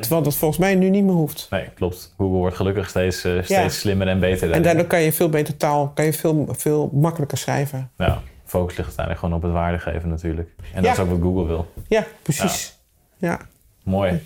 terwijl 0.00 0.22
dat 0.22 0.36
volgens 0.36 0.60
mij 0.60 0.74
nu 0.74 0.90
niet 0.90 1.04
meer 1.04 1.14
hoeft. 1.14 1.46
Nee, 1.50 1.68
klopt. 1.74 2.14
Google 2.16 2.38
wordt 2.38 2.56
gelukkig 2.56 2.88
steeds, 2.88 3.24
eh, 3.24 3.32
steeds 3.32 3.48
Ja. 3.48 3.68
slimmer 3.68 4.08
en 4.08 4.20
beter. 4.20 4.50
En 4.50 4.62
daardoor 4.62 4.84
kan 4.84 5.00
je 5.00 5.12
veel 5.12 5.28
beter 5.28 5.56
taal, 5.56 5.88
kan 5.94 6.04
je 6.04 6.12
veel, 6.12 6.48
veel 6.50 6.90
makkelijker 6.92 7.38
schrijven. 7.38 7.90
Ja, 7.96 8.22
focus 8.44 8.76
ligt 8.76 8.86
uiteindelijk 8.88 9.18
gewoon 9.18 9.34
op 9.34 9.42
het 9.42 9.52
waarde 9.52 9.78
geven 9.78 10.08
natuurlijk. 10.08 10.48
En 10.74 10.82
Ja. 10.82 10.88
dat 10.88 10.92
is 10.92 10.98
ook 11.04 11.10
wat 11.10 11.20
Google 11.20 11.46
wil. 11.46 11.72
Ja, 11.88 12.06
precies. 12.22 12.78
Ja. 13.18 13.40
Mooi. 13.82 14.22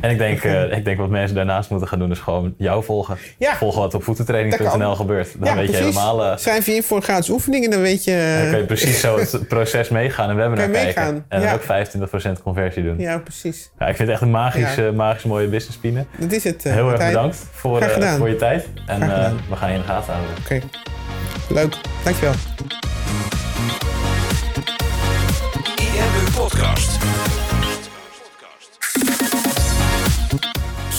En 0.00 0.10
ik 0.10 0.18
denk, 0.18 0.42
eh, 0.44 0.76
ik 0.76 0.84
denk 0.84 0.98
wat 0.98 1.08
mensen 1.08 1.36
daarnaast 1.36 1.70
moeten 1.70 1.88
gaan 1.88 1.98
doen 1.98 2.10
is 2.10 2.18
gewoon 2.18 2.54
jou 2.58 2.84
volgen. 2.84 3.16
Ja. 3.38 3.56
Volgen 3.56 3.80
wat 3.80 3.94
op 3.94 4.02
voetentraining.nl 4.04 4.94
gebeurt. 4.94 5.28
Dan 5.38 5.48
ja, 5.48 5.54
weet 5.56 5.70
je 5.70 5.76
helemaal... 5.76 6.24
eh, 6.24 6.36
Schrijf 6.36 6.66
je 6.66 6.74
in 6.74 6.82
voor 6.82 6.96
een 6.96 7.02
gratis 7.02 7.28
oefening 7.30 7.64
en 7.64 7.70
dan 7.70 7.80
weet 7.80 8.04
je... 8.04 8.38
dan 8.42 8.50
kan 8.50 8.58
je 8.60 8.66
precies 8.66 9.00
zo 9.00 9.18
het 9.18 9.48
proces 9.48 9.88
meegaan 9.88 10.30
en 10.30 10.36
webinar 10.36 10.68
kijken. 10.68 10.82
meegaan, 10.84 11.24
En 11.28 11.40
dan 11.40 11.48
ja. 11.48 11.54
ook 11.54 12.38
25% 12.38 12.42
conversie 12.42 12.82
doen. 12.82 12.98
Ja. 12.98 13.10
Ja, 13.10 13.18
precies. 13.18 13.70
ik 13.78 13.84
vind 13.86 13.98
het 13.98 14.08
echt 14.08 14.20
een 14.20 14.30
magisch, 14.30 14.74
Ja. 14.74 14.86
eh, 14.86 14.92
magisch 14.92 15.24
mooie 15.24 15.46
business 15.48 15.76
spine. 15.78 16.04
Dat 16.18 16.32
is 16.32 16.44
het. 16.44 16.64
eh, 16.66 16.72
Heel 16.72 16.90
erg 16.92 17.06
bedankt 17.06 17.36
voor, 17.52 17.80
eh, 17.80 18.14
voor 18.14 18.28
je 18.28 18.36
tijd. 18.36 18.66
En 18.86 19.02
eh, 19.02 19.30
we 19.48 19.56
gaan 19.56 19.68
je 19.68 19.74
in 19.74 19.80
de 19.80 19.86
gaten 19.86 20.12
houden. 20.12 20.34
Oké. 20.44 20.60
Leuk. 21.48 21.74
Dankjewel. 22.04 22.34
IMU 25.76 26.30
Podcast. 26.36 26.98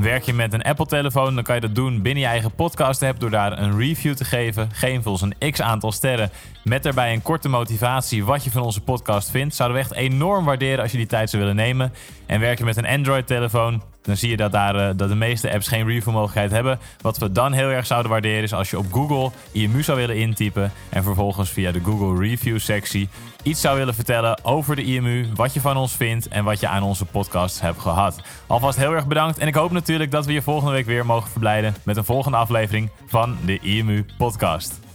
Werk 0.00 0.22
je 0.22 0.32
met 0.32 0.52
een 0.52 0.62
Apple-telefoon, 0.62 1.34
dan 1.34 1.44
kan 1.44 1.54
je 1.54 1.60
dat 1.60 1.74
doen 1.74 2.02
binnen 2.02 2.22
je 2.22 2.28
eigen 2.28 2.54
podcast-app 2.54 3.20
door 3.20 3.30
daar 3.30 3.58
een 3.58 3.78
review 3.78 4.14
te 4.14 4.24
geven. 4.24 4.68
Geef 4.72 5.06
ons 5.06 5.22
een 5.22 5.52
x-aantal 5.52 5.92
sterren 5.92 6.30
met 6.64 6.82
daarbij 6.82 7.12
een 7.12 7.22
korte 7.22 7.48
motivatie 7.48 8.24
wat 8.24 8.44
je 8.44 8.50
van 8.50 8.62
onze 8.62 8.80
podcast 8.80 9.30
vindt. 9.30 9.54
Zouden 9.54 9.78
we 9.78 9.84
echt 9.84 9.94
enorm 9.94 10.44
waarderen 10.44 10.82
als 10.82 10.90
je 10.90 10.96
die 10.96 11.06
tijd 11.06 11.30
zou 11.30 11.42
willen 11.42 11.56
nemen. 11.56 11.92
En 12.26 12.40
werk 12.40 12.58
je 12.58 12.64
met 12.64 12.76
een 12.76 12.86
Android-telefoon, 12.86 13.82
dan 14.02 14.16
zie 14.16 14.30
je 14.30 14.36
dat, 14.36 14.52
daar, 14.52 14.74
eh, 14.74 14.96
dat 14.96 15.08
de 15.08 15.14
meeste 15.14 15.52
apps 15.52 15.68
geen 15.68 15.86
review-mogelijkheid 15.86 16.50
hebben. 16.50 16.78
Wat 17.00 17.18
we 17.18 17.32
dan 17.32 17.52
heel 17.52 17.68
erg 17.68 17.86
zouden 17.86 18.10
waarderen 18.10 18.42
is 18.42 18.52
als 18.52 18.70
je 18.70 18.78
op 18.78 18.92
Google 18.92 19.30
IMU 19.52 19.82
zou 19.82 19.98
willen 19.98 20.16
intypen 20.16 20.72
en 20.88 21.02
vervolgens 21.02 21.50
via 21.50 21.72
de 21.72 21.80
Google 21.84 22.28
Review-sectie 22.28 23.08
iets 23.42 23.60
zou 23.60 23.78
willen 23.78 23.94
vertellen 23.94 24.44
over 24.44 24.76
de 24.76 24.84
IMU, 24.84 25.28
wat 25.34 25.54
je 25.54 25.60
van 25.60 25.76
ons 25.76 25.96
vindt 25.96 26.28
en 26.28 26.44
wat 26.44 26.60
je 26.60 26.68
aan 26.68 26.82
onze 26.82 27.04
podcast 27.04 27.60
hebt 27.60 27.78
gehad. 27.80 28.20
Alvast 28.46 28.78
heel 28.78 28.92
erg 28.92 29.06
bedankt 29.06 29.38
en 29.38 29.46
ik 29.46 29.54
hoop 29.54 29.70
natuurlijk 29.70 30.10
dat 30.10 30.26
we 30.26 30.32
je 30.32 30.42
volgende 30.42 30.72
week 30.72 30.86
weer 30.86 31.06
mogen 31.06 31.30
verblijden 31.30 31.74
met 31.82 31.96
een 31.96 32.04
volgende 32.04 32.36
aflevering 32.36 32.90
van 33.06 33.36
de 33.44 33.58
IMU 33.58 34.04
Podcast. 34.16 34.89